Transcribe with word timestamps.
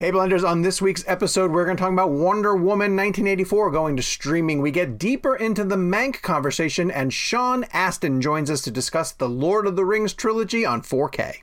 Hey 0.00 0.12
Blenders, 0.12 0.48
on 0.48 0.62
this 0.62 0.80
week's 0.80 1.02
episode, 1.08 1.50
we're 1.50 1.64
going 1.64 1.76
to 1.76 1.82
talk 1.82 1.92
about 1.92 2.12
Wonder 2.12 2.54
Woman 2.54 2.94
1984 2.94 3.72
going 3.72 3.96
to 3.96 4.02
streaming. 4.04 4.62
We 4.62 4.70
get 4.70 4.96
deeper 4.96 5.34
into 5.34 5.64
the 5.64 5.74
Mank 5.74 6.22
conversation, 6.22 6.88
and 6.88 7.12
Sean 7.12 7.64
Astin 7.72 8.20
joins 8.20 8.48
us 8.48 8.60
to 8.62 8.70
discuss 8.70 9.10
the 9.10 9.28
Lord 9.28 9.66
of 9.66 9.74
the 9.74 9.84
Rings 9.84 10.14
trilogy 10.14 10.64
on 10.64 10.82
4K. 10.82 11.38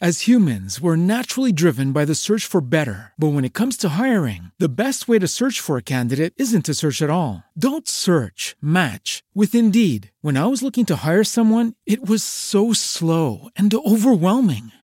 As 0.00 0.28
humans, 0.28 0.80
we're 0.80 0.96
naturally 0.96 1.52
driven 1.52 1.92
by 1.92 2.06
the 2.06 2.14
search 2.14 2.46
for 2.46 2.62
better. 2.62 3.12
But 3.18 3.34
when 3.34 3.44
it 3.44 3.52
comes 3.52 3.76
to 3.78 4.00
hiring, 4.00 4.52
the 4.58 4.70
best 4.70 5.06
way 5.06 5.18
to 5.18 5.28
search 5.28 5.60
for 5.60 5.76
a 5.76 5.82
candidate 5.82 6.32
isn't 6.38 6.62
to 6.66 6.74
search 6.74 7.02
at 7.02 7.10
all. 7.10 7.44
Don't 7.58 7.86
search, 7.86 8.56
match 8.62 9.22
with 9.34 9.54
Indeed. 9.54 10.10
When 10.22 10.38
I 10.38 10.46
was 10.46 10.62
looking 10.62 10.86
to 10.86 11.04
hire 11.04 11.24
someone, 11.24 11.74
it 11.84 12.08
was 12.08 12.22
so 12.22 12.72
slow 12.72 13.50
and 13.56 13.74
overwhelming. 13.74 14.70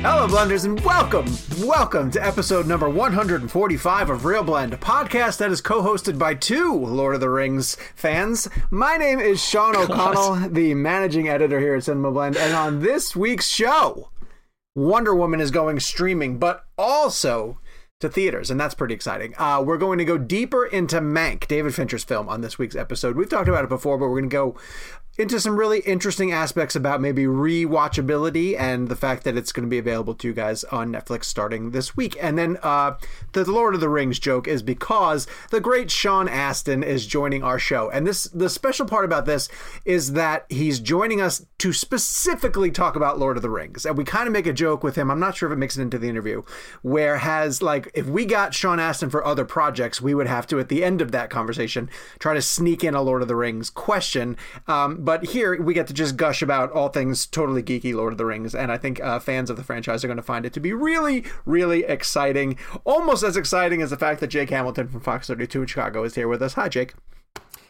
Hello, 0.00 0.28
Blenders, 0.28 0.64
and 0.64 0.78
welcome, 0.82 1.26
welcome 1.66 2.08
to 2.12 2.24
episode 2.24 2.68
number 2.68 2.88
145 2.88 4.10
of 4.10 4.24
Real 4.24 4.44
Blend, 4.44 4.72
a 4.72 4.76
podcast 4.76 5.38
that 5.38 5.50
is 5.50 5.60
co-hosted 5.60 6.16
by 6.16 6.34
two 6.34 6.72
Lord 6.72 7.16
of 7.16 7.20
the 7.20 7.28
Rings 7.28 7.76
fans. 7.96 8.48
My 8.70 8.96
name 8.96 9.18
is 9.18 9.42
Sean 9.42 9.74
O'Connell, 9.76 10.50
the 10.50 10.74
managing 10.74 11.28
editor 11.28 11.58
here 11.58 11.74
at 11.74 11.82
Cinema 11.82 12.12
Blend, 12.12 12.36
and 12.36 12.54
on 12.54 12.80
this 12.80 13.16
week's 13.16 13.48
show, 13.48 14.10
Wonder 14.76 15.16
Woman 15.16 15.40
is 15.40 15.50
going 15.50 15.80
streaming, 15.80 16.38
but 16.38 16.64
also 16.78 17.58
to 18.00 18.08
theaters, 18.08 18.48
and 18.48 18.60
that's 18.60 18.76
pretty 18.76 18.94
exciting. 18.94 19.34
Uh, 19.38 19.60
we're 19.66 19.76
going 19.78 19.98
to 19.98 20.04
go 20.04 20.16
deeper 20.16 20.64
into 20.64 21.00
Mank, 21.00 21.48
David 21.48 21.74
Fincher's 21.74 22.04
film, 22.04 22.28
on 22.28 22.40
this 22.42 22.56
week's 22.56 22.76
episode. 22.76 23.16
We've 23.16 23.28
talked 23.28 23.48
about 23.48 23.64
it 23.64 23.68
before, 23.68 23.98
but 23.98 24.08
we're 24.08 24.20
going 24.20 24.30
to 24.30 24.34
go 24.34 24.56
into 25.18 25.40
some 25.40 25.56
really 25.56 25.80
interesting 25.80 26.30
aspects 26.30 26.76
about 26.76 27.00
maybe 27.00 27.24
rewatchability 27.24 28.56
and 28.56 28.88
the 28.88 28.94
fact 28.94 29.24
that 29.24 29.36
it's 29.36 29.50
going 29.50 29.66
to 29.66 29.70
be 29.70 29.78
available 29.78 30.14
to 30.14 30.28
you 30.28 30.32
guys 30.32 30.62
on 30.64 30.92
Netflix 30.92 31.24
starting 31.24 31.72
this 31.72 31.96
week. 31.96 32.16
And 32.20 32.38
then 32.38 32.56
uh, 32.62 32.96
the 33.32 33.50
Lord 33.50 33.74
of 33.74 33.80
the 33.80 33.88
Rings 33.88 34.20
joke 34.20 34.46
is 34.46 34.62
because 34.62 35.26
the 35.50 35.60
great 35.60 35.90
Sean 35.90 36.28
Astin 36.28 36.84
is 36.84 37.04
joining 37.04 37.42
our 37.42 37.58
show, 37.58 37.90
and 37.90 38.06
this 38.06 38.24
the 38.24 38.48
special 38.48 38.86
part 38.86 39.04
about 39.04 39.26
this 39.26 39.48
is 39.84 40.12
that 40.12 40.46
he's 40.48 40.78
joining 40.78 41.20
us 41.20 41.44
to 41.58 41.72
specifically 41.72 42.70
talk 42.70 42.94
about 42.94 43.18
Lord 43.18 43.36
of 43.36 43.42
the 43.42 43.50
Rings, 43.50 43.84
and 43.84 43.98
we 43.98 44.04
kind 44.04 44.28
of 44.28 44.32
make 44.32 44.46
a 44.46 44.52
joke 44.52 44.84
with 44.84 44.94
him. 44.94 45.10
I'm 45.10 45.18
not 45.18 45.36
sure 45.36 45.48
if 45.48 45.52
it 45.52 45.58
makes 45.58 45.76
it 45.76 45.82
into 45.82 45.98
the 45.98 46.08
interview, 46.08 46.42
where 46.82 47.18
has 47.18 47.60
like 47.60 47.90
if 47.94 48.06
we 48.06 48.24
got 48.24 48.54
Sean 48.54 48.78
Astin 48.78 49.10
for 49.10 49.26
other 49.26 49.44
projects, 49.44 50.00
we 50.00 50.14
would 50.14 50.28
have 50.28 50.46
to 50.46 50.60
at 50.60 50.68
the 50.68 50.84
end 50.84 51.00
of 51.00 51.10
that 51.10 51.28
conversation 51.28 51.90
try 52.20 52.34
to 52.34 52.42
sneak 52.42 52.84
in 52.84 52.94
a 52.94 53.02
Lord 53.02 53.22
of 53.22 53.28
the 53.28 53.34
Rings 53.34 53.68
question. 53.68 54.36
Um, 54.68 55.07
but 55.08 55.24
here 55.24 55.58
we 55.62 55.72
get 55.72 55.86
to 55.86 55.94
just 55.94 56.18
gush 56.18 56.42
about 56.42 56.70
all 56.72 56.90
things 56.90 57.24
totally 57.24 57.62
geeky 57.62 57.94
Lord 57.94 58.12
of 58.12 58.18
the 58.18 58.26
Rings, 58.26 58.54
and 58.54 58.70
I 58.70 58.76
think 58.76 59.00
uh, 59.00 59.18
fans 59.18 59.48
of 59.48 59.56
the 59.56 59.64
franchise 59.64 60.04
are 60.04 60.06
going 60.06 60.18
to 60.18 60.22
find 60.22 60.44
it 60.44 60.52
to 60.52 60.60
be 60.60 60.74
really, 60.74 61.24
really 61.46 61.82
exciting. 61.84 62.58
Almost 62.84 63.22
as 63.22 63.34
exciting 63.34 63.80
as 63.80 63.88
the 63.88 63.96
fact 63.96 64.20
that 64.20 64.26
Jake 64.26 64.50
Hamilton 64.50 64.86
from 64.86 65.00
Fox 65.00 65.28
32 65.28 65.62
in 65.62 65.66
Chicago 65.66 66.04
is 66.04 66.14
here 66.14 66.28
with 66.28 66.42
us. 66.42 66.52
Hi, 66.52 66.68
Jake. 66.68 66.92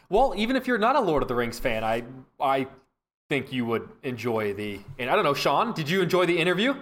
Well, 0.09 0.33
even 0.35 0.57
if 0.57 0.67
you're 0.67 0.77
not 0.77 0.97
a 0.97 0.99
Lord 0.99 1.21
of 1.21 1.29
the 1.29 1.35
Rings 1.35 1.59
fan, 1.59 1.81
I 1.81 2.03
I 2.41 2.67
think 3.29 3.53
you 3.53 3.63
would 3.63 3.87
enjoy 4.03 4.53
the. 4.53 4.81
And 4.97 5.09
I 5.09 5.15
don't 5.15 5.23
know, 5.23 5.33
Sean, 5.33 5.71
did 5.71 5.89
you 5.89 6.01
enjoy 6.01 6.25
the 6.25 6.39
interview? 6.39 6.75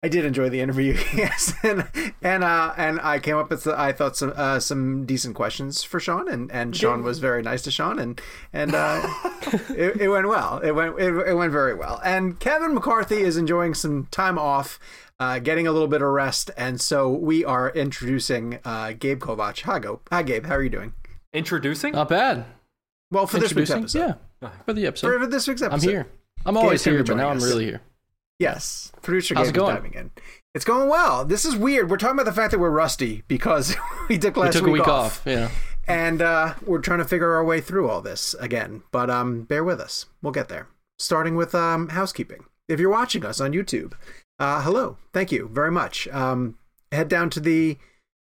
I 0.00 0.08
did 0.08 0.24
enjoy 0.24 0.48
the 0.48 0.60
interview, 0.60 0.92
yes, 1.14 1.52
and 1.64 1.88
and 2.22 2.44
uh, 2.44 2.72
and 2.76 3.00
I 3.00 3.18
came 3.18 3.36
up 3.36 3.50
with 3.50 3.66
I 3.66 3.90
thought 3.90 4.16
some 4.16 4.32
uh, 4.36 4.60
some 4.60 5.04
decent 5.06 5.34
questions 5.34 5.82
for 5.82 5.98
Sean, 5.98 6.28
and, 6.28 6.52
and 6.52 6.76
Sean 6.76 7.02
was 7.02 7.18
very 7.18 7.42
nice 7.42 7.62
to 7.62 7.72
Sean, 7.72 7.98
and 7.98 8.20
and 8.52 8.74
uh, 8.76 9.08
it, 9.70 10.00
it 10.02 10.08
went 10.08 10.28
well. 10.28 10.58
It 10.58 10.70
went 10.70 11.00
it, 11.00 11.12
it 11.26 11.34
went 11.34 11.50
very 11.50 11.74
well. 11.74 12.00
And 12.04 12.38
Kevin 12.38 12.74
McCarthy 12.74 13.22
is 13.22 13.36
enjoying 13.36 13.74
some 13.74 14.06
time 14.12 14.38
off, 14.38 14.78
uh, 15.18 15.40
getting 15.40 15.66
a 15.66 15.72
little 15.72 15.88
bit 15.88 16.00
of 16.00 16.08
rest, 16.10 16.52
and 16.56 16.80
so 16.80 17.08
we 17.08 17.44
are 17.44 17.70
introducing 17.70 18.60
uh, 18.64 18.92
Gabe 18.96 19.18
Kovach. 19.18 19.62
Hi, 19.62 19.80
Go. 19.80 20.00
Hi, 20.12 20.22
Gabe. 20.22 20.46
How 20.46 20.54
are 20.54 20.62
you 20.62 20.70
doing? 20.70 20.92
Introducing? 21.32 21.94
Not 21.94 22.08
bad. 22.08 22.44
Well, 23.10 23.26
for 23.26 23.40
this 23.40 23.52
week's 23.52 23.70
episode, 23.70 24.14
Yeah, 24.40 24.50
for 24.64 24.74
the 24.74 24.86
episode. 24.86 25.18
for 25.18 25.26
this 25.26 25.48
week's 25.48 25.62
episode, 25.62 25.88
I'm 25.88 25.92
here. 25.92 26.06
I'm 26.46 26.56
always 26.56 26.84
here 26.84 26.94
here, 26.94 27.02
but 27.02 27.16
now 27.16 27.32
join 27.32 27.38
I'm 27.38 27.42
really 27.42 27.64
here. 27.64 27.80
Yes, 28.38 28.92
producer 29.02 29.34
How's 29.34 29.48
Gabe 29.48 29.54
it 29.54 29.58
is 29.58 29.62
going? 29.62 29.74
diving 29.74 29.94
in. 29.94 30.10
It's 30.54 30.64
going 30.64 30.88
well. 30.88 31.24
This 31.24 31.44
is 31.44 31.56
weird. 31.56 31.90
We're 31.90 31.96
talking 31.96 32.14
about 32.16 32.24
the 32.26 32.32
fact 32.32 32.52
that 32.52 32.58
we're 32.58 32.70
rusty 32.70 33.22
because 33.28 33.76
we 34.08 34.18
took 34.18 34.36
We 34.36 34.42
last 34.42 34.54
took 34.58 34.66
a 34.66 34.70
week 34.70 34.86
off. 34.88 35.22
Yeah. 35.24 35.50
and 35.86 36.22
uh, 36.22 36.54
we're 36.64 36.80
trying 36.80 36.98
to 37.00 37.04
figure 37.04 37.32
our 37.34 37.44
way 37.44 37.60
through 37.60 37.88
all 37.88 38.00
this 38.00 38.34
again. 38.34 38.82
But 38.92 39.10
um, 39.10 39.42
bear 39.42 39.64
with 39.64 39.80
us. 39.80 40.06
We'll 40.22 40.32
get 40.32 40.48
there. 40.48 40.68
Starting 40.98 41.34
with 41.36 41.54
um, 41.54 41.88
housekeeping. 41.90 42.44
If 42.68 42.78
you're 42.80 42.90
watching 42.90 43.24
us 43.24 43.40
on 43.40 43.52
YouTube, 43.52 43.94
uh, 44.38 44.62
hello. 44.62 44.98
Thank 45.12 45.32
you 45.32 45.48
very 45.52 45.70
much. 45.72 46.06
Um, 46.08 46.58
head 46.92 47.08
down 47.08 47.30
to 47.30 47.40
the 47.40 47.76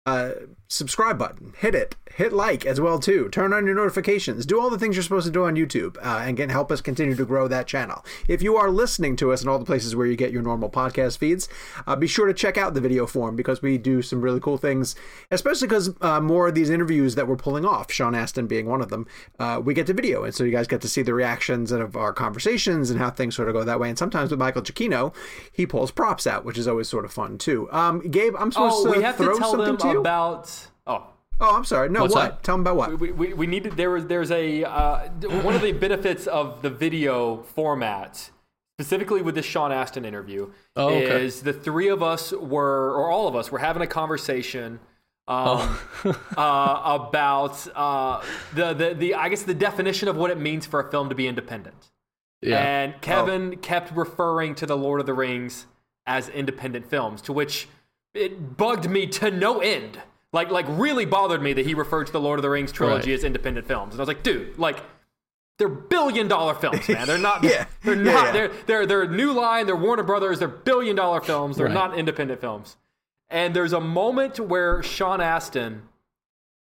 uh, 0.05 0.31
subscribe 0.71 1.17
button. 1.19 1.53
Hit 1.57 1.75
it. 1.75 1.95
Hit 2.15 2.33
like 2.33 2.65
as 2.65 2.81
well 2.81 2.99
too. 2.99 3.29
Turn 3.29 3.53
on 3.53 3.65
your 3.65 3.73
notifications. 3.75 4.45
Do 4.45 4.59
all 4.59 4.69
the 4.69 4.77
things 4.77 4.95
you're 4.97 5.03
supposed 5.03 5.25
to 5.27 5.31
do 5.31 5.45
on 5.45 5.55
YouTube, 5.55 5.95
uh, 6.03 6.23
and 6.25 6.35
can 6.35 6.49
help 6.49 6.69
us 6.69 6.81
continue 6.81 7.15
to 7.15 7.23
grow 7.25 7.47
that 7.47 7.67
channel. 7.67 8.03
If 8.27 8.41
you 8.41 8.57
are 8.57 8.69
listening 8.69 9.15
to 9.17 9.31
us 9.31 9.41
in 9.41 9.47
all 9.47 9.57
the 9.59 9.65
places 9.65 9.95
where 9.95 10.05
you 10.05 10.17
get 10.17 10.31
your 10.33 10.41
normal 10.41 10.69
podcast 10.69 11.17
feeds, 11.19 11.47
uh, 11.87 11.95
be 11.95 12.07
sure 12.07 12.27
to 12.27 12.33
check 12.33 12.57
out 12.57 12.73
the 12.73 12.81
video 12.81 13.07
form 13.07 13.37
because 13.37 13.61
we 13.61 13.77
do 13.77 14.01
some 14.01 14.21
really 14.21 14.41
cool 14.41 14.57
things. 14.57 14.93
Especially 15.31 15.69
because 15.69 15.91
uh, 16.01 16.19
more 16.19 16.49
of 16.49 16.55
these 16.55 16.69
interviews 16.69 17.15
that 17.15 17.29
we're 17.29 17.37
pulling 17.37 17.63
off, 17.65 17.89
Sean 17.91 18.13
Astin 18.13 18.45
being 18.45 18.65
one 18.65 18.81
of 18.81 18.89
them, 18.89 19.07
uh, 19.39 19.61
we 19.63 19.73
get 19.73 19.87
to 19.87 19.93
video, 19.93 20.23
and 20.25 20.35
so 20.35 20.43
you 20.43 20.51
guys 20.51 20.67
get 20.67 20.81
to 20.81 20.89
see 20.89 21.01
the 21.01 21.13
reactions 21.13 21.71
of 21.71 21.95
our 21.95 22.11
conversations 22.11 22.89
and 22.89 22.99
how 22.99 23.09
things 23.09 23.35
sort 23.37 23.47
of 23.47 23.53
go 23.53 23.63
that 23.63 23.79
way. 23.79 23.87
And 23.87 23.97
sometimes 23.97 24.31
with 24.31 24.39
Michael 24.39 24.61
Giacchino, 24.61 25.13
he 25.53 25.65
pulls 25.65 25.91
props 25.91 26.27
out, 26.27 26.43
which 26.43 26.57
is 26.57 26.67
always 26.67 26.89
sort 26.89 27.05
of 27.05 27.13
fun 27.13 27.37
too. 27.37 27.71
Um, 27.71 28.01
Gabe, 28.01 28.35
I'm 28.37 28.51
supposed 28.51 28.85
Oh, 28.85 28.91
to 28.91 28.97
we 28.97 29.03
have 29.03 29.15
throw 29.15 29.33
to 29.33 29.39
tell 29.39 29.51
something 29.51 29.65
them 29.65 29.77
to 29.77 29.87
you. 29.87 29.99
about. 30.01 30.60
Oh, 30.87 31.07
Oh, 31.43 31.55
I'm 31.55 31.65
sorry. 31.65 31.89
No, 31.89 32.01
What's 32.01 32.13
what? 32.13 32.21
that? 32.29 32.43
Tell 32.43 32.53
them 32.53 32.61
about 32.61 32.75
what? 32.75 32.99
we, 32.99 33.11
we, 33.11 33.33
we 33.33 33.47
needed 33.47 33.75
there 33.75 33.89
was 33.89 34.05
there's 34.05 34.29
a 34.29 34.63
uh, 34.63 35.07
one 35.41 35.55
of 35.55 35.61
the 35.61 35.71
benefits 35.71 36.27
of 36.27 36.61
the 36.61 36.69
video 36.69 37.37
format 37.41 38.29
specifically 38.79 39.23
with 39.23 39.33
the 39.35 39.41
Sean 39.41 39.71
Astin 39.71 40.05
interview 40.05 40.51
Oh, 40.75 40.89
okay. 40.89 41.25
is 41.25 41.41
the 41.41 41.53
three 41.53 41.87
of 41.87 42.03
us 42.03 42.31
were 42.31 42.91
or 42.91 43.09
all 43.09 43.27
of 43.27 43.35
us 43.35 43.51
were 43.51 43.57
having 43.57 43.81
a 43.81 43.87
conversation 43.87 44.79
um, 45.27 45.79
uh, 46.37 46.81
about 46.99 47.65
uh, 47.75 48.21
the, 48.53 48.73
the 48.75 48.93
the 48.93 49.15
I 49.15 49.27
guess 49.29 49.41
the 49.41 49.55
definition 49.55 50.07
of 50.09 50.15
what 50.17 50.29
it 50.29 50.39
means 50.39 50.67
for 50.67 50.79
a 50.79 50.91
film 50.91 51.09
to 51.09 51.15
be 51.15 51.27
independent. 51.27 51.89
Yeah. 52.43 52.59
And 52.59 53.01
Kevin 53.01 53.57
kept 53.57 53.95
referring 53.95 54.53
to 54.55 54.65
the 54.67 54.77
Lord 54.77 54.99
of 54.99 55.05
the 55.07 55.13
Rings 55.13 55.65
as 56.05 56.29
independent 56.29 56.87
films, 56.87 57.21
to 57.23 57.33
which 57.33 57.67
it 58.13 58.57
bugged 58.57 58.87
me 58.89 59.07
to 59.07 59.31
no 59.31 59.59
end. 59.59 60.01
Like, 60.33 60.49
like 60.49 60.65
really 60.69 61.05
bothered 61.05 61.41
me 61.41 61.53
that 61.53 61.65
he 61.65 61.73
referred 61.73 62.05
to 62.07 62.13
the 62.13 62.19
Lord 62.21 62.39
of 62.39 62.43
the 62.43 62.49
Rings 62.49 62.71
trilogy 62.71 63.11
Right. 63.11 63.17
as 63.19 63.23
independent 63.23 63.67
films. 63.67 63.93
And 63.93 63.99
I 63.99 64.03
was 64.03 64.07
like, 64.07 64.23
dude, 64.23 64.57
like, 64.57 64.81
they're 65.59 65.67
billion 65.67 66.27
dollar 66.27 66.53
films, 66.55 66.87
man. 66.89 67.05
They're 67.05 67.17
not. 67.17 67.43
Yeah. 67.51 67.65
They're 67.83 67.95
not. 67.95 68.27
yeah. 68.27 68.31
They're 68.31 68.51
they're 68.65 68.85
they're 68.85 69.07
New 69.07 69.31
Line. 69.33 69.65
They're 69.67 69.75
Warner 69.75 70.03
Brothers. 70.03 70.39
They're 70.39 70.47
billion 70.47 70.95
dollar 70.95 71.21
films. 71.21 71.57
They're 71.57 71.65
Right. 71.67 71.73
not 71.73 71.97
independent 71.99 72.41
films. 72.41 72.77
And 73.29 73.53
there's 73.55 73.73
a 73.73 73.79
moment 73.81 74.39
where 74.39 74.81
Sean 74.81 75.21
Astin 75.21 75.83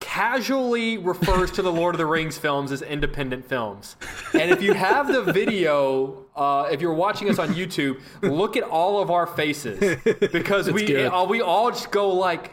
casually 0.00 0.98
refers 0.98 1.50
to 1.52 1.62
the 1.62 1.72
Lord 1.72 1.94
of 1.94 1.98
the 1.98 2.06
Rings 2.06 2.36
films 2.46 2.72
as 2.72 2.82
independent 2.82 3.46
films. 3.48 3.96
And 4.34 4.50
if 4.50 4.62
you 4.62 4.72
have 4.74 5.08
the 5.08 5.22
video, 5.32 6.26
uh, 6.36 6.68
if 6.72 6.80
you're 6.80 6.94
watching 6.94 7.28
us 7.30 7.38
on 7.38 7.50
YouTube, 7.54 8.00
look 8.22 8.56
at 8.56 8.62
all 8.64 9.00
of 9.00 9.10
our 9.10 9.26
faces 9.26 9.78
because 10.32 10.70
we 10.70 10.84
good. 10.86 11.06
uh, 11.06 11.24
we 11.28 11.40
all 11.40 11.70
just 11.70 11.90
go 11.90 12.10
like, 12.10 12.52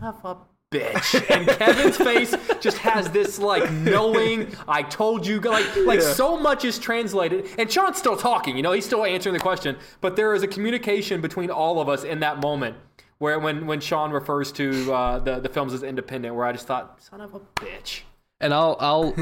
son 0.00 0.14
of 0.24 0.38
bitch. 0.72 1.30
And 1.30 1.46
Kevin's 1.46 1.96
face 1.96 2.34
just 2.60 2.78
has 2.78 3.10
this 3.10 3.38
like 3.38 3.70
knowing, 3.72 4.54
I 4.66 4.82
told 4.82 5.26
you, 5.26 5.40
like 5.40 5.66
like 5.84 6.02
so 6.02 6.38
much 6.38 6.64
is 6.64 6.78
translated. 6.78 7.46
And 7.58 7.70
Sean's 7.70 7.98
still 7.98 8.16
talking, 8.16 8.56
you 8.56 8.62
know, 8.62 8.72
he's 8.72 8.86
still 8.86 9.04
answering 9.04 9.34
the 9.34 9.40
question, 9.40 9.76
but 10.00 10.16
there 10.16 10.34
is 10.34 10.42
a 10.42 10.48
communication 10.48 11.20
between 11.20 11.50
all 11.50 11.80
of 11.80 11.88
us 11.88 12.04
in 12.04 12.20
that 12.20 12.40
moment. 12.40 12.76
Where 13.18 13.38
when, 13.38 13.66
when 13.66 13.80
Sean 13.80 14.10
refers 14.10 14.52
to 14.52 14.92
uh, 14.92 15.18
the 15.20 15.40
the 15.40 15.48
films 15.48 15.72
as 15.72 15.82
independent, 15.82 16.34
where 16.34 16.44
I 16.44 16.52
just 16.52 16.66
thought, 16.66 17.02
son 17.02 17.22
of 17.22 17.34
a 17.34 17.40
bitch. 17.54 18.02
And 18.42 18.52
I'll, 18.52 18.76
I'll, 18.78 19.14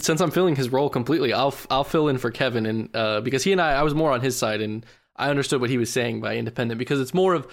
since 0.00 0.20
I'm 0.20 0.32
filling 0.32 0.56
his 0.56 0.70
role 0.70 0.88
completely, 0.88 1.32
I'll, 1.32 1.54
I'll 1.70 1.84
fill 1.84 2.08
in 2.08 2.18
for 2.18 2.32
Kevin, 2.32 2.66
and 2.66 2.96
uh, 2.96 3.20
because 3.20 3.44
he 3.44 3.52
and 3.52 3.60
I, 3.60 3.74
I 3.74 3.82
was 3.84 3.94
more 3.94 4.10
on 4.10 4.20
his 4.20 4.36
side, 4.36 4.60
and 4.60 4.84
I 5.14 5.30
understood 5.30 5.60
what 5.60 5.70
he 5.70 5.78
was 5.78 5.92
saying 5.92 6.20
by 6.20 6.34
independent, 6.34 6.76
because 6.80 7.00
it's 7.00 7.14
more 7.14 7.34
of 7.34 7.46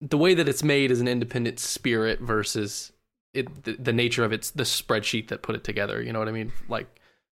the 0.00 0.18
way 0.18 0.34
that 0.34 0.48
it's 0.48 0.62
made 0.62 0.90
is 0.90 1.00
an 1.00 1.08
independent 1.08 1.58
spirit 1.58 2.20
versus 2.20 2.92
it, 3.34 3.64
the, 3.64 3.72
the 3.74 3.92
nature 3.92 4.24
of 4.24 4.32
it's 4.32 4.50
the 4.50 4.62
spreadsheet 4.64 5.28
that 5.28 5.42
put 5.42 5.54
it 5.54 5.62
together. 5.64 6.02
You 6.02 6.12
know 6.12 6.18
what 6.18 6.28
I 6.28 6.32
mean? 6.32 6.52
Like, 6.68 6.86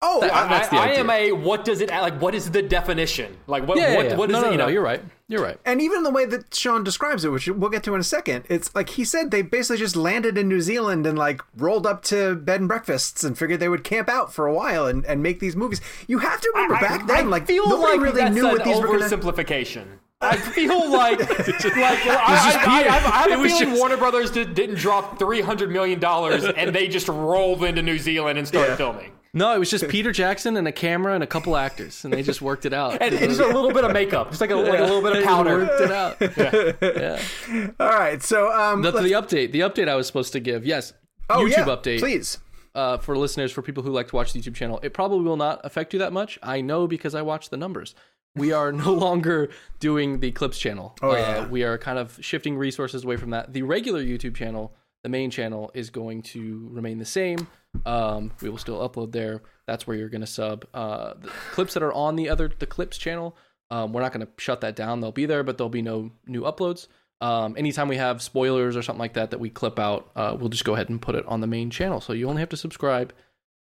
Oh, 0.02 0.20
That- 0.20 0.34
I- 0.36 0.46
I, 0.46 0.50
that's 0.50 0.68
the 0.70 0.76
I 0.76 0.88
am 0.90 1.10
a 1.10 1.32
what 1.32 1.64
does 1.64 1.80
it 1.80 1.90
like? 1.90 2.22
What 2.22 2.36
is 2.36 2.52
the 2.52 2.62
definition? 2.62 3.38
Like 3.48 3.66
what? 3.66 3.78
yeah, 3.78 3.92
yeah, 3.92 3.96
what, 3.96 4.06
yeah. 4.06 4.16
what 4.18 4.30
is 4.30 4.34
no, 4.34 4.40
it? 4.40 4.44
no, 4.46 4.52
you 4.52 4.58
no, 4.58 4.66
know, 4.66 4.70
you're 4.72 4.84
right. 4.84 5.02
You're 5.30 5.42
right. 5.42 5.58
and 5.66 5.82
even 5.82 6.04
the 6.04 6.12
way 6.12 6.26
that 6.26 6.54
Sean 6.54 6.84
describes 6.84 7.24
it, 7.26 7.30
which 7.30 7.48
we'll 7.48 7.70
get 7.72 7.82
to 7.86 7.96
in 7.96 8.02
a 8.02 8.04
second, 8.04 8.44
it's 8.50 8.76
like 8.76 8.90
he 8.90 9.06
said 9.06 9.32
they 9.32 9.42
basically 9.42 9.78
just 9.78 9.96
landed 9.96 10.38
in 10.38 10.48
New 10.50 10.60
Zealand 10.62 11.08
and 11.08 11.18
like 11.18 11.42
rolled 11.56 11.88
up 11.88 12.04
to 12.04 12.36
bed 12.36 12.60
and 12.60 12.68
breakfasts 12.68 13.24
and 13.24 13.38
figured 13.38 13.60
they 13.62 13.70
would 13.70 13.84
camp 13.86 14.10
out 14.10 14.34
for 14.34 14.46
a 14.46 14.54
while 14.54 14.86
and, 14.86 15.06
and 15.06 15.24
make 15.24 15.40
these 15.40 15.56
movies. 15.56 15.80
You 16.08 16.20
have 16.20 16.42
to 16.42 16.52
remember 16.54 16.76
I- 16.76 16.82
back 16.82 17.04
I 17.04 17.08
then, 17.08 17.30
like 17.30 17.48
feel 17.48 17.68
nobody 17.68 17.94
like 17.94 18.02
really 18.02 18.22
that's 18.22 18.36
knew 18.36 18.46
an 18.48 18.52
what 18.52 18.64
these 18.66 18.76
were 18.80 18.88
going 18.88 19.00
to. 19.10 20.02
Oversimplification. 20.22 20.22
I 20.22 20.36
feel 20.56 20.90
like, 20.92 21.20
like 21.20 21.78
I, 21.78 22.64
I, 22.66 22.84
I, 22.84 22.88
I 22.88 23.30
have 23.30 23.32
It 23.32 23.40
a 23.40 23.44
feeling 23.50 23.66
just- 23.70 23.80
Warner 23.80 23.98
Brothers 23.98 24.32
did, 24.32 24.54
didn't 24.56 24.76
drop 24.78 25.20
three 25.20 25.42
hundred 25.42 25.72
million 25.72 26.00
dollars 26.00 26.44
and 26.46 26.74
they 26.74 26.88
just 26.88 27.08
rolled 27.08 27.64
into 27.64 27.82
New 27.82 27.98
Zealand 28.00 28.38
and 28.38 28.48
started 28.48 28.72
Yeah. 28.72 28.76
filming, 28.78 29.12
No, 29.34 29.54
it 29.54 29.60
was 29.60 29.70
just 29.70 29.88
Peter 29.90 30.12
Jackson 30.12 30.56
and 30.58 30.68
a 30.68 30.72
camera 30.72 31.14
and 31.14 31.24
a 31.24 31.28
couple 31.28 31.58
actors, 31.58 32.06
and 32.06 32.14
they 32.14 32.24
just 32.24 32.42
worked 32.42 32.66
it 32.66 32.74
out. 32.74 33.02
and, 33.02 33.14
and 33.14 33.26
just 33.30 33.42
a 33.42 33.46
little 33.48 33.74
bit 33.74 33.84
of 33.84 33.92
makeup, 33.92 34.30
just 34.30 34.42
like 34.42 34.52
a, 34.52 34.56
like 34.56 34.80
a 34.80 34.84
little 34.84 35.02
bit 35.02 35.18
of 35.18 35.24
powder. 35.24 35.58
worked 35.66 35.82
it 35.82 35.92
out. 35.92 36.18
yeah. 36.98 37.72
All 37.80 37.90
right, 38.00 38.22
so 38.24 38.52
um, 38.52 38.82
The, 38.82 38.92
the 38.92 39.12
update, 39.12 39.52
the 39.52 39.60
update 39.62 39.88
I 39.90 39.96
was 39.96 40.08
supposed 40.08 40.32
to 40.34 40.40
give, 40.40 40.66
yes, 40.66 40.94
oh, 41.30 41.44
YouTube 41.44 41.50
yeah, 41.52 41.66
update. 41.66 42.00
please. 42.00 42.38
uh, 42.74 42.98
for 42.98 43.18
listeners, 43.18 43.52
for 43.52 43.62
people 43.62 43.84
who 43.84 43.92
like 43.92 44.08
to 44.10 44.16
watch 44.16 44.32
the 44.34 44.40
YouTube 44.40 44.56
channel, 44.56 44.80
it 44.84 44.94
probably 44.94 45.20
will 45.26 45.38
not 45.38 45.60
affect 45.66 45.92
you 45.94 46.00
that 46.00 46.14
much. 46.14 46.40
I 46.42 46.62
know 46.62 46.88
because 46.88 47.14
I 47.16 47.22
watch 47.22 47.50
the 47.50 47.58
numbers. 47.58 47.94
We 48.36 48.52
are 48.52 48.72
no 48.72 48.94
longer 49.06 49.50
doing 49.80 50.20
the 50.20 50.32
clips 50.32 50.60
channel. 50.60 50.96
Oh, 51.02 51.12
uh, 51.12 51.16
yeah. 51.16 51.48
we 51.48 51.64
are 51.64 51.78
kind 51.78 51.98
of 51.98 52.18
shifting 52.22 52.58
resources 52.58 53.04
away 53.04 53.18
from 53.18 53.32
that. 53.32 53.54
The 53.54 53.64
regular 53.64 54.04
YouTube 54.04 54.36
channel, 54.36 54.74
the 55.04 55.10
main 55.10 55.32
channel, 55.32 55.72
is 55.74 55.90
going 55.90 56.22
to 56.24 56.68
remain 56.72 56.98
the 56.98 57.06
same. 57.06 57.48
Um, 57.86 58.32
we 58.42 58.50
will 58.50 58.58
still 58.58 58.88
upload 58.88 59.12
there. 59.12 59.42
That's 59.68 59.88
where 59.88 59.98
you're 59.98 60.10
going 60.10 60.22
to 60.22 60.28
sub. 60.28 60.66
Uh, 60.74 61.14
the 61.20 61.30
clips 61.52 61.74
that 61.74 61.84
are 61.84 61.94
on 61.94 62.16
the 62.16 62.30
other 62.30 62.52
the 62.58 62.66
clips 62.66 62.98
channel, 62.98 63.36
um, 63.72 63.94
we're 63.94 64.02
not 64.02 64.14
going 64.14 64.26
to 64.26 64.32
shut 64.38 64.62
that 64.62 64.76
down. 64.76 65.02
They'll 65.02 65.12
be 65.12 65.26
there, 65.26 65.44
but 65.44 65.58
there'll 65.58 65.70
be 65.70 65.82
no 65.82 66.12
new 66.28 66.42
uploads. 66.42 66.88
Um, 67.22 67.56
anytime 67.58 67.88
we 67.88 67.98
have 67.98 68.22
spoilers 68.22 68.76
or 68.76 68.82
something 68.82 69.00
like 69.00 69.14
that 69.14 69.32
that 69.32 69.40
we 69.40 69.50
clip 69.50 69.80
out, 69.80 70.12
uh, 70.16 70.36
we'll 70.38 70.50
just 70.50 70.66
go 70.66 70.74
ahead 70.74 70.90
and 70.90 71.02
put 71.02 71.16
it 71.16 71.26
on 71.26 71.42
the 71.42 71.48
main 71.48 71.70
channel. 71.70 72.02
So 72.02 72.14
you 72.14 72.30
only 72.30 72.42
have 72.42 72.50
to 72.50 72.58
subscribe 72.58 73.14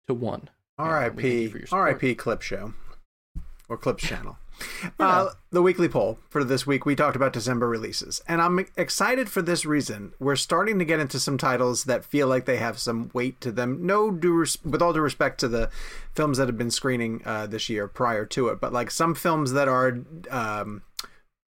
to 0.07 0.13
one. 0.13 0.50
And 0.77 1.15
we 1.15 1.23
thank 1.23 1.33
you 1.33 1.39
R.I.P. 1.39 1.47
for 1.47 1.57
your 1.57 1.67
support. 1.67 1.81
R.I.P. 1.81 2.15
Clip 2.15 2.41
Show 2.41 2.73
or 3.69 3.77
Clips 3.77 4.04
Channel. 4.04 4.38
Uh, 5.00 5.30
the 5.51 5.62
weekly 5.62 5.88
poll 5.88 6.19
for 6.30 6.44
this 6.44 6.68
week, 6.68 6.86
we 6.86 6.95
talked 6.95 7.16
about 7.16 7.31
December 7.31 7.68
releases, 7.68 8.21
and 8.27 8.42
I'm 8.42 8.60
excited 8.75 9.30
for 9.30 9.42
this 9.42 9.66
reason. 9.66 10.13
We're 10.19 10.36
starting 10.36 10.80
to 10.80 10.86
get 10.86 11.00
into 11.00 11.19
some 11.19 11.38
titles 11.38 11.86
that 11.86 12.04
feel 12.04 12.27
like 12.27 12.45
they 12.45 12.57
have 12.57 12.77
some 12.77 13.10
weight 13.13 13.39
to 13.42 13.54
them. 13.54 13.86
No, 13.86 14.12
due 14.12 14.33
res- 14.33 14.57
with 14.66 14.81
all 14.81 14.92
due 14.92 15.00
respect 15.00 15.39
to 15.39 15.48
the 15.48 15.69
films 16.13 16.38
that 16.38 16.48
have 16.48 16.57
been 16.57 16.71
screening 16.71 17.21
uh, 17.25 17.48
this 17.48 17.69
year 17.69 17.88
prior 17.88 18.25
to 18.25 18.50
it, 18.50 18.60
but 18.60 18.74
like 18.74 18.92
some 18.92 19.16
films 19.16 19.54
that 19.54 19.69
are 19.69 20.00
um, 20.30 20.81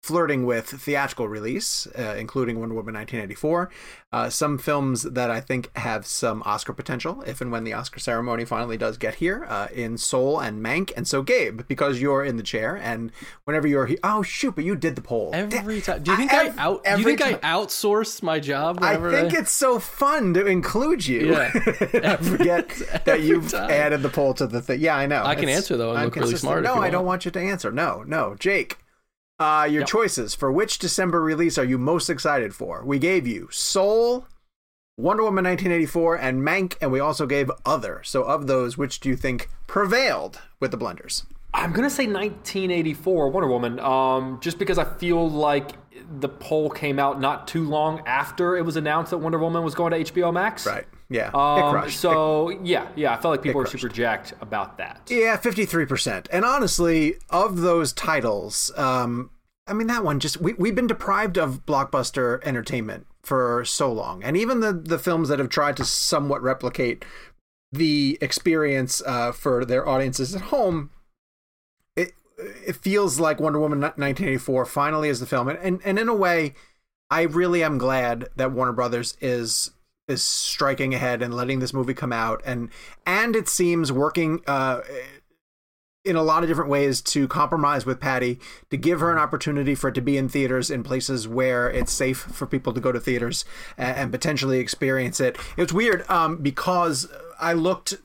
flirting 0.04 0.46
with 0.46 0.68
theatrical 0.68 1.30
release, 1.30 1.88
uh, 1.98 2.14
including 2.20 2.60
Wonder 2.60 2.76
Woman 2.76 2.94
1984. 2.94 3.70
Uh, 4.12 4.30
some 4.30 4.58
films 4.58 5.04
that 5.04 5.32
I 5.32 5.40
think 5.40 5.76
have 5.78 6.06
some 6.06 6.44
Oscar 6.46 6.74
potential, 6.74 7.24
if 7.26 7.40
and 7.40 7.52
when 7.54 7.64
the 7.64 7.72
Oscar 7.74 8.00
ceremony 8.02 8.44
finally 8.44 8.78
does 8.78 8.98
get 8.98 9.16
here, 9.16 9.46
uh, 9.50 9.68
in 9.74 9.98
Soul 9.98 10.40
and 10.42 10.64
Mank. 10.64 10.92
And 10.98 11.08
so, 11.08 11.24
Gabe, 11.24 11.62
because 11.70 12.02
you're 12.02 12.24
in 12.24 12.36
the 12.36 12.44
chair, 12.44 12.76
and 12.76 13.12
whenever 13.46 13.66
you're 13.66 13.86
here, 13.86 13.98
oh 14.04 14.22
shoot, 14.22 14.56
but 14.56 14.66
you 14.66 14.76
did 14.76 14.96
the 14.98 15.02
poll 15.02 15.32
Every 15.34 15.80
time. 15.82 16.04
Do 16.04 16.12
you 16.12 16.18
think 16.18 16.34
I, 16.34 16.46
ev- 16.48 16.60
out? 16.60 16.84
Do 16.84 16.98
you 17.00 17.04
think 17.06 17.22
I 17.22 17.32
time- 17.34 17.40
outsource 17.66 18.22
my 18.22 18.40
job? 18.42 18.80
I 18.82 18.98
think 18.98 19.34
it's 19.34 19.52
so 19.54 19.80
fun 19.80 20.34
to 20.34 20.46
include 20.46 21.08
you. 21.08 21.32
Yeah. 21.32 21.52
I 21.56 22.18
forget 22.18 22.70
that 23.06 23.22
you've 23.22 23.50
time. 23.52 23.72
added 23.72 24.02
the 24.04 24.10
poll 24.10 24.34
to 24.36 24.48
the 24.48 24.62
thing. 24.62 24.82
Yeah, 24.82 24.98
I 24.98 25.06
know. 25.08 25.24
I 25.24 25.34
can 25.36 25.46
It's- 25.46 25.58
answer, 25.60 25.78
though, 25.78 25.96
I'm 25.96 26.06
look 26.06 26.16
really 26.18 26.32
consistent. 26.34 26.42
smart 26.42 26.66
if 26.66 26.76
No, 26.76 26.82
I 26.82 26.90
don't 26.90 27.06
want 27.06 27.24
you 27.24 27.32
to 27.32 27.40
answer. 27.40 27.72
No, 27.72 28.04
no, 28.06 28.36
Jake. 28.38 28.78
Uh, 29.40 29.68
your 29.70 29.84
choices 29.84 30.36
for 30.36 30.52
which 30.52 30.78
December 30.78 31.22
release 31.22 31.58
are 31.58 31.64
you 31.64 31.78
most 31.78 32.10
excited 32.10 32.54
for? 32.54 32.84
We 32.86 33.00
gave 33.00 33.26
you 33.26 33.50
Soul, 33.52 34.28
Wonder 34.98 35.24
Woman 35.24 35.44
1984, 35.46 36.16
and 36.18 36.42
Mank, 36.42 36.76
and 36.80 36.92
we 36.92 37.00
also 37.00 37.26
gave 37.26 37.50
Other. 37.66 38.02
So, 38.04 38.24
of 38.24 38.48
those, 38.48 38.78
which 38.78 39.00
do 39.00 39.10
you 39.10 39.16
think 39.16 39.50
prevailed 39.68 40.40
with 40.60 40.72
the 40.72 40.78
blenders? 40.78 41.26
I'm 41.54 41.72
gonna 41.72 41.90
say 41.90 42.08
1984 42.08 43.30
Wonder 43.30 43.50
Woman, 43.50 43.80
um, 43.80 44.40
just 44.42 44.58
because 44.58 44.78
I 44.78 44.86
feel 44.86 45.30
like 45.30 45.72
the 46.20 46.30
poll 46.30 46.70
came 46.70 47.00
out 47.00 47.20
not 47.20 47.48
too 47.48 47.68
long 47.68 48.02
after 48.06 48.58
it 48.58 48.66
was 48.66 48.76
announced 48.76 49.12
that 49.12 49.18
Wonder 49.18 49.40
Woman 49.40 49.64
was 49.64 49.76
going 49.76 49.92
to 49.92 50.12
HBO 50.12 50.34
Max. 50.34 50.66
Right. 50.66 50.86
Yeah. 51.10 51.30
it 51.30 51.36
Um, 51.36 51.90
so 51.90 52.50
yeah, 52.64 52.88
yeah, 52.96 53.14
I 53.14 53.18
felt 53.22 53.34
like 53.34 53.42
people 53.42 53.60
were 53.60 53.68
super 53.68 53.90
jacked 53.90 54.34
about 54.42 54.78
that. 54.78 55.02
Yeah, 55.10 55.38
fifty 55.38 55.66
three 55.66 55.86
percent. 55.86 56.28
And 56.32 56.46
honestly, 56.46 57.16
of 57.30 57.62
those 57.62 57.94
titles, 57.94 58.72
um, 58.78 59.30
I 59.68 59.74
mean 59.74 59.88
that 59.88 60.04
one 60.04 60.20
just 60.20 60.42
we 60.42 60.54
we've 60.54 60.76
been 60.76 60.88
deprived 60.88 61.38
of 61.38 61.66
blockbuster 61.66 62.44
entertainment 62.44 63.08
for 63.22 63.64
so 63.66 63.92
long, 63.92 64.24
and 64.24 64.36
even 64.36 64.60
the 64.60 64.74
the 64.74 65.00
films 65.00 65.30
that 65.30 65.40
have 65.40 65.50
tried 65.50 65.78
to 65.78 65.86
somewhat 65.86 66.42
replicate 66.42 67.06
the 67.72 68.18
experience 68.22 69.02
uh, 69.06 69.32
for 69.32 69.66
their 69.66 69.88
audiences 69.88 70.36
at 70.36 70.44
home. 70.44 70.92
It 71.96 72.14
it 72.38 72.76
feels 72.76 73.20
like 73.20 73.40
Wonder 73.40 73.60
Woman 73.60 73.82
1984 73.82 74.66
finally 74.66 75.10
is 75.10 75.20
the 75.20 75.26
film, 75.26 75.48
and 75.48 75.60
and, 75.60 75.82
and 75.84 76.00
in 76.00 76.08
a 76.08 76.16
way, 76.16 76.54
I 77.10 77.24
really 77.24 77.64
am 77.64 77.78
glad 77.78 78.30
that 78.36 78.52
Warner 78.52 78.74
Brothers 78.74 79.18
is 79.22 79.72
is 80.08 80.24
striking 80.24 80.94
ahead 80.94 81.22
and 81.22 81.34
letting 81.34 81.60
this 81.60 81.74
movie 81.74 81.94
come 81.94 82.12
out 82.12 82.42
and 82.46 82.70
and 83.06 83.36
it 83.36 83.48
seems 83.48 83.92
working 83.92 84.42
uh 84.48 84.82
in 86.06 86.16
a 86.16 86.24
lot 86.24 86.44
of 86.44 86.50
different 86.50 86.70
ways 86.70 87.02
to 87.02 87.28
compromise 87.28 87.86
with 87.86 88.00
Patty 88.00 88.40
to 88.70 88.78
give 88.78 89.00
her 89.00 89.12
an 89.12 89.18
opportunity 89.18 89.74
for 89.74 89.90
it 89.90 89.96
to 89.96 90.02
be 90.02 90.18
in 90.18 90.28
theaters 90.28 90.70
in 90.70 90.84
places 90.84 91.28
where 91.28 91.70
it's 91.70 91.94
safe 91.94 92.18
for 92.18 92.46
people 92.46 92.74
to 92.74 92.82
go 92.82 92.92
to 92.92 93.00
theaters 93.00 93.46
and, 93.78 93.98
and 93.98 94.12
potentially 94.12 94.60
experience 94.60 95.20
it. 95.20 95.38
It's 95.56 95.72
weird 95.72 96.10
um, 96.10 96.38
because 96.38 97.08
I 97.40 97.54
looked 97.54 97.96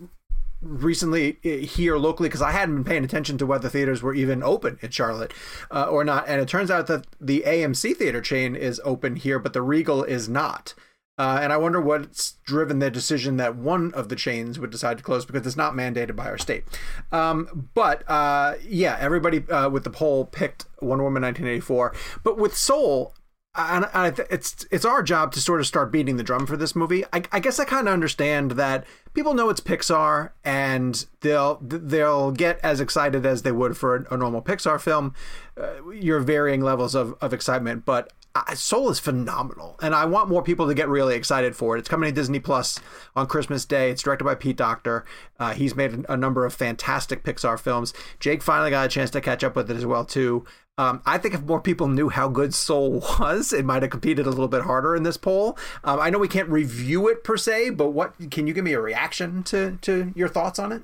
recently 0.60 1.38
uh, 1.44 1.66
here 1.66 1.96
locally 1.96 2.28
because 2.28 2.42
I 2.42 2.52
hadn't 2.52 2.76
been 2.76 2.84
paying 2.84 3.04
attention 3.04 3.38
to 3.38 3.46
whether 3.46 3.68
theaters 3.68 4.02
were 4.02 4.14
even 4.14 4.42
open 4.42 4.78
in 4.82 4.90
Charlotte 4.90 5.32
uh, 5.70 5.84
or 5.84 6.04
not, 6.04 6.24
and 6.28 6.40
it 6.40 6.48
turns 6.48 6.70
out 6.70 6.86
that 6.88 7.06
the 7.20 7.44
AMC 7.46 7.96
theater 7.96 8.20
chain 8.20 8.56
is 8.56 8.80
open 8.84 9.16
here, 9.16 9.38
but 9.38 9.52
the 9.52 9.62
Regal 9.62 10.02
is 10.04 10.28
not. 10.28 10.74
Uh, 11.18 11.40
and 11.42 11.52
I 11.52 11.56
wonder 11.56 11.80
what's 11.80 12.34
driven 12.44 12.78
the 12.78 12.90
decision 12.90 13.36
that 13.38 13.56
one 13.56 13.92
of 13.94 14.08
the 14.08 14.16
chains 14.16 14.58
would 14.58 14.70
decide 14.70 14.98
to 14.98 15.04
close 15.04 15.24
because 15.24 15.46
it's 15.46 15.56
not 15.56 15.74
mandated 15.74 16.14
by 16.14 16.26
our 16.26 16.38
state. 16.38 16.64
Um, 17.10 17.68
but 17.74 18.08
uh, 18.08 18.54
yeah, 18.66 18.96
everybody 19.00 19.46
uh, 19.48 19.68
with 19.68 19.84
the 19.84 19.90
poll 19.90 20.24
picked 20.24 20.66
Wonder 20.80 21.04
Woman 21.04 21.22
1984. 21.22 21.94
But 22.22 22.38
with 22.38 22.56
Soul, 22.56 23.14
I, 23.58 24.12
it's 24.30 24.66
it's 24.70 24.84
our 24.84 25.02
job 25.02 25.32
to 25.32 25.40
sort 25.40 25.58
of 25.60 25.66
start 25.66 25.90
beating 25.90 26.16
the 26.16 26.22
drum 26.22 26.46
for 26.46 26.56
this 26.56 26.76
movie. 26.76 27.04
I, 27.12 27.24
I 27.32 27.40
guess 27.40 27.58
I 27.58 27.64
kind 27.64 27.88
of 27.88 27.94
understand 27.94 28.52
that 28.52 28.86
people 29.14 29.34
know 29.34 29.48
it's 29.48 29.60
Pixar 29.60 30.30
and 30.44 31.04
they'll 31.20 31.58
they'll 31.60 32.30
get 32.30 32.60
as 32.62 32.80
excited 32.80 33.26
as 33.26 33.42
they 33.42 33.50
would 33.50 33.76
for 33.76 34.06
a, 34.10 34.16
normal 34.16 34.42
Pixar 34.42 34.80
film. 34.80 35.14
Uh, 35.60 35.90
your 35.90 36.20
varying 36.20 36.60
levels 36.60 36.94
of, 36.94 37.16
of 37.20 37.32
excitement, 37.32 37.84
but 37.84 38.12
Soul 38.54 38.90
is 38.90 38.98
phenomenal, 38.98 39.76
and 39.80 39.94
I 39.94 40.04
want 40.04 40.28
more 40.28 40.42
people 40.42 40.66
to 40.68 40.74
get 40.74 40.88
really 40.88 41.14
excited 41.14 41.56
for 41.56 41.76
it. 41.76 41.80
It's 41.80 41.88
coming 41.88 42.08
to 42.08 42.14
Disney 42.14 42.40
Plus 42.40 42.80
on 43.14 43.26
Christmas 43.26 43.64
Day. 43.64 43.90
It's 43.90 44.02
directed 44.02 44.24
by 44.24 44.34
Pete 44.34 44.56
Docter. 44.56 45.04
Uh, 45.38 45.54
he's 45.54 45.74
made 45.74 46.04
a 46.08 46.16
number 46.16 46.44
of 46.44 46.54
fantastic 46.54 47.22
Pixar 47.22 47.58
films. 47.58 47.92
Jake 48.20 48.42
finally 48.42 48.70
got 48.70 48.86
a 48.86 48.88
chance 48.88 49.10
to 49.10 49.20
catch 49.20 49.44
up 49.44 49.56
with 49.56 49.70
it 49.70 49.76
as 49.76 49.86
well 49.86 50.04
too. 50.04 50.44
Um, 50.78 51.02
I 51.04 51.18
think 51.18 51.34
if 51.34 51.42
more 51.42 51.60
people 51.60 51.88
knew 51.88 52.08
how 52.08 52.28
good 52.28 52.54
Soul 52.54 53.02
was, 53.18 53.52
it 53.52 53.64
might 53.64 53.82
have 53.82 53.90
competed 53.90 54.26
a 54.26 54.30
little 54.30 54.48
bit 54.48 54.62
harder 54.62 54.94
in 54.94 55.02
this 55.02 55.16
poll. 55.16 55.58
Um, 55.82 55.98
I 56.00 56.08
know 56.08 56.18
we 56.18 56.28
can't 56.28 56.48
review 56.48 57.08
it 57.08 57.24
per 57.24 57.36
se, 57.36 57.70
but 57.70 57.90
what 57.90 58.30
can 58.30 58.46
you 58.46 58.54
give 58.54 58.64
me 58.64 58.72
a 58.72 58.80
reaction 58.80 59.42
to 59.44 59.78
to 59.82 60.12
your 60.14 60.28
thoughts 60.28 60.58
on 60.58 60.72
it? 60.72 60.82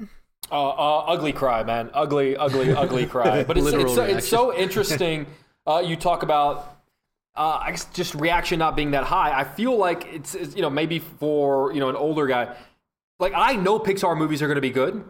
Uh, 0.51 0.69
uh, 0.69 1.05
ugly 1.07 1.33
cry, 1.33 1.63
man. 1.63 1.91
Ugly, 1.95 2.37
ugly, 2.37 2.73
ugly 2.73 3.07
cry. 3.15 3.45
But 3.45 3.57
it's, 3.57 3.65
Literal 3.65 3.87
it's, 3.87 3.95
so, 3.95 4.03
it's 4.03 4.29
so 4.29 4.55
interesting. 4.55 5.27
Uh, 5.67 5.83
you 5.85 5.97
talk 5.97 6.23
about 6.23 6.74
uh, 7.37 7.59
I 7.63 7.71
guess 7.73 7.85
just 7.87 8.15
reaction 8.15 8.59
not 8.59 8.77
being 8.77 8.93
that 8.93 9.05
high. 9.05 9.39
I 9.39 9.45
feel 9.45 9.77
like 9.77 10.07
it's, 10.13 10.35
it's 10.35 10.55
you 10.55 10.63
know 10.63 10.71
maybe 10.71 10.99
for 10.99 11.73
you 11.73 11.81
know 11.81 11.89
an 11.89 11.97
older 11.97 12.27
guy. 12.27 12.55
Like 13.19 13.33
I 13.35 13.57
know 13.57 13.79
Pixar 13.79 14.17
movies 14.17 14.43
are 14.43 14.47
going 14.47 14.57
to 14.57 14.61
be 14.63 14.71
good. 14.71 15.05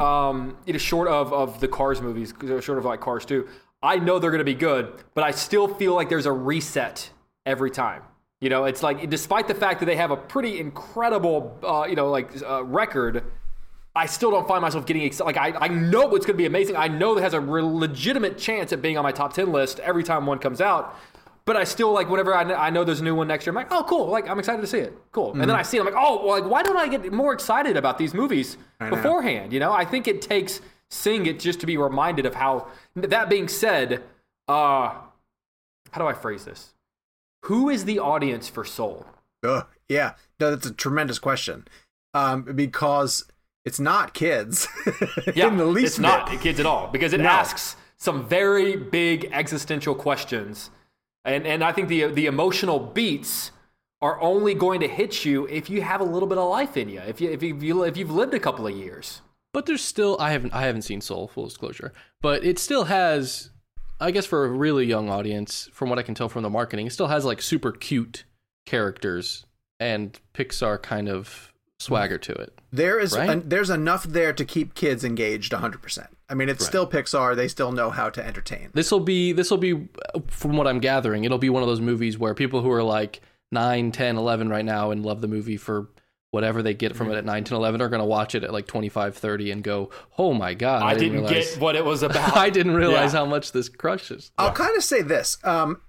Um, 0.00 0.56
it 0.66 0.74
is 0.74 0.82
short 0.82 1.06
of 1.08 1.32
of 1.32 1.60
the 1.60 1.68
Cars 1.68 2.00
movies, 2.00 2.32
short 2.60 2.78
of 2.78 2.84
like 2.84 3.00
Cars 3.00 3.24
2. 3.24 3.46
I 3.82 3.96
know 3.98 4.18
they're 4.18 4.30
going 4.30 4.38
to 4.38 4.44
be 4.44 4.54
good, 4.54 4.92
but 5.14 5.22
I 5.22 5.30
still 5.30 5.68
feel 5.68 5.94
like 5.94 6.08
there's 6.08 6.26
a 6.26 6.32
reset 6.32 7.10
every 7.44 7.70
time. 7.70 8.02
You 8.40 8.50
know, 8.50 8.64
it's 8.64 8.82
like 8.82 9.08
despite 9.10 9.48
the 9.48 9.54
fact 9.54 9.80
that 9.80 9.86
they 9.86 9.96
have 9.96 10.10
a 10.10 10.16
pretty 10.16 10.58
incredible, 10.58 11.58
uh, 11.62 11.86
you 11.88 11.94
know, 11.94 12.10
like 12.10 12.30
uh, 12.42 12.64
record, 12.64 13.22
I 13.94 14.06
still 14.06 14.30
don't 14.30 14.48
find 14.48 14.60
myself 14.62 14.86
getting 14.86 15.02
excited. 15.02 15.26
Like 15.26 15.36
I, 15.36 15.66
I 15.66 15.68
know 15.68 16.14
it's 16.14 16.26
going 16.26 16.34
to 16.34 16.42
be 16.42 16.46
amazing. 16.46 16.76
I 16.76 16.88
know 16.88 17.16
it 17.16 17.22
has 17.22 17.34
a 17.34 17.40
re- 17.40 17.62
legitimate 17.62 18.38
chance 18.38 18.72
at 18.72 18.82
being 18.82 18.98
on 18.98 19.04
my 19.04 19.12
top 19.12 19.34
ten 19.34 19.52
list 19.52 19.78
every 19.80 20.02
time 20.02 20.26
one 20.26 20.38
comes 20.38 20.60
out. 20.60 20.98
But 21.46 21.56
I 21.56 21.64
still 21.64 21.92
like 21.92 22.10
whenever 22.10 22.34
I, 22.34 22.44
kn- 22.44 22.58
I 22.58 22.70
know 22.70 22.82
there's 22.82 23.00
a 23.00 23.04
new 23.04 23.14
one 23.14 23.28
next 23.28 23.46
year. 23.46 23.52
I'm 23.52 23.54
like, 23.56 23.70
oh, 23.70 23.84
cool. 23.88 24.08
Like 24.08 24.28
I'm 24.28 24.38
excited 24.38 24.60
to 24.60 24.66
see 24.66 24.78
it. 24.78 24.92
Cool. 25.12 25.30
And 25.32 25.40
then 25.42 25.52
I 25.52 25.62
see 25.62 25.76
it. 25.76 25.80
I'm 25.80 25.86
like, 25.86 25.94
oh, 25.96 26.26
well, 26.26 26.40
like 26.40 26.50
why 26.50 26.62
don't 26.64 26.76
I 26.76 26.88
get 26.88 27.12
more 27.12 27.32
excited 27.32 27.76
about 27.76 27.98
these 27.98 28.14
movies 28.14 28.56
know. 28.80 28.90
beforehand? 28.90 29.52
You 29.52 29.60
know, 29.60 29.72
I 29.72 29.84
think 29.84 30.08
it 30.08 30.20
takes 30.20 30.60
seeing 30.90 31.26
it 31.26 31.38
just 31.38 31.60
to 31.60 31.66
be 31.66 31.76
reminded 31.76 32.26
of 32.26 32.34
how. 32.34 32.66
That 32.96 33.28
being 33.30 33.46
said, 33.46 34.02
uh, 34.48 34.94
how 35.92 35.98
do 36.00 36.06
I 36.06 36.14
phrase 36.14 36.44
this? 36.44 36.74
Who 37.44 37.68
is 37.68 37.84
the 37.84 38.00
audience 38.00 38.48
for 38.48 38.64
Soul? 38.64 39.06
Ugh, 39.44 39.66
yeah, 39.88 40.14
no, 40.40 40.50
that's 40.50 40.66
a 40.66 40.72
tremendous 40.72 41.20
question. 41.20 41.68
Um, 42.12 42.42
because 42.42 43.24
it's 43.64 43.78
not 43.78 44.14
kids. 44.14 44.66
Yeah, 45.34 45.48
in 45.48 45.58
the 45.58 45.64
least 45.66 45.86
it's 45.86 45.98
not 46.00 46.28
kids 46.40 46.58
at 46.58 46.66
all 46.66 46.88
because 46.88 47.12
it 47.12 47.20
No. 47.20 47.28
asks 47.28 47.76
some 47.96 48.26
very 48.28 48.76
big 48.76 49.28
existential 49.32 49.94
questions, 49.94 50.70
and 51.26 51.46
and 51.46 51.62
I 51.62 51.72
think 51.72 51.88
the 51.88 52.06
the 52.06 52.26
emotional 52.26 52.78
beats 52.78 53.50
are 54.00 54.20
only 54.20 54.54
going 54.54 54.80
to 54.80 54.88
hit 54.88 55.24
you 55.24 55.46
if 55.48 55.68
you 55.68 55.82
have 55.82 56.00
a 56.00 56.04
little 56.04 56.28
bit 56.28 56.38
of 56.38 56.48
life 56.48 56.76
in 56.76 56.88
you, 56.88 57.00
if 57.00 57.20
you 57.20 57.30
if 57.30 57.42
you 57.42 57.82
if 57.82 57.96
you've 57.96 58.10
lived 58.10 58.32
a 58.34 58.40
couple 58.40 58.66
of 58.66 58.74
years. 58.74 59.20
But 59.52 59.66
there's 59.66 59.82
still 59.82 60.16
I 60.20 60.30
haven't 60.32 60.54
I 60.54 60.62
haven't 60.62 60.82
seen 60.82 61.00
Soul 61.00 61.28
full 61.28 61.44
disclosure, 61.44 61.92
but 62.22 62.44
it 62.44 62.58
still 62.58 62.84
has 62.84 63.50
I 64.00 64.10
guess 64.10 64.26
for 64.26 64.44
a 64.44 64.48
really 64.48 64.84
young 64.84 65.08
audience, 65.08 65.68
from 65.72 65.88
what 65.88 65.98
I 65.98 66.02
can 66.02 66.14
tell 66.14 66.28
from 66.28 66.42
the 66.42 66.50
marketing, 66.50 66.86
it 66.86 66.92
still 66.92 67.06
has 67.08 67.24
like 67.24 67.40
super 67.40 67.72
cute 67.72 68.24
characters 68.66 69.46
and 69.80 70.18
Pixar 70.34 70.82
kind 70.82 71.08
of 71.08 71.52
swagger 71.78 72.18
to 72.18 72.32
it. 72.32 72.60
There 72.70 72.98
is 72.98 73.16
Right? 73.16 73.30
en- 73.30 73.48
there's 73.48 73.70
enough 73.70 74.04
there 74.04 74.32
to 74.34 74.44
keep 74.44 74.74
kids 74.74 75.04
engaged 75.04 75.52
100%. 75.52 76.08
I 76.28 76.34
mean, 76.34 76.48
it's 76.48 76.66
still 76.66 76.88
Pixar. 76.88 77.36
They 77.36 77.48
still 77.48 77.70
know 77.72 77.90
how 77.90 78.10
to 78.10 78.24
entertain. 78.26 78.70
This 78.74 78.90
will 78.90 79.00
be 79.00 79.32
this 79.32 79.50
will 79.50 79.58
be 79.58 79.88
from 80.26 80.56
what 80.56 80.66
I'm 80.66 80.80
gathering, 80.80 81.24
it'll 81.24 81.38
be 81.38 81.50
one 81.50 81.62
of 81.62 81.68
those 81.68 81.80
movies 81.80 82.18
where 82.18 82.34
people 82.34 82.62
who 82.62 82.70
are 82.70 82.82
like 82.82 83.20
9, 83.52 83.92
10, 83.92 84.16
11 84.16 84.48
right 84.48 84.64
now 84.64 84.90
and 84.90 85.04
love 85.04 85.20
the 85.20 85.28
movie 85.28 85.56
for 85.56 85.88
whatever 86.32 86.62
they 86.62 86.74
get 86.74 86.96
from 86.96 87.10
it 87.10 87.16
at 87.16 87.24
9, 87.24 87.44
10, 87.44 87.56
11 87.56 87.80
are 87.80 87.88
going 87.88 88.00
to 88.00 88.06
watch 88.06 88.34
it 88.34 88.42
at 88.44 88.52
like 88.52 88.66
25, 88.66 89.16
30 89.16 89.50
and 89.52 89.62
go, 89.62 89.90
"Oh 90.18 90.34
my 90.34 90.52
god, 90.54 90.82
I, 90.82 90.94
didn't, 90.94 91.20
realize 91.22 91.52
get 91.52 91.60
what 91.60 91.76
it 91.76 91.84
was 91.84 92.02
about. 92.08 92.36
I 92.36 92.50
didn't 92.50 92.74
realize 92.74 93.12
Yeah. 93.12 93.20
how 93.20 93.26
much 93.26 93.52
this 93.52 93.68
crushes." 93.68 94.32
I'll 94.36 94.52
kind 94.52 94.76
of 94.76 94.82
say 94.82 95.02
this. 95.02 95.38
Um, 95.44 95.80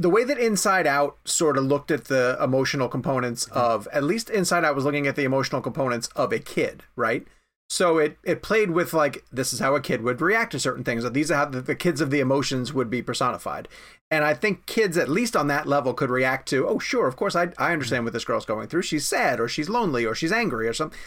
the 0.00 0.10
way 0.10 0.22
that 0.22 0.38
Inside 0.38 0.86
Out 0.86 1.18
sort 1.24 1.56
of 1.58 1.64
looked 1.64 1.90
at 1.90 2.04
the 2.04 2.38
emotional 2.40 2.88
components 2.88 3.46
of, 3.48 3.88
at 3.92 4.04
least 4.04 4.30
Inside 4.30 4.64
Out 4.64 4.76
was 4.76 4.84
looking 4.84 5.08
at 5.08 5.16
the 5.16 5.24
emotional 5.24 5.60
components 5.60 6.08
of 6.14 6.32
a 6.32 6.38
kid, 6.38 6.84
right? 6.94 7.26
So 7.70 7.98
it, 7.98 8.16
it 8.24 8.42
played 8.42 8.70
with 8.70 8.94
like 8.94 9.24
this 9.30 9.52
is 9.52 9.60
how 9.60 9.74
a 9.74 9.80
kid 9.80 10.02
would 10.02 10.20
react 10.22 10.52
to 10.52 10.58
certain 10.60 10.84
things. 10.84 11.08
These 11.10 11.30
are 11.30 11.34
how 11.36 11.44
the, 11.44 11.60
the 11.60 11.74
kids 11.74 12.00
of 12.00 12.10
the 12.10 12.20
emotions 12.20 12.72
would 12.72 12.88
be 12.88 13.02
personified. 13.02 13.68
And 14.10 14.24
I 14.24 14.32
think 14.32 14.64
kids, 14.64 14.96
at 14.96 15.10
least 15.10 15.36
on 15.36 15.48
that 15.48 15.66
level, 15.68 15.92
could 15.92 16.08
react 16.08 16.48
to, 16.48 16.66
oh 16.66 16.78
sure, 16.78 17.06
of 17.06 17.16
course 17.16 17.36
I 17.36 17.52
I 17.58 17.72
understand 17.72 18.04
what 18.04 18.14
this 18.14 18.24
girl's 18.24 18.46
going 18.46 18.68
through. 18.68 18.82
She's 18.82 19.06
sad 19.06 19.38
or 19.38 19.48
she's 19.48 19.68
lonely 19.68 20.06
or 20.06 20.14
she's 20.14 20.32
angry 20.32 20.66
or 20.66 20.72
something. 20.72 20.98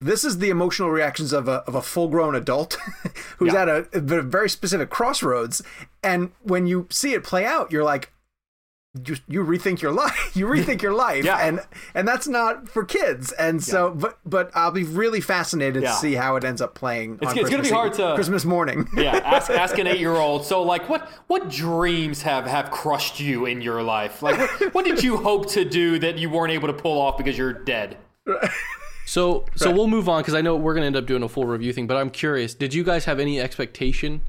This 0.00 0.22
is 0.22 0.38
the 0.38 0.50
emotional 0.50 0.90
reactions 0.90 1.32
of 1.32 1.48
a 1.48 1.64
of 1.66 1.74
a 1.74 1.82
full 1.82 2.06
grown 2.08 2.36
adult 2.36 2.74
who's 3.38 3.52
Yeah. 3.52 3.62
at 3.62 3.68
a, 3.68 3.88
a 3.94 4.22
very 4.22 4.48
specific 4.48 4.90
crossroads. 4.90 5.62
And 6.04 6.30
when 6.42 6.68
you 6.68 6.86
see 6.90 7.12
it 7.14 7.24
play 7.24 7.44
out, 7.44 7.72
you're 7.72 7.82
like, 7.82 8.12
you, 9.06 9.16
you 9.28 9.44
rethink 9.44 9.80
your 9.82 9.92
life. 9.92 10.32
You 10.36 10.46
rethink 10.46 10.82
your 10.82 10.92
life, 10.94 11.24
Yeah. 11.24 11.38
and 11.38 11.60
and 11.94 12.06
that's 12.06 12.28
not 12.28 12.68
for 12.68 12.84
kids. 12.84 13.32
And 13.32 13.62
so, 13.62 13.90
but 13.90 14.18
but 14.24 14.50
I'll 14.54 14.70
be 14.70 14.84
really 14.84 15.20
fascinated 15.20 15.82
Yeah. 15.82 15.90
to 15.90 15.96
see 15.96 16.14
how 16.14 16.36
it 16.36 16.44
ends 16.44 16.60
up 16.60 16.74
playing. 16.74 17.16
It's- 17.16 17.32
on 17.32 17.38
it's 17.38 17.50
gonna 17.50 17.62
be 17.62 17.70
hard 17.70 17.92
to- 17.94 18.14
Christmas 18.14 18.44
morning. 18.44 18.88
yeah, 18.96 19.16
ask, 19.16 19.50
ask 19.50 19.78
an 19.78 19.86
eight 19.92 19.98
year 20.00 20.12
old. 20.14 20.44
So, 20.46 20.62
like, 20.62 20.88
what 20.88 21.08
what 21.26 21.50
dreams 21.50 22.22
have 22.22 22.46
have 22.46 22.70
crushed 22.70 23.18
you 23.20 23.46
in 23.46 23.60
your 23.62 23.82
life? 23.82 24.22
Like, 24.22 24.38
what, 24.38 24.74
what 24.74 24.84
did 24.84 25.02
you 25.02 25.16
hope 25.16 25.48
to 25.50 25.64
do 25.64 25.98
that 25.98 26.18
you 26.18 26.30
weren't 26.30 26.52
able 26.52 26.68
to 26.68 26.74
pull 26.74 27.00
off 27.00 27.18
because 27.18 27.36
you're 27.36 27.52
dead? 27.52 27.96
So 29.06 29.44
so 29.56 29.70
we'll 29.72 29.86
move 29.88 30.08
on 30.08 30.20
because 30.20 30.34
I 30.34 30.40
know 30.42 30.54
we're 30.56 30.74
gonna 30.74 30.86
end 30.86 30.96
up 30.96 31.06
doing 31.06 31.22
a 31.22 31.28
full 31.28 31.46
review 31.46 31.72
thing. 31.72 31.86
But 31.86 31.96
I'm 31.96 32.10
curious, 32.10 32.54
did 32.54 32.74
you 32.74 32.84
guys 32.84 33.06
have 33.06 33.18
any 33.18 33.40
expectation 33.40 34.20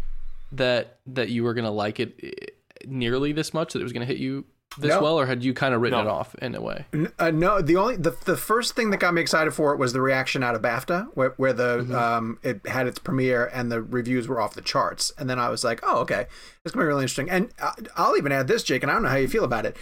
that 0.52 1.00
that 1.06 1.30
you 1.30 1.44
were 1.44 1.54
gonna 1.54 1.72
like 1.72 2.00
it 2.00 2.56
nearly 2.86 3.32
this 3.32 3.54
much 3.54 3.74
that 3.74 3.80
it 3.80 3.84
was 3.84 3.94
gonna 3.94 4.06
hit 4.06 4.18
you 4.18 4.46
this 4.78 4.90
No. 4.90 5.02
well, 5.02 5.20
or 5.20 5.26
had 5.26 5.44
you 5.44 5.54
kind 5.56 5.74
of 5.74 5.82
written 5.82 5.98
No. 5.98 6.06
it 6.08 6.12
off 6.14 6.36
in 6.36 6.54
a 6.54 6.62
way? 6.62 6.86
Uh, 7.18 7.32
no, 7.32 7.60
the 7.60 7.76
only 7.76 7.96
the, 7.96 8.12
the 8.26 8.38
first 8.38 8.76
thing 8.76 8.92
that 8.92 8.98
got 9.00 9.16
me 9.16 9.22
excited 9.22 9.52
for 9.52 9.74
it 9.74 9.78
was 9.78 9.94
the 9.94 10.02
reaction 10.02 10.44
out 10.44 10.54
of 10.54 10.62
BAFTA, 10.62 11.08
where, 11.16 11.34
where 11.38 11.54
the 11.54 11.80
Mm-hmm. 11.80 11.96
um 11.96 12.40
it 12.44 12.66
had 12.68 12.86
its 12.86 13.00
premiere 13.00 13.50
and 13.52 13.72
the 13.72 13.82
reviews 13.82 14.28
were 14.28 14.40
off 14.40 14.54
the 14.54 14.62
charts, 14.62 15.12
and 15.18 15.28
then 15.30 15.40
I 15.40 15.50
was 15.50 15.64
like, 15.64 15.80
oh 15.84 16.00
okay, 16.02 16.28
it's 16.64 16.74
gonna 16.74 16.84
be 16.84 16.88
really 16.88 17.02
interesting. 17.04 17.30
And 17.32 17.50
I- 17.62 17.74
I'll 17.98 18.16
even 18.16 18.32
add 18.32 18.48
this, 18.48 18.62
Jake, 18.64 18.84
and 18.84 18.92
I 18.92 18.94
don't 18.94 19.04
know 19.04 19.10
how 19.10 19.16
you 19.18 19.28
feel 19.28 19.44
about 19.44 19.66
it. 19.66 19.76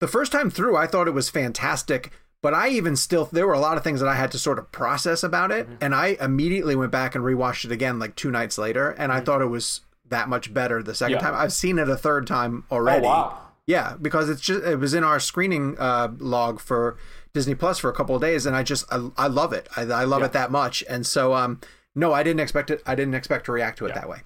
The 0.00 0.08
first 0.08 0.32
time 0.32 0.50
through, 0.50 0.76
I 0.76 0.86
thought 0.88 1.06
it 1.08 1.12
was 1.14 1.30
fantastic, 1.30 2.10
but 2.42 2.54
I 2.54 2.68
even 2.70 2.96
still 2.96 3.28
there 3.30 3.46
were 3.46 3.52
a 3.54 3.60
lot 3.60 3.76
of 3.76 3.84
things 3.84 4.00
that 4.00 4.08
I 4.08 4.14
had 4.16 4.30
to 4.32 4.38
sort 4.38 4.58
of 4.58 4.72
process 4.72 5.22
about 5.22 5.52
it, 5.52 5.68
and 5.80 5.94
I 5.94 6.16
immediately 6.20 6.74
went 6.74 6.90
back 6.90 7.14
and 7.14 7.22
rewatched 7.24 7.64
it 7.64 7.72
again 7.72 8.00
like 8.00 8.16
two 8.16 8.32
nights 8.32 8.58
later, 8.58 8.90
and 8.90 9.12
I 9.12 9.20
thought 9.20 9.42
it 9.42 9.46
was 9.46 9.80
that 10.10 10.28
much 10.28 10.52
better 10.52 10.82
the 10.82 10.94
second 10.94 11.14
Yeah. 11.16 11.20
time. 11.20 11.34
I've 11.34 11.52
seen 11.52 11.78
it 11.78 11.88
a 11.88 11.96
third 11.96 12.26
time 12.26 12.64
already. 12.70 13.04
wow. 13.04 13.38
Yeah, 13.66 13.96
because 14.00 14.30
it's 14.30 14.40
just 14.40 14.64
it 14.64 14.76
was 14.78 14.94
in 14.94 15.04
our 15.04 15.20
screening 15.20 15.76
uh, 15.78 16.08
log 16.18 16.58
for 16.58 16.96
Disney 17.34 17.54
Plus 17.54 17.78
for 17.78 17.90
a 17.90 17.92
couple 17.92 18.16
of 18.16 18.22
days, 18.22 18.46
and 18.46 18.56
I 18.56 18.62
just 18.62 18.86
I, 18.90 19.10
I 19.18 19.26
love 19.26 19.52
it. 19.52 19.68
I, 19.76 19.82
I 19.82 20.04
love 20.04 20.22
it 20.22 20.32
that 20.32 20.50
much, 20.50 20.82
and 20.88 21.06
so 21.06 21.34
um 21.34 21.60
no, 21.94 22.12
I 22.14 22.22
didn't 22.22 22.40
expect 22.40 22.70
it. 22.70 22.82
I 22.86 22.94
didn't 22.94 23.14
expect 23.14 23.44
to 23.46 23.52
react 23.52 23.76
to 23.78 23.86
it 23.86 23.94
that 23.94 24.08
way. 24.08 24.18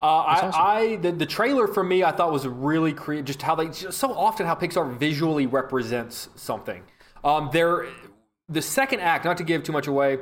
Uh, 0.00 0.06
I, 0.06 0.50
I 0.54 0.96
the, 0.96 1.10
the 1.10 1.26
trailer 1.26 1.66
for 1.66 1.82
me 1.82 2.04
I 2.04 2.12
thought 2.12 2.30
was 2.30 2.46
really 2.46 2.92
creative. 2.92 3.24
Just 3.26 3.42
how 3.42 3.56
they 3.56 3.66
just 3.66 3.98
so 3.98 4.12
often 4.12 4.46
how 4.46 4.54
Pixar 4.54 4.96
visually 4.96 5.46
represents 5.46 6.28
something. 6.36 6.84
Um, 7.24 7.50
there, 7.52 7.88
the 8.48 8.62
second 8.62 9.00
act. 9.00 9.24
Not 9.24 9.38
to 9.38 9.42
give 9.44 9.64
too 9.64 9.72
much 9.72 9.88
away. 9.88 10.18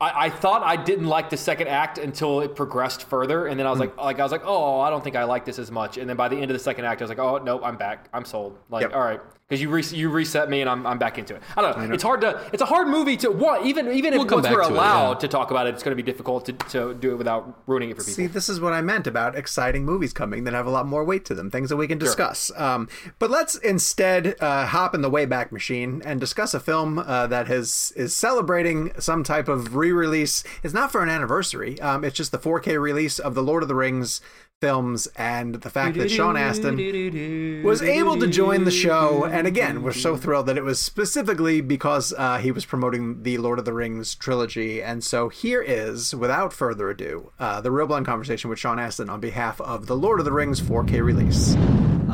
I, 0.00 0.26
I 0.26 0.30
thought 0.30 0.62
I 0.62 0.76
didn't 0.76 1.06
like 1.06 1.30
the 1.30 1.36
second 1.36 1.68
act 1.68 1.98
until 1.98 2.40
it 2.40 2.56
progressed 2.56 3.08
further, 3.08 3.46
and 3.46 3.58
then 3.58 3.66
I 3.66 3.70
was 3.70 3.78
hmm. 3.78 3.86
like, 3.86 3.96
like 3.96 4.20
I 4.20 4.22
was 4.22 4.32
like, 4.32 4.44
oh, 4.44 4.80
I 4.80 4.90
don't 4.90 5.04
think 5.04 5.16
I 5.16 5.24
like 5.24 5.44
this 5.44 5.58
as 5.58 5.70
much. 5.70 5.98
And 5.98 6.08
then 6.08 6.16
by 6.16 6.28
the 6.28 6.36
end 6.36 6.50
of 6.50 6.54
the 6.54 6.62
second 6.62 6.84
act, 6.84 7.00
I 7.00 7.04
was 7.04 7.08
like, 7.10 7.18
oh, 7.18 7.38
nope, 7.38 7.62
I'm 7.64 7.76
back. 7.76 8.08
I'm 8.12 8.24
sold. 8.24 8.58
Like, 8.70 8.82
Yep. 8.82 8.94
all 8.94 9.00
right, 9.00 9.20
because 9.48 9.60
you 9.60 9.68
re- 9.68 9.84
you 9.98 10.08
reset 10.08 10.48
me, 10.48 10.62
and 10.62 10.70
I'm, 10.70 10.86
I'm 10.86 10.98
back 10.98 11.18
into 11.18 11.34
it. 11.34 11.42
I 11.54 11.60
don't 11.60 11.88
know. 11.88 11.94
It's 11.94 12.02
hard 12.02 12.22
to. 12.22 12.40
It's 12.52 12.62
a 12.62 12.66
hard 12.66 12.88
movie 12.88 13.16
to 13.18 13.30
what 13.30 13.66
even 13.66 13.92
even 13.92 14.14
We'll 14.14 14.24
if 14.24 14.32
once 14.32 14.48
we're 14.48 14.62
to 14.62 14.68
it, 14.68 14.72
allowed 14.72 15.12
yeah. 15.12 15.18
to 15.18 15.28
talk 15.28 15.50
about 15.50 15.66
it, 15.66 15.74
it's 15.74 15.82
going 15.82 15.94
to 15.96 16.02
be 16.02 16.10
difficult 16.10 16.46
to, 16.46 16.52
to 16.52 16.94
do 16.94 17.12
it 17.12 17.16
without 17.16 17.62
ruining 17.66 17.90
it 17.90 17.96
for 17.96 18.02
people. 18.02 18.14
See, 18.14 18.26
this 18.26 18.48
is 18.48 18.58
what 18.58 18.72
I 18.72 18.80
meant 18.80 19.06
about 19.06 19.36
exciting 19.36 19.84
movies 19.84 20.14
coming 20.14 20.44
that 20.44 20.54
have 20.54 20.66
a 20.66 20.70
lot 20.70 20.86
more 20.86 21.04
weight 21.04 21.26
to 21.26 21.34
them, 21.34 21.50
things 21.50 21.68
that 21.68 21.76
we 21.76 21.86
can 21.86 21.98
discuss. 21.98 22.50
Um, 22.56 22.88
but 23.18 23.30
let's 23.30 23.56
instead 23.56 24.34
uh, 24.40 24.66
hop 24.66 24.94
in 24.94 25.02
the 25.02 25.10
Wayback 25.10 25.52
Machine 25.52 26.00
and 26.06 26.18
discuss 26.20 26.54
a 26.54 26.60
film 26.60 26.98
uh, 26.98 27.26
that 27.26 27.46
has 27.48 27.92
is 27.96 28.16
celebrating 28.16 28.92
some 28.98 29.22
type 29.22 29.48
of 29.48 29.76
re-release. 29.76 30.42
It's 30.62 30.74
not 30.74 30.90
for 30.90 31.02
an 31.02 31.10
anniversary. 31.10 31.78
Um, 31.82 32.02
it's 32.02 32.16
just 32.16 32.32
the 32.32 32.38
4K 32.38 32.80
release 32.80 33.18
of 33.18 33.34
the 33.34 33.42
Lord 33.42 33.62
of 33.62 33.68
the 33.68 33.74
Rings 33.74 34.22
films 34.64 35.06
and 35.16 35.56
the 35.56 35.68
fact 35.68 35.98
that 35.98 36.10
Sean 36.10 36.38
Astin 36.38 37.62
was 37.62 37.82
able 37.82 38.18
to 38.18 38.26
join 38.26 38.64
the 38.64 38.70
show. 38.70 39.26
And 39.26 39.46
again, 39.46 39.82
we're 39.82 39.92
so 39.92 40.16
thrilled 40.16 40.46
that 40.46 40.56
it 40.56 40.64
was 40.64 40.80
specifically 40.80 41.60
because 41.60 42.14
uh, 42.16 42.38
he 42.38 42.50
was 42.50 42.64
promoting 42.64 43.24
the 43.24 43.36
Lord 43.36 43.58
of 43.58 43.66
the 43.66 43.74
Rings 43.74 44.14
trilogy. 44.14 44.82
And 44.82 45.04
so 45.04 45.28
here 45.28 45.60
is, 45.60 46.14
without 46.14 46.54
further 46.54 46.88
ado, 46.88 47.30
uh, 47.38 47.60
the 47.60 47.70
Real 47.70 47.86
Blend 47.86 48.06
conversation 48.06 48.48
with 48.48 48.58
Sean 48.58 48.78
Astin 48.78 49.10
on 49.10 49.20
behalf 49.20 49.60
of 49.60 49.84
the 49.84 49.96
Lord 49.96 50.18
of 50.18 50.24
the 50.24 50.32
Rings 50.32 50.62
4K 50.62 51.04
release. 51.04 51.54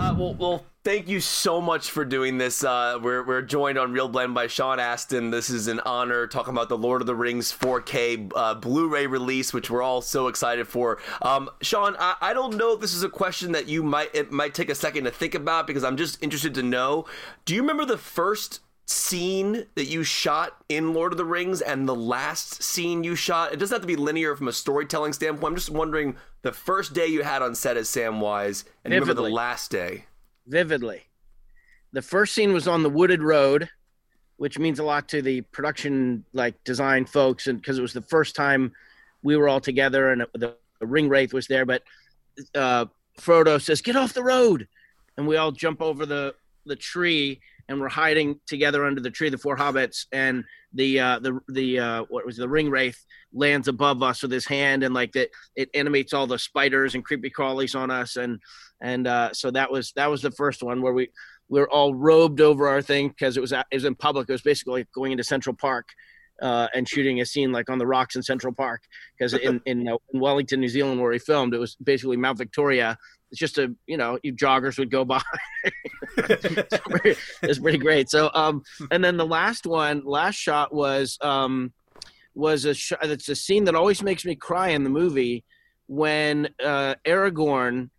Uh, 0.00 0.14
well, 0.14 0.34
well, 0.36 0.64
thank 0.82 1.08
you 1.08 1.20
so 1.20 1.60
much 1.60 1.90
for 1.90 2.06
doing 2.06 2.38
this. 2.38 2.64
Uh, 2.64 2.98
we're, 3.02 3.22
we're 3.22 3.42
joined 3.42 3.76
on 3.76 3.92
Real 3.92 4.08
Blend 4.08 4.32
by 4.32 4.46
Sean 4.46 4.80
Astin. 4.80 5.30
This 5.30 5.50
is 5.50 5.68
an 5.68 5.78
honor 5.80 6.26
talking 6.26 6.54
about 6.54 6.70
the 6.70 6.78
Lord 6.78 7.02
of 7.02 7.06
the 7.06 7.14
Rings 7.14 7.52
4K 7.52 8.32
uh, 8.34 8.54
Blu-ray 8.54 9.06
release, 9.06 9.52
which 9.52 9.68
we're 9.68 9.82
all 9.82 10.00
so 10.00 10.28
excited 10.28 10.66
for. 10.66 10.98
Um, 11.20 11.50
Sean, 11.60 11.96
I, 11.98 12.16
I 12.22 12.32
don't 12.32 12.56
know 12.56 12.72
if 12.72 12.80
this 12.80 12.94
is 12.94 13.02
a 13.02 13.10
question 13.10 13.52
that 13.52 13.68
you 13.68 13.82
might 13.82 14.08
it 14.14 14.32
might 14.32 14.54
take 14.54 14.70
a 14.70 14.74
second 14.74 15.04
to 15.04 15.10
think 15.10 15.34
about 15.34 15.66
because 15.66 15.84
I'm 15.84 15.98
just 15.98 16.22
interested 16.22 16.54
to 16.54 16.62
know. 16.62 17.04
Do 17.44 17.54
you 17.54 17.60
remember 17.60 17.84
the 17.84 17.98
first 17.98 18.60
scene 18.90 19.66
that 19.74 19.86
you 19.86 20.02
shot 20.02 20.56
in 20.68 20.92
Lord 20.92 21.12
of 21.12 21.18
the 21.18 21.24
Rings 21.24 21.60
and 21.60 21.88
the 21.88 21.94
last 21.94 22.62
scene 22.62 23.04
you 23.04 23.14
shot? 23.14 23.52
It 23.52 23.58
doesn't 23.58 23.74
have 23.74 23.82
to 23.82 23.86
be 23.86 23.96
linear 23.96 24.36
from 24.36 24.48
a 24.48 24.52
storytelling 24.52 25.12
standpoint. 25.12 25.52
I'm 25.52 25.56
just 25.56 25.70
wondering 25.70 26.16
the 26.42 26.52
first 26.52 26.92
day 26.92 27.06
you 27.06 27.22
had 27.22 27.42
on 27.42 27.54
set 27.54 27.76
as 27.76 27.88
Samwise 27.88 28.64
and 28.84 28.92
remember 28.92 29.14
the 29.14 29.22
last 29.22 29.70
day. 29.70 30.04
vividly. 30.46 31.02
The 31.92 32.02
first 32.02 32.34
scene 32.34 32.52
was 32.52 32.68
on 32.68 32.82
the 32.82 32.90
wooded 32.90 33.22
road, 33.22 33.68
which 34.36 34.58
means 34.58 34.78
a 34.78 34.84
lot 34.84 35.08
to 35.08 35.22
the 35.22 35.40
production 35.42 36.24
like 36.32 36.62
design 36.64 37.04
folks, 37.04 37.46
and 37.46 37.60
because 37.60 37.78
it 37.78 37.82
was 37.82 37.92
the 37.92 38.02
first 38.02 38.36
time 38.36 38.72
we 39.22 39.36
were 39.36 39.48
all 39.48 39.60
together, 39.60 40.10
and 40.10 40.24
the, 40.34 40.56
the 40.78 40.86
ring 40.86 41.08
wraith 41.08 41.32
was 41.32 41.46
there. 41.46 41.66
But 41.66 41.82
uh, 42.54 42.86
Frodo 43.18 43.60
says, 43.60 43.82
"Get 43.82 43.96
off 43.96 44.14
the 44.14 44.22
road," 44.22 44.68
and 45.16 45.26
we 45.26 45.36
all 45.36 45.52
jump 45.52 45.82
over 45.82 46.06
the 46.06 46.34
the 46.64 46.76
tree, 46.76 47.40
and 47.70 47.80
we're 47.80 47.88
hiding 47.88 48.40
together 48.46 48.84
under 48.84 49.00
the 49.00 49.10
tree, 49.10 49.30
the 49.30 49.38
four 49.38 49.56
hobbits, 49.56 50.06
and 50.10 50.44
the 50.74 50.98
uh, 50.98 51.18
the 51.20 51.38
the 51.48 51.78
uh, 51.78 52.04
what 52.08 52.26
was 52.26 52.36
it, 52.36 52.42
the 52.42 52.48
ring 52.48 52.68
wraith 52.68 53.02
lands 53.32 53.68
above 53.68 54.02
us 54.02 54.22
with 54.22 54.32
his 54.32 54.44
hand, 54.44 54.82
and 54.82 54.92
like 54.92 55.12
that, 55.12 55.30
it 55.54 55.70
animates 55.72 56.12
all 56.12 56.26
the 56.26 56.38
spiders 56.38 56.96
and 56.96 57.04
creepy 57.04 57.30
crawlies 57.30 57.78
on 57.78 57.90
us, 57.90 58.16
and 58.16 58.40
and 58.82 59.06
uh, 59.06 59.32
so 59.32 59.52
that 59.52 59.70
was 59.70 59.92
that 59.92 60.10
was 60.10 60.20
the 60.20 60.32
first 60.32 60.64
one 60.64 60.82
where 60.82 60.92
we 60.92 61.08
we 61.48 61.60
were 61.60 61.70
all 61.70 61.94
robed 61.94 62.40
over 62.40 62.68
our 62.68 62.82
thing 62.82 63.08
because 63.08 63.36
it 63.36 63.40
was 63.40 63.52
it 63.52 63.64
was 63.72 63.84
in 63.84 63.94
public. 63.94 64.28
It 64.28 64.32
was 64.32 64.42
basically 64.42 64.80
like 64.80 64.92
going 64.92 65.12
into 65.12 65.24
Central 65.24 65.54
Park 65.54 65.90
uh, 66.42 66.66
and 66.74 66.88
shooting 66.88 67.20
a 67.20 67.26
scene 67.26 67.52
like 67.52 67.70
on 67.70 67.78
the 67.78 67.86
rocks 67.86 68.16
in 68.16 68.22
Central 68.22 68.52
Park 68.52 68.82
because 69.16 69.32
in 69.34 69.60
in, 69.64 69.88
uh, 69.88 69.96
in 70.12 70.20
Wellington, 70.20 70.58
New 70.58 70.68
Zealand, 70.68 71.00
where 71.00 71.12
we 71.12 71.20
filmed, 71.20 71.54
it 71.54 71.58
was 71.58 71.76
basically 71.76 72.16
Mount 72.16 72.38
Victoria. 72.38 72.98
It's 73.30 73.38
just 73.38 73.58
a 73.58 73.74
you 73.86 73.96
know 73.96 74.18
you 74.22 74.32
joggers 74.34 74.78
would 74.78 74.90
go 74.90 75.04
by. 75.04 75.22
it's, 76.16 76.78
pretty, 76.78 77.20
it's 77.42 77.58
pretty 77.58 77.78
great. 77.78 78.10
So 78.10 78.30
um 78.34 78.62
and 78.90 79.02
then 79.04 79.16
the 79.16 79.26
last 79.26 79.66
one, 79.66 80.02
last 80.04 80.36
shot 80.36 80.74
was 80.74 81.18
um 81.20 81.72
was 82.34 82.64
a 82.64 82.74
shot. 82.74 82.98
It's 83.04 83.28
a 83.28 83.36
scene 83.36 83.64
that 83.64 83.74
always 83.74 84.02
makes 84.02 84.24
me 84.24 84.34
cry 84.34 84.68
in 84.68 84.84
the 84.84 84.90
movie 84.90 85.44
when 85.86 86.48
uh, 86.64 86.94
Aragorn 87.04 87.90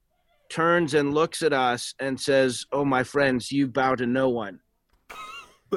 turns 0.49 0.93
and 0.93 1.13
looks 1.13 1.41
at 1.41 1.51
us 1.53 1.93
and 1.99 2.19
says, 2.19 2.65
"Oh, 2.71 2.85
my 2.85 3.03
friends, 3.03 3.51
you 3.51 3.67
bow 3.67 3.95
to 3.95 4.05
no 4.05 4.29
one." 4.29 4.59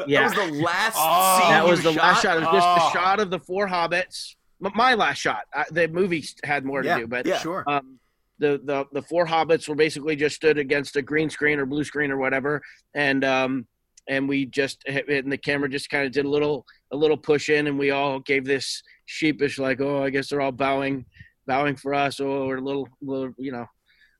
Yeah. 0.06 0.28
That 0.28 0.36
was 0.38 0.50
the 0.50 0.62
last 0.62 0.96
Oh. 0.98 1.38
scene. 1.40 1.50
that 1.50 1.64
was 1.66 1.82
the 1.82 1.92
last 1.92 2.22
shot. 2.22 2.36
It 2.36 2.40
was 2.40 2.48
just 2.52 2.66
Oh. 2.66 2.74
the 2.76 2.90
shot 2.92 3.20
of 3.20 3.30
the 3.30 3.38
four 3.38 3.68
hobbits. 3.68 4.34
My 4.60 4.94
last 4.94 5.18
shot. 5.18 5.42
I, 5.52 5.64
the 5.70 5.88
movie 5.88 6.24
had 6.42 6.64
more 6.64 6.82
to 6.82 6.88
Yeah, 6.88 6.98
do, 7.00 7.06
but 7.06 7.26
yeah. 7.26 7.38
Sure. 7.38 7.64
um, 7.66 7.98
the, 8.38 8.60
the 8.64 8.84
the 8.92 9.02
four 9.02 9.26
hobbits 9.26 9.68
were 9.68 9.74
basically 9.74 10.16
just 10.16 10.36
stood 10.36 10.58
against 10.58 10.96
a 10.96 11.02
green 11.02 11.30
screen 11.30 11.58
or 11.58 11.66
blue 11.66 11.84
screen 11.84 12.10
or 12.10 12.18
whatever, 12.18 12.62
and 12.94 13.24
um, 13.24 13.66
and 14.08 14.28
we 14.28 14.46
just 14.46 14.82
and 14.86 15.30
the 15.30 15.38
camera 15.38 15.68
just 15.68 15.90
kind 15.90 16.06
of 16.06 16.12
did 16.12 16.24
a 16.24 16.28
little 16.28 16.64
a 16.92 16.96
little 16.96 17.16
push 17.16 17.48
in, 17.48 17.66
and 17.66 17.78
we 17.78 17.90
all 17.90 18.20
gave 18.20 18.44
this 18.44 18.82
sheepish 19.06 19.58
like, 19.58 19.80
oh, 19.80 20.02
I 20.02 20.10
guess 20.10 20.28
they're 20.28 20.40
all 20.40 20.52
bowing 20.52 21.04
bowing 21.46 21.76
for 21.76 21.94
us, 21.94 22.20
or 22.20 22.46
we're 22.46 22.56
a 22.56 22.60
little 22.60 22.88
little 23.00 23.32
you 23.38 23.52
know 23.52 23.66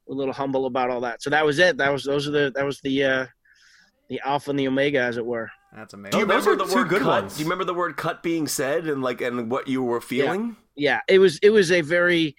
a 0.08 0.12
little 0.12 0.34
humble 0.34 0.66
about 0.66 0.90
all 0.90 1.00
that. 1.00 1.22
So 1.22 1.30
that 1.30 1.44
was 1.44 1.58
it. 1.58 1.78
That 1.78 1.92
was 1.92 2.04
those 2.04 2.28
are 2.28 2.32
the 2.32 2.52
that 2.54 2.64
was 2.64 2.80
the 2.82 3.04
uh, 3.04 3.26
the 4.08 4.20
alpha 4.24 4.50
and 4.50 4.58
the 4.58 4.68
omega, 4.68 5.00
as 5.00 5.16
it 5.16 5.26
were. 5.26 5.50
That's 5.74 5.94
amazing. 5.94 6.12
Do 6.12 6.18
you 6.18 6.24
amazing. 6.24 6.36
Those 6.36 6.46
remember 6.46 6.62
are 6.62 6.66
the 6.66 6.72
two 6.72 6.78
word 6.80 6.88
good 6.88 7.02
cut? 7.02 7.22
ones. 7.22 7.34
Do 7.34 7.40
you 7.40 7.46
remember 7.46 7.64
the 7.64 7.74
word 7.74 7.96
cut 7.96 8.22
being 8.22 8.46
said 8.46 8.86
and 8.86 9.02
like 9.02 9.20
and 9.20 9.50
what 9.50 9.66
you 9.66 9.82
were 9.82 10.00
feeling? 10.00 10.56
yeah 10.76 11.00
it 11.08 11.20
was 11.20 11.38
it 11.38 11.50
was 11.50 11.70
a 11.70 11.80
very 11.82 12.34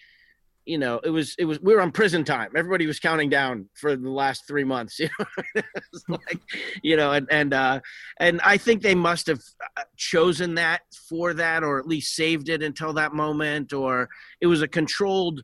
you 0.66 0.78
know 0.78 1.00
it 1.04 1.10
was 1.10 1.36
it 1.38 1.46
was 1.46 1.62
we 1.62 1.74
were 1.74 1.82
on 1.82 1.92
prison 1.92 2.24
time. 2.24 2.52
Everybody 2.56 2.88
was 2.88 3.00
counting 3.00 3.30
down 3.30 3.70
for 3.76 3.96
the 3.96 4.10
last 4.10 4.48
three 4.48 4.64
months 4.64 5.00
you 5.00 5.10
know? 5.20 5.26
It's 5.56 6.10
like 6.10 6.40
you 6.82 6.98
know 6.98 7.12
and 7.12 7.28
and 7.32 7.54
uh 7.54 7.80
and 8.20 8.42
i 8.42 8.58
think 8.58 8.82
they 8.82 8.96
must 8.96 9.28
have 9.28 9.42
uh, 9.78 9.84
chosen 9.96 10.56
that 10.56 10.82
for 11.10 11.34
that 11.36 11.64
or 11.64 11.80
at 11.80 11.88
least 11.88 12.16
saved 12.16 12.50
it 12.50 12.64
until 12.64 12.94
that 12.94 13.14
moment 13.14 13.74
or 13.74 14.10
it 14.42 14.48
was 14.48 14.62
a 14.62 14.68
controlled 14.68 15.44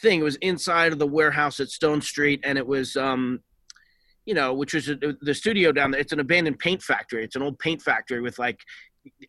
thing. 0.00 0.20
It 0.20 0.24
was 0.24 0.36
inside 0.36 0.92
of 0.92 0.98
the 0.98 1.06
warehouse 1.06 1.60
at 1.60 1.68
stone 1.68 2.00
street 2.00 2.40
and 2.44 2.58
it 2.58 2.66
was 2.66 2.96
um 2.96 3.40
you 4.26 4.34
know 4.34 4.52
which 4.52 4.74
was 4.74 4.88
uh, 4.88 4.96
the 5.20 5.34
studio 5.34 5.72
down 5.72 5.90
there 5.90 6.00
it's 6.00 6.12
an 6.12 6.20
abandoned 6.20 6.58
paint 6.58 6.82
factory. 6.82 7.24
It's 7.24 7.36
an 7.36 7.42
old 7.42 7.58
paint 7.58 7.82
factory 7.82 8.20
with 8.20 8.38
like 8.38 8.60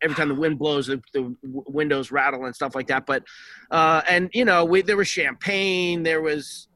every 0.02 0.14
time 0.14 0.28
the 0.28 0.34
wind 0.34 0.58
blows 0.58 0.86
the, 0.86 1.00
the 1.14 1.34
windows 1.42 2.10
rattle 2.10 2.44
and 2.44 2.54
stuff 2.54 2.74
like 2.74 2.86
that 2.86 3.06
but 3.06 3.24
uh 3.70 4.02
and 4.08 4.28
you 4.34 4.44
know 4.44 4.64
we, 4.64 4.82
there 4.82 4.96
was 4.96 5.08
champagne 5.08 6.02
there 6.02 6.20
was 6.20 6.68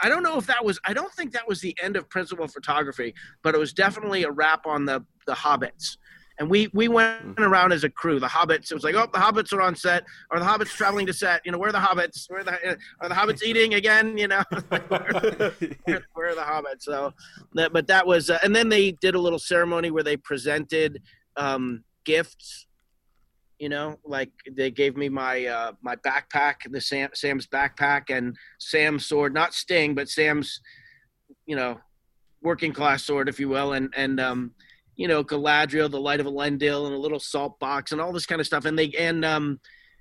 i 0.00 0.08
don't 0.08 0.22
know 0.22 0.38
if 0.38 0.46
that 0.46 0.64
was 0.64 0.80
i 0.86 0.94
don't 0.94 1.12
think 1.12 1.32
that 1.32 1.46
was 1.46 1.60
the 1.60 1.76
end 1.82 1.96
of 1.96 2.08
principal 2.08 2.48
photography 2.48 3.14
but 3.42 3.54
it 3.54 3.58
was 3.58 3.72
definitely 3.72 4.22
a 4.22 4.30
wrap 4.30 4.66
on 4.66 4.84
the 4.86 5.04
the 5.28 5.34
hobbits. 5.34 5.96
And 6.40 6.48
we 6.48 6.68
we 6.72 6.86
went 6.86 7.40
around 7.40 7.72
as 7.72 7.82
a 7.82 7.90
crew 7.90 8.20
the 8.20 8.28
hobbits 8.28 8.70
it 8.70 8.74
was 8.74 8.84
like 8.84 8.94
oh 8.94 9.08
the 9.12 9.18
hobbits 9.18 9.52
are 9.52 9.60
on 9.60 9.74
set 9.74 10.04
or 10.30 10.38
the 10.38 10.44
hobbits 10.44 10.68
traveling 10.68 11.04
to 11.06 11.12
set 11.12 11.40
you 11.44 11.50
know 11.50 11.58
where 11.58 11.68
are 11.68 11.72
the 11.72 11.78
hobbits? 11.78 12.30
Where 12.30 12.40
are 12.40 12.44
the 12.44 12.78
are 13.00 13.08
the 13.08 13.14
hobbits 13.14 13.42
eating 13.42 13.74
again 13.74 14.16
you 14.16 14.28
know? 14.28 14.42
Where, 14.68 14.80
where, 14.80 16.06
where 16.14 16.28
are 16.28 16.34
the 16.36 16.42
hobbits? 16.42 16.82
So 16.82 17.12
that, 17.54 17.72
but 17.72 17.88
that 17.88 18.06
was 18.06 18.30
uh, 18.30 18.38
and 18.44 18.54
then 18.54 18.68
they 18.68 18.92
did 18.92 19.16
a 19.16 19.20
little 19.20 19.40
ceremony 19.40 19.90
where 19.90 20.04
they 20.04 20.16
presented 20.16 21.02
um 21.36 21.82
gifts 22.08 22.66
you 23.58 23.68
know 23.68 23.98
like 24.04 24.30
they 24.56 24.70
gave 24.70 24.96
me 24.96 25.08
my 25.08 25.44
uh 25.46 25.72
my 25.82 25.96
backpack 25.96 26.56
the 26.70 26.80
sam 26.80 27.10
sam's 27.12 27.46
backpack 27.46 28.04
and 28.16 28.36
sam's 28.58 29.04
sword 29.04 29.34
not 29.34 29.52
sting 29.52 29.94
but 29.94 30.08
sam's 30.08 30.60
you 31.46 31.56
know 31.56 31.78
working 32.42 32.72
class 32.72 33.04
sword 33.04 33.28
if 33.28 33.40
you 33.40 33.48
will 33.48 33.72
and 33.72 33.92
and 33.96 34.20
um 34.20 34.52
you 34.98 35.08
know 35.08 35.24
galadriel 35.24 35.90
the 35.90 36.00
light 36.00 36.20
of 36.20 36.26
elendil 36.26 36.86
and 36.86 36.94
a 36.94 36.98
little 36.98 37.20
salt 37.20 37.58
box 37.58 37.92
and 37.92 38.00
all 38.00 38.12
this 38.12 38.26
kind 38.26 38.40
of 38.40 38.46
stuff. 38.46 38.66
And 38.66 38.78
they 38.78 38.90
and 38.98 39.24
um 39.24 39.60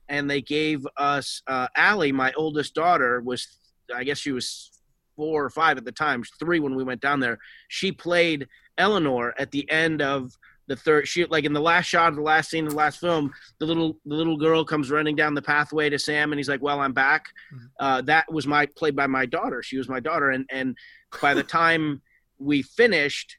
and 0.09 0.29
they 0.29 0.41
gave 0.41 0.85
us 0.97 1.41
uh 1.47 1.67
Allie, 1.77 2.11
my 2.11 2.33
oldest 2.35 2.73
daughter 2.73 3.21
was 3.21 3.47
i 3.95 4.03
guess 4.03 4.17
she 4.17 4.31
was 4.31 4.71
four 5.15 5.45
or 5.45 5.49
five 5.49 5.77
at 5.77 5.85
the 5.85 5.91
time 5.91 6.23
three 6.39 6.59
when 6.59 6.75
we 6.75 6.83
went 6.83 7.01
down 7.01 7.19
there. 7.19 7.37
She 7.69 7.91
played 7.91 8.47
Elanor 8.77 9.31
at 9.39 9.51
the 9.51 9.69
end 9.71 10.01
of 10.01 10.31
the 10.67 10.75
third 10.75 11.07
she 11.07 11.25
like 11.25 11.45
in 11.45 11.53
the 11.53 11.61
last 11.61 11.85
shot 11.85 12.09
of 12.09 12.15
the 12.15 12.21
last 12.21 12.49
scene 12.49 12.65
of 12.65 12.71
the 12.71 12.77
last 12.77 12.99
film 12.99 13.31
the 13.59 13.65
little 13.65 13.97
the 14.05 14.15
little 14.15 14.37
girl 14.37 14.65
comes 14.65 14.91
running 14.91 15.15
down 15.15 15.33
the 15.33 15.41
pathway 15.41 15.89
to 15.89 15.97
sam 15.97 16.31
and 16.31 16.39
he's 16.39 16.49
like 16.49 16.61
well 16.61 16.79
i'm 16.81 16.93
back. 16.93 17.27
Uh, 17.79 18.01
that 18.01 18.31
was 18.31 18.47
my 18.47 18.65
played 18.65 18.95
by 18.95 19.07
my 19.07 19.25
daughter. 19.25 19.61
She 19.61 19.77
was 19.77 19.87
my 19.87 19.99
daughter. 19.99 20.31
And 20.31 20.45
and 20.51 20.75
by 21.21 21.33
the 21.33 21.43
time 21.43 22.01
we 22.39 22.61
finished 22.61 23.37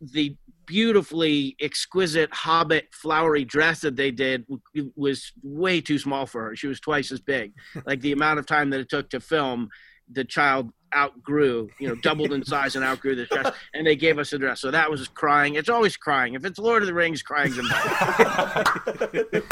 the 0.00 0.36
beautifully 0.66 1.56
exquisite 1.60 2.32
hobbit 2.32 2.88
flowery 2.92 3.44
dress 3.44 3.80
that 3.82 3.96
they 3.96 4.10
did 4.10 4.46
w- 4.46 4.92
was 4.96 5.32
way 5.42 5.80
too 5.80 5.98
small 5.98 6.26
for 6.26 6.42
her. 6.44 6.56
She 6.56 6.66
was 6.66 6.80
twice 6.80 7.12
as 7.12 7.20
big. 7.20 7.52
Like 7.86 8.00
the 8.00 8.12
amount 8.12 8.38
of 8.38 8.46
time 8.46 8.70
that 8.70 8.80
it 8.80 8.88
took 8.88 9.10
to 9.10 9.20
film 9.20 9.68
the 10.10 10.24
child 10.24 10.70
outgrew 10.96 11.68
you 11.78 11.88
know 11.88 11.94
doubled 11.96 12.32
in 12.32 12.44
size 12.44 12.76
and 12.76 12.84
outgrew 12.84 13.14
the 13.14 13.26
dress 13.26 13.52
and 13.74 13.86
they 13.86 13.96
gave 13.96 14.18
us 14.18 14.32
a 14.32 14.38
dress 14.38 14.60
so 14.60 14.70
that 14.70 14.90
was 14.90 15.08
crying 15.08 15.54
it's 15.54 15.68
always 15.68 15.96
crying 15.96 16.34
if 16.34 16.44
it's 16.44 16.58
lord 16.58 16.82
of 16.82 16.86
the 16.86 16.94
rings 16.94 17.22
crying's 17.22 17.58
involved 17.58 17.84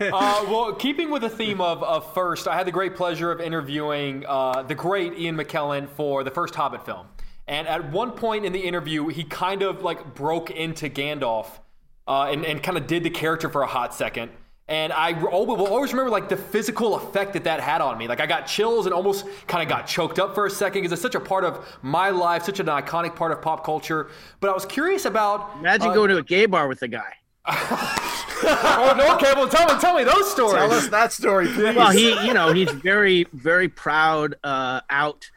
uh, 0.00 0.44
well, 0.48 0.74
keeping 0.74 1.10
with 1.10 1.22
the 1.22 1.28
theme 1.28 1.60
of, 1.60 1.82
of 1.82 2.12
first, 2.14 2.48
I 2.48 2.56
had 2.56 2.66
the 2.66 2.72
great 2.72 2.96
pleasure 2.96 3.30
of 3.30 3.40
interviewing 3.40 4.24
uh, 4.26 4.62
the 4.62 4.74
great 4.74 5.18
Ian 5.18 5.36
McKellen 5.36 5.88
for 5.88 6.24
the 6.24 6.30
first 6.30 6.54
Hobbit 6.54 6.84
film. 6.84 7.06
And 7.46 7.66
at 7.66 7.90
one 7.90 8.12
point 8.12 8.44
in 8.44 8.52
the 8.52 8.60
interview, 8.60 9.08
he 9.08 9.24
kind 9.24 9.62
of 9.62 9.82
like 9.82 10.14
broke 10.14 10.50
into 10.50 10.90
Gandalf 10.90 11.46
uh, 12.06 12.24
and, 12.24 12.44
and 12.44 12.62
kind 12.62 12.76
of 12.76 12.86
did 12.86 13.04
the 13.04 13.10
character 13.10 13.48
for 13.48 13.62
a 13.62 13.66
hot 13.66 13.94
second. 13.94 14.30
And 14.68 14.92
I 14.92 15.12
will 15.12 15.66
always 15.66 15.92
remember 15.92 16.10
like 16.10 16.28
the 16.28 16.36
physical 16.36 16.94
effect 16.96 17.32
that 17.32 17.44
that 17.44 17.60
had 17.60 17.80
on 17.80 17.96
me. 17.96 18.06
Like 18.06 18.20
I 18.20 18.26
got 18.26 18.46
chills 18.46 18.84
and 18.84 18.94
almost 18.94 19.24
kind 19.46 19.62
of 19.62 19.68
got 19.68 19.86
choked 19.86 20.18
up 20.18 20.34
for 20.34 20.44
a 20.44 20.50
second 20.50 20.82
because 20.82 20.92
it's 20.92 21.00
such 21.00 21.14
a 21.14 21.20
part 21.20 21.44
of 21.44 21.66
my 21.80 22.10
life, 22.10 22.44
such 22.44 22.60
an 22.60 22.66
iconic 22.66 23.16
part 23.16 23.32
of 23.32 23.40
pop 23.40 23.64
culture. 23.64 24.10
But 24.40 24.50
I 24.50 24.52
was 24.52 24.66
curious 24.66 25.06
about 25.06 25.56
imagine 25.58 25.88
uh, 25.88 25.94
going 25.94 26.10
to 26.10 26.18
a 26.18 26.22
gay 26.22 26.44
bar 26.44 26.68
with 26.68 26.80
the 26.80 26.88
guy 26.88 27.14
oh 27.50 28.94
no, 28.96 29.14
okay. 29.14 29.32
Tell 29.48 29.74
me, 29.74 29.80
tell 29.80 29.96
me 29.96 30.04
those 30.04 30.30
stories. 30.30 30.54
Tell 30.54 30.70
us 30.70 30.88
that 30.88 31.12
story, 31.12 31.46
please. 31.46 31.74
well, 31.74 31.90
he, 31.90 32.10
you 32.26 32.34
know, 32.34 32.52
he's 32.52 32.70
very, 32.70 33.26
very 33.32 33.68
proud 33.68 34.34
uh, 34.44 34.82
out 34.90 35.30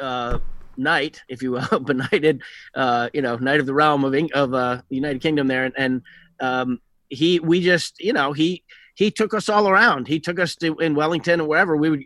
uh, 0.00 0.38
knight, 0.76 1.22
if 1.28 1.42
you 1.42 1.50
will, 1.50 1.80
benighted, 1.84 2.42
uh, 2.76 3.10
you 3.12 3.22
know, 3.22 3.36
knight 3.36 3.58
of 3.58 3.66
the 3.66 3.74
realm 3.74 4.04
of 4.04 4.14
of 4.34 4.54
uh, 4.54 4.80
the 4.88 4.94
United 4.94 5.20
Kingdom 5.20 5.48
there, 5.48 5.64
and, 5.64 5.74
and 5.76 6.02
um, 6.38 6.80
he, 7.08 7.40
we 7.40 7.60
just, 7.60 8.00
you 8.00 8.12
know, 8.12 8.32
he 8.32 8.64
he 8.94 9.10
took 9.10 9.32
us 9.32 9.48
all 9.48 9.68
around. 9.68 10.08
He 10.08 10.20
took 10.20 10.40
us 10.40 10.56
to 10.56 10.76
in 10.78 10.94
Wellington 10.94 11.40
and 11.40 11.48
wherever 11.48 11.76
we 11.76 11.90
would. 11.90 12.04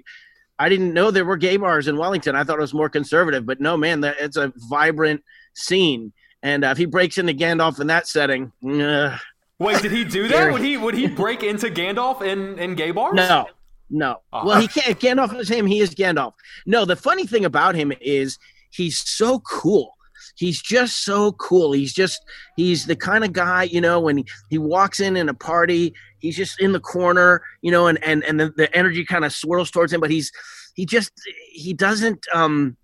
I 0.58 0.68
didn't 0.68 0.92
know 0.92 1.10
there 1.10 1.24
were 1.24 1.36
gay 1.36 1.56
bars 1.56 1.88
in 1.88 1.96
Wellington. 1.96 2.36
I 2.36 2.44
thought 2.44 2.58
it 2.58 2.60
was 2.60 2.74
more 2.74 2.90
conservative, 2.90 3.46
but 3.46 3.60
no, 3.60 3.76
man, 3.76 4.02
that 4.02 4.16
it's 4.20 4.36
a 4.36 4.52
vibrant 4.68 5.24
scene. 5.54 6.12
And 6.42 6.64
uh, 6.64 6.68
if 6.68 6.78
he 6.78 6.84
breaks 6.84 7.18
into 7.18 7.32
Gandalf 7.32 7.80
in 7.80 7.86
that 7.88 8.06
setting, 8.06 8.52
uh, 8.64 9.16
Wait, 9.62 9.80
did 9.80 9.92
he 9.92 10.04
do 10.04 10.26
that? 10.28 10.52
Would 10.52 10.60
he 10.60 10.76
would 10.76 10.94
he 10.94 11.06
break 11.06 11.42
into 11.42 11.68
Gandalf 11.68 12.20
in 12.20 12.58
in 12.58 12.74
gay 12.74 12.90
bars? 12.90 13.14
No, 13.14 13.46
no. 13.90 14.20
Uh-huh. 14.32 14.42
Well, 14.44 14.60
he 14.60 14.66
can't. 14.66 14.98
Gandalf 14.98 15.38
is 15.38 15.48
him. 15.48 15.66
He 15.66 15.78
is 15.78 15.94
Gandalf. 15.94 16.32
No, 16.66 16.84
the 16.84 16.96
funny 16.96 17.26
thing 17.26 17.44
about 17.44 17.74
him 17.76 17.92
is 18.00 18.38
he's 18.70 18.98
so 18.98 19.38
cool. 19.40 19.94
He's 20.36 20.60
just 20.60 21.04
so 21.04 21.32
cool. 21.32 21.72
He's 21.72 21.92
just 21.92 22.20
he's 22.56 22.86
the 22.86 22.96
kind 22.96 23.24
of 23.24 23.32
guy 23.32 23.64
you 23.64 23.80
know 23.80 24.00
when 24.00 24.24
he, 24.50 24.58
walks 24.58 25.00
in 25.00 25.16
in 25.16 25.28
a 25.28 25.34
party, 25.34 25.94
he's 26.18 26.36
just 26.36 26.60
in 26.60 26.72
the 26.72 26.80
corner, 26.80 27.42
you 27.60 27.70
know, 27.70 27.86
and 27.86 28.02
and 28.02 28.24
and 28.24 28.38
the, 28.40 28.52
the 28.56 28.74
energy 28.76 29.04
kind 29.04 29.24
of 29.24 29.32
swirls 29.32 29.70
towards 29.70 29.92
him. 29.92 30.00
But 30.00 30.10
he's 30.10 30.30
he 30.74 30.86
just 30.86 31.12
he 31.52 31.72
doesn't 31.72 32.26
um 32.32 32.76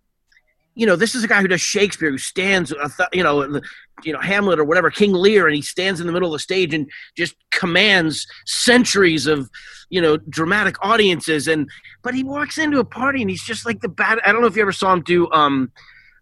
you 0.78 0.86
know, 0.86 0.94
this 0.94 1.16
is 1.16 1.24
a 1.24 1.28
guy 1.28 1.40
who 1.40 1.48
does 1.48 1.60
Shakespeare, 1.60 2.08
who 2.08 2.18
stands, 2.18 2.72
uh, 2.72 2.88
you 3.12 3.24
know, 3.24 3.60
you 4.04 4.12
know, 4.12 4.20
Hamlet 4.20 4.60
or 4.60 4.64
whatever, 4.64 4.92
King 4.92 5.12
Lear, 5.12 5.48
and 5.48 5.56
he 5.56 5.60
stands 5.60 6.00
in 6.00 6.06
the 6.06 6.12
middle 6.12 6.28
of 6.28 6.32
the 6.34 6.38
stage 6.38 6.72
and 6.72 6.88
just 7.16 7.34
commands 7.50 8.28
centuries 8.46 9.26
of, 9.26 9.50
you 9.90 10.00
know, 10.00 10.16
dramatic 10.28 10.76
audiences. 10.80 11.48
And 11.48 11.68
but 12.02 12.14
he 12.14 12.22
walks 12.22 12.58
into 12.58 12.78
a 12.78 12.84
party 12.84 13.20
and 13.20 13.28
he's 13.28 13.42
just 13.42 13.66
like 13.66 13.80
the 13.80 13.88
bad. 13.88 14.20
I 14.24 14.30
don't 14.30 14.40
know 14.40 14.46
if 14.46 14.54
you 14.54 14.62
ever 14.62 14.70
saw 14.72 14.92
him 14.92 15.02
do 15.02 15.28
um, 15.32 15.72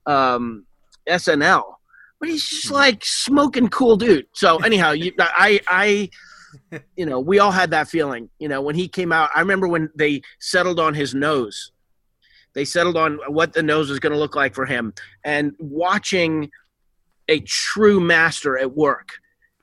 um, 0.07 0.64
SNL, 1.09 1.64
but 2.21 2.29
he's 2.29 2.47
just 2.47 2.69
hmm. 2.69 2.75
like 2.75 3.05
smoking 3.05 3.69
cool 3.69 3.97
dude. 3.97 4.27
So 4.33 4.59
anyhow, 4.59 4.92
you, 4.92 5.12
I 5.19 5.61
I. 5.66 6.11
You 6.97 7.05
know, 7.05 7.21
we 7.21 7.38
all 7.38 7.51
had 7.51 7.71
that 7.73 7.87
feeling. 7.87 8.31
You 8.38 8.49
know, 8.49 8.62
when 8.62 8.75
he 8.75 8.88
came 8.88 9.12
out, 9.12 9.29
I 9.35 9.40
remember 9.40 9.69
when 9.69 9.90
they 9.95 10.23
settled 10.38 10.81
on 10.81 10.95
his 10.95 11.14
nose 11.14 11.71
they 12.57 12.64
settled 12.64 12.97
on 12.97 13.19
what 13.29 13.53
the 13.53 13.62
nose 13.62 13.90
was 13.90 14.01
going 14.01 14.14
to 14.14 14.19
look 14.19 14.35
like 14.35 14.55
for 14.55 14.64
him 14.64 14.95
and 15.25 15.53
watching 15.59 16.51
a 17.29 17.38
true 17.40 18.01
master 18.01 18.59
at 18.59 18.75
work 18.75 19.11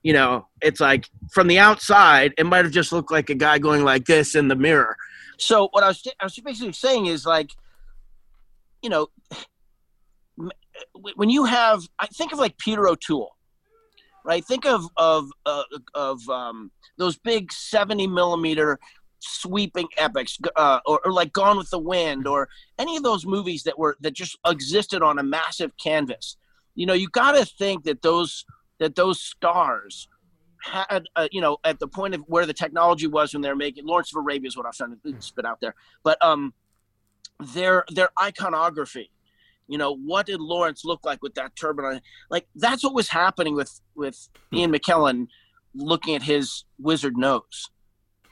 you 0.03 0.13
know 0.13 0.47
it's 0.61 0.79
like 0.79 1.09
from 1.31 1.47
the 1.47 1.57
outside 1.57 2.33
it 2.37 2.45
might 2.45 2.63
have 2.63 2.73
just 2.73 2.91
looked 2.91 3.11
like 3.11 3.29
a 3.31 3.35
guy 3.35 3.57
going 3.57 3.83
like 3.83 4.05
this 4.05 4.35
in 4.35 4.47
the 4.47 4.55
mirror 4.55 4.95
so 5.39 5.67
what 5.71 5.83
i 5.83 5.87
was, 5.87 6.07
I 6.19 6.25
was 6.25 6.37
basically 6.37 6.71
saying 6.73 7.07
is 7.07 7.25
like 7.25 7.49
you 8.83 8.89
know 8.89 9.07
when 11.15 11.29
you 11.29 11.45
have 11.45 11.81
i 11.99 12.07
think 12.07 12.31
of 12.31 12.39
like 12.39 12.57
peter 12.57 12.87
o'toole 12.87 13.35
right? 14.23 14.43
Think 14.45 14.65
of 14.65 14.85
of 14.97 15.29
uh, 15.45 15.63
of 15.93 16.27
um, 16.29 16.71
those 16.97 17.17
big 17.17 17.51
70 17.51 18.07
millimeter 18.07 18.79
sweeping 19.19 19.87
epics 19.97 20.37
uh, 20.55 20.79
or, 20.85 20.99
or 21.05 21.13
like 21.13 21.31
gone 21.31 21.57
with 21.57 21.69
the 21.69 21.79
wind 21.79 22.27
or 22.27 22.49
any 22.77 22.97
of 22.97 23.03
those 23.03 23.25
movies 23.25 23.63
that 23.63 23.77
were 23.77 23.95
that 24.01 24.13
just 24.13 24.37
existed 24.45 25.01
on 25.01 25.19
a 25.19 25.23
massive 25.23 25.71
canvas. 25.77 26.37
You 26.75 26.85
know 26.85 26.93
you 26.93 27.09
got 27.09 27.33
to 27.33 27.45
think 27.45 27.83
that 27.83 28.01
those 28.01 28.45
that 28.79 28.95
those 28.95 29.21
stars 29.21 30.07
had 30.63 31.05
uh, 31.15 31.27
you 31.31 31.41
know 31.41 31.57
at 31.63 31.79
the 31.79 31.87
point 31.87 32.15
of 32.15 32.21
where 32.27 32.45
the 32.45 32.53
technology 32.53 33.07
was 33.07 33.33
when 33.33 33.41
they're 33.41 33.53
making 33.53 33.85
lawrence 33.85 34.15
of 34.15 34.17
arabia 34.21 34.47
is 34.47 34.55
what 34.55 34.65
i 34.65 34.69
was 34.69 34.77
trying 34.77 34.97
to 35.05 35.21
spit 35.21 35.45
out 35.45 35.59
there 35.59 35.75
but 36.05 36.17
um 36.23 36.53
their 37.53 37.83
their 37.89 38.07
iconography 38.21 39.11
you 39.67 39.77
know 39.77 39.95
what 39.95 40.25
did 40.25 40.39
lawrence 40.39 40.83
look 40.83 40.99
like 41.05 41.21
with 41.21 41.33
that 41.35 41.55
turban 41.55 41.85
on 41.85 42.01
like 42.29 42.45
that's 42.55 42.83
what 42.83 42.93
was 42.93 43.07
happening 43.07 43.55
with 43.55 43.81
with 43.95 44.27
ian 44.53 44.71
mckellen 44.71 45.27
looking 45.75 46.15
at 46.15 46.21
his 46.21 46.65
wizard 46.79 47.17
nose 47.17 47.69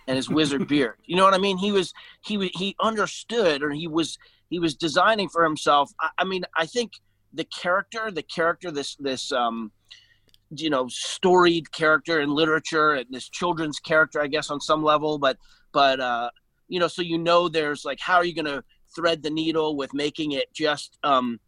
and 0.08 0.18
his 0.18 0.30
wizard 0.30 0.68
beard. 0.68 0.96
You 1.06 1.16
know 1.16 1.24
what 1.24 1.34
I 1.34 1.38
mean? 1.38 1.58
He 1.58 1.72
was 1.72 1.94
he 2.24 2.52
he 2.54 2.76
understood, 2.82 3.64
or 3.64 3.72
he 3.72 3.88
was 3.88 4.18
he 4.50 4.60
was 4.60 4.76
designing 4.76 5.30
for 5.30 5.44
himself. 5.44 5.92
I, 6.00 6.10
I 6.20 6.24
mean, 6.24 6.44
I 6.58 6.66
think 6.66 6.92
the 7.34 7.46
character, 7.46 8.12
the 8.12 8.24
character, 8.24 8.72
this 8.72 8.96
this 8.98 9.32
um, 9.32 9.72
you 10.56 10.70
know, 10.70 10.88
storied 10.90 11.72
character 11.72 12.20
in 12.20 12.30
literature, 12.30 12.94
and 12.94 13.06
this 13.10 13.30
children's 13.30 13.80
character, 13.80 14.22
I 14.22 14.28
guess, 14.28 14.50
on 14.50 14.60
some 14.60 14.84
level. 14.84 15.18
But 15.18 15.38
but 15.72 16.00
uh, 16.00 16.30
you 16.68 16.80
know, 16.80 16.88
so 16.88 17.02
you 17.02 17.18
know, 17.18 17.48
there's 17.48 17.86
like, 17.86 18.00
how 18.00 18.16
are 18.16 18.26
you 18.26 18.36
going 18.36 18.46
to 18.46 18.64
thread 18.96 19.24
the 19.24 19.30
needle 19.30 19.76
with 19.76 19.94
making 19.94 20.32
it 20.34 20.54
just 20.54 20.98
um, 21.04 21.40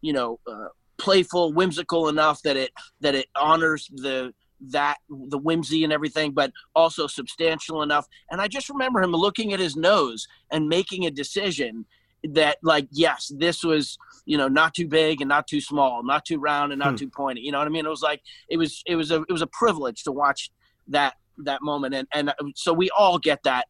you 0.00 0.12
know, 0.12 0.38
uh, 0.46 0.68
playful, 0.98 1.52
whimsical 1.52 2.08
enough 2.08 2.42
that 2.42 2.56
it 2.56 2.70
that 3.00 3.14
it 3.14 3.26
honors 3.36 3.88
the 3.92 4.32
that 4.60 4.96
the 5.10 5.38
whimsy 5.38 5.84
and 5.84 5.92
everything, 5.92 6.32
but 6.32 6.50
also 6.74 7.06
substantial 7.06 7.82
enough. 7.82 8.06
And 8.30 8.40
I 8.40 8.48
just 8.48 8.68
remember 8.68 9.02
him 9.02 9.12
looking 9.12 9.52
at 9.52 9.60
his 9.60 9.76
nose 9.76 10.26
and 10.50 10.68
making 10.68 11.04
a 11.06 11.10
decision 11.10 11.84
that, 12.30 12.56
like, 12.62 12.88
yes, 12.90 13.30
this 13.36 13.62
was, 13.62 13.98
you 14.24 14.38
know, 14.38 14.48
not 14.48 14.74
too 14.74 14.88
big 14.88 15.20
and 15.20 15.28
not 15.28 15.46
too 15.46 15.60
small, 15.60 16.02
not 16.02 16.24
too 16.24 16.38
round 16.38 16.72
and 16.72 16.78
not 16.78 16.92
Hmm. 16.92 16.96
too 16.96 17.10
pointy. 17.10 17.42
You 17.42 17.52
know 17.52 17.58
what 17.58 17.66
I 17.66 17.70
mean? 17.70 17.84
It 17.84 17.90
was 17.90 18.02
like 18.02 18.22
it 18.48 18.56
was 18.56 18.82
it 18.86 18.96
was 18.96 19.10
a 19.10 19.22
it 19.28 19.32
was 19.32 19.42
a 19.42 19.46
privilege 19.46 20.04
to 20.04 20.12
watch 20.12 20.50
that 20.88 21.14
that 21.38 21.60
moment, 21.62 21.94
and 21.94 22.08
and 22.12 22.32
so 22.54 22.72
we 22.72 22.88
all 22.90 23.18
get 23.18 23.42
that 23.44 23.66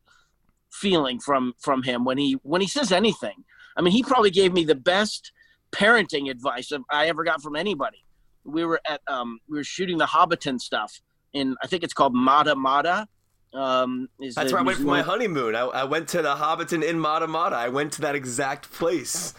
feeling 0.81 1.19
from 1.21 1.55
from 1.61 1.83
him 1.83 2.05
when 2.05 2.19
he 2.19 2.39
when 2.43 2.61
he 2.61 2.69
says 2.69 2.93
anything. 2.93 3.45
I 3.77 3.83
mean, 3.83 3.93
he 3.93 4.03
probably 4.03 4.31
gave 4.31 4.53
me 4.53 4.65
the 4.65 4.75
best 4.75 5.33
parenting 5.73 6.31
advice 6.31 6.73
I 6.91 7.09
ever 7.09 7.25
got 7.25 7.43
from 7.43 7.57
anybody 7.57 8.07
we 8.47 8.65
were 8.65 8.81
at 8.89 9.01
um 9.09 9.41
we 9.49 9.59
were 9.59 9.65
shooting 9.65 9.99
the 9.99 10.07
Hobbiton 10.07 10.61
stuff 10.61 11.01
in 11.33 11.57
I 11.63 11.67
think 11.67 11.83
it's 11.83 11.93
called 11.93 12.15
Matamata. 12.15 13.07
Um, 13.55 14.09
is 14.21 14.35
That's 14.35 14.53
where 14.53 14.61
I 14.61 14.65
went 14.65 14.79
for 14.79 14.85
my 14.85 15.03
honeymoon. 15.03 15.55
I, 15.55 15.63
I 15.63 15.85
went 15.85 16.09
to 16.09 16.21
the 16.21 16.35
Hobbiton 16.35 16.83
in 16.83 16.97
Matamata. 16.97 17.55
I 17.55 17.69
went 17.69 17.93
to 17.95 18.03
that 18.03 18.15
exact 18.15 18.71
place. 18.71 19.33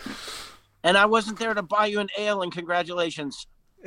and 0.83 0.97
I 0.97 1.05
wasn't 1.05 1.37
there 1.37 1.53
to 1.53 1.61
buy 1.61 1.85
you 1.85 1.99
an 1.99 2.07
ale. 2.17 2.41
And 2.41 2.51
congratulations. 2.51 3.45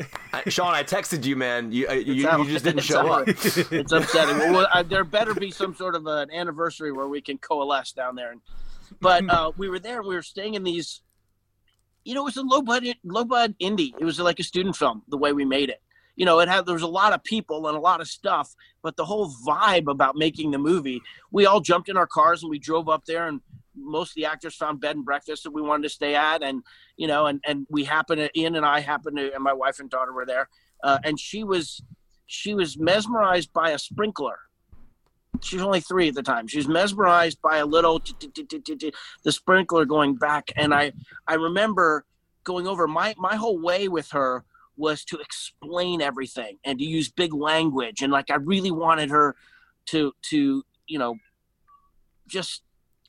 I, 0.32 0.48
Sean, 0.48 0.74
I 0.74 0.82
texted 0.82 1.24
you, 1.24 1.36
man. 1.36 1.72
You 1.72 1.88
uh, 1.88 1.92
you, 1.92 2.14
you 2.14 2.44
just 2.46 2.64
didn't 2.64 2.82
show 2.82 3.06
up. 3.12 3.28
It's 3.28 3.92
upsetting. 3.92 4.38
well, 4.38 4.52
well, 4.54 4.68
uh, 4.72 4.82
there 4.82 5.04
better 5.04 5.34
be 5.34 5.50
some 5.50 5.74
sort 5.74 5.94
of 5.94 6.06
an 6.06 6.30
anniversary 6.30 6.92
where 6.92 7.08
we 7.08 7.20
can 7.20 7.38
coalesce 7.38 7.92
down 7.92 8.16
there. 8.16 8.34
But 9.00 9.28
uh, 9.28 9.52
we 9.56 9.68
were 9.68 9.78
there. 9.78 9.98
and 9.98 10.08
We 10.08 10.14
were 10.14 10.22
staying 10.22 10.54
in 10.54 10.62
these. 10.62 11.02
You 12.04 12.14
know, 12.14 12.22
it 12.22 12.24
was 12.24 12.36
a 12.38 12.42
low 12.42 12.62
budget, 12.62 12.96
low 13.04 13.24
budget 13.24 13.56
indie. 13.60 13.92
It 13.98 14.04
was 14.04 14.18
like 14.18 14.40
a 14.40 14.42
student 14.42 14.76
film. 14.76 15.02
The 15.08 15.18
way 15.18 15.32
we 15.32 15.44
made 15.44 15.68
it. 15.68 15.82
You 16.16 16.26
know, 16.26 16.40
it 16.40 16.48
had 16.48 16.66
there 16.66 16.74
was 16.74 16.82
a 16.82 16.88
lot 16.88 17.12
of 17.12 17.22
people 17.24 17.66
and 17.68 17.76
a 17.76 17.80
lot 17.80 18.00
of 18.00 18.08
stuff, 18.08 18.54
but 18.82 18.96
the 18.96 19.04
whole 19.04 19.32
vibe 19.46 19.90
about 19.90 20.16
making 20.16 20.50
the 20.50 20.58
movie. 20.58 21.00
We 21.30 21.46
all 21.46 21.60
jumped 21.60 21.88
in 21.88 21.96
our 21.96 22.06
cars 22.06 22.42
and 22.42 22.50
we 22.50 22.58
drove 22.58 22.88
up 22.88 23.04
there, 23.06 23.26
and 23.28 23.40
most 23.80 24.10
of 24.10 24.14
the 24.16 24.26
actors 24.26 24.54
found 24.54 24.80
bed 24.80 24.96
and 24.96 25.04
breakfast 25.04 25.44
that 25.44 25.52
we 25.52 25.62
wanted 25.62 25.84
to 25.84 25.88
stay 25.88 26.14
at, 26.14 26.42
and 26.42 26.62
you 26.96 27.06
know, 27.06 27.26
and 27.26 27.40
and 27.46 27.66
we 27.70 27.84
happened 27.84 28.18
to 28.18 28.40
Ian 28.40 28.56
and 28.56 28.66
I 28.66 28.80
happened 28.80 29.16
to, 29.16 29.34
and 29.34 29.42
my 29.42 29.52
wife 29.52 29.80
and 29.80 29.90
daughter 29.90 30.12
were 30.12 30.26
there, 30.26 30.48
uh, 30.84 30.98
and 31.04 31.18
she 31.18 31.44
was 31.44 31.82
she 32.26 32.54
was 32.54 32.78
mesmerized 32.78 33.52
by 33.52 33.70
a 33.70 33.78
sprinkler. 33.78 34.38
She 35.42 35.56
was 35.56 35.64
only 35.64 35.80
three 35.80 36.08
at 36.08 36.14
the 36.14 36.22
time. 36.22 36.46
She 36.46 36.58
was 36.58 36.68
mesmerized 36.68 37.40
by 37.42 37.58
a 37.58 37.66
little 37.66 37.98
the 37.98 39.32
sprinkler 39.32 39.84
going 39.84 40.16
back, 40.16 40.52
and 40.56 40.74
I 40.74 40.92
I 41.26 41.34
remember 41.34 42.04
going 42.44 42.66
over 42.66 42.86
my 42.86 43.14
my 43.18 43.36
whole 43.36 43.58
way 43.58 43.88
with 43.88 44.10
her 44.10 44.44
was 44.76 45.04
to 45.04 45.18
explain 45.18 46.00
everything 46.00 46.58
and 46.64 46.78
to 46.78 46.84
use 46.84 47.10
big 47.10 47.34
language 47.34 48.00
and 48.00 48.10
like 48.10 48.30
I 48.30 48.36
really 48.36 48.70
wanted 48.70 49.10
her 49.10 49.36
to 49.86 50.12
to 50.30 50.62
you 50.86 50.98
know 50.98 51.16
just 52.26 52.62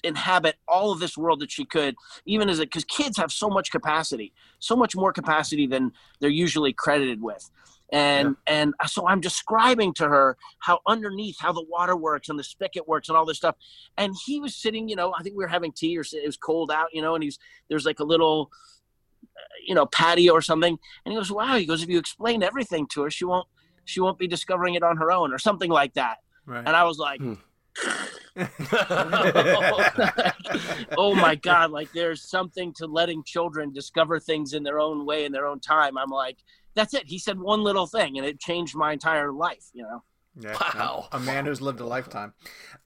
inhabit 0.03 0.55
all 0.67 0.91
of 0.91 0.99
this 0.99 1.17
world 1.17 1.39
that 1.39 1.51
she 1.51 1.65
could 1.65 1.95
even 2.25 2.49
as 2.49 2.59
a 2.59 2.63
because 2.63 2.85
kids 2.85 3.17
have 3.17 3.31
so 3.31 3.49
much 3.49 3.71
capacity 3.71 4.33
so 4.59 4.75
much 4.75 4.95
more 4.95 5.11
capacity 5.11 5.67
than 5.67 5.91
they're 6.19 6.29
usually 6.29 6.71
credited 6.71 7.21
with. 7.21 7.49
And 7.93 8.37
and 8.47 8.73
so 8.87 9.05
i'm 9.05 9.19
describing 9.19 9.93
to 9.95 10.07
her 10.07 10.37
how 10.59 10.79
underneath 10.87 11.35
how 11.39 11.51
the 11.51 11.65
water 11.67 11.97
works 11.97 12.29
and 12.29 12.39
the 12.39 12.43
spigot 12.43 12.87
works 12.87 13.09
and 13.09 13.17
all 13.17 13.25
this 13.25 13.35
stuff. 13.35 13.55
And 13.97 14.15
he 14.25 14.39
was 14.39 14.55
sitting 14.55 14.87
you 14.87 14.95
know 14.95 15.13
i 15.19 15.21
think 15.23 15.35
we 15.35 15.43
were 15.43 15.49
having 15.49 15.73
tea 15.73 15.97
or 15.97 16.01
it 16.01 16.25
was 16.25 16.37
cold 16.37 16.71
out 16.71 16.87
you 16.93 17.01
know 17.01 17.15
and 17.15 17.23
he's 17.23 17.37
there's 17.69 17.85
like 17.85 17.99
a 17.99 18.05
little 18.05 18.49
uh, 19.21 19.41
you 19.67 19.75
know 19.75 19.85
patio 19.87 20.31
or 20.33 20.41
something. 20.41 20.79
And 21.05 21.11
he 21.11 21.17
goes 21.17 21.31
wow 21.31 21.57
he 21.57 21.65
goes 21.65 21.83
if 21.83 21.89
you 21.89 21.99
explain 21.99 22.43
everything 22.43 22.87
to 22.93 23.01
her 23.01 23.11
she 23.11 23.25
won't 23.25 23.47
she 23.83 23.99
won't 23.99 24.17
be 24.17 24.27
discovering 24.27 24.75
it 24.75 24.83
on 24.83 24.95
her 24.95 25.11
own 25.11 25.33
or 25.33 25.37
something 25.37 25.69
like 25.69 25.93
that. 25.95 26.19
Right. 26.45 26.65
and 26.65 26.75
i 26.75 26.83
was 26.85 26.97
like 26.97 27.19
Hmm. 27.19 27.33
oh 30.97 31.13
my 31.15 31.35
god 31.35 31.69
like 31.71 31.91
there's 31.93 32.29
something 32.29 32.73
to 32.73 32.85
letting 32.87 33.23
children 33.23 33.73
discover 33.73 34.19
things 34.19 34.53
in 34.53 34.63
their 34.63 34.79
own 34.79 35.05
way 35.05 35.25
in 35.25 35.31
their 35.31 35.45
own 35.45 35.59
time 35.59 35.97
i'm 35.97 36.09
like 36.09 36.37
that's 36.73 36.93
it 36.93 37.03
he 37.05 37.19
said 37.19 37.37
one 37.37 37.61
little 37.61 37.87
thing 37.87 38.17
and 38.17 38.25
it 38.25 38.39
changed 38.39 38.73
my 38.75 38.93
entire 38.93 39.33
life 39.33 39.65
you 39.73 39.83
know 39.83 40.01
Yeah, 40.39 40.57
Wow. 40.73 41.09
A 41.11 41.19
man 41.19 41.45
who's 41.45 41.61
lived 41.61 41.81
a 41.81 41.85
lifetime. 41.85 42.33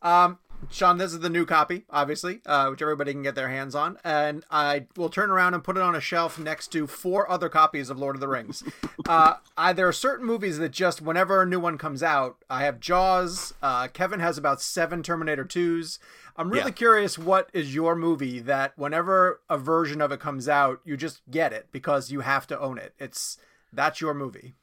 Um, 0.02 0.40
Sean, 0.72 0.98
this 0.98 1.14
is 1.14 1.20
the 1.22 1.30
new 1.30 1.46
copy, 1.46 1.86
obviously, 1.90 2.42
uh, 2.46 2.68
which 2.68 2.82
everybody 2.82 3.14
can 3.14 3.24
get 3.24 3.36
their 3.36 3.48
hands 3.50 3.76
on, 3.76 3.98
and 4.04 4.44
I 4.52 4.88
will 4.98 5.10
turn 5.10 5.30
around 5.30 5.54
and 5.54 5.64
put 5.64 5.78
it 5.78 5.84
on 5.84 5.96
a 5.96 6.02
shelf 6.02 6.38
next 6.38 6.68
to 6.74 6.86
four 6.86 7.30
other 7.32 7.48
copies 7.50 7.90
of 7.90 7.98
Lord 7.98 8.16
of 8.16 8.20
the 8.20 8.28
Rings. 8.28 8.62
uh, 9.08 9.36
I, 9.58 9.72
there 9.72 9.88
are 9.88 9.94
certain 9.94 10.26
movies 10.26 10.58
that 10.58 10.72
just 10.72 11.02
whenever 11.02 11.42
a 11.42 11.46
new 11.46 11.60
one 11.60 11.78
comes 11.78 12.04
out, 12.04 12.44
I 12.50 12.64
have 12.64 12.80
Jaws. 12.82 13.54
Uh, 13.62 13.88
Kevin 13.88 14.20
has 14.20 14.38
about 14.38 14.62
seven 14.62 15.02
Terminator 15.02 15.46
twos. 15.46 15.98
I'm 16.36 16.50
really 16.50 16.66
Yeah. 16.72 16.72
curious 16.72 17.18
what 17.18 17.50
is 17.54 17.74
your 17.74 17.96
movie 17.96 18.40
that 18.40 18.78
whenever 18.78 19.40
a 19.50 19.58
version 19.58 20.02
of 20.02 20.12
it 20.12 20.20
comes 20.20 20.50
out, 20.50 20.82
you 20.84 20.98
just 20.98 21.22
get 21.32 21.54
it 21.54 21.68
because 21.72 22.12
you 22.12 22.20
have 22.20 22.48
to 22.48 22.60
own 22.60 22.78
it. 22.78 22.94
It's 23.00 23.38
that's 23.72 24.02
your 24.02 24.14
movie. 24.14 24.56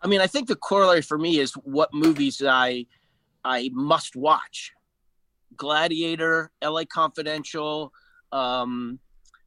I 0.00 0.06
mean, 0.06 0.22
I 0.22 0.26
think 0.26 0.48
the 0.48 0.56
corollary 0.56 1.02
for 1.02 1.18
me 1.18 1.38
is 1.38 1.52
what 1.52 1.92
movies 1.92 2.42
I 2.46 2.86
I 3.44 3.68
must 3.74 4.16
watch. 4.16 4.72
Gladiator, 5.56 6.50
L.A. 6.62 6.84
Confidential, 6.86 7.92
um, 8.32 8.98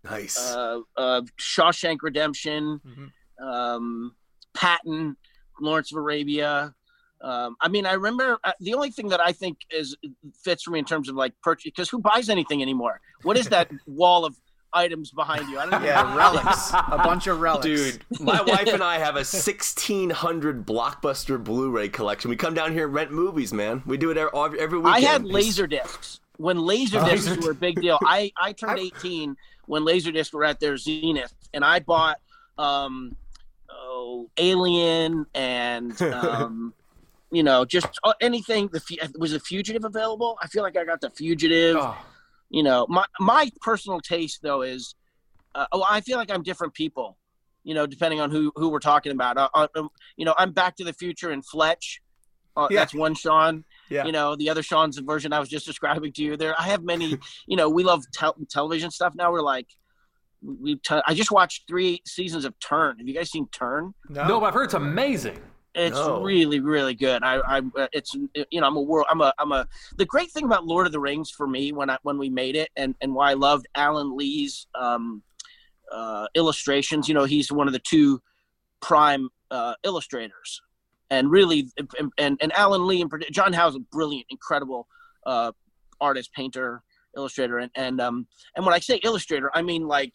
Nice. 0.04 0.38
uh, 0.38 0.80
uh, 0.96 1.22
Shawshank 1.40 1.98
Redemption, 2.02 2.80
Mhm. 2.86 3.12
um, 3.46 4.16
Patton, 4.54 5.18
Lawrence 5.60 5.92
of 5.92 5.98
Arabia. 5.98 6.74
Um, 7.22 7.56
I 7.62 7.68
mean, 7.68 7.86
I 7.86 7.94
remember 7.94 8.38
uh, 8.44 8.54
the 8.60 8.74
only 8.76 8.92
thing 8.92 9.08
that 9.10 9.20
I 9.20 9.32
think 9.32 9.58
is 9.72 9.96
fits 10.44 10.64
for 10.64 10.72
me 10.72 10.80
in 10.80 10.86
terms 10.86 11.10
of 11.10 11.16
like 11.16 11.34
purchase 11.42 11.66
because 11.72 11.90
who 11.90 12.00
buys 12.00 12.30
anything 12.30 12.62
anymore? 12.62 13.02
What 13.24 13.38
is 13.38 13.50
that 13.50 13.70
wall 13.88 14.24
of 14.24 14.38
items 14.78 15.12
behind 15.12 15.50
you? 15.50 15.60
I 15.60 15.66
don't 15.66 15.74
even 15.76 15.86
Yeah, 15.86 16.16
relics. 16.16 16.72
a 16.72 16.98
bunch 17.04 17.28
of 17.28 17.40
relics. 17.40 17.66
Dude, 17.66 18.04
my 18.20 18.42
wife 18.42 18.68
and 18.68 18.84
I 18.84 19.00
have 19.00 19.16
a 19.16 19.26
1600 19.26 20.66
blockbuster 20.66 21.44
Blu-ray 21.44 21.90
collection. 21.90 22.30
We 22.30 22.36
come 22.36 22.54
down 22.54 22.74
here 22.74 22.86
and 22.86 22.94
rent 22.94 23.12
movies, 23.12 23.54
man. 23.54 23.84
We 23.86 23.98
do 23.98 24.12
it 24.12 24.18
every, 24.18 24.60
every 24.60 24.80
weekend. 24.80 24.96
I 24.96 25.00
had 25.00 25.26
laser 25.26 25.68
discs 25.68 26.20
when 26.38 26.60
laser 26.60 27.04
discs 27.04 27.44
were 27.44 27.52
a 27.52 27.56
big 27.56 27.82
deal. 27.82 27.98
I, 28.04 28.32
I 28.40 28.54
turned 28.54 28.80
18 28.80 29.36
when 29.66 29.84
laser 29.84 30.12
discs 30.12 30.34
were 30.34 30.46
at 30.46 30.60
their 30.60 30.78
zenith, 30.78 31.34
and 31.54 31.66
I 31.66 31.80
bought 31.80 32.20
um, 32.58 33.16
oh, 33.70 34.30
Alien 34.38 35.26
and 35.34 36.00
um, 36.14 36.74
you 37.32 37.44
know 37.44 37.66
just 37.66 37.88
uh, 38.04 38.14
anything. 38.22 38.70
The 38.70 39.12
was 39.18 39.32
the 39.32 39.40
Fugitive 39.40 39.84
available? 39.86 40.38
I 40.42 40.48
feel 40.48 40.64
like 40.64 40.78
I 40.78 40.86
got 40.86 41.02
the 41.02 41.10
Fugitive. 41.10 41.76
Oh, 41.78 41.98
You 42.50 42.64
know, 42.64 42.86
my 42.90 43.06
my 43.20 43.50
personal 43.62 44.00
taste 44.00 44.40
though 44.42 44.62
is, 44.62 44.96
uh, 45.56 45.66
oh, 45.72 45.86
I 45.90 46.02
feel 46.02 46.18
like 46.18 46.32
I'm 46.32 46.44
different 46.44 46.74
people. 46.74 47.18
You 47.64 47.74
know, 47.74 47.86
depending 47.86 48.20
on 48.22 48.32
who 48.32 48.52
who 48.56 48.70
we're 48.70 48.80
talking 48.80 49.12
about. 49.12 49.38
Uh, 49.38 49.50
uh, 49.54 49.68
um, 49.76 49.90
you 50.16 50.26
know, 50.26 50.34
I'm 50.38 50.52
Back 50.54 50.76
to 50.78 50.84
the 50.86 50.94
Future 50.94 51.32
and 51.32 51.46
Fletch. 51.46 52.02
Uh, 52.56 52.68
Yeah. 52.72 52.80
That's 52.80 52.94
one 52.96 53.14
Sean 53.14 53.64
Yeah. 53.90 54.06
you 54.06 54.12
know 54.12 54.36
the 54.36 54.50
other 54.50 54.64
sean's 54.64 54.98
version 54.98 55.32
i 55.32 55.40
was 55.40 55.48
just 55.48 55.64
describing 55.68 56.12
to 56.14 56.24
you 56.24 56.36
there 56.38 56.56
i 56.60 56.64
have 56.64 56.82
many 56.84 57.16
you 57.48 57.56
know 57.56 57.70
we 57.70 57.84
love 57.84 58.04
tel- 58.12 58.36
television 58.50 58.90
stuff 58.90 59.14
now 59.16 59.32
we're 59.32 59.44
like 59.44 59.68
we 60.42 60.76
t- 60.78 61.00
i 61.06 61.14
just 61.14 61.30
watched 61.32 61.68
three 61.68 62.02
seasons 62.08 62.46
of 62.46 62.58
turn 62.60 62.98
have 62.98 63.08
you 63.08 63.14
guys 63.14 63.30
seen 63.30 63.48
turn 63.50 63.94
no, 64.10 64.40
but 64.40 64.48
I've 64.48 64.54
heard 64.56 64.64
it's 64.64 64.74
amazing. 64.74 65.40
It's 65.78 65.96
No. 65.96 66.22
really 66.22 66.60
really 66.60 66.94
good 66.96 67.24
i 67.24 67.36
i 67.36 67.62
uh, 67.78 67.88
it's 67.94 68.14
you 68.16 68.60
know 68.60 68.68
i'm 68.68 68.76
a 68.76 68.82
world 68.82 69.06
i'm 69.10 69.22
a 69.22 69.32
i'm 69.40 69.52
a 69.52 69.68
the 69.98 70.06
great 70.06 70.32
thing 70.32 70.44
about 70.46 70.66
lord 70.66 70.86
of 70.86 70.92
the 70.92 71.00
rings 71.00 71.30
for 71.30 71.48
me 71.48 71.72
when 71.72 71.90
i 71.90 71.98
when 72.04 72.18
we 72.18 72.30
made 72.30 72.56
it 72.56 72.70
and 72.76 72.96
and 73.02 73.14
why 73.14 73.32
i 73.32 73.34
loved 73.34 73.68
alan 73.76 74.16
lee's 74.16 74.68
um 74.76 75.22
uh 75.92 76.26
illustrations 76.36 77.08
you 77.08 77.14
know 77.14 77.26
he's 77.26 77.52
one 77.52 77.68
of 77.68 77.74
the 77.74 77.80
two 77.80 78.22
prime 78.82 79.30
uh 79.52 79.74
illustrators 79.84 80.62
and 81.10 81.32
really 81.32 81.70
and 81.78 82.12
and, 82.18 82.38
and 82.42 82.52
alan 82.54 82.86
lee 82.88 83.02
and 83.02 83.12
john 83.32 83.54
howe's 83.54 83.76
a 83.76 83.80
brilliant 83.80 84.26
incredible 84.30 84.88
uh 85.26 85.52
artist 86.02 86.34
painter 86.34 86.82
illustrator 87.16 87.60
and 87.60 87.72
and 87.76 88.02
um 88.02 88.28
and 88.56 88.66
when 88.66 88.74
i 88.74 88.80
say 88.80 89.00
illustrator 89.04 89.50
i 89.54 89.62
mean 89.62 89.88
like 89.88 90.14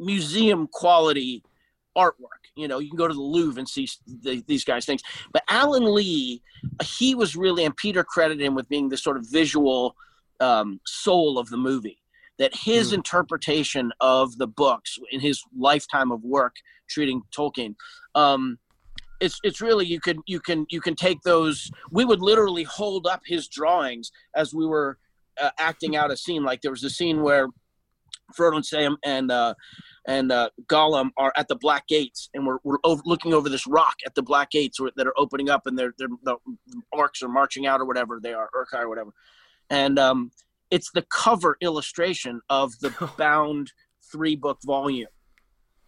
museum 0.00 0.68
quality 0.70 1.42
artwork. 1.96 2.37
You 2.58 2.68
know, 2.68 2.78
you 2.78 2.88
can 2.88 2.96
go 2.96 3.08
to 3.08 3.14
the 3.14 3.20
Louvre 3.20 3.58
and 3.58 3.68
see 3.68 3.88
the, 4.06 4.42
these 4.46 4.64
guys' 4.64 4.84
things. 4.84 5.02
But 5.32 5.44
Alan 5.48 5.94
Lee, 5.94 6.42
he 6.82 7.14
was 7.14 7.36
really, 7.36 7.64
and 7.64 7.76
Peter 7.76 8.04
credited 8.04 8.44
him 8.44 8.54
with 8.54 8.68
being 8.68 8.88
the 8.88 8.96
sort 8.96 9.16
of 9.16 9.26
visual 9.30 9.94
um, 10.40 10.80
soul 10.86 11.38
of 11.38 11.48
the 11.48 11.56
movie. 11.56 11.98
That 12.38 12.54
his 12.54 12.92
interpretation 12.92 13.90
of 14.00 14.38
the 14.38 14.46
books 14.46 14.96
in 15.10 15.18
his 15.18 15.42
lifetime 15.56 16.12
of 16.12 16.22
work 16.22 16.54
treating 16.88 17.22
Tolkien, 17.36 17.74
um, 18.14 18.60
it's 19.20 19.40
it's 19.42 19.60
really 19.60 19.86
you 19.86 20.00
can 20.00 20.22
you 20.26 20.38
can 20.38 20.64
you 20.68 20.80
can 20.80 20.94
take 20.94 21.20
those. 21.22 21.70
We 21.90 22.04
would 22.04 22.20
literally 22.20 22.62
hold 22.62 23.08
up 23.08 23.22
his 23.26 23.48
drawings 23.48 24.12
as 24.36 24.54
we 24.54 24.66
were 24.66 24.98
uh, 25.40 25.50
acting 25.58 25.96
out 25.96 26.10
a 26.10 26.16
scene. 26.16 26.44
Like 26.44 26.62
there 26.62 26.70
was 26.70 26.84
a 26.84 26.90
scene 26.90 27.22
where 27.22 27.48
Frodo 28.36 28.56
and 28.56 28.66
Sam 28.66 28.96
and 29.04 29.30
uh, 29.30 29.54
and 30.06 30.32
uh, 30.32 30.50
Gollum 30.66 31.10
are 31.16 31.32
at 31.36 31.48
the 31.48 31.56
Black 31.56 31.86
Gates, 31.86 32.30
and 32.34 32.46
we're, 32.46 32.58
we're 32.64 32.78
over, 32.84 33.02
looking 33.04 33.34
over 33.34 33.48
this 33.48 33.66
rock 33.66 33.96
at 34.06 34.14
the 34.14 34.22
Black 34.22 34.50
Gates 34.50 34.80
where- 34.80 34.90
that 34.96 35.06
are 35.06 35.18
opening 35.18 35.50
up, 35.50 35.66
and 35.66 35.78
they're, 35.78 35.94
they're 35.98 36.08
the 36.22 36.36
orcs 36.94 37.22
are 37.22 37.28
marching 37.28 37.66
out 37.66 37.80
or 37.80 37.84
whatever 37.84 38.18
they 38.22 38.32
are, 38.32 38.48
Uruk-hai 38.54 38.82
or 38.82 38.88
whatever, 38.88 39.10
and 39.70 39.98
um, 39.98 40.30
it's 40.70 40.90
the 40.92 41.04
cover 41.12 41.56
illustration 41.60 42.40
of 42.48 42.78
the 42.80 42.90
bound 43.18 43.72
three 44.10 44.36
book 44.36 44.58
volume, 44.64 45.08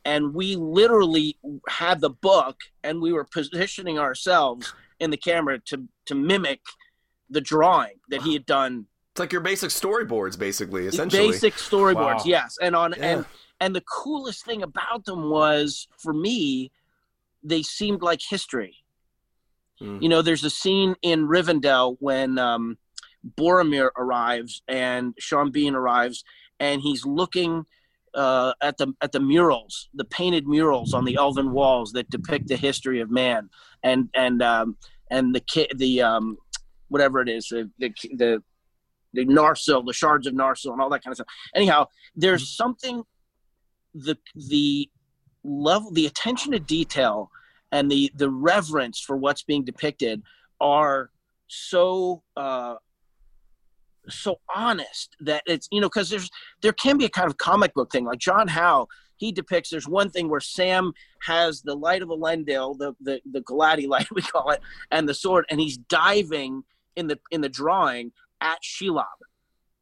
and 0.04 0.34
we 0.34 0.56
literally 0.56 1.38
had 1.68 2.00
the 2.00 2.10
book, 2.10 2.56
and 2.84 3.00
we 3.00 3.12
were 3.12 3.24
positioning 3.24 3.98
ourselves 3.98 4.74
in 4.98 5.10
the 5.10 5.16
camera 5.16 5.58
to 5.66 5.88
to 6.06 6.14
mimic 6.14 6.60
the 7.30 7.40
drawing 7.40 7.94
that 8.10 8.22
he 8.22 8.32
had 8.32 8.44
done 8.44 8.86
It's 9.12 9.18
like 9.20 9.32
your 9.32 9.40
basic 9.40 9.70
storyboards, 9.70 10.38
basically, 10.38 10.86
essentially. 10.86 11.28
basic 11.28 11.54
storyboards 11.54 11.94
Wow. 12.18 12.22
yes 12.24 12.56
and 12.62 12.76
on 12.76 12.94
Yeah. 12.96 13.04
and 13.06 13.24
and 13.58 13.74
the 13.76 13.80
coolest 13.82 14.44
thing 14.44 14.62
about 14.62 15.04
them 15.04 15.28
was 15.30 15.88
for 15.98 16.12
me 16.12 16.70
they 17.42 17.62
seemed 17.62 18.02
like 18.02 18.20
history 18.22 18.76
Mm. 19.80 20.02
you 20.02 20.08
know 20.10 20.20
there's 20.20 20.44
a 20.44 20.50
scene 20.50 20.94
in 21.00 21.26
rivendell 21.26 21.96
when 22.00 22.38
um 22.38 22.76
boromir 23.38 23.88
arrives 23.96 24.62
and 24.68 25.14
sean 25.18 25.50
bean 25.50 25.74
arrives 25.74 26.22
and 26.60 26.82
he's 26.82 27.04
looking 27.06 27.64
uh, 28.14 28.52
at 28.60 28.76
the 28.76 28.92
at 29.00 29.12
the 29.12 29.20
murals, 29.20 29.88
the 29.94 30.04
painted 30.04 30.44
murals 30.46 30.92
on 30.94 31.04
the 31.04 31.14
elven 31.14 31.52
walls 31.52 31.92
that 31.92 32.10
depict 32.10 32.48
the 32.48 32.56
history 32.56 32.98
of 33.00 33.08
man, 33.08 33.48
and 33.84 34.08
and 34.14 34.42
um, 34.42 34.76
and 35.12 35.32
the 35.32 35.38
ki- 35.38 35.68
the 35.76 36.02
um, 36.02 36.36
whatever 36.88 37.20
it 37.20 37.28
is, 37.28 37.46
the 37.50 37.70
the 37.78 37.94
the, 38.16 38.42
the 39.12 39.26
Narsil, 39.26 39.84
the 39.84 39.92
shards 39.92 40.26
of 40.26 40.34
Narsil, 40.34 40.72
and 40.72 40.80
all 40.80 40.90
that 40.90 41.02
kind 41.02 41.12
of 41.12 41.16
stuff. 41.16 41.26
Anyhow, 41.54 41.86
there's 42.14 42.56
something 42.56 43.02
the 43.94 44.16
the 44.34 44.88
level, 45.44 45.90
the 45.92 46.06
attention 46.06 46.52
to 46.52 46.60
detail, 46.60 47.30
and 47.72 47.90
the 47.90 48.10
the 48.16 48.30
reverence 48.30 49.00
for 49.00 49.16
what's 49.16 49.42
being 49.42 49.64
depicted 49.64 50.22
are 50.60 51.10
so 51.48 52.22
uh, 52.36 52.76
so 54.08 54.40
honest 54.54 55.16
that 55.20 55.42
it's 55.46 55.68
you 55.70 55.80
know 55.80 55.88
because 55.88 56.08
there's 56.10 56.30
there 56.62 56.72
can 56.72 56.98
be 56.98 57.04
a 57.04 57.10
kind 57.10 57.28
of 57.28 57.36
comic 57.38 57.74
book 57.74 57.90
thing 57.90 58.04
like 58.04 58.18
John 58.18 58.48
Howe 58.48 58.86
he 59.16 59.32
depicts 59.32 59.70
there's 59.70 59.88
one 59.88 60.10
thing 60.10 60.28
where 60.28 60.40
Sam 60.40 60.92
has 61.22 61.62
the 61.62 61.74
light 61.74 62.02
of 62.02 62.08
Elendil 62.08 62.78
the 62.78 62.94
the 63.00 63.20
the 63.30 63.40
Galati 63.42 63.86
light 63.86 64.10
we 64.14 64.22
call 64.22 64.50
it 64.50 64.60
and 64.90 65.08
the 65.08 65.14
sword 65.14 65.44
and 65.50 65.60
he's 65.60 65.76
diving 65.76 66.62
in 66.96 67.06
the 67.06 67.18
in 67.30 67.40
the 67.40 67.48
drawing 67.48 68.12
at 68.40 68.58
Shelob. 68.62 69.04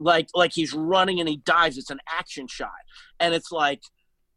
Like 0.01 0.29
like 0.35 0.53
he's 0.55 0.73
running 0.73 1.21
and 1.21 1.29
he 1.29 1.39
dives. 1.39 1.77
It's 1.77 1.91
an 1.91 2.01
action 2.09 2.47
shot. 2.47 2.71
And 3.19 3.35
it's 3.35 3.51
like 3.51 3.81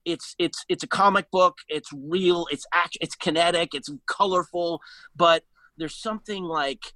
it's 0.05 0.36
it's 0.39 0.65
it's 0.69 0.84
a 0.84 0.88
comic 0.88 1.29
book. 1.31 1.57
It's 1.67 1.89
real. 1.93 2.47
It's 2.51 2.65
act 2.73 2.97
it's 2.99 3.15
kinetic. 3.15 3.73
It's 3.73 3.89
colorful. 4.07 4.81
But 5.15 5.43
there's 5.77 5.95
something 5.95 6.43
like 6.43 6.93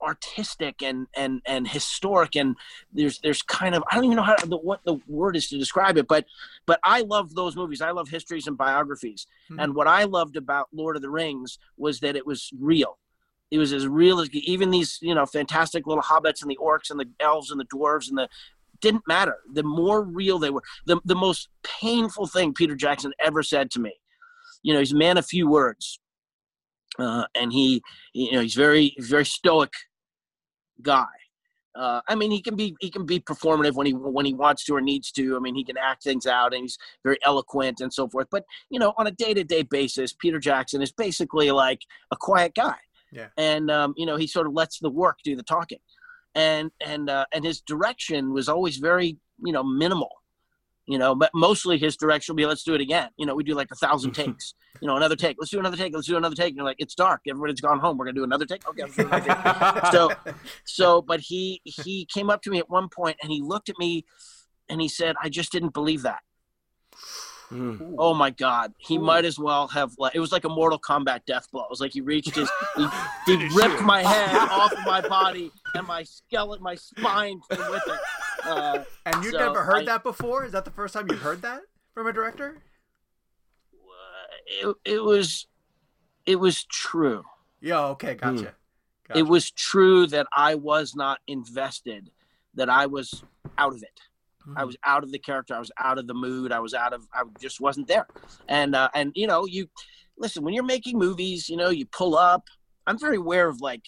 artistic 0.00 0.82
and 0.82 1.06
and 1.16 1.40
and 1.44 1.66
historic. 1.66 2.36
And 2.36 2.56
there's 2.92 3.18
there's 3.20 3.42
kind 3.42 3.74
of 3.74 3.82
I 3.90 3.96
don't 3.96 4.04
even 4.04 4.16
know 4.16 4.22
how 4.22 4.36
the, 4.36 4.56
what 4.56 4.80
the 4.84 5.00
word 5.08 5.36
is 5.36 5.48
to 5.48 5.58
describe 5.58 5.96
it 5.96 6.06
but 6.08 6.24
but 6.66 6.78
I 6.84 7.00
love 7.00 7.34
those 7.34 7.56
movies. 7.56 7.80
I 7.80 7.90
love 7.90 8.08
histories 8.08 8.46
and 8.46 8.56
biographies. 8.56 9.26
Hmm. 9.48 9.58
and 9.58 9.74
what 9.74 9.88
I 9.88 10.04
loved 10.04 10.36
about 10.36 10.68
Lord 10.72 10.94
of 10.94 11.02
the 11.02 11.10
Rings 11.10 11.58
was 11.76 12.00
that 12.00 12.16
it 12.16 12.26
was 12.26 12.50
real 12.58 12.98
it 13.52 13.58
was 13.58 13.72
as 13.72 13.86
real 13.86 14.18
as 14.18 14.28
even 14.30 14.70
these 14.70 14.98
you 15.00 15.14
know 15.14 15.26
fantastic 15.26 15.86
little 15.86 16.02
hobbits 16.02 16.42
and 16.42 16.50
the 16.50 16.58
orcs 16.60 16.90
and 16.90 16.98
the 16.98 17.08
elves 17.20 17.52
and 17.52 17.60
the 17.60 17.66
dwarves 17.66 18.08
and 18.08 18.18
the 18.18 18.28
didn't 18.80 19.06
matter 19.06 19.36
the 19.52 19.62
more 19.62 20.02
real 20.02 20.40
they 20.40 20.50
were 20.50 20.62
the, 20.86 21.00
the 21.04 21.14
most 21.14 21.48
painful 21.62 22.26
thing 22.26 22.52
Peter 22.52 22.74
Jackson 22.74 23.12
ever 23.20 23.42
said 23.44 23.70
to 23.70 23.80
me 23.80 23.92
you 24.64 24.72
know 24.72 24.80
he's 24.80 24.92
a 24.92 24.96
man 24.96 25.16
of 25.18 25.24
few 25.24 25.48
words 25.48 26.00
uh, 26.98 27.24
and 27.36 27.52
he 27.52 27.80
you 28.12 28.32
know 28.32 28.40
he's 28.40 28.54
very 28.54 28.94
very 28.98 29.24
stoic 29.24 29.70
guy. 30.82 31.06
Uh, 31.74 32.02
I 32.06 32.16
mean, 32.16 32.30
he 32.30 32.42
can 32.42 32.54
be 32.54 32.76
he 32.80 32.90
can 32.90 33.06
be 33.06 33.18
performative 33.18 33.74
when 33.74 33.86
he 33.86 33.94
when 33.94 34.26
he 34.26 34.34
wants 34.34 34.64
to 34.64 34.74
or 34.74 34.80
needs 34.80 35.10
to. 35.12 35.36
I 35.36 35.40
mean, 35.40 35.54
he 35.54 35.64
can 35.64 35.78
act 35.78 36.02
things 36.02 36.26
out, 36.26 36.52
and 36.52 36.62
he's 36.62 36.76
very 37.02 37.18
eloquent 37.24 37.80
and 37.80 37.92
so 37.92 38.08
forth. 38.08 38.26
But 38.30 38.44
you 38.68 38.78
know, 38.78 38.92
on 38.98 39.06
a 39.06 39.10
day 39.10 39.32
to 39.32 39.42
day 39.42 39.62
basis, 39.62 40.12
Peter 40.12 40.38
Jackson 40.38 40.82
is 40.82 40.92
basically 40.92 41.50
like 41.50 41.80
a 42.10 42.16
quiet 42.16 42.54
guy. 42.54 42.76
Yeah. 43.12 43.28
And 43.36 43.70
um, 43.70 43.94
you 43.96 44.06
know, 44.06 44.16
he 44.16 44.26
sort 44.26 44.46
of 44.46 44.54
lets 44.54 44.78
the 44.78 44.90
work 44.90 45.18
do 45.24 45.36
the 45.36 45.42
talking, 45.42 45.78
and 46.34 46.70
and 46.80 47.08
uh, 47.08 47.26
and 47.32 47.44
his 47.44 47.60
direction 47.60 48.32
was 48.32 48.48
always 48.48 48.78
very 48.78 49.18
you 49.44 49.52
know 49.52 49.62
minimal. 49.62 50.10
You 50.86 50.98
know, 50.98 51.14
but 51.14 51.30
mostly 51.32 51.78
his 51.78 51.96
direction 51.96 52.32
will 52.32 52.38
be, 52.38 52.46
"Let's 52.46 52.64
do 52.64 52.74
it 52.74 52.80
again." 52.80 53.10
You 53.16 53.26
know, 53.26 53.34
we 53.34 53.44
do 53.44 53.54
like 53.54 53.68
a 53.70 53.76
thousand 53.76 54.12
takes. 54.14 54.54
You 54.80 54.88
know, 54.88 54.96
another 54.96 55.14
take. 55.14 55.36
Let's 55.38 55.50
do 55.50 55.60
another 55.60 55.76
take. 55.76 55.94
Let's 55.94 56.08
do 56.08 56.16
another 56.16 56.34
take. 56.34 56.48
And 56.48 56.56
you're 56.56 56.64
like, 56.64 56.80
"It's 56.80 56.94
dark. 56.94 57.20
Everybody's 57.28 57.60
gone 57.60 57.78
home. 57.78 57.98
We're 57.98 58.06
gonna 58.06 58.16
do 58.16 58.24
another 58.24 58.46
take." 58.46 58.66
Okay. 58.68 58.82
Let's 58.82 58.96
do 58.96 59.06
another 59.06 59.80
take. 59.80 59.86
so 59.92 60.10
so 60.64 61.02
but 61.02 61.20
he 61.20 61.60
he 61.64 62.06
came 62.12 62.30
up 62.30 62.42
to 62.42 62.50
me 62.50 62.58
at 62.58 62.68
one 62.68 62.88
point 62.88 63.16
and 63.22 63.30
he 63.30 63.40
looked 63.40 63.68
at 63.68 63.78
me 63.78 64.04
and 64.68 64.80
he 64.80 64.88
said 64.88 65.16
i 65.22 65.28
just 65.28 65.52
didn't 65.52 65.74
believe 65.74 66.02
that 66.02 66.20
oh 67.98 68.14
my 68.14 68.30
god 68.30 68.72
he 68.78 68.96
might 68.98 69.24
as 69.24 69.38
well 69.38 69.68
have 69.68 69.92
like 69.98 70.14
it 70.14 70.20
was 70.20 70.32
like 70.32 70.44
a 70.44 70.48
mortal 70.48 70.78
kombat 70.78 71.20
death 71.26 71.50
blow 71.50 71.62
it 71.62 71.70
was 71.70 71.80
like 71.80 71.92
he 71.92 72.00
reached 72.00 72.34
his 72.34 72.50
he, 72.76 72.86
he 73.26 73.48
ripped 73.54 73.82
my 73.82 74.02
head 74.02 74.34
off 74.48 74.72
of 74.72 74.78
my 74.86 75.00
body 75.06 75.50
and 75.74 75.86
my 75.86 76.02
skeleton 76.02 76.62
my 76.62 76.74
spine 76.74 77.40
with 77.50 77.60
it 77.86 78.00
uh, 78.44 78.82
And 79.06 79.22
you've 79.22 79.32
So, 79.34 79.38
never 79.38 79.62
heard 79.62 79.82
I- 79.82 79.84
that 79.84 80.02
before? 80.02 80.44
Is 80.44 80.52
that 80.52 80.64
the 80.64 80.70
first 80.72 80.94
time 80.94 81.06
you've 81.08 81.20
heard 81.20 81.42
that 81.42 81.60
from 81.94 82.06
a 82.08 82.12
director? 82.12 82.58
it, 84.62 84.74
it 84.84 85.02
was 85.04 85.46
it 86.26 86.36
was 86.36 86.64
true 86.64 87.22
Yeah. 87.60 87.86
Okay. 87.88 88.14
Gotcha. 88.14 88.54
Gotcha. 89.08 89.18
it 89.18 89.22
was 89.26 89.50
true 89.50 90.06
that 90.08 90.26
I 90.34 90.54
was 90.54 90.94
not 90.94 91.18
invested, 91.26 92.10
that 92.54 92.68
I 92.68 92.86
was 92.86 93.22
out 93.58 93.74
of 93.74 93.82
it. 93.82 94.00
I 94.56 94.64
was 94.64 94.76
out 94.84 95.04
of 95.04 95.12
the 95.12 95.18
character. 95.18 95.54
I 95.54 95.58
was 95.58 95.70
out 95.78 95.98
of 95.98 96.06
the 96.06 96.14
mood. 96.14 96.52
I 96.52 96.60
was 96.60 96.74
out 96.74 96.92
of. 96.92 97.06
I 97.12 97.22
just 97.40 97.60
wasn't 97.60 97.88
there. 97.88 98.06
And 98.48 98.74
uh, 98.74 98.88
and 98.94 99.12
you 99.14 99.26
know, 99.26 99.46
you 99.46 99.68
listen 100.16 100.42
when 100.42 100.54
you're 100.54 100.64
making 100.64 100.98
movies. 100.98 101.48
You 101.48 101.56
know, 101.56 101.70
you 101.70 101.86
pull 101.86 102.16
up. 102.16 102.48
I'm 102.86 102.98
very 102.98 103.16
aware 103.16 103.48
of 103.48 103.60
like 103.60 103.82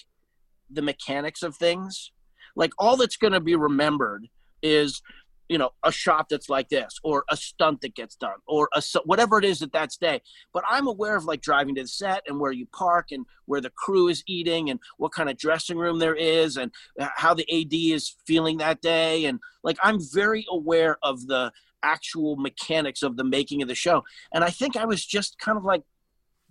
the 0.71 0.83
mechanics 0.83 1.43
of 1.43 1.57
things. 1.57 2.13
Like 2.57 2.73
all 2.79 2.97
that's 2.97 3.17
going 3.17 3.33
to 3.33 3.41
be 3.41 3.57
remembered 3.57 4.29
is 4.63 5.03
you 5.49 5.59
know 5.59 5.71
a 5.83 5.93
shot 5.93 6.29
that's 6.29 6.49
like 6.49 6.69
this 6.69 6.99
or 7.03 7.25
a 7.31 7.37
stunt 7.37 7.81
that 7.83 7.95
gets 7.95 8.17
done 8.17 8.37
or 8.47 8.69
a 8.75 8.83
whatever 9.05 9.39
it 9.39 9.45
is 9.45 9.63
at 9.63 9.73
that 9.73 9.91
day. 10.01 10.21
But 10.53 10.65
i'm 10.69 10.87
aware 10.87 11.17
of 11.17 11.25
like 11.25 11.43
driving 11.43 11.75
to 11.77 11.83
the 11.83 11.89
set 11.89 12.23
and 12.27 12.41
where 12.41 12.53
you 12.53 12.67
park 12.67 13.09
and 13.11 13.27
where 13.47 13.61
the 13.61 13.71
crew 13.71 14.09
is 14.09 14.23
eating 14.27 14.71
and 14.71 14.81
what 14.97 15.13
kind 15.13 15.29
of 15.29 15.37
dressing 15.37 15.77
room 15.77 15.99
there 15.99 16.15
is 16.15 16.57
and 16.57 16.73
uh, 16.99 17.09
how 17.17 17.35
the 17.35 17.47
ad 17.53 17.73
is 17.73 18.17
feeling 18.27 18.59
that 18.59 18.81
day. 18.81 19.27
And 19.27 19.39
like 19.63 19.77
i'm 19.83 19.99
very 20.13 20.47
aware 20.51 20.99
of 21.03 21.27
the 21.27 21.53
actual 21.83 22.37
mechanics 22.37 23.03
of 23.03 23.17
the 23.17 23.25
making 23.25 23.61
of 23.61 23.69
the 23.69 23.75
show. 23.75 24.05
And 24.33 24.45
i 24.45 24.51
think 24.51 24.77
i 24.77 24.85
was 24.85 25.05
just 25.05 25.39
kind 25.39 25.59
of 25.59 25.65
like 25.65 25.83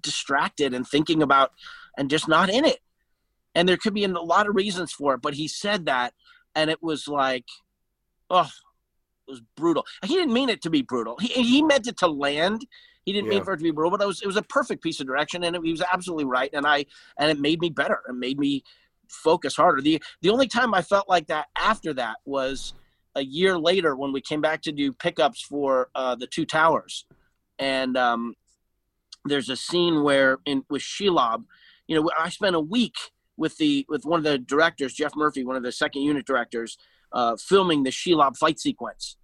distracted 0.02 0.74
and 0.74 0.88
thinking 0.88 1.24
about 1.24 1.52
and 1.98 2.10
just 2.10 2.28
not 2.28 2.50
in 2.50 2.66
it. 2.66 2.80
And 3.56 3.70
there 3.70 3.78
could 3.78 3.94
be 3.94 4.04
a 4.04 4.08
lot 4.08 4.48
of 4.48 4.56
reasons 4.56 4.92
for 4.92 5.16
it 5.16 5.22
but 5.22 5.34
he 5.34 5.48
said 5.48 5.86
that 5.86 6.14
and 6.56 6.70
it 6.70 6.82
was 6.84 7.08
like 7.08 7.46
oh 8.30 8.50
it 9.28 9.32
was 9.32 9.42
brutal. 9.56 9.86
He 10.06 10.16
didn't 10.16 10.34
mean 10.34 10.50
it 10.50 10.62
to 10.64 10.70
be 10.70 10.82
brutal. 10.82 11.18
He, 11.20 11.28
he 11.28 11.62
meant 11.64 11.88
it 11.88 11.98
to 11.98 12.08
land. 12.08 12.66
He 13.06 13.12
didn't 13.12 13.30
mean 13.30 13.44
for 13.44 13.54
it 13.54 13.58
to 13.58 13.64
be 13.64 13.72
brutal 13.72 13.92
but 13.92 14.02
it 14.02 14.08
was, 14.08 14.22
it 14.22 14.28
was 14.28 14.38
a 14.38 14.44
perfect 14.44 14.82
piece 14.82 15.00
of 15.02 15.08
direction 15.08 15.44
and 15.44 15.56
it, 15.56 15.62
he 15.64 15.72
was 15.72 15.84
absolutely 15.92 16.24
right 16.24 16.50
and 16.54 16.66
i 16.66 16.86
and 17.20 17.30
it 17.30 17.40
made 17.40 17.60
me 17.60 17.70
better. 17.70 18.00
It 18.08 18.14
made 18.14 18.40
me 18.40 18.64
focus 19.10 19.56
harder. 19.56 19.82
The 19.82 20.02
the 20.22 20.30
only 20.30 20.48
time 20.48 20.74
i 20.74 20.82
felt 20.82 21.10
like 21.10 21.28
that 21.28 21.48
after 21.58 21.94
that 21.96 22.18
was 22.26 22.74
a 23.16 23.24
year 23.24 23.58
later 23.58 23.96
when 23.96 24.14
we 24.14 24.22
came 24.22 24.42
back 24.42 24.62
to 24.64 24.72
do 24.72 24.92
pickups 24.92 25.42
for 25.42 25.90
uh, 25.94 26.16
the 26.16 26.26
two 26.26 26.46
towers. 26.46 27.06
And 27.60 27.96
um, 27.96 28.36
there's 29.26 29.50
a 29.50 29.56
scene 29.56 30.04
where 30.04 30.40
in 30.46 30.64
with 30.70 30.82
shelob 30.82 31.46
you 31.88 31.96
know 31.96 32.10
i 32.18 32.30
spent 32.30 32.56
a 32.56 32.60
week 32.60 32.96
with 33.38 33.58
the 33.58 33.86
with 33.90 34.06
one 34.06 34.20
of 34.20 34.24
the 34.24 34.38
directors 34.38 34.94
Geoff 34.94 35.16
Murphy 35.16 35.44
one 35.44 35.56
of 35.56 35.64
the 35.64 35.72
second 35.72 36.02
unit 36.02 36.26
directors 36.26 36.78
uh, 37.14 37.36
filming 37.38 37.84
the 37.84 37.90
shelob 37.90 38.38
fight 38.38 38.60
sequence. 38.60 39.18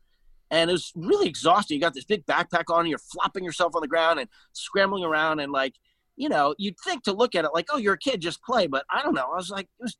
And 0.51 0.69
it 0.69 0.73
was 0.73 0.91
really 0.95 1.27
exhausting. 1.27 1.75
You 1.75 1.81
got 1.81 1.93
this 1.93 2.05
big 2.05 2.25
backpack 2.25 2.73
on 2.73 2.81
and 2.81 2.89
you're 2.89 2.97
flopping 2.97 3.43
yourself 3.43 3.75
on 3.75 3.81
the 3.81 3.87
ground 3.87 4.19
and 4.19 4.29
scrambling 4.53 5.03
around 5.03 5.39
and 5.39 5.51
like 5.51 5.75
you 6.15 6.27
know 6.27 6.55
you'd 6.57 6.75
think 6.83 7.03
to 7.03 7.13
look 7.13 7.35
at 7.35 7.45
it 7.45 7.51
like 7.53 7.67
oh 7.71 7.77
you're 7.77 7.93
a 7.93 7.99
kid 7.99 8.21
just 8.21 8.41
play. 8.43 8.67
But 8.67 8.85
i 8.89 9.03
don't 9.03 9.13
know. 9.13 9.27
I 9.31 9.35
was 9.35 9.49
like 9.49 9.67
it 9.79 9.83
was 9.83 9.97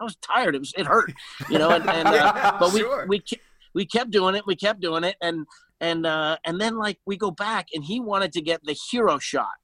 i 0.00 0.04
was 0.04 0.16
tired. 0.16 0.54
It 0.54 0.60
was 0.60 0.72
it 0.76 0.86
hurt 0.86 1.12
you 1.48 1.58
know 1.58 1.70
and, 1.70 1.88
and 1.88 2.08
uh, 2.08 2.12
Yeah, 2.12 2.56
but 2.58 2.72
we 2.72 2.80
sure. 2.80 3.06
we 3.08 3.22
we 3.74 3.84
kept 3.84 4.10
doing 4.10 4.34
it 4.34 4.46
we 4.46 4.54
kept 4.54 4.80
doing 4.80 5.04
it 5.04 5.16
and 5.20 5.46
and 5.80 6.06
uh 6.06 6.36
and 6.44 6.60
then 6.60 6.76
like 6.76 6.98
we 7.04 7.16
go 7.16 7.30
back 7.30 7.66
and 7.74 7.84
he 7.84 8.00
wanted 8.00 8.32
to 8.32 8.40
get 8.40 8.64
the 8.64 8.76
hero 8.90 9.18
shot 9.18 9.58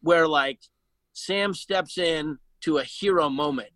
where 0.00 0.28
like 0.28 0.60
sam 1.14 1.54
steps 1.54 1.96
in 1.96 2.38
to 2.60 2.78
a 2.78 2.84
hero 2.84 3.28
moment 3.28 3.70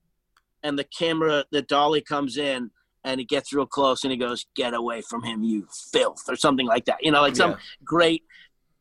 and 0.63 0.79
the 0.79 0.85
camera 0.85 1.45
the 1.51 1.63
dolly 1.63 2.01
comes 2.01 2.37
in 2.37 2.71
and 3.09 3.21
it 3.21 3.29
gets 3.29 3.53
real 3.53 3.67
close 3.67 4.05
and 4.05 4.13
he 4.13 4.19
goes 4.19 4.47
get 4.55 4.75
away 4.75 5.01
from 5.01 5.23
him 5.23 5.43
you 5.43 5.67
filth 5.93 6.25
or 6.29 6.37
something 6.37 6.67
like 6.67 6.85
that. 6.85 6.99
You 7.01 7.11
know 7.11 7.23
like 7.23 7.37
some 7.37 7.53
Yeah. 7.53 7.57
great 7.85 8.23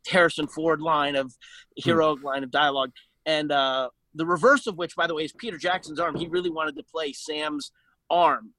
harrison 0.07 0.47
ford 0.47 0.81
line 0.81 1.15
of 1.15 1.35
hero 1.75 2.15
line 2.21 2.43
of 2.43 2.51
dialogue. 2.51 2.91
And 3.25 3.51
uh 3.51 3.89
the 4.13 4.25
reverse 4.25 4.67
of 4.67 4.77
which 4.77 4.95
by 4.95 5.07
the 5.07 5.15
way 5.15 5.23
is 5.23 5.33
peter 5.33 5.57
jackson's 5.57 5.99
arm. 5.99 6.15
He 6.15 6.27
really 6.27 6.49
wanted 6.49 6.75
to 6.75 6.83
play 6.83 7.13
sam's 7.13 7.71
arm. 8.09 8.53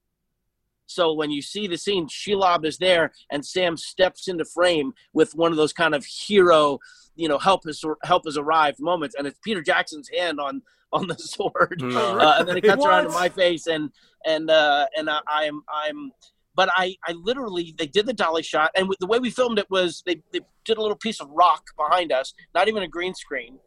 So 0.86 1.12
when 1.12 1.30
you 1.30 1.42
see 1.42 1.66
the 1.66 1.76
scene, 1.76 2.08
Shelob 2.08 2.64
is 2.64 2.78
there, 2.78 3.12
and 3.30 3.44
Sam 3.44 3.76
steps 3.76 4.26
into 4.26 4.46
frame 4.46 4.94
with 5.12 5.34
one 5.34 5.50
of 5.52 5.58
those 5.58 5.74
kind 5.74 5.94
of 5.94 6.02
hero, 6.06 6.78
you 7.14 7.28
know, 7.28 7.36
help 7.36 7.64
has 7.66 7.84
help 8.04 8.24
has 8.24 8.38
arrived 8.38 8.80
moments, 8.80 9.14
and 9.14 9.26
it's 9.26 9.38
Peter 9.44 9.60
Jackson's 9.60 10.08
hand 10.08 10.40
on 10.40 10.62
on 10.92 11.06
the 11.06 11.18
sword, 11.18 11.82
uh, 11.82 12.36
and 12.38 12.48
then 12.48 12.56
it 12.56 12.64
cuts 12.64 12.84
around 12.84 13.04
to 13.04 13.10
my 13.10 13.28
face, 13.28 13.66
and 13.66 13.90
and 14.24 14.50
uh, 14.50 14.86
and 14.96 15.10
I, 15.10 15.20
I'm 15.28 15.62
I'm, 15.72 16.12
but 16.54 16.70
I 16.74 16.96
I 17.06 17.12
literally 17.12 17.74
they 17.76 17.86
did 17.86 18.06
the 18.06 18.12
dolly 18.12 18.42
shot, 18.42 18.70
and 18.74 18.92
the 18.98 19.06
way 19.06 19.18
we 19.18 19.30
filmed 19.30 19.58
it 19.58 19.70
was 19.70 20.02
they 20.06 20.22
they 20.32 20.40
did 20.64 20.78
a 20.78 20.80
little 20.80 20.96
piece 20.96 21.20
of 21.20 21.28
rock 21.30 21.64
behind 21.76 22.10
us, 22.10 22.32
not 22.54 22.68
even 22.68 22.82
a 22.82 22.88
green 22.88 23.14
screen, 23.14 23.58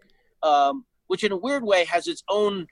um, 0.42 0.86
which 1.08 1.24
in 1.24 1.32
a 1.32 1.38
weird 1.38 1.64
way 1.64 1.86
has 1.86 2.08
its 2.08 2.24
own 2.28 2.68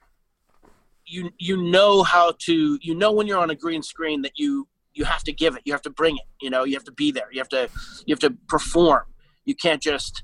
you 1.06 1.32
you 1.38 1.58
know 1.58 2.04
how 2.04 2.34
to 2.40 2.78
you 2.82 2.94
know 2.96 3.12
when 3.12 3.28
you're 3.28 3.40
on 3.40 3.50
a 3.50 3.56
green 3.56 3.82
screen 3.82 4.22
that 4.22 4.34
you 4.38 4.68
you 4.94 5.06
have 5.06 5.24
to 5.24 5.32
give 5.32 5.56
it 5.56 5.62
you 5.66 5.74
have 5.74 5.82
to 5.82 5.90
bring 5.90 6.16
it 6.18 6.24
you 6.40 6.50
know 6.50 6.64
you 6.64 6.74
have 6.76 6.84
to 6.84 6.92
be 6.92 7.12
there 7.12 7.28
you 7.32 7.40
have 7.40 7.50
to 7.50 7.70
you 8.06 8.14
have 8.14 8.20
to 8.20 8.32
perform. 8.48 9.04
You 9.46 9.56
can't 9.56 9.82
just 9.82 10.22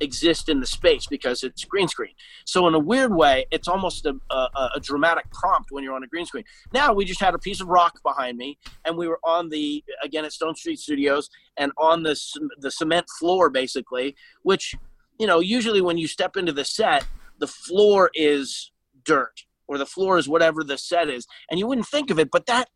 exist 0.00 0.48
in 0.48 0.60
the 0.60 0.66
space 0.66 1.06
because 1.06 1.42
it's 1.42 1.64
green 1.64 1.88
screen. 1.88 2.14
So 2.44 2.66
in 2.68 2.74
a 2.74 2.78
weird 2.78 3.14
way 3.14 3.46
it's 3.50 3.68
almost 3.68 4.06
a, 4.06 4.14
a, 4.30 4.70
a 4.76 4.80
dramatic 4.80 5.30
prompt 5.32 5.70
when 5.70 5.84
you're 5.84 5.94
on 5.94 6.02
a 6.02 6.06
green 6.06 6.26
screen. 6.26 6.44
Now 6.72 6.92
we 6.92 7.04
just 7.04 7.20
had 7.20 7.34
a 7.34 7.38
piece 7.38 7.60
of 7.60 7.68
rock 7.68 8.02
behind 8.02 8.36
me 8.36 8.58
and 8.84 8.96
we 8.96 9.08
were 9.08 9.20
on 9.24 9.48
the 9.48 9.84
again 10.02 10.24
at 10.24 10.32
stone 10.32 10.54
street 10.54 10.78
studios 10.78 11.28
and 11.56 11.72
on 11.78 12.02
the 12.02 12.18
the 12.58 12.70
cement 12.70 13.06
floor 13.18 13.50
basically 13.50 14.14
which 14.42 14.74
you 15.18 15.26
know 15.26 15.40
usually 15.40 15.80
when 15.80 15.98
you 15.98 16.06
step 16.06 16.36
into 16.36 16.52
the 16.52 16.64
set 16.64 17.06
the 17.38 17.46
floor 17.46 18.10
is 18.14 18.72
dirt 19.04 19.44
or 19.68 19.78
the 19.78 19.86
floor 19.86 20.18
is 20.18 20.28
whatever 20.28 20.62
the 20.62 20.78
set 20.78 21.08
is 21.08 21.26
and 21.50 21.58
you 21.58 21.66
wouldn't 21.66 21.86
think 21.86 22.10
of 22.10 22.18
it 22.18 22.30
but 22.30 22.46
that 22.46 22.68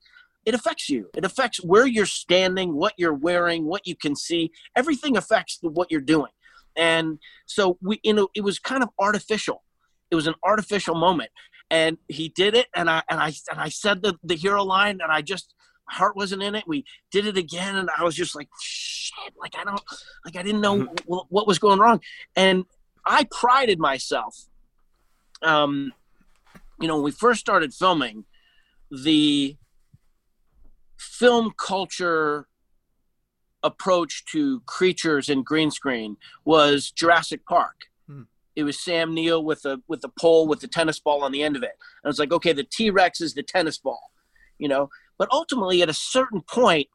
it 0.46 0.54
affects 0.54 0.88
you. 0.88 1.10
It 1.14 1.24
affects 1.24 1.62
where 1.62 1.86
you're 1.86 2.06
standing 2.06 2.74
what 2.74 2.94
you're 2.96 3.14
wearing 3.14 3.66
what 3.66 3.86
you 3.86 3.94
can 3.94 4.16
see. 4.16 4.50
Everything 4.74 5.16
affects 5.16 5.58
the, 5.58 5.68
what 5.68 5.90
you're 5.90 6.00
doing 6.00 6.30
and 6.76 7.18
so 7.46 7.78
we 7.80 8.00
you 8.02 8.12
know 8.12 8.28
it 8.34 8.42
was 8.42 8.58
kind 8.58 8.82
of 8.82 8.90
artificial. 8.98 9.62
It 10.10 10.14
was 10.14 10.26
an 10.26 10.34
artificial 10.42 10.94
moment. 10.94 11.30
And 11.72 11.98
he 12.08 12.28
did 12.30 12.54
it 12.54 12.66
and 12.74 12.90
i 12.90 13.02
and 13.08 13.20
i 13.20 13.32
and 13.50 13.60
i 13.60 13.68
said 13.68 14.02
the, 14.02 14.16
the 14.24 14.34
hero 14.34 14.64
line 14.64 14.98
and 15.00 15.12
i 15.12 15.22
just 15.22 15.54
my 15.88 15.94
heart 15.94 16.16
wasn't 16.16 16.42
in 16.42 16.54
it. 16.54 16.64
We 16.66 16.84
did 17.12 17.26
it 17.26 17.36
again 17.36 17.76
and 17.76 17.88
i 17.96 18.02
was 18.02 18.16
just 18.16 18.34
like 18.34 18.48
shit 18.60 19.34
like 19.40 19.54
i 19.56 19.64
don't 19.64 19.80
like 20.24 20.36
i 20.36 20.42
didn't 20.42 20.60
know 20.60 20.88
what, 21.06 21.26
what 21.28 21.46
was 21.46 21.58
going 21.58 21.78
wrong. 21.78 22.00
And 22.34 22.64
i 23.06 23.26
prided 23.30 23.78
myself 23.78 24.46
um 25.42 25.92
you 26.80 26.88
know 26.88 26.96
when 26.96 27.04
we 27.04 27.10
first 27.12 27.40
started 27.40 27.72
filming 27.72 28.24
the 28.90 29.56
film 30.98 31.52
culture 31.56 32.46
approach 33.62 34.24
to 34.26 34.60
creatures 34.60 35.28
in 35.28 35.42
green 35.42 35.70
screen 35.70 36.16
was 36.44 36.90
Jurassic 36.90 37.44
Park. 37.46 37.86
Hmm. 38.06 38.22
It 38.56 38.64
was 38.64 38.78
Sam 38.78 39.14
Neill 39.14 39.44
with 39.44 39.64
a 39.64 39.80
with 39.88 40.02
a 40.04 40.08
pole 40.08 40.46
with 40.46 40.60
the 40.60 40.68
tennis 40.68 40.98
ball 40.98 41.22
on 41.22 41.32
the 41.32 41.42
end 41.42 41.56
of 41.56 41.62
it. 41.62 41.76
And 42.02 42.10
it's 42.10 42.18
like, 42.18 42.32
okay, 42.32 42.52
the 42.52 42.64
T 42.64 42.90
Rex 42.90 43.20
is 43.20 43.34
the 43.34 43.42
tennis 43.42 43.78
ball, 43.78 44.10
you 44.58 44.68
know. 44.68 44.88
But 45.18 45.28
ultimately, 45.30 45.82
at 45.82 45.88
a 45.88 45.94
certain 45.94 46.40
point, 46.40 46.88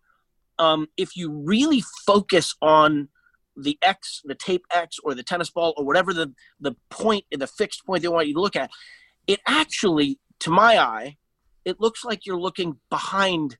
um, 0.58 0.88
if 0.98 1.16
you 1.16 1.32
really 1.32 1.84
focus 2.06 2.56
on 2.62 3.10
the 3.56 3.78
X, 3.82 4.22
the 4.26 4.36
tape 4.36 4.66
X, 4.72 4.98
or 5.04 5.14
the 5.14 5.24
tennis 5.24 5.50
ball, 5.50 5.74
or 5.78 5.86
whatever 5.86 6.14
the 6.14 6.34
the 6.60 6.76
point, 6.90 7.26
the 7.32 7.48
fixed 7.48 7.86
point 7.86 8.02
they 8.02 8.08
want 8.08 8.28
you 8.28 8.34
to 8.34 8.42
look 8.42 8.56
at, 8.56 8.72
it 9.28 9.40
actually, 9.48 10.20
to 10.40 10.50
my 10.50 10.78
eye, 10.78 11.18
it 11.64 11.80
looks 11.80 12.04
like 12.04 12.26
you're 12.26 12.40
looking 12.40 12.78
behind 12.90 13.58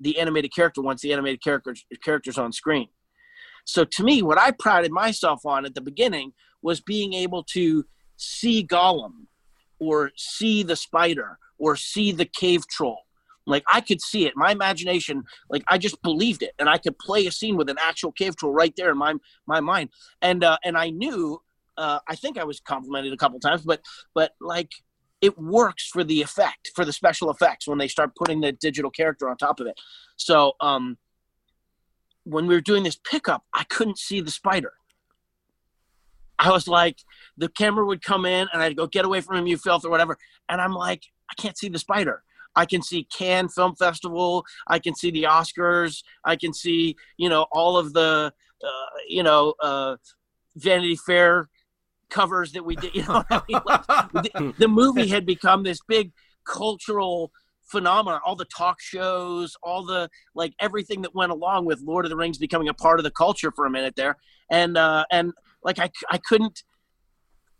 the 0.00 0.18
animated 0.18 0.54
character 0.54 0.82
once 0.82 1.02
the 1.02 1.12
animated 1.12 1.42
character 1.42 1.74
character's 2.02 2.38
on 2.38 2.52
screen. 2.52 2.88
So 3.64 3.84
to 3.84 4.02
me, 4.02 4.22
what 4.22 4.38
I 4.38 4.50
prided 4.52 4.90
myself 4.90 5.44
on 5.44 5.64
at 5.64 5.74
the 5.74 5.80
beginning 5.80 6.32
was 6.62 6.80
being 6.80 7.12
able 7.12 7.44
to 7.44 7.84
see 8.16 8.66
Gollum 8.66 9.26
or 9.78 10.10
see 10.16 10.62
the 10.62 10.76
spider 10.76 11.38
or 11.58 11.76
see 11.76 12.12
the 12.12 12.24
cave 12.24 12.66
troll. 12.68 12.98
Like 13.46 13.64
I 13.72 13.80
could 13.80 14.00
see 14.00 14.26
it. 14.26 14.34
My 14.36 14.52
imagination, 14.52 15.24
like 15.48 15.64
I 15.68 15.78
just 15.78 16.00
believed 16.02 16.42
it, 16.42 16.52
and 16.58 16.68
I 16.68 16.78
could 16.78 16.98
play 16.98 17.26
a 17.26 17.32
scene 17.32 17.56
with 17.56 17.68
an 17.68 17.78
actual 17.80 18.12
cave 18.12 18.36
troll 18.36 18.52
right 18.52 18.74
there 18.76 18.90
in 18.90 18.98
my 18.98 19.14
my 19.46 19.60
mind. 19.60 19.90
And 20.22 20.44
uh, 20.44 20.58
and 20.64 20.76
I 20.76 20.90
knew. 20.90 21.40
Uh, 21.78 21.98
I 22.06 22.14
think 22.14 22.36
I 22.36 22.44
was 22.44 22.60
complimented 22.60 23.10
a 23.14 23.16
couple 23.16 23.40
times, 23.40 23.62
but 23.62 23.80
but 24.14 24.32
like 24.38 24.70
it 25.20 25.38
works 25.38 25.88
for 25.88 26.02
the 26.02 26.22
effect, 26.22 26.70
for 26.74 26.84
the 26.84 26.92
special 26.92 27.30
effects 27.30 27.68
when 27.68 27.78
they 27.78 27.88
start 27.88 28.14
putting 28.16 28.40
the 28.40 28.52
digital 28.52 28.90
character 28.90 29.28
on 29.28 29.36
top 29.36 29.60
of 29.60 29.66
it. 29.66 29.78
So 30.16 30.52
um, 30.60 30.96
when 32.24 32.46
we 32.46 32.54
were 32.54 32.60
doing 32.60 32.82
this 32.82 32.98
pickup, 33.10 33.44
I 33.54 33.64
couldn't 33.64 33.98
see 33.98 34.20
the 34.20 34.30
spider. 34.30 34.72
I 36.38 36.50
was 36.50 36.66
like, 36.66 36.98
the 37.36 37.50
camera 37.50 37.84
would 37.84 38.02
come 38.02 38.24
in 38.24 38.48
and 38.52 38.62
I'd 38.62 38.76
go, 38.76 38.86
get 38.86 39.04
away 39.04 39.20
from 39.20 39.36
him, 39.36 39.46
you 39.46 39.58
filth, 39.58 39.84
or 39.84 39.90
whatever. 39.90 40.16
And 40.48 40.60
I'm 40.60 40.72
like, 40.72 41.02
I 41.30 41.34
can't 41.40 41.56
see 41.56 41.68
the 41.68 41.78
spider. 41.78 42.22
I 42.56 42.64
can 42.64 42.82
see 42.82 43.04
Cannes 43.04 43.50
Film 43.50 43.76
Festival. 43.76 44.44
I 44.66 44.78
can 44.78 44.94
see 44.94 45.10
the 45.10 45.24
Oscars. 45.24 46.02
I 46.24 46.36
can 46.36 46.52
see, 46.54 46.96
you 47.18 47.28
know, 47.28 47.46
all 47.52 47.76
of 47.76 47.92
the, 47.92 48.32
uh, 48.64 48.86
you 49.06 49.22
know, 49.22 49.54
uh, 49.62 49.96
Vanity 50.56 50.96
Fair 50.96 51.48
covers 52.10 52.52
that 52.52 52.64
we 52.64 52.76
did. 52.76 52.94
You 52.94 53.02
know, 53.04 53.24
I 53.30 53.42
mean? 53.48 53.60
like, 53.64 53.86
the, 54.12 54.54
the 54.58 54.68
movie 54.68 55.08
had 55.08 55.24
become 55.26 55.62
this 55.62 55.80
big 55.86 56.12
cultural 56.44 57.32
phenomenon. 57.70 58.20
All 58.24 58.36
the 58.36 58.44
talk 58.44 58.80
shows, 58.80 59.56
all 59.62 59.84
the 59.84 60.10
like 60.34 60.54
everything 60.60 61.02
that 61.02 61.14
went 61.14 61.32
along 61.32 61.66
with 61.66 61.80
Lord 61.80 62.04
of 62.04 62.10
the 62.10 62.16
Rings 62.16 62.38
becoming 62.38 62.68
a 62.68 62.74
part 62.74 62.98
of 62.98 63.04
the 63.04 63.10
culture 63.10 63.52
for 63.54 63.66
a 63.66 63.70
minute 63.70 63.96
there, 63.96 64.16
and 64.50 64.76
uh, 64.76 65.04
and 65.10 65.32
like 65.62 65.78
I 65.78 65.90
I 66.10 66.18
couldn't. 66.18 66.64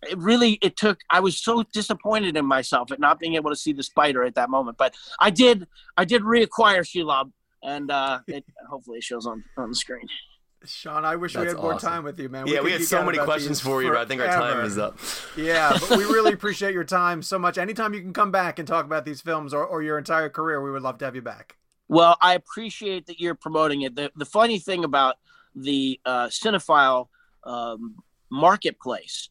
It 0.08 0.16
really 0.16 0.52
it 0.62 0.76
took. 0.76 0.98
I 1.10 1.20
was 1.20 1.38
so 1.38 1.62
disappointed 1.74 2.36
in 2.36 2.46
myself 2.46 2.90
at 2.90 3.00
not 3.00 3.18
being 3.18 3.34
able 3.34 3.50
to 3.50 3.56
see 3.56 3.74
the 3.74 3.82
spider 3.82 4.24
at 4.24 4.34
that 4.34 4.48
moment, 4.48 4.78
but 4.78 4.94
I 5.18 5.30
did. 5.30 5.66
I 5.96 6.04
did 6.06 6.22
reacquire 6.22 6.80
Shelob, 6.80 7.32
and 7.62 7.90
uh, 7.90 8.20
it, 8.26 8.44
hopefully 8.68 8.98
it 8.98 9.04
shows 9.04 9.26
on 9.26 9.44
on 9.58 9.70
the 9.70 9.76
screen. 9.76 10.06
Sean, 10.64 11.04
I 11.04 11.16
wish 11.16 11.34
we 11.34 11.42
That's 11.42 11.54
had 11.54 11.62
more 11.62 11.74
awesome. 11.74 11.88
time 11.90 12.04
with 12.04 12.18
you, 12.20 12.28
man. 12.28 12.46
yeah, 12.46 12.60
we 12.60 12.70
had 12.70 12.80
geek 12.80 12.88
so 12.88 13.02
many 13.04 13.18
questions 13.18 13.60
for 13.60 13.82
you, 13.82 13.88
but 13.90 13.98
I 13.98 14.04
think 14.04 14.20
our 14.20 14.26
time 14.26 14.64
is 14.64 14.76
up. 14.76 14.98
Yeah, 15.36 15.76
but 15.80 15.96
we 15.96 16.04
really 16.04 16.32
appreciate 16.32 16.74
your 16.74 16.84
time 16.84 17.22
so 17.22 17.38
much. 17.38 17.56
Anytime 17.56 17.94
you 17.94 18.00
can 18.02 18.12
come 18.12 18.30
back 18.30 18.58
and 18.58 18.68
talk 18.68 18.84
about 18.84 19.04
these 19.06 19.22
films 19.22 19.54
or, 19.54 19.64
or 19.64 19.82
your 19.82 19.96
entire 19.96 20.28
career, 20.28 20.62
we 20.62 20.70
would 20.70 20.82
love 20.82 20.98
to 20.98 21.04
have 21.06 21.14
you 21.14 21.22
back. 21.22 21.56
Well, 21.88 22.16
I 22.20 22.34
appreciate 22.34 23.06
that 23.06 23.18
you're 23.20 23.34
promoting 23.34 23.82
it. 23.82 23.96
The 23.96 24.12
the 24.16 24.26
funny 24.26 24.58
thing 24.58 24.84
about 24.84 25.16
the 25.54 25.98
uh, 26.04 26.26
cinephile 26.26 27.08
um, 27.44 27.96
marketplace 28.30 29.30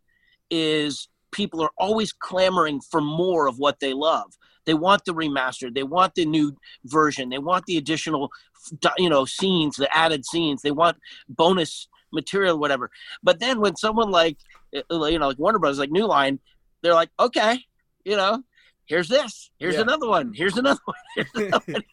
is 0.49 1.09
people 1.31 1.61
are 1.61 1.71
always 1.77 2.11
clamoring 2.11 2.81
for 2.81 3.01
more 3.01 3.47
of 3.47 3.59
what 3.59 3.79
they 3.79 3.93
love. 3.93 4.35
They 4.65 4.73
want 4.73 5.05
the 5.05 5.13
remastered. 5.13 5.73
They 5.73 5.83
want 5.83 6.15
the 6.15 6.25
new 6.25 6.55
version. 6.85 7.29
They 7.29 7.37
want 7.39 7.65
the 7.65 7.77
additional, 7.77 8.29
you 8.97 9.09
know, 9.09 9.25
scenes, 9.25 9.75
the 9.77 9.95
added 9.95 10.25
scenes. 10.25 10.61
They 10.61 10.71
want 10.71 10.97
bonus 11.27 11.87
material, 12.11 12.59
whatever. 12.59 12.89
But 13.23 13.39
then 13.39 13.59
when 13.59 13.75
someone 13.75 14.11
like, 14.11 14.37
uh, 14.75 15.05
you 15.05 15.19
know, 15.19 15.27
like 15.27 15.39
Warner 15.39 15.59
Brothers, 15.59 15.79
like 15.79 15.91
New 15.91 16.05
Line, 16.05 16.39
they're 16.81 16.93
like, 16.93 17.09
okay, 17.19 17.59
you 18.05 18.15
know, 18.15 18.43
here's 18.85 19.07
this, 19.07 19.51
here's 19.59 19.75
Yeah. 19.75 19.81
another 19.81 20.07
one, 20.07 20.33
here's 20.33 20.57
another 20.57 20.79
one, 20.85 20.97
here's 21.15 21.29
another 21.35 21.65
one. 21.73 21.83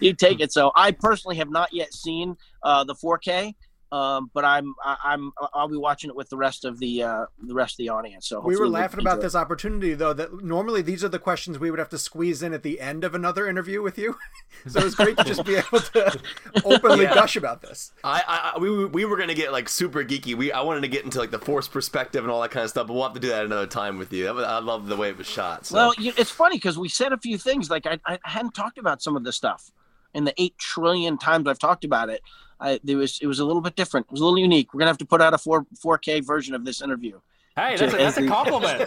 you 0.00 0.14
take 0.14 0.40
it. 0.40 0.52
So 0.52 0.70
I 0.76 0.92
personally 0.92 1.36
have 1.36 1.50
not 1.50 1.72
yet 1.72 1.92
seen 1.92 2.36
uh, 2.62 2.84
the 2.84 2.94
4K, 2.94 3.54
um, 3.92 4.30
but 4.34 4.44
I'm 4.44 4.74
I, 4.84 4.96
I'm 5.04 5.30
I'll 5.52 5.68
be 5.68 5.76
watching 5.76 6.10
it 6.10 6.16
with 6.16 6.28
the 6.28 6.36
rest 6.36 6.64
of 6.64 6.78
the 6.78 7.02
uh, 7.04 7.26
the 7.42 7.54
rest 7.54 7.74
of 7.74 7.78
the 7.78 7.90
audience. 7.90 8.26
So 8.26 8.40
We 8.40 8.56
were 8.56 8.68
laughing 8.68 9.00
enjoy 9.00 9.10
about 9.10 9.18
it. 9.18 9.22
this 9.22 9.34
opportunity, 9.34 9.94
though, 9.94 10.12
that 10.12 10.42
normally 10.42 10.82
these 10.82 11.04
are 11.04 11.08
the 11.08 11.18
questions 11.18 11.58
we 11.58 11.70
would 11.70 11.78
have 11.78 11.90
to 11.90 11.98
squeeze 11.98 12.42
in 12.42 12.52
at 12.52 12.62
the 12.64 12.80
end 12.80 13.04
of 13.04 13.14
another 13.14 13.46
interview 13.48 13.82
with 13.82 13.96
you. 13.98 14.16
so 14.66 14.80
it's 14.80 14.94
great 14.96 15.16
to 15.18 15.24
just 15.24 15.44
be 15.44 15.54
able 15.56 15.78
to 15.80 16.20
openly 16.64 17.04
Yeah. 17.04 17.14
gush 17.14 17.36
about 17.36 17.62
this. 17.62 17.92
I, 18.02 18.22
I 18.26 18.52
I- 18.54 18.58
we 18.58 18.86
we 18.86 19.04
were 19.04 19.16
gonna 19.16 19.34
get 19.34 19.52
like 19.52 19.68
super 19.68 20.02
geeky. 20.04 20.34
We 20.34 20.50
I 20.50 20.60
wanted 20.62 20.80
to 20.82 20.88
get 20.88 21.04
into 21.04 21.18
like 21.18 21.30
the 21.30 21.38
force 21.38 21.68
perspective 21.68 22.24
and 22.24 22.30
all 22.32 22.40
that 22.42 22.50
kind 22.50 22.64
of 22.64 22.70
stuff, 22.70 22.86
but 22.88 22.94
we'll 22.94 23.04
have 23.04 23.14
to 23.14 23.20
do 23.20 23.28
that 23.28 23.44
another 23.44 23.66
time 23.66 23.98
with 23.98 24.12
you. 24.12 24.26
I 24.28 24.58
love 24.58 24.86
the 24.88 24.96
way 24.96 25.10
it 25.10 25.18
was 25.18 25.26
shot. 25.28 25.66
So. 25.66 25.76
Well, 25.76 25.94
you, 25.98 26.12
it's 26.16 26.30
funny 26.30 26.56
because 26.56 26.78
we 26.78 26.88
said 26.88 27.12
a 27.12 27.18
few 27.18 27.38
things 27.38 27.70
like 27.70 27.86
I, 27.86 27.98
I 28.06 28.18
hadn't 28.24 28.54
talked 28.54 28.78
about 28.78 29.02
some 29.02 29.16
of 29.16 29.24
this 29.24 29.36
stuff, 29.36 29.70
in 30.14 30.24
the 30.24 30.34
eight 30.40 30.56
trillion 30.58 31.18
times 31.18 31.46
I've 31.48 31.58
talked 31.58 31.84
about 31.84 32.08
it, 32.08 32.22
I, 32.60 32.80
there 32.82 32.96
was 32.96 33.18
it 33.20 33.26
was 33.26 33.38
a 33.38 33.44
little 33.44 33.62
bit 33.62 33.76
different. 33.76 34.06
It 34.06 34.12
was 34.12 34.20
a 34.20 34.24
little 34.24 34.38
unique. 34.38 34.72
We're 34.72 34.78
gonna 34.78 34.90
have 34.90 34.98
to 34.98 35.06
put 35.06 35.20
out 35.20 35.34
a 35.34 35.38
four 35.38 35.66
four 35.80 35.98
K 35.98 36.20
version 36.20 36.54
of 36.54 36.64
this 36.64 36.80
interview. 36.80 37.20
Hey, 37.56 37.76
that's 37.76 37.94
a, 37.94 37.96
that's 37.96 38.16
a 38.16 38.26
compliment. 38.26 38.84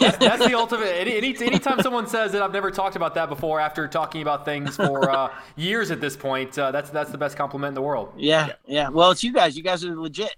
that's, 0.00 0.18
that's 0.18 0.44
the 0.44 0.54
ultimate. 0.56 0.88
Any, 0.88 1.16
any, 1.16 1.36
anytime 1.40 1.80
someone 1.80 2.08
says 2.08 2.32
that 2.32 2.42
I've 2.42 2.52
never 2.52 2.72
talked 2.72 2.96
about 2.96 3.14
that 3.14 3.28
before 3.28 3.60
after 3.60 3.86
talking 3.86 4.22
about 4.22 4.44
things 4.44 4.74
for 4.74 5.08
uh, 5.08 5.32
years 5.54 5.92
at 5.92 6.00
this 6.00 6.16
point, 6.16 6.58
uh, 6.58 6.72
that's 6.72 6.90
that's 6.90 7.12
the 7.12 7.18
best 7.18 7.36
compliment 7.36 7.68
in 7.68 7.74
the 7.74 7.82
world. 7.82 8.12
Yeah, 8.16 8.54
yeah. 8.66 8.88
Well, 8.88 9.12
it's 9.12 9.22
you 9.22 9.32
guys. 9.32 9.56
You 9.56 9.62
guys 9.62 9.84
are 9.84 9.94
legit. 9.94 10.34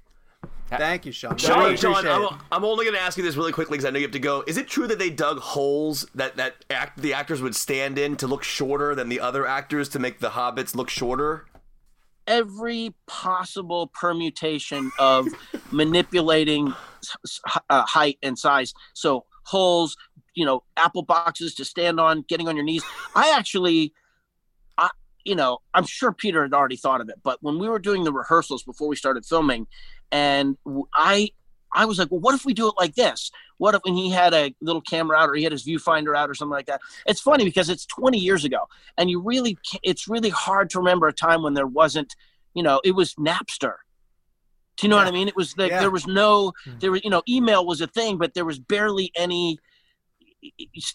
Thank 0.68 1.07
you, 1.07 1.12
Sean. 1.12 1.37
Sean, 1.37 1.59
Really 1.59 1.76
Sean, 1.76 2.07
I'm. 2.07 2.39
I'm 2.53 2.64
only 2.64 2.85
going 2.85 2.95
to 2.95 3.01
ask 3.01 3.16
you 3.16 3.24
this 3.24 3.35
really 3.35 3.51
quickly 3.51 3.76
because 3.76 3.87
I 3.87 3.91
know 3.91 3.99
you 3.99 4.05
have 4.05 4.12
to 4.12 4.18
go. 4.18 4.45
Is 4.47 4.57
it 4.57 4.68
true 4.68 4.87
that 4.87 4.99
they 4.99 5.11
dug 5.11 5.39
holes 5.39 6.07
that 6.14 6.37
that 6.37 6.64
act, 6.70 7.01
the 7.01 7.14
actors 7.14 7.43
would 7.43 7.57
stand 7.57 7.99
in 7.99 8.16
to 8.18 8.26
look 8.26 8.43
shorter 8.43 8.95
than 8.95 9.09
the 9.09 9.20
other 9.20 9.47
actors 9.47 9.89
to 9.91 9.99
make 9.99 10.20
the 10.20 10.31
hobbits 10.31 10.74
look 10.74 10.89
shorter? 10.89 11.47
Every 12.31 12.95
possible 13.07 13.89
permutation 13.89 14.91
of 14.99 15.28
manipulating 15.70 16.72
uh, 17.68 17.85
height 17.85 18.18
and 18.22 18.39
size. 18.39 18.72
So 18.95 19.24
holes, 19.45 19.97
you 20.35 20.45
know, 20.45 20.62
apple 20.76 21.03
boxes 21.03 21.55
to 21.57 21.64
stand 21.64 21.99
on, 21.99 22.24
getting 22.28 22.49
on 22.49 22.57
your 22.57 22.64
knees. 22.64 22.85
I 23.14 23.35
actually, 23.37 23.93
I, 24.78 24.91
you 25.24 25.35
know, 25.35 25.59
I'm 25.74 25.85
sure 25.85 26.12
Peter 26.12 26.43
had 26.43 26.55
already 26.55 26.76
thought 26.76 27.01
of 27.01 27.09
it, 27.09 27.16
but 27.22 27.39
when 27.43 27.59
we 27.59 27.68
were 27.68 27.78
doing 27.78 28.05
the 28.05 28.12
rehearsals 28.12 28.62
before 28.62 28.89
we 28.89 28.97
started 28.97 29.26
filming, 29.26 29.66
and 30.12 30.57
I, 30.95 31.31
I 31.72 31.84
was 31.84 31.98
like, 31.98 32.10
well, 32.10 32.20
what 32.20 32.34
if 32.34 32.44
we 32.44 32.54
do 32.54 32.68
it 32.68 32.74
like 32.78 32.94
this? 32.94 33.30
What 33.58 33.74
if 33.74 33.82
when 33.84 33.94
he 33.94 34.10
had 34.10 34.34
a 34.34 34.54
little 34.60 34.80
camera 34.80 35.18
out 35.18 35.30
or 35.30 35.34
he 35.34 35.44
had 35.44 35.52
his 35.52 35.64
viewfinder 35.64 36.16
out 36.16 36.30
or 36.30 36.34
something 36.34 36.52
like 36.52 36.66
that? 36.66 36.80
It's 37.06 37.20
funny 37.20 37.44
because 37.44 37.68
it's 37.68 37.86
20 37.86 38.18
years 38.18 38.44
ago, 38.44 38.68
and 38.96 39.10
you 39.10 39.20
really, 39.20 39.58
it's 39.82 40.08
really 40.08 40.30
hard 40.30 40.70
to 40.70 40.78
remember 40.78 41.08
a 41.08 41.12
time 41.12 41.42
when 41.42 41.54
there 41.54 41.66
wasn't, 41.66 42.14
you 42.54 42.62
know, 42.62 42.80
it 42.84 42.92
was 42.92 43.14
Napster. 43.14 43.74
Do 44.76 44.86
you 44.86 44.88
know 44.88 44.96
what 44.96 45.06
I 45.06 45.10
mean? 45.10 45.28
It 45.28 45.36
was 45.36 45.56
like 45.58 45.70
Yeah. 45.70 45.80
there 45.80 45.90
was 45.90 46.06
no, 46.06 46.52
hmm. 46.64 46.78
there 46.78 46.90
was, 46.90 47.04
you 47.04 47.10
know, 47.10 47.22
email 47.28 47.66
was 47.66 47.80
a 47.80 47.86
thing, 47.86 48.16
but 48.16 48.34
there 48.34 48.46
was 48.46 48.58
barely 48.58 49.12
any 49.14 49.58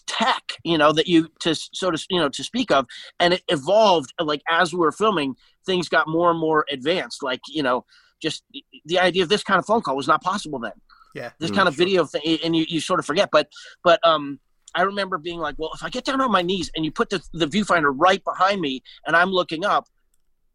tech, 0.06 0.42
you 0.64 0.78
know, 0.78 0.92
that 0.92 1.06
you 1.06 1.28
to 1.40 1.54
so 1.54 1.90
to 1.90 2.06
you 2.10 2.18
know 2.18 2.28
to 2.28 2.42
speak 2.42 2.70
of, 2.70 2.86
and 3.20 3.34
it 3.34 3.42
evolved 3.48 4.12
like 4.20 4.42
as 4.48 4.72
we 4.72 4.78
were 4.80 4.92
filming, 4.92 5.36
things 5.64 5.88
got 5.88 6.08
more 6.08 6.30
and 6.30 6.40
more 6.40 6.64
advanced. 6.70 7.22
Like 7.22 7.40
you 7.48 7.62
know, 7.62 7.84
just 8.22 8.42
the 8.84 8.98
idea 8.98 9.22
of 9.22 9.28
this 9.28 9.42
kind 9.42 9.58
of 9.58 9.66
phone 9.66 9.82
call 9.82 9.96
was 9.96 10.08
not 10.08 10.22
possible 10.22 10.58
then. 10.58 10.72
Yeah. 11.14 11.30
This 11.40 11.50
Mm, 11.50 11.56
kind 11.56 11.68
of 11.68 11.74
video 11.74 12.04
thing, 12.04 12.38
and 12.44 12.54
you, 12.54 12.66
you 12.68 12.80
sort 12.80 13.00
of 13.00 13.06
forget. 13.06 13.30
But 13.32 13.48
but 13.82 14.00
um, 14.06 14.38
I 14.74 14.82
remember 14.82 15.18
being 15.18 15.38
like, 15.38 15.54
well, 15.58 15.70
if 15.74 15.82
I 15.82 15.88
get 15.88 16.04
down 16.04 16.20
on 16.20 16.30
my 16.30 16.42
knees 16.42 16.70
and 16.74 16.84
you 16.84 16.92
put 16.92 17.10
the 17.10 17.22
the 17.32 17.46
viewfinder 17.46 17.92
right 17.94 18.22
behind 18.24 18.60
me 18.60 18.82
and 19.06 19.16
I'm 19.16 19.30
looking 19.30 19.64
up, 19.64 19.86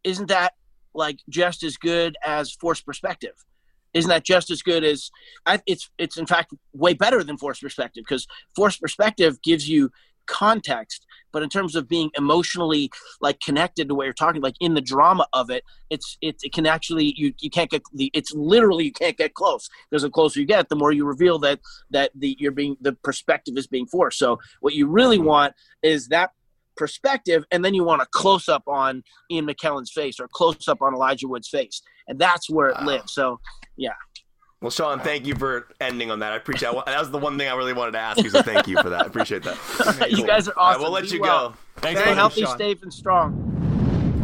isn't 0.04 0.28
that 0.28 0.52
like 0.94 1.18
just 1.28 1.62
as 1.62 1.76
good 1.76 2.16
as 2.24 2.52
forced 2.52 2.86
perspective? 2.86 3.34
Isn't 3.94 4.08
that 4.08 4.24
just 4.24 4.50
as 4.50 4.62
good 4.62 4.84
as 4.84 5.10
I, 5.44 5.60
it's 5.66 5.90
it's 5.98 6.16
in 6.16 6.26
fact 6.26 6.54
way 6.72 6.94
better 6.94 7.22
than 7.22 7.36
forced 7.36 7.60
perspective 7.62 8.04
because 8.06 8.26
forced 8.56 8.80
perspective 8.80 9.42
gives 9.42 9.68
you 9.68 9.90
context 10.26 11.06
but 11.32 11.42
in 11.42 11.48
terms 11.48 11.74
of 11.74 11.88
being 11.88 12.10
emotionally 12.16 12.90
like 13.20 13.40
connected 13.40 13.88
to 13.88 13.94
what 13.94 14.04
you're 14.04 14.12
talking 14.12 14.42
like 14.42 14.54
in 14.60 14.74
the 14.74 14.80
drama 14.80 15.26
of 15.32 15.50
it 15.50 15.64
it's 15.90 16.16
it, 16.20 16.36
it 16.42 16.52
can 16.52 16.66
actually 16.66 17.14
you 17.16 17.32
you 17.40 17.50
can't 17.50 17.70
get 17.70 17.82
the 17.94 18.10
it's 18.14 18.32
literally 18.32 18.84
you 18.84 18.92
can't 18.92 19.16
get 19.16 19.34
close 19.34 19.68
because 19.90 20.02
the 20.02 20.10
closer 20.10 20.40
you 20.40 20.46
get 20.46 20.68
the 20.68 20.76
more 20.76 20.92
you 20.92 21.04
reveal 21.04 21.38
that 21.38 21.60
that 21.90 22.10
the 22.14 22.36
you're 22.38 22.52
being 22.52 22.76
the 22.80 22.92
perspective 23.04 23.56
is 23.56 23.66
being 23.66 23.86
forced. 23.86 24.18
So 24.18 24.38
what 24.60 24.74
you 24.74 24.86
really 24.86 25.18
mm-hmm. 25.18 25.26
want 25.26 25.54
is 25.82 26.08
that 26.08 26.30
perspective 26.76 27.44
and 27.50 27.64
then 27.64 27.74
you 27.74 27.84
want 27.84 28.02
a 28.02 28.06
close 28.06 28.48
up 28.48 28.66
on 28.66 29.02
Ian 29.30 29.46
McKellen's 29.46 29.92
face 29.92 30.18
or 30.18 30.28
close 30.28 30.68
up 30.68 30.80
on 30.80 30.94
Elijah 30.94 31.28
Wood's 31.28 31.48
face 31.48 31.82
and 32.08 32.18
that's 32.18 32.48
where 32.48 32.68
it 32.68 32.80
lives. 32.82 33.12
So 33.12 33.40
yeah 33.76 33.92
Well, 34.62 34.70
Sean, 34.70 35.00
thank 35.00 35.26
you 35.26 35.34
for 35.34 35.66
ending 35.80 36.12
on 36.12 36.20
that. 36.20 36.32
I 36.32 36.36
appreciate 36.36 36.72
it. 36.72 36.86
That 36.86 37.00
was 37.00 37.10
the 37.10 37.18
one 37.18 37.36
thing 37.36 37.48
I 37.48 37.54
really 37.54 37.72
wanted 37.72 37.92
to 37.92 37.98
ask 37.98 38.22
you, 38.22 38.30
so 38.30 38.42
thank 38.42 38.68
you 38.68 38.80
for 38.80 38.90
that. 38.90 39.02
I 39.02 39.06
appreciate 39.06 39.42
that. 39.42 40.08
you 40.10 40.24
guys 40.24 40.46
are 40.48 40.56
All 40.56 40.64
right, 40.66 40.70
awesome 40.70 40.82
we'll 40.82 40.92
let 40.92 41.02
Be 41.02 41.16
you 41.16 41.20
well. 41.20 41.50
go. 41.50 41.56
Thanks, 41.76 41.82
Thank 41.82 41.98
stay 41.98 42.10
you, 42.10 42.14
healthy 42.16 42.42
Sean. 42.42 42.58
safe 42.58 42.82
and 42.82 42.94
strong 42.94 43.51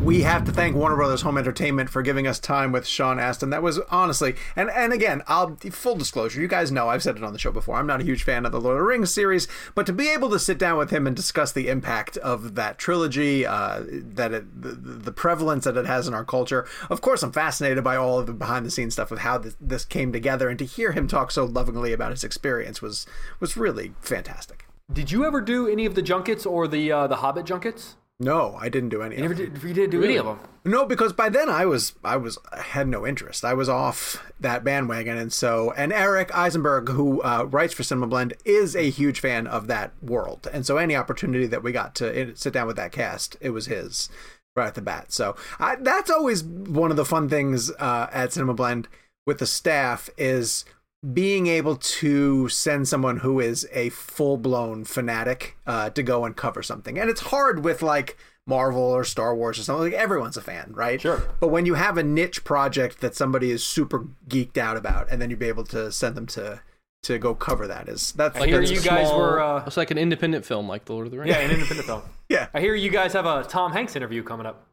we 0.04 0.22
have 0.22 0.44
to 0.44 0.52
thank 0.52 0.76
Warner 0.76 0.96
Brothers 0.96 1.22
Home 1.22 1.38
Entertainment 1.38 1.90
for 1.90 2.02
giving 2.02 2.26
us 2.26 2.38
time 2.38 2.72
with 2.72 2.86
Sean 2.86 3.18
Astin. 3.18 3.50
That 3.50 3.62
was 3.62 3.78
honestly, 3.90 4.36
and 4.54 4.70
and 4.70 4.92
again, 4.92 5.22
I'll 5.26 5.56
full 5.70 5.96
disclosure. 5.96 6.40
You 6.40 6.48
guys 6.48 6.70
know 6.70 6.88
I've 6.88 7.02
said 7.02 7.16
it 7.16 7.24
on 7.24 7.32
the 7.32 7.38
show 7.38 7.50
before. 7.50 7.76
I'm 7.76 7.86
not 7.86 8.00
a 8.00 8.04
huge 8.04 8.22
fan 8.22 8.46
of 8.46 8.52
the 8.52 8.60
Lord 8.60 8.76
of 8.76 8.80
the 8.80 8.86
Rings 8.86 9.12
series, 9.12 9.48
but 9.74 9.86
to 9.86 9.92
be 9.92 10.08
able 10.08 10.30
to 10.30 10.38
sit 10.38 10.58
down 10.58 10.78
with 10.78 10.90
him 10.90 11.06
and 11.06 11.16
discuss 11.16 11.52
the 11.52 11.68
impact 11.68 12.16
of 12.18 12.54
that 12.54 12.78
trilogy, 12.78 13.44
uh, 13.44 13.82
that 13.88 14.32
it, 14.32 14.62
the, 14.62 14.70
the 14.70 15.12
prevalence 15.12 15.64
that 15.64 15.76
it 15.76 15.86
has 15.86 16.06
in 16.06 16.14
our 16.14 16.24
culture. 16.24 16.66
Of 16.88 17.00
course, 17.00 17.22
I'm 17.22 17.32
fascinated 17.32 17.82
by 17.82 17.96
all 17.96 18.18
of 18.18 18.26
the 18.26 18.32
behind 18.32 18.64
the 18.64 18.70
scenes 18.70 18.94
stuff 18.94 19.10
of 19.10 19.20
how 19.20 19.38
this, 19.38 19.56
this 19.60 19.84
came 19.84 20.12
together, 20.12 20.48
and 20.48 20.58
to 20.58 20.64
hear 20.64 20.92
him 20.92 21.08
talk 21.08 21.30
so 21.30 21.44
lovingly 21.44 21.92
about 21.92 22.12
his 22.12 22.24
experience 22.24 22.80
was 22.80 23.06
was 23.40 23.56
really 23.56 23.94
fantastic. 24.00 24.66
Did 24.92 25.10
you 25.10 25.26
ever 25.26 25.40
do 25.40 25.68
any 25.68 25.84
of 25.84 25.94
the 25.94 26.02
junkets 26.02 26.46
or 26.46 26.68
the 26.68 26.90
uh, 26.92 27.06
the 27.08 27.16
Hobbit 27.16 27.44
junkets? 27.44 27.96
No, 28.20 28.56
I 28.60 28.68
didn't 28.68 28.88
do 28.88 29.02
any. 29.02 29.16
You 29.16 29.24
of 29.24 29.30
never 29.30 29.42
it. 29.42 29.54
did. 29.54 29.62
You 29.62 29.74
didn't 29.74 29.90
do 29.90 30.02
any 30.02 30.16
of 30.16 30.26
them. 30.26 30.40
No, 30.64 30.84
because 30.84 31.12
by 31.12 31.28
then 31.28 31.48
I 31.48 31.66
was 31.66 31.94
I 32.04 32.16
was 32.16 32.36
I 32.52 32.60
had 32.60 32.88
no 32.88 33.06
interest. 33.06 33.44
I 33.44 33.54
was 33.54 33.68
off 33.68 34.24
that 34.40 34.64
bandwagon, 34.64 35.16
and 35.16 35.32
so 35.32 35.72
and 35.76 35.92
Eric 35.92 36.34
Eisenberg, 36.34 36.88
who 36.88 37.22
uh, 37.22 37.46
writes 37.48 37.74
for 37.74 37.84
Cinema 37.84 38.08
Blend, 38.08 38.34
is 38.44 38.74
a 38.74 38.90
huge 38.90 39.20
fan 39.20 39.46
of 39.46 39.68
that 39.68 39.92
world, 40.02 40.48
and 40.52 40.66
so 40.66 40.78
any 40.78 40.96
opportunity 40.96 41.46
that 41.46 41.62
we 41.62 41.70
got 41.70 41.94
to 41.96 42.30
uh, 42.30 42.34
sit 42.34 42.52
down 42.52 42.66
with 42.66 42.76
that 42.76 42.92
cast, 42.92 43.36
it 43.40 43.50
was 43.50 43.66
his 43.66 44.08
right 44.56 44.66
at 44.66 44.74
the 44.74 44.82
bat. 44.82 45.12
So 45.12 45.36
I, 45.60 45.76
that's 45.76 46.10
always 46.10 46.42
one 46.42 46.90
of 46.90 46.96
the 46.96 47.04
fun 47.04 47.28
things 47.28 47.70
uh, 47.78 48.08
at 48.12 48.32
Cinema 48.32 48.54
Blend 48.54 48.88
with 49.26 49.38
the 49.38 49.46
staff 49.46 50.10
is 50.18 50.64
being 51.12 51.46
able 51.46 51.76
to 51.76 52.48
send 52.48 52.88
someone 52.88 53.18
who 53.18 53.38
is 53.40 53.66
a 53.72 53.88
full 53.90 54.36
blown 54.36 54.84
fanatic 54.84 55.56
uh, 55.66 55.90
to 55.90 56.02
go 56.02 56.24
and 56.24 56.36
cover 56.36 56.62
something, 56.62 56.98
and 56.98 57.08
it's 57.08 57.20
hard 57.20 57.64
with 57.64 57.82
like 57.82 58.16
Marvel 58.46 58.80
or 58.82 59.04
Star 59.04 59.34
Wars 59.36 59.58
or 59.58 59.62
something. 59.62 59.92
Like 59.92 60.00
everyone's 60.00 60.36
a 60.36 60.40
fan, 60.40 60.72
right? 60.74 61.00
Sure. 61.00 61.22
But 61.38 61.48
when 61.48 61.66
you 61.66 61.74
have 61.74 61.98
a 61.98 62.02
niche 62.02 62.42
project 62.44 63.00
that 63.00 63.14
somebody 63.14 63.50
is 63.50 63.62
super 63.62 64.06
geeked 64.28 64.56
out 64.58 64.76
about, 64.76 65.08
and 65.10 65.20
then 65.22 65.30
you'd 65.30 65.38
be 65.38 65.48
able 65.48 65.64
to 65.64 65.92
send 65.92 66.14
them 66.16 66.26
to 66.28 66.60
to 67.04 67.16
go 67.16 67.32
cover 67.32 67.68
that 67.68 67.88
is 67.88 68.10
that's 68.12 68.36
I 68.36 68.46
hear 68.46 68.60
that's- 68.60 68.70
you 68.72 68.80
guys 68.80 69.06
Small- 69.06 69.20
were. 69.20 69.40
Uh, 69.40 69.64
It's 69.66 69.76
like 69.76 69.92
an 69.92 69.98
independent 69.98 70.44
film, 70.44 70.66
like 70.68 70.84
The 70.86 70.94
Lord 70.94 71.06
of 71.06 71.12
the 71.12 71.18
Rings. 71.18 71.30
yeah, 71.30 71.38
an 71.42 71.52
independent 71.52 71.86
film. 71.86 72.02
yeah. 72.28 72.48
I 72.52 72.60
hear 72.60 72.74
you 72.74 72.90
guys 72.90 73.12
have 73.12 73.24
a 73.24 73.44
Tom 73.44 73.72
Hanks 73.72 73.94
interview 73.94 74.24
coming 74.24 74.46
up. 74.46 74.66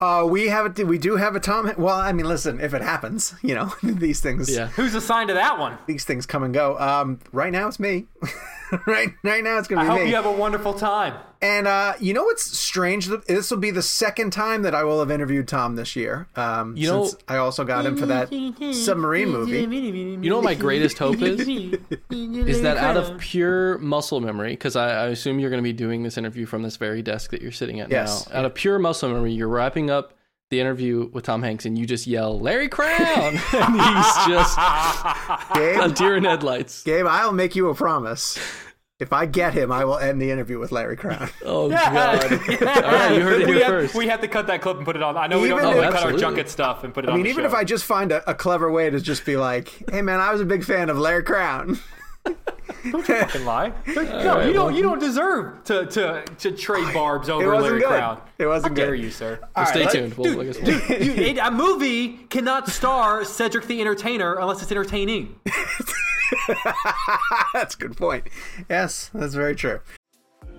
Uh, 0.00 0.24
we 0.28 0.46
have 0.46 0.78
a, 0.78 0.84
we 0.84 0.96
do 0.96 1.16
have 1.16 1.34
a 1.34 1.40
Tom. 1.40 1.72
Well, 1.76 1.96
I 1.96 2.12
mean, 2.12 2.26
listen, 2.26 2.60
if 2.60 2.72
it 2.72 2.82
happens, 2.82 3.34
you 3.42 3.54
know, 3.54 3.74
these 3.82 4.20
things. 4.20 4.54
Yeah. 4.54 4.68
Who's 4.68 4.94
assigned 4.94 5.28
to 5.28 5.34
that 5.34 5.58
one? 5.58 5.76
These 5.86 6.04
things 6.04 6.24
come 6.24 6.44
and 6.44 6.54
go. 6.54 6.78
Um, 6.78 7.18
right 7.32 7.50
now 7.50 7.66
it's 7.66 7.80
me. 7.80 8.06
right, 8.86 9.08
right 9.24 9.42
now 9.42 9.58
it's 9.58 9.66
gonna 9.66 9.82
I 9.82 9.86
hope 9.86 10.02
me. 10.02 10.08
you 10.08 10.14
have 10.14 10.26
a 10.26 10.30
wonderful 10.30 10.74
time. 10.74 11.14
And 11.40 11.68
uh, 11.68 11.94
you 12.00 12.14
know 12.14 12.24
what's 12.24 12.58
strange? 12.58 13.06
This 13.26 13.50
will 13.50 13.58
be 13.58 13.70
the 13.70 13.82
second 13.82 14.32
time 14.32 14.62
that 14.62 14.74
I 14.74 14.82
will 14.82 14.98
have 14.98 15.10
interviewed 15.10 15.46
Tom 15.46 15.76
this 15.76 15.94
year. 15.94 16.26
Um, 16.34 16.76
You 16.76 16.88
know- 16.88 17.04
since 17.06 17.22
I 17.28 17.36
also 17.36 17.64
got 17.64 17.86
him 17.86 17.96
for 17.96 18.06
that 18.06 18.28
submarine 18.74 19.28
movie. 19.30 19.60
You 19.60 20.30
know 20.30 20.36
what 20.36 20.44
my 20.44 20.54
greatest 20.54 20.98
hope 20.98 21.22
is? 21.22 21.40
is 22.10 22.62
that 22.62 22.76
out 22.76 22.96
of 22.96 23.18
pure 23.18 23.78
muscle 23.78 24.20
memory, 24.20 24.50
because 24.52 24.74
I, 24.74 25.04
I 25.04 25.06
assume 25.08 25.38
you're 25.38 25.50
going 25.50 25.62
to 25.62 25.68
be 25.68 25.72
doing 25.72 26.02
this 26.02 26.18
interview 26.18 26.44
from 26.44 26.62
this 26.62 26.76
very 26.76 27.02
desk 27.02 27.30
that 27.30 27.40
you're 27.40 27.52
sitting 27.52 27.78
at 27.80 27.90
Yes. 27.90 28.28
now. 28.30 28.38
Out 28.40 28.44
of 28.44 28.54
pure 28.54 28.78
muscle 28.80 29.08
memory, 29.08 29.32
you're 29.32 29.46
wrapping 29.48 29.90
up 29.90 30.14
the 30.50 30.58
interview 30.60 31.10
with 31.12 31.24
Tom 31.24 31.42
Hanks 31.42 31.66
and 31.66 31.76
you 31.78 31.84
just 31.86 32.06
yell, 32.06 32.40
Larry 32.40 32.68
Crowne! 32.68 32.88
and 33.54 33.80
he's 33.80 34.26
just 34.26 34.58
a 34.58 35.92
deer 35.94 36.16
in 36.16 36.24
headlights. 36.24 36.82
Gabe, 36.82 37.06
I'll 37.06 37.32
make 37.32 37.54
you 37.54 37.68
a 37.68 37.74
promise. 37.74 38.38
If 39.00 39.12
I 39.12 39.26
get 39.26 39.54
him, 39.54 39.70
I 39.70 39.84
will 39.84 39.96
end 39.96 40.20
the 40.20 40.28
interview 40.32 40.58
with 40.58 40.72
Larry 40.72 40.96
Crowne. 40.96 41.30
Oh, 41.44 41.68
God. 41.68 42.24
All 42.32 42.82
right, 42.82 43.14
you 43.14 43.22
heard 43.22 43.42
it 43.42 43.46
we 43.48 43.54
here 43.54 43.64
have, 43.64 43.72
first. 43.72 43.94
We 43.94 44.08
have 44.08 44.20
to 44.22 44.28
cut 44.28 44.48
that 44.48 44.60
clip 44.60 44.76
and 44.76 44.84
put 44.84 44.96
it 44.96 45.02
on. 45.04 45.16
I 45.16 45.28
know 45.28 45.38
we 45.40 45.46
Even 45.50 45.58
don't 45.62 45.68
if- 45.70 45.76
normally 45.76 45.92
cut 45.92 46.02
our 46.12 46.18
junket 46.18 46.48
stuff 46.48 46.82
and 46.82 46.92
put 46.92 47.04
it 47.04 47.08
I 47.08 47.12
on. 47.12 47.18
mean, 47.18 47.24
the 47.24 47.30
even 47.30 47.44
show. 47.44 47.48
if 47.48 47.54
I 47.54 47.62
just 47.62 47.84
find 47.84 48.10
a, 48.10 48.28
a 48.28 48.34
clever 48.34 48.68
way 48.72 48.90
to 48.90 49.00
just 49.00 49.24
be 49.24 49.36
like, 49.36 49.72
"Hey, 49.90 50.02
man, 50.02 50.18
I 50.18 50.32
was 50.32 50.40
a 50.40 50.44
big 50.44 50.64
fan 50.64 50.90
of 50.90 50.98
Larry 50.98 51.22
Crowne." 51.22 51.78
fucking 53.04 53.44
lie. 53.44 53.72
No, 53.86 54.40
you 54.40 54.52
don't. 54.52 54.74
You 54.74 54.82
don't 54.82 54.98
deserve 54.98 55.62
to 55.64 55.86
to 55.86 56.24
to 56.38 56.52
trade 56.52 56.92
barbs 56.94 57.28
over 57.28 57.46
wasn't 57.46 57.62
Larry 57.64 57.80
good. 57.80 57.88
Crown. 57.88 58.20
It 58.38 58.46
wasn't 58.46 58.78
How 58.78 58.84
dare 58.84 58.96
good. 58.96 59.02
you, 59.04 59.10
sir? 59.10 59.38
All 59.56 59.66
Stay 59.66 59.84
right, 59.84 59.92
tuned. 59.92 60.14
We'll, 60.14 60.40
I 60.40 60.44
guess 60.44 60.60
we'll- 60.60 60.78
Dude, 60.88 61.18
it- 61.18 61.38
a 61.38 61.50
movie 61.50 62.18
cannot 62.30 62.68
star 62.68 63.24
Cedric 63.24 63.66
the 63.66 63.80
Entertainer 63.80 64.34
unless 64.34 64.62
it's 64.62 64.70
entertaining. 64.70 65.38
That's 67.54 67.74
a 67.74 67.78
good 67.78 67.96
point. 67.96 68.28
Yes, 68.68 69.10
that's 69.14 69.32
very 69.34 69.56
true. 69.56 69.80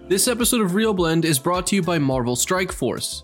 This 0.08 0.28
episode 0.28 0.62
of 0.62 0.72
ReelBlend 0.72 1.26
is 1.26 1.38
brought 1.38 1.68
to 1.68 1.76
you 1.76 1.84
by 1.84 2.00
Marvel 2.00 2.36
Strike 2.36 2.72
Force. 2.72 3.24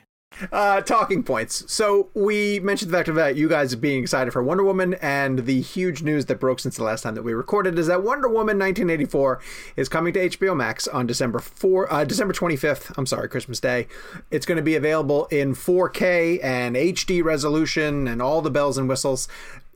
Uh, 0.51 0.81
talking 0.81 1.23
points. 1.23 1.71
So 1.71 2.09
we 2.13 2.59
mentioned 2.61 2.89
the 2.89 2.97
fact 2.97 3.09
of 3.09 3.15
that 3.15 3.35
you 3.35 3.47
guys 3.49 3.75
being 3.75 4.01
excited 4.01 4.31
for 4.31 4.41
Wonder 4.41 4.63
Woman, 4.63 4.95
and 4.95 5.39
the 5.39 5.61
huge 5.61 6.01
news 6.01 6.25
that 6.27 6.39
broke 6.39 6.59
since 6.59 6.77
the 6.77 6.83
last 6.83 7.01
time 7.03 7.15
that 7.15 7.23
we 7.23 7.33
recorded 7.33 7.77
is 7.77 7.87
that 7.87 8.01
Wonder 8.01 8.27
Woman 8.27 8.57
1984 8.57 9.39
is 9.75 9.89
coming 9.89 10.13
to 10.13 10.29
HBO 10.29 10.55
Max 10.55 10.87
on 10.87 11.05
December 11.05 11.39
four, 11.39 11.91
uh, 11.93 12.05
December 12.05 12.33
25th. 12.33 12.97
I'm 12.97 13.05
sorry, 13.05 13.29
Christmas 13.29 13.59
Day. 13.59 13.87
It's 14.31 14.45
going 14.45 14.55
to 14.55 14.63
be 14.63 14.75
available 14.75 15.25
in 15.25 15.53
4K 15.53 16.43
and 16.43 16.75
HD 16.75 17.23
resolution 17.23 18.07
and 18.07 18.21
all 18.21 18.41
the 18.41 18.49
bells 18.49 18.77
and 18.77 18.87
whistles. 18.89 19.27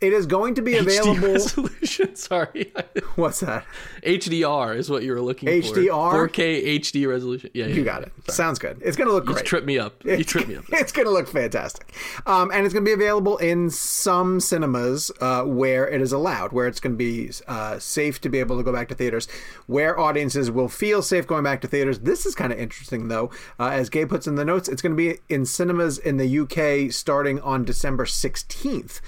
It 0.01 0.11
is 0.11 0.25
going 0.25 0.55
to 0.55 0.61
be 0.61 0.73
HD 0.73 0.79
available. 0.79 1.27
resolution. 1.33 2.15
Sorry. 2.15 2.73
What's 3.15 3.39
that? 3.39 3.65
HDR 4.03 4.75
is 4.75 4.89
what 4.89 5.03
you 5.03 5.13
were 5.13 5.21
looking 5.21 5.47
for. 5.47 5.69
HDR? 5.69 6.29
4K 6.29 6.79
HD 6.79 7.07
resolution. 7.07 7.49
Yeah, 7.53 7.67
yeah 7.67 7.75
You 7.75 7.83
got 7.85 8.03
it. 8.03 8.11
Sounds 8.29 8.59
good. 8.59 8.81
It's 8.83 8.97
going 8.97 9.07
to 9.07 9.13
look 9.13 9.25
You 9.27 9.33
great. 9.33 9.45
tripped 9.45 9.65
me 9.65 9.79
up. 9.79 10.03
You 10.03 10.23
tripped 10.25 10.49
me 10.49 10.57
up. 10.57 10.65
it's 10.69 10.91
going 10.91 11.05
to 11.07 11.11
look 11.13 11.27
fantastic. 11.27 11.93
Um, 12.25 12.51
and 12.51 12.65
it's 12.65 12.73
going 12.73 12.83
to 12.83 12.89
be 12.89 12.93
available 12.93 13.37
in 13.37 13.69
some 13.69 14.39
cinemas 14.41 15.11
uh, 15.21 15.43
where 15.43 15.87
it 15.87 16.01
is 16.01 16.11
allowed, 16.11 16.51
where 16.51 16.67
it's 16.67 16.81
going 16.81 16.93
to 16.93 16.97
be 16.97 17.31
uh, 17.47 17.79
safe 17.79 18.19
to 18.21 18.29
be 18.29 18.39
able 18.39 18.57
to 18.57 18.63
go 18.63 18.73
back 18.73 18.89
to 18.89 18.95
theaters, 18.95 19.27
where 19.67 19.97
audiences 19.97 20.51
will 20.51 20.67
feel 20.69 21.01
safe 21.01 21.25
going 21.25 21.43
back 21.43 21.61
to 21.61 21.67
theaters. 21.67 21.99
This 21.99 22.25
is 22.25 22.35
kind 22.35 22.51
of 22.51 22.59
interesting, 22.59 23.07
though. 23.07 23.31
Uh, 23.59 23.69
as 23.69 23.89
Gabe 23.89 24.09
puts 24.09 24.27
in 24.27 24.35
the 24.35 24.45
notes, 24.45 24.67
it's 24.67 24.81
going 24.81 24.95
to 24.95 24.97
be 24.97 25.19
in 25.29 25.45
cinemas 25.45 25.97
in 25.97 26.17
the 26.17 26.39
UK 26.39 26.91
starting 26.91 27.39
on 27.39 27.63
December 27.63 28.05
16th. 28.05 28.99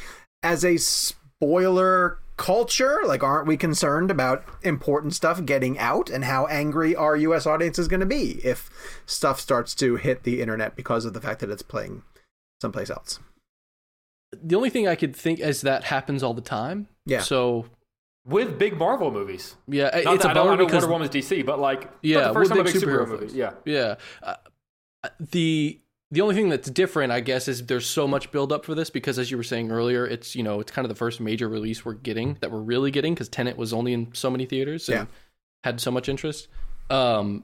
As 0.48 0.64
a 0.64 0.78
spoiler 0.78 2.20
culture? 2.38 3.02
Like, 3.06 3.22
aren't 3.22 3.48
we 3.48 3.58
concerned 3.58 4.10
about 4.10 4.46
important 4.64 5.14
stuff 5.14 5.44
getting 5.44 5.78
out? 5.78 6.10
And 6.10 6.24
how 6.24 6.46
angry 6.46 6.96
our 6.96 7.18
U.S. 7.18 7.46
audience 7.46 7.78
is 7.78 7.90
going 7.90 8.00
to 8.00 8.06
be 8.06 8.40
if 8.46 8.70
stuff 9.06 9.42
starts 9.42 9.76
to 9.76 9.98
hit 9.98 10.24
the 10.24 10.40
internet 10.42 10.76
because 10.78 11.04
of 11.04 11.14
the 11.14 11.20
fact 11.20 11.42
that 11.42 11.50
it's 11.50 11.64
playing 11.64 12.04
someplace 12.62 12.90
else? 12.90 13.20
The 14.42 14.56
only 14.56 14.70
thing 14.70 14.88
I 14.88 14.96
could 14.96 15.16
think 15.16 15.40
is 15.42 15.62
that 15.62 15.84
happens 15.84 16.24
all 16.24 16.34
the 16.34 16.42
time. 16.42 16.88
Yeah. 17.06 17.22
So 17.22 17.66
with 18.26 18.58
big 18.58 18.78
Marvel 18.78 19.12
movies. 19.12 19.56
yeah, 19.68 19.90
Not 20.04 20.16
it's 20.16 20.24
that, 20.24 20.28
a 20.28 20.30
I, 20.30 20.34
know, 20.34 20.42
bummer 20.42 20.52
I 20.52 20.56
know 20.56 20.66
because 20.66 20.84
Wonder 20.84 20.94
Woman's 20.94 21.12
DC, 21.12 21.46
but 21.46 21.60
like 21.60 21.90
yeah, 22.02 22.28
the 22.30 22.34
first 22.34 22.52
with 22.52 22.58
time 22.58 22.60
a 22.60 22.64
big 22.64 22.74
big 22.74 22.84
superhero 22.84 23.06
superhero 23.06 23.08
movie. 23.08 23.18
films. 23.28 23.36
Yeah. 23.36 23.52
yeah. 23.66 23.96
Uh, 24.24 24.36
the 25.20 25.80
the 26.12 26.22
only 26.22 26.36
thing 26.36 26.50
that's 26.50 26.70
different, 26.70 27.12
I 27.12 27.20
guess, 27.20 27.48
is 27.48 27.66
there's 27.66 27.86
so 27.86 28.08
much 28.08 28.32
build 28.32 28.54
up 28.54 28.64
for 28.66 28.74
this 28.76 28.90
because, 28.90 29.20
as 29.20 29.30
you 29.30 29.38
were 29.38 29.44
saying 29.44 29.72
earlier, 29.72 30.06
it's 30.06 30.36
you 30.36 30.44
know 30.44 30.60
it's 30.60 30.72
kind 30.72 30.86
of 30.86 30.90
the 30.90 30.96
first 30.96 31.20
major 31.20 31.50
release 31.50 31.84
we're 31.84 31.94
getting 31.94 32.38
that 32.42 32.52
we're 32.52 32.62
really 32.62 32.92
getting 32.92 33.14
because 33.14 33.28
Tenet 33.30 33.58
was 33.58 33.74
only 33.74 33.94
in 33.94 34.14
so 34.14 34.30
many 34.30 34.46
theaters 34.46 34.88
and 34.90 35.00
Yeah. 35.00 35.06
had 35.64 35.82
so 35.82 35.92
much 35.92 36.08
interest. 36.08 36.48
Um, 36.90 37.44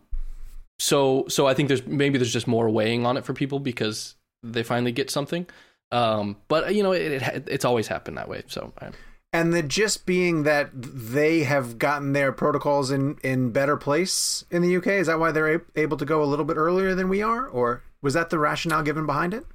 so 0.79 1.25
so 1.27 1.45
I 1.47 1.53
think 1.53 1.67
there's 1.67 1.85
maybe 1.85 2.17
there's 2.17 2.33
just 2.33 2.47
more 2.47 2.69
weighing 2.69 3.05
on 3.05 3.17
it 3.17 3.25
for 3.25 3.33
people 3.33 3.59
because 3.59 4.15
they 4.43 4.63
finally 4.63 4.91
get 4.91 5.09
something. 5.09 5.45
Um, 5.91 6.37
but 6.47 6.73
you 6.73 6.83
know 6.83 6.91
it, 6.93 7.21
it 7.21 7.47
it's 7.49 7.65
always 7.65 7.87
happened 7.87 8.17
that 8.17 8.27
way. 8.29 8.43
So 8.47 8.73
I, 8.81 8.89
And 9.33 9.53
the 9.53 9.61
just 9.61 10.05
being 10.05 10.43
that 10.43 10.69
they 10.73 11.43
have 11.43 11.77
gotten 11.77 12.13
their 12.13 12.31
protocols 12.31 12.91
in 12.91 13.17
in 13.23 13.51
better 13.51 13.77
place 13.77 14.45
in 14.49 14.61
the 14.61 14.77
UK 14.77 14.87
is 14.87 15.07
that 15.07 15.19
why 15.19 15.31
they're 15.31 15.65
able 15.75 15.97
to 15.97 16.05
go 16.05 16.23
a 16.23 16.25
little 16.25 16.45
bit 16.45 16.55
earlier 16.57 16.95
than 16.95 17.09
we 17.09 17.21
are, 17.21 17.45
or 17.45 17.83
was 18.03 18.13
that 18.13 18.29
the 18.29 18.37
rationale 18.37 18.83
given 18.83 19.05
behind 19.07 19.33
it? 19.33 19.45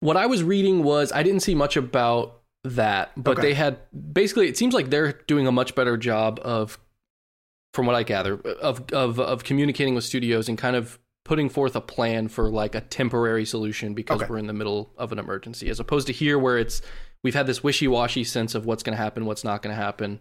what 0.00 0.16
I 0.18 0.26
was 0.26 0.42
reading 0.42 0.82
was 0.82 1.12
I 1.12 1.22
didn't 1.22 1.40
see 1.40 1.54
much 1.54 1.76
about 1.78 2.40
that, 2.64 3.12
but 3.16 3.38
Okay. 3.38 3.48
they 3.48 3.54
had 3.54 3.78
basically 4.12 4.48
it 4.48 4.56
seems 4.56 4.74
like 4.74 4.90
they're 4.90 5.12
doing 5.26 5.46
a 5.46 5.52
much 5.52 5.74
better 5.74 5.96
job 5.96 6.40
of 6.42 6.78
from 7.72 7.86
what 7.86 7.94
I 7.94 8.02
gather 8.02 8.34
of 8.60 8.84
of 8.92 9.18
of 9.18 9.44
communicating 9.44 9.94
with 9.94 10.04
studios 10.04 10.48
and 10.48 10.58
kind 10.58 10.76
of 10.76 10.98
putting 11.24 11.48
forth 11.48 11.74
a 11.74 11.80
plan 11.80 12.28
for 12.28 12.50
like 12.50 12.74
a 12.74 12.82
temporary 12.82 13.46
solution 13.46 13.94
because 13.94 14.20
Okay. 14.20 14.30
we're 14.30 14.38
in 14.38 14.46
the 14.46 14.52
middle 14.52 14.92
of 14.98 15.10
an 15.10 15.18
emergency 15.18 15.70
as 15.70 15.80
opposed 15.80 16.06
to 16.08 16.12
here 16.12 16.38
where 16.38 16.58
it's 16.58 16.82
we've 17.22 17.34
had 17.34 17.46
this 17.46 17.62
wishy-washy 17.64 18.24
sense 18.24 18.54
of 18.54 18.66
what's 18.66 18.82
going 18.82 18.94
to 18.96 19.02
happen, 19.02 19.24
what's 19.24 19.44
not 19.44 19.62
going 19.62 19.74
to 19.74 19.80
happen. 19.82 20.20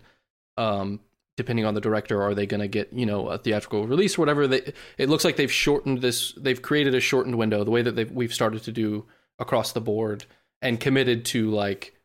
Um 0.57 1.01
depending 1.36 1.65
on 1.65 1.73
the 1.73 1.81
director 1.81 2.21
are 2.21 2.36
they 2.36 2.45
going 2.45 2.61
to 2.61 2.67
get 2.67 2.91
you 2.93 3.05
know 3.05 3.27
a 3.29 3.38
theatrical 3.38 3.88
release 3.88 4.17
or 4.17 4.21
whatever 4.21 4.47
they 4.47 4.73
it 4.97 5.09
looks 5.09 5.23
like 5.25 5.36
they've 5.36 5.51
shortened 5.51 6.01
this 6.01 6.34
they've 6.34 6.61
created 6.61 6.93
a 6.93 6.99
shortened 6.99 7.38
window 7.38 7.63
the 7.63 7.71
way 7.71 7.81
that 7.81 7.95
they've, 7.95 8.11
we've 8.11 8.34
started 8.34 8.61
to 8.63 8.71
do 8.71 9.05
across 9.39 9.71
the 9.71 9.81
board 9.81 10.25
and 10.61 10.79
committed 10.79 11.25
to 11.25 11.49
like 11.49 11.95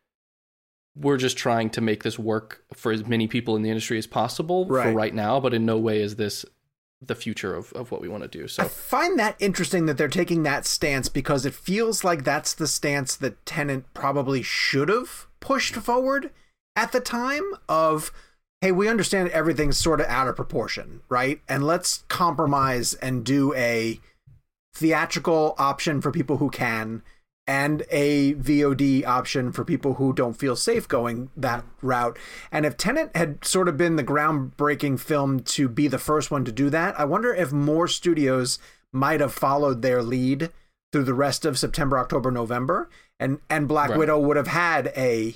we're 0.97 1.17
just 1.19 1.37
trying 1.37 1.71
to 1.71 1.81
make 1.81 2.03
this 2.03 2.19
work 2.19 2.65
for 2.75 2.91
as 2.91 3.07
many 3.07 3.29
people 3.29 3.55
in 3.55 3.63
the 3.63 3.69
industry 3.71 3.99
as 3.99 4.07
possible 4.07 4.67
for 4.67 4.73
Right. 4.73 4.95
right 4.95 5.15
now 5.15 5.39
but 5.41 5.55
in 5.55 5.65
no 5.67 5.79
way 5.79 6.01
is 6.01 6.17
this 6.17 6.45
the 7.01 7.15
future 7.15 7.55
of, 7.55 7.73
of 7.75 7.93
what 7.93 8.01
we 8.01 8.09
want 8.09 8.25
to 8.25 8.29
do 8.29 8.49
so 8.49 8.65
I 8.65 8.69
find 8.69 9.19
that 9.21 9.37
interesting 9.39 9.87
that 9.87 9.97
they're 9.99 10.09
taking 10.09 10.43
that 10.43 10.67
stance 10.67 11.09
because 11.09 11.47
it 11.47 11.55
feels 11.55 12.03
like 12.03 12.25
that's 12.25 12.55
the 12.55 12.67
stance 12.67 13.15
that 13.17 13.47
Tenet 13.47 13.85
probably 13.95 14.43
should 14.43 14.89
have 14.89 15.27
pushed 15.39 15.77
forward 15.77 16.31
at 16.75 16.91
the 16.91 16.99
time 16.99 17.45
of 17.69 18.11
hey, 18.61 18.73
we 18.73 18.89
understand 18.89 19.29
everything's 19.31 19.79
sort 19.79 20.01
of 20.01 20.07
out 20.07 20.29
of 20.29 20.37
proportion, 20.37 21.01
right? 21.09 21.41
And 21.49 21.65
let's 21.65 22.05
compromise 22.09 22.95
and 22.95 23.25
do 23.25 23.55
a 23.55 24.01
theatrical 24.75 25.55
option 25.59 26.01
for 26.01 26.11
people 26.11 26.39
who 26.39 26.51
can 26.51 27.03
and 27.47 27.83
a 27.91 28.35
VOD 28.35 29.07
option 29.07 29.53
for 29.53 29.65
people 29.65 29.95
who 29.95 30.13
don't 30.13 30.35
feel 30.35 30.55
safe 30.55 30.87
going 30.87 31.31
that 31.35 31.65
route. 31.81 32.19
And 32.53 32.67
if 32.67 32.77
Tenet 32.77 33.11
had 33.17 33.43
sort 33.43 33.69
of 33.69 33.79
been 33.79 33.97
the 33.97 34.05
groundbreaking 34.05 35.01
film 35.01 35.41
to 35.41 35.67
be 35.69 35.89
the 35.89 35.99
first 35.99 36.31
one 36.31 36.45
to 36.45 36.53
do 36.53 36.69
that, 36.69 36.99
I 37.01 37.07
wonder 37.07 37.35
if 37.35 37.51
more 37.51 37.89
studios 37.89 38.59
might 38.93 39.21
have 39.21 39.33
followed 39.33 39.81
their 39.81 40.03
lead 40.03 40.51
through 40.93 41.05
the 41.05 41.15
rest 41.15 41.47
of 41.47 41.59
September, 41.59 41.99
October, 41.99 42.31
November, 42.31 42.91
and 43.19 43.39
and 43.49 43.67
Black 43.67 43.91
Right. 43.91 43.99
Widow 43.99 44.19
would 44.21 44.37
have 44.37 44.49
had 44.49 44.93
a 44.97 45.35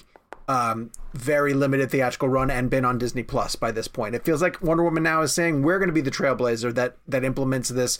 um, 0.48 0.90
very 1.14 1.54
limited 1.54 1.90
theatrical 1.90 2.28
run 2.28 2.50
and 2.50 2.68
been 2.70 2.84
on 2.84 2.98
Disney 2.98 3.22
Plus 3.22 3.56
by 3.56 3.70
this 3.72 3.88
point. 3.88 4.14
It 4.14 4.24
feels 4.24 4.42
like 4.42 4.62
Wonder 4.62 4.82
Woman 4.84 5.02
now 5.02 5.22
is 5.22 5.32
saying 5.32 5.62
we're 5.62 5.78
going 5.78 5.88
to 5.88 5.94
be 5.94 6.00
the 6.00 6.10
trailblazer 6.10 6.74
that 6.74 6.96
that 7.08 7.24
implements 7.24 7.68
this 7.68 7.98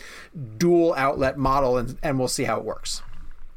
dual 0.59 0.95
outlet 0.95 1.39
model, 1.39 1.77
and 1.79 1.99
and 2.03 2.19
we'll 2.19 2.29
see 2.29 2.45
how 2.45 2.59
it 2.59 2.65
works. 2.65 3.03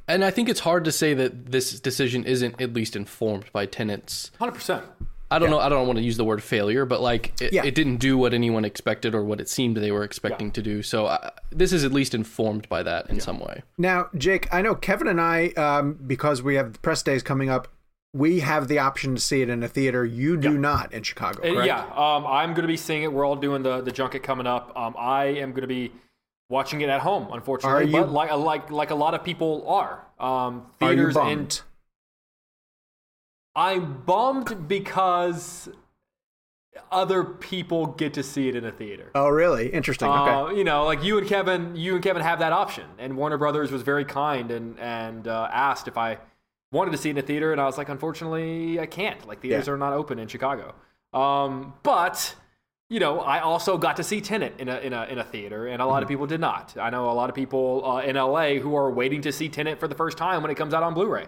and 0.08 0.24
i 0.24 0.30
think 0.30 0.48
it's 0.50 0.60
hard 0.60 0.86
to 0.86 0.92
say 0.92 1.14
that 1.16 1.52
this 1.52 1.80
decision 1.80 2.24
isn't 2.26 2.62
at 2.62 2.74
least 2.74 2.96
informed 2.96 3.46
by 3.52 3.66
Tenet's 3.66 4.32
Hundred 4.40 4.54
percent. 4.54 4.84
I 5.32 5.40
don't 5.40 5.50
know. 5.50 5.60
I 5.60 5.70
don't 5.70 5.88
want 5.88 5.98
to 5.98 6.06
use 6.06 6.18
the 6.18 6.24
word 6.24 6.44
failure, 6.44 6.86
but 6.86 7.02
like 7.02 7.34
it, 7.42 7.52
Yeah. 7.52 7.66
it 7.66 7.74
didn't 7.74 7.98
do 7.98 8.16
what 8.16 8.32
anyone 8.36 8.64
expected 8.64 9.16
or 9.16 9.24
what 9.24 9.42
it 9.42 9.50
seemed 9.50 9.76
they 9.78 9.92
were 9.92 10.04
expecting 10.04 10.52
to 10.52 10.62
do. 10.62 10.84
So 10.84 11.08
I, 11.08 11.32
this 11.52 11.74
is 11.74 11.84
at 11.84 11.92
least 11.92 12.14
informed 12.14 12.70
by 12.70 12.84
that 12.84 13.10
in 13.10 13.20
some 13.20 13.40
way. 13.40 13.64
Now, 13.80 14.08
Jake, 14.16 14.48
I 14.54 14.62
know 14.62 14.76
Kevin 14.76 15.08
and 15.08 15.20
I, 15.20 15.48
um, 15.58 15.94
because 16.06 16.44
we 16.44 16.56
have 16.56 16.74
the 16.74 16.80
press 16.80 17.02
days 17.02 17.24
coming 17.24 17.50
up, 17.50 17.68
we 18.16 18.40
have 18.40 18.68
the 18.70 18.80
option 18.80 19.14
to 19.16 19.20
see 19.20 19.42
it 19.42 19.50
in 19.50 19.62
a 19.62 19.68
theater. 19.68 20.06
You 20.06 20.38
do 20.38 20.58
not 20.58 20.94
in 20.94 21.04
Chicago, 21.04 21.40
Uh, 21.42 21.52
correct? 21.54 21.68
Yeah, 21.68 21.82
um, 21.96 22.26
I'm 22.26 22.52
going 22.52 22.62
to 22.62 22.68
be 22.68 22.78
seeing 22.78 23.04
it. 23.04 23.12
We're 23.12 23.26
all 23.26 23.36
doing 23.36 23.62
the, 23.62 23.82
the 23.82 23.92
junket 23.92 24.24
coming 24.24 24.48
up. 24.48 24.72
Um, 24.78 24.96
I 24.98 25.26
am 25.26 25.50
going 25.52 25.62
to 25.64 25.68
be 25.68 25.92
watching 26.50 26.80
it 26.80 26.88
at 26.90 27.02
home, 27.02 27.28
unfortunately. 27.34 27.84
Are 27.84 27.86
you- 27.86 27.92
But 27.92 28.12
like 28.12 28.32
like 28.32 28.72
like 28.72 28.90
a 28.92 28.96
lot 28.96 29.14
of 29.16 29.24
people 29.24 29.68
are. 29.68 30.06
Um, 30.18 30.68
Are 30.82 30.90
theaters 30.90 31.16
in 31.18 31.22
bummed? 31.22 31.62
I'm 33.56 34.02
bummed 34.06 34.68
because 34.68 35.70
other 36.92 37.24
people 37.24 37.86
get 37.88 38.14
to 38.16 38.24
see 38.24 38.50
it 38.50 38.56
in 38.56 38.66
a 38.66 38.72
theater. 38.72 39.12
Oh, 39.16 39.30
really? 39.30 39.70
Interesting. 39.70 40.10
Okay. 40.10 40.32
Uh, 40.32 40.50
you 40.50 40.64
know, 40.66 40.84
like 40.86 41.04
you 41.04 41.18
and 41.18 41.28
Kevin, 41.28 41.76
you 41.76 41.96
and 41.96 42.04
Kevin 42.04 42.22
have 42.22 42.40
that 42.40 42.52
option, 42.52 42.86
and 42.98 43.16
Warner 43.16 43.38
Brothers 43.38 43.72
was 43.72 43.82
very 43.82 44.06
kind 44.06 44.52
and 44.52 44.78
and 44.80 45.28
uh, 45.28 45.48
asked 45.52 45.88
if 45.88 45.98
I 45.98 46.18
wanted 46.72 46.92
to 46.92 46.98
see 46.98 47.10
it 47.10 47.14
in 47.14 47.18
a 47.18 47.22
theater, 47.22 47.52
and 47.52 47.62
I 47.62 47.66
was 47.66 47.78
like, 47.78 47.90
unfortunately, 47.90 48.80
I 48.80 48.86
can't. 48.86 49.26
Like 49.28 49.42
theaters 49.42 49.68
Yeah. 49.68 49.74
are 49.74 49.78
not 49.78 49.94
open 49.94 50.20
in 50.20 50.28
Chicago. 50.28 50.74
Um, 51.14 51.74
but 51.84 52.36
you 52.90 53.00
know, 53.00 53.20
I 53.20 53.40
also 53.40 53.78
got 53.78 53.96
to 53.98 54.04
see 54.04 54.22
Tenet 54.22 54.54
in 54.60 54.68
a 54.70 54.78
in 54.80 54.94
a 54.94 55.06
in 55.06 55.18
a 55.18 55.24
theater, 55.24 55.68
and 55.68 55.82
a 55.82 55.86
Mm-hmm. 55.86 55.92
lot 55.92 56.04
of 56.04 56.10
people 56.10 56.28
did 56.28 56.40
not. 56.42 56.76
I 56.80 56.90
know 56.90 57.10
a 57.10 57.14
lot 57.14 57.30
of 57.30 57.36
people 57.36 57.84
uh, 57.86 58.02
in 58.02 58.16
LA 58.16 58.56
who 58.56 58.76
are 58.76 58.92
waiting 58.92 59.22
to 59.22 59.32
see 59.32 59.50
Tenet 59.50 59.80
for 59.80 59.88
the 59.88 59.96
first 59.96 60.18
time 60.18 60.42
when 60.42 60.52
it 60.52 60.56
comes 60.56 60.74
out 60.74 60.84
on 60.84 60.94
Blu-ray. 60.94 61.26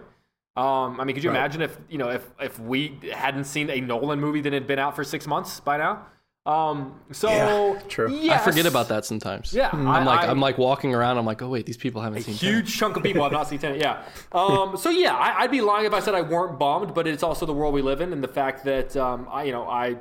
Um, 0.56 1.00
I 1.00 1.04
mean, 1.04 1.14
could 1.14 1.22
you 1.24 1.30
Right. 1.30 1.36
imagine 1.38 1.62
if 1.62 1.78
you 1.88 1.98
know 1.98 2.10
if 2.10 2.28
if 2.40 2.58
we 2.60 2.98
hadn't 3.12 3.44
seen 3.44 3.70
a 3.70 3.80
Nolan 3.80 4.20
movie 4.20 4.40
that 4.42 4.52
had 4.52 4.66
been 4.66 4.78
out 4.78 4.94
for 4.96 5.04
six 5.04 5.26
months 5.26 5.60
by 5.60 5.76
now? 5.78 6.06
Um, 6.48 6.98
so 7.12 7.28
Yeah, 7.28 7.80
true. 7.88 8.10
Yes. 8.10 8.40
I 8.40 8.44
forget 8.44 8.64
about 8.64 8.88
that 8.88 9.04
sometimes. 9.04 9.52
Yeah, 9.52 9.68
I'm 9.70 10.06
like 10.06 10.20
I- 10.20 10.30
am 10.30 10.40
like 10.40 10.56
walking 10.56 10.94
around. 10.94 11.18
I'm 11.18 11.26
like, 11.26 11.42
oh 11.42 11.48
wait, 11.50 11.66
these 11.66 11.76
people 11.76 12.00
haven't 12.00 12.22
seen. 12.22 12.36
Tenet. 12.36 12.54
huge 12.54 12.74
chunk 12.74 12.96
of 12.96 13.02
people 13.02 13.22
have 13.22 13.32
not 13.32 13.48
seen 13.48 13.58
Tenet. 13.58 13.80
Yeah. 13.80 14.02
Um, 14.32 14.76
so 14.76 14.88
yeah, 14.90 15.14
I, 15.14 15.42
I'd 15.42 15.50
be 15.50 15.60
lying 15.60 15.84
if 15.86 15.92
I 15.92 16.00
said 16.00 16.14
I 16.14 16.22
weren't 16.22 16.58
bummed, 16.58 16.94
but 16.94 17.06
it's 17.06 17.22
also 17.22 17.44
the 17.44 17.52
world 17.52 17.74
we 17.74 17.82
live 17.82 18.00
in, 18.00 18.12
and 18.12 18.22
the 18.22 18.28
fact 18.28 18.64
that 18.64 18.96
um, 18.96 19.26
I, 19.30 19.44
you 19.44 19.52
know, 19.52 19.64
I, 19.68 19.96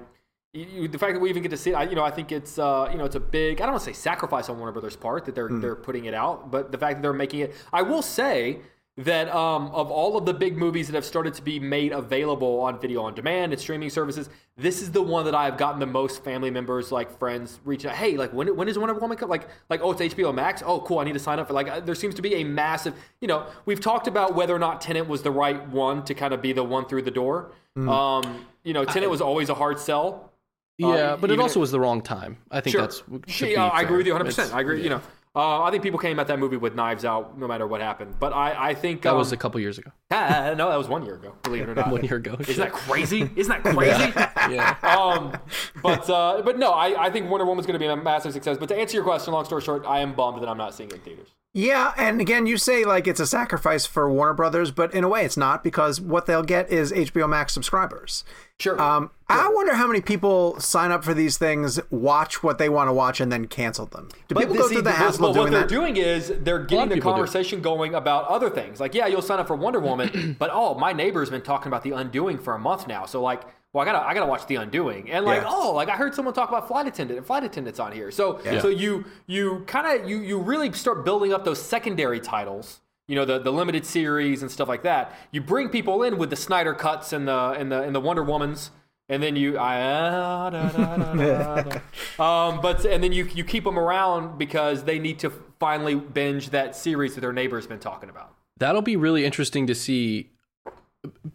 you, 0.53 0.87
the 0.87 0.97
fact 0.97 1.13
that 1.13 1.19
we 1.19 1.29
even 1.29 1.43
get 1.43 1.49
to 1.49 1.57
see 1.57 1.71
it, 1.71 1.73
I, 1.75 1.83
you 1.83 1.95
know, 1.95 2.03
I 2.03 2.11
think 2.11 2.31
it's, 2.31 2.57
uh, 2.59 2.87
you 2.91 2.97
know, 2.97 3.05
it's 3.05 3.15
a 3.15 3.19
big. 3.19 3.61
I 3.61 3.65
don't 3.65 3.73
want 3.73 3.83
to 3.83 3.89
say 3.89 3.93
sacrifice 3.93 4.49
on 4.49 4.57
Warner 4.57 4.71
Brothers' 4.73 4.95
part 4.95 5.25
that 5.25 5.35
they're 5.35 5.49
they're 5.49 5.75
putting 5.75 6.05
it 6.05 6.13
out, 6.13 6.49
but 6.51 6.71
the 6.71 6.77
fact 6.77 6.95
that 6.97 7.01
they're 7.01 7.13
making 7.13 7.41
it. 7.41 7.55
I 7.73 7.81
will 7.81 8.01
say 8.01 8.59
that 8.97 9.29
um, 9.33 9.67
of 9.67 9.91
all 9.91 10.17
of 10.17 10.25
the 10.25 10.33
big 10.33 10.57
movies 10.57 10.87
that 10.87 10.95
have 10.95 11.05
started 11.05 11.33
to 11.35 11.41
be 11.43 11.59
made 11.59 11.91
available 11.91 12.59
on 12.61 12.79
video 12.79 13.03
on 13.03 13.13
demand 13.13 13.53
and 13.53 13.61
streaming 13.61 13.91
services, 13.91 14.27
this 14.57 14.81
is 14.81 14.91
the 14.91 15.01
one 15.01 15.23
that 15.25 15.35
I've 15.35 15.55
gotten 15.55 15.79
the 15.79 15.85
most 15.85 16.23
family 16.23 16.49
members, 16.49 16.91
like 16.91 17.15
friends, 17.19 17.59
reaching 17.63 17.91
out. 17.91 17.95
Hey, 17.95 18.17
like 18.17 18.33
when 18.33 18.55
when 18.55 18.67
is 18.67 18.77
Wonder 18.79 18.95
Woman 18.95 19.15
come? 19.15 19.29
Like 19.29 19.47
like 19.69 19.81
oh, 19.83 19.91
it's 19.91 20.01
HBO 20.15 20.33
Max. 20.33 20.63
Oh, 20.65 20.79
cool. 20.81 20.97
I 20.97 21.03
need 21.03 21.13
to 21.13 21.19
sign 21.19 21.37
up 21.37 21.47
for. 21.47 21.53
Like 21.53 21.67
uh, 21.69 21.79
there 21.79 21.93
seems 21.93 22.15
to 22.15 22.23
be 22.23 22.35
a 22.35 22.43
massive. 22.43 22.95
You 23.21 23.27
know, 23.27 23.45
we've 23.65 23.79
talked 23.79 24.07
about 24.07 24.33
whether 24.33 24.55
or 24.55 24.59
not 24.59 24.81
Tenet 24.81 25.07
was 25.07 25.21
the 25.21 25.31
right 25.31 25.67
one 25.69 26.03
to 26.05 26.15
kind 26.15 26.33
of 26.33 26.41
be 26.41 26.51
the 26.53 26.63
one 26.63 26.85
through 26.87 27.03
the 27.03 27.11
door. 27.11 27.51
Um, 27.77 28.47
you 28.63 28.73
know, 28.73 28.83
Tenet 28.83 29.07
was 29.11 29.21
always 29.21 29.49
a 29.49 29.53
hard 29.53 29.77
sell. 29.79 30.31
Yeah, 30.79 30.87
Uh, 30.87 31.17
but 31.17 31.29
it 31.29 31.39
also 31.39 31.59
was 31.59 31.69
the 31.71 31.79
wrong 31.79 32.01
time. 32.01 32.37
I 32.49 32.61
think 32.61 32.71
Sure. 32.73 32.81
that's. 32.81 32.97
should 32.97 33.29
She- 33.29 33.45
be 33.45 33.57
uh, 33.57 33.67
I 33.67 33.81
agree 33.81 33.97
with 33.97 34.07
you 34.07 34.13
100. 34.13 34.25
percent 34.29 34.53
I 34.55 34.61
agree. 34.61 34.81
You 34.83 34.89
know, 34.89 35.01
uh, 35.38 35.61
I 35.61 35.69
think 35.69 35.83
people 35.83 35.99
came 35.99 36.19
at 36.19 36.25
that 36.27 36.39
movie 36.39 36.57
with 36.57 36.73
knives 36.73 37.05
out, 37.05 37.38
no 37.38 37.47
matter 37.47 37.67
what 37.67 37.79
happened. 37.79 38.15
But 38.19 38.33
I, 38.33 38.69
I 38.69 38.73
think 38.73 39.03
That 39.03 39.11
um, 39.11 39.17
was 39.19 39.31
a 39.31 39.38
couple 39.38 39.59
years 39.59 39.77
ago. 39.77 39.91
ah, 40.11 40.55
no, 40.57 40.69
that 40.69 40.77
was 40.77 40.88
one 40.88 41.05
year 41.05 41.13
ago. 41.15 41.35
Believe 41.43 41.61
it 41.63 41.69
or 41.69 41.75
not, 41.81 41.91
One 41.91 42.03
year 42.03 42.15
ago. 42.15 42.35
Isn't 42.39 42.57
that 42.57 42.73
crazy? 42.73 43.29
Isn't 43.35 43.61
that 43.61 43.75
crazy? 43.75 44.13
Yeah. 44.47 44.77
um, 44.81 45.38
but 45.83 46.09
uh, 46.09 46.41
but 46.41 46.57
no, 46.57 46.71
I, 46.71 47.07
I 47.07 47.09
think 47.11 47.29
Wonder 47.29 47.45
Woman's 47.45 47.67
going 47.67 47.77
to 47.77 47.85
be 47.85 47.85
a 47.85 47.95
massive 47.97 48.31
success. 48.31 48.57
But 48.57 48.69
to 48.69 48.77
answer 48.77 48.95
your 48.95 49.03
question, 49.03 49.33
long 49.33 49.43
story 49.43 49.61
short, 49.61 49.85
I 49.85 49.99
am 49.99 50.13
bummed 50.13 50.41
that 50.41 50.47
I'm 50.47 50.57
not 50.57 50.73
seeing 50.73 50.89
it 50.89 50.95
in 50.95 51.01
theaters. 51.01 51.27
Yeah, 51.57 51.95
and 51.97 52.21
again, 52.21 52.45
you 52.45 52.55
say 52.57 52.85
like 52.85 53.07
it's 53.07 53.19
a 53.19 53.25
sacrifice 53.25 53.87
for 53.87 54.07
Warner 54.13 54.35
Brothers, 54.35 54.69
but 54.69 54.93
in 54.93 55.03
a 55.03 55.09
way, 55.09 55.25
it's 55.25 55.37
not 55.37 55.63
because 55.63 55.99
what 55.99 56.27
they'll 56.27 56.43
get 56.43 56.69
is 56.69 56.91
HBO 56.91 57.27
Max 57.27 57.51
subscribers. 57.51 58.23
Sure. 58.59 58.79
Um, 58.79 59.09
I 59.27 59.49
wonder 59.51 59.73
how 59.73 59.87
many 59.87 59.99
people 60.01 60.59
sign 60.59 60.91
up 60.91 61.03
for 61.03 61.15
these 61.15 61.39
things, 61.39 61.79
watch 61.89 62.43
what 62.43 62.59
they 62.59 62.69
want 62.69 62.89
to 62.89 62.93
watch, 62.93 63.19
and 63.19 63.31
then 63.31 63.47
cancel 63.47 63.87
them. 63.87 64.09
Do 64.27 64.35
people 64.35 64.53
But 64.53 64.61
go 64.61 64.69
through 64.69 64.83
the 64.83 64.91
hassle 64.91 65.21
but 65.21 65.29
of 65.29 65.33
doing 65.33 65.43
what 65.45 65.51
they're 65.51 65.61
that? 65.61 65.69
doing 65.69 65.97
is 65.97 66.31
they're 66.41 66.63
getting 66.63 66.89
the 66.89 66.95
people 66.95 67.11
do. 67.11 67.15
conversation 67.15 67.59
going 67.61 67.95
about 67.95 68.27
other 68.27 68.51
things. 68.51 68.79
Like, 68.79 68.93
yeah, 68.93 69.07
you'll 69.07 69.23
sign 69.23 69.39
up 69.39 69.47
for 69.47 69.55
Wonder 69.55 69.79
Woman, 69.79 70.35
but 70.39 70.51
oh, 70.53 70.75
my 70.75 70.93
neighbor's 70.93 71.31
been 71.31 71.41
talking 71.41 71.69
about 71.69 71.81
The 71.81 71.91
Undoing 71.91 72.37
for 72.37 72.53
a 72.53 72.59
month 72.59 72.87
now. 72.87 73.07
So, 73.07 73.19
like, 73.19 73.41
well, 73.78 73.88
I 73.88 73.91
gotta 73.91 74.07
I 74.07 74.13
gotta 74.15 74.25
watch 74.25 74.47
The 74.47 74.55
Undoing, 74.55 75.11
and 75.11 75.23
like 75.23 75.43
Yeah. 75.43 75.49
oh, 75.49 75.71
like 75.73 75.88
I 75.88 75.95
heard 75.95 76.15
someone 76.15 76.34
talk 76.34 76.49
about 76.49 76.67
flight 76.67 76.88
attendant 76.88 77.19
and 77.19 77.28
flight 77.28 77.43
attendants 77.43 77.80
on 77.80 77.91
here. 77.91 78.09
So 78.09 78.41
so 78.59 78.69
you 78.69 79.05
you 79.28 79.63
kind 79.67 80.01
of 80.01 80.09
you 80.09 80.17
you 80.17 80.39
really 80.39 80.71
start 80.73 81.05
building 81.05 81.32
up 81.32 81.45
those 81.45 81.61
secondary 81.61 82.19
titles. 82.19 82.82
You 83.07 83.15
know 83.15 83.23
the, 83.23 83.38
the 83.38 83.51
limited 83.51 83.86
series 83.86 84.41
and 84.41 84.49
stuff 84.49 84.67
like 84.67 84.82
that. 84.82 85.15
You 85.32 85.41
bring 85.41 85.69
people 85.69 86.01
in 86.01 86.17
with 86.17 86.32
the 86.32 86.36
Snyder 86.36 86.73
cuts 86.73 87.13
and 87.13 87.28
the 87.28 87.51
and 87.51 87.71
the 87.71 87.84
and 87.84 87.93
the 87.93 88.01
Wonder 88.01 88.23
Womans, 88.25 88.71
and 89.09 89.21
then 89.21 89.36
you 89.36 89.59
I, 89.59 89.80
ah, 89.80 90.49
da, 90.49 90.69
da, 90.69 90.97
da, 90.97 91.13
da, 91.13 91.61
da. 91.61 91.80
um, 92.49 92.59
but 92.61 92.84
and 92.84 93.03
then 93.03 93.11
you 93.11 93.25
you 93.25 93.43
keep 93.43 93.63
them 93.63 93.78
around 93.78 94.39
because 94.39 94.86
they 94.86 94.97
need 94.97 95.19
to 95.19 95.30
finally 95.59 95.93
binge 95.93 96.49
that 96.49 96.75
series 96.75 97.13
that 97.13 97.21
their 97.21 97.32
neighbor's 97.32 97.67
been 97.67 97.80
talking 97.80 98.09
about. 98.09 98.34
That'll 98.57 98.82
be 98.82 98.95
really 98.95 99.23
interesting 99.23 99.67
to 99.67 99.75
see 99.75 100.32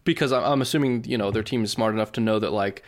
because 0.05 0.33
I'm, 0.33 0.43
I'm 0.45 0.63
assuming 0.63 1.05
you 1.05 1.19
know 1.19 1.31
their 1.31 1.43
team 1.43 1.65
is 1.65 1.71
smart 1.71 1.95
enough 1.95 2.13
to 2.13 2.21
know 2.21 2.39
that 2.39 2.53
like 2.53 2.83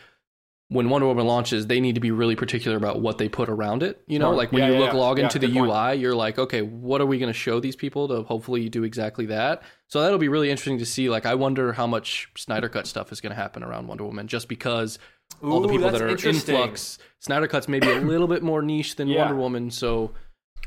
when 0.68 0.88
Wonder 0.88 1.06
Woman 1.06 1.26
launches, 1.26 1.66
they 1.66 1.78
need 1.78 1.94
to 1.94 2.00
be 2.00 2.10
really 2.10 2.34
particular 2.36 2.76
about 2.76 3.00
what 3.00 3.18
they 3.18 3.28
put 3.28 3.48
around 3.50 3.82
it. 3.82 4.02
You 4.06 4.18
know, 4.18 4.26
Smart. 4.26 4.36
like 4.38 4.52
when 4.52 4.62
Yeah, 4.62 4.68
you 4.68 4.74
yeah, 4.74 4.80
look 4.80 4.92
yeah. 4.94 4.98
log 4.98 5.18
Yeah, 5.18 5.24
into 5.24 5.38
the 5.38 5.46
good 5.46 5.56
point. 5.68 5.70
UI, 5.70 6.00
you're 6.00 6.14
like, 6.14 6.38
okay, 6.38 6.62
what 6.62 7.02
are 7.02 7.06
we 7.06 7.18
going 7.18 7.30
to 7.32 7.38
show 7.38 7.60
these 7.60 7.76
people 7.76 8.08
to 8.08 8.22
hopefully 8.22 8.68
do 8.70 8.82
exactly 8.82 9.26
that? 9.26 9.62
So 9.88 10.00
that'll 10.00 10.18
be 10.18 10.28
really 10.28 10.50
interesting 10.50 10.78
to 10.78 10.86
see. 10.86 11.10
Like, 11.10 11.26
I 11.26 11.34
wonder 11.34 11.74
how 11.74 11.86
much 11.86 12.30
Snyder 12.36 12.70
Cut 12.70 12.86
stuff 12.86 13.12
is 13.12 13.20
going 13.20 13.30
to 13.30 13.36
happen 13.36 13.62
around 13.62 13.88
Wonder 13.88 14.04
Woman, 14.04 14.26
just 14.26 14.48
because 14.48 14.98
all 15.42 15.60
the 15.60 15.68
people 15.68 15.90
that 15.90 16.00
are 16.00 16.08
in 16.08 16.16
flux. 16.34 16.98
Snyder 17.20 17.46
Cut's 17.46 17.68
maybe 17.68 17.88
a 17.90 18.00
little 18.00 18.26
bit 18.26 18.42
more 18.42 18.62
niche 18.62 18.96
than 18.96 19.06
Yeah. 19.08 19.20
Wonder 19.26 19.36
Woman, 19.36 19.70
so. 19.70 20.12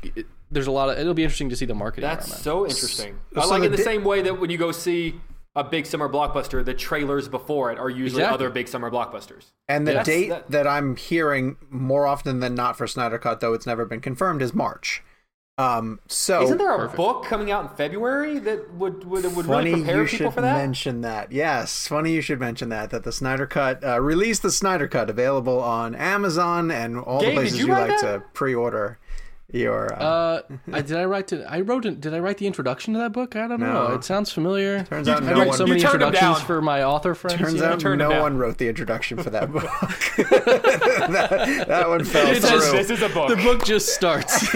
It, 0.04 0.26
there's 0.50 0.68
a 0.68 0.70
lot 0.70 0.88
of. 0.90 0.96
It'll 0.98 1.12
be 1.12 1.24
interesting 1.24 1.50
to 1.50 1.56
see 1.56 1.66
the 1.66 1.74
marketing 1.74 2.08
That's 2.08 2.26
around 2.28 2.38
that. 2.38 2.42
so 2.44 2.64
interesting. 2.64 3.18
I 3.36 3.42
so 3.42 3.48
like 3.50 3.64
in 3.64 3.72
the 3.72 3.76
di- 3.76 3.82
same 3.82 4.04
way 4.04 4.22
that 4.22 4.40
when 4.40 4.48
you 4.48 4.56
go 4.56 4.70
see 4.72 5.20
a 5.58 5.64
big 5.64 5.86
summer 5.86 6.08
blockbuster, 6.08 6.64
the 6.64 6.74
trailers 6.74 7.28
before 7.28 7.70
it 7.72 7.78
are 7.78 7.90
usually 7.90 8.22
Exactly. 8.22 8.34
other 8.46 8.50
big 8.50 8.68
summer 8.68 8.90
blockbusters. 8.90 9.46
And 9.68 9.86
the 9.86 9.92
That's- 9.92 10.06
date 10.06 10.28
that- 10.28 10.50
that, 10.50 10.66
I'm 10.66 10.96
hearing 10.96 11.56
more 11.70 12.06
often 12.06 12.40
than 12.40 12.54
not 12.54 12.76
for 12.78 12.86
Snyder 12.86 13.18
Cut, 13.18 13.40
though 13.40 13.54
it's 13.54 13.66
never 13.66 13.84
been 13.84 14.00
confirmed, 14.00 14.40
is 14.42 14.54
March. 14.54 15.02
Um, 15.58 15.98
so 16.06 16.42
Isn't 16.44 16.58
there 16.58 16.72
a 16.72 16.88
book 16.88 17.24
coming 17.24 17.50
out 17.50 17.62
in 17.64 17.68
February 17.76 18.38
that 18.38 18.72
would 18.74 19.02
would, 19.04 19.24
would 19.34 19.46
funny 19.46 19.70
really 19.72 19.82
prepare 19.82 20.02
you 20.02 20.08
people 20.08 20.30
for 20.30 20.40
that? 20.40 20.56
mention 20.56 21.00
that. 21.00 21.32
Yes, 21.32 21.88
funny 21.88 22.12
you 22.12 22.20
should 22.20 22.38
mention 22.38 22.68
that. 22.68 22.90
That 22.90 23.02
the 23.02 23.10
Snyder 23.10 23.44
Cut 23.44 23.82
uh, 23.84 24.00
released 24.00 24.42
the 24.42 24.52
Snyder 24.52 24.86
Cut 24.86 25.10
available 25.10 25.58
on 25.60 25.96
Amazon 25.96 26.70
and 26.70 26.96
all 26.96 27.20
Gabe, 27.20 27.30
the 27.30 27.34
places 27.34 27.58
you 27.58 27.66
you, 27.66 27.72
like 27.72 27.88
that? 27.88 28.00
to 28.02 28.22
pre-order 28.34 29.00
your. 29.52 29.92
Uh, 29.94 29.98
Uh, 30.18 30.42
I, 30.72 30.82
did 30.82 30.96
I 30.96 31.04
write 31.04 31.28
to? 31.28 31.44
I 31.50 31.60
wrote. 31.60 31.86
it- 31.86 32.00
Did 32.00 32.12
I 32.14 32.18
write 32.18 32.38
the 32.38 32.46
introduction 32.46 32.92
to 32.94 33.00
that 33.00 33.12
book? 33.12 33.34
I 33.36 33.46
don't 33.48 33.60
know. 33.60 33.92
It 33.94 34.04
sounds 34.04 34.30
familiar. 34.30 34.84
Turns 34.84 35.08
out 35.08 35.22
I 35.22 35.30
no 35.32 35.38
write 35.38 35.48
one- 35.48 35.56
so 35.56 35.66
many 35.66 35.80
introductions 35.80 36.40
for 36.42 36.60
my 36.60 36.82
author 36.84 37.14
friends. 37.14 37.38
Turns 37.40 37.54
you 37.54 37.64
out 37.64 37.82
no 37.82 38.20
one 38.20 38.36
wrote 38.36 38.58
the 38.58 38.68
introduction 38.68 39.16
for 39.22 39.30
that 39.30 39.50
book. 39.52 39.62
that, 40.16 41.64
that 41.68 41.88
one 41.88 42.04
fell 42.04 42.26
It 42.28 42.40
through. 42.42 42.50
just- 42.50 42.72
this 42.72 42.90
is 42.90 43.02
a 43.02 43.08
book. 43.08 43.28
the 43.30 43.36
book 43.36 43.64
just 43.64 43.88
starts. 43.94 44.54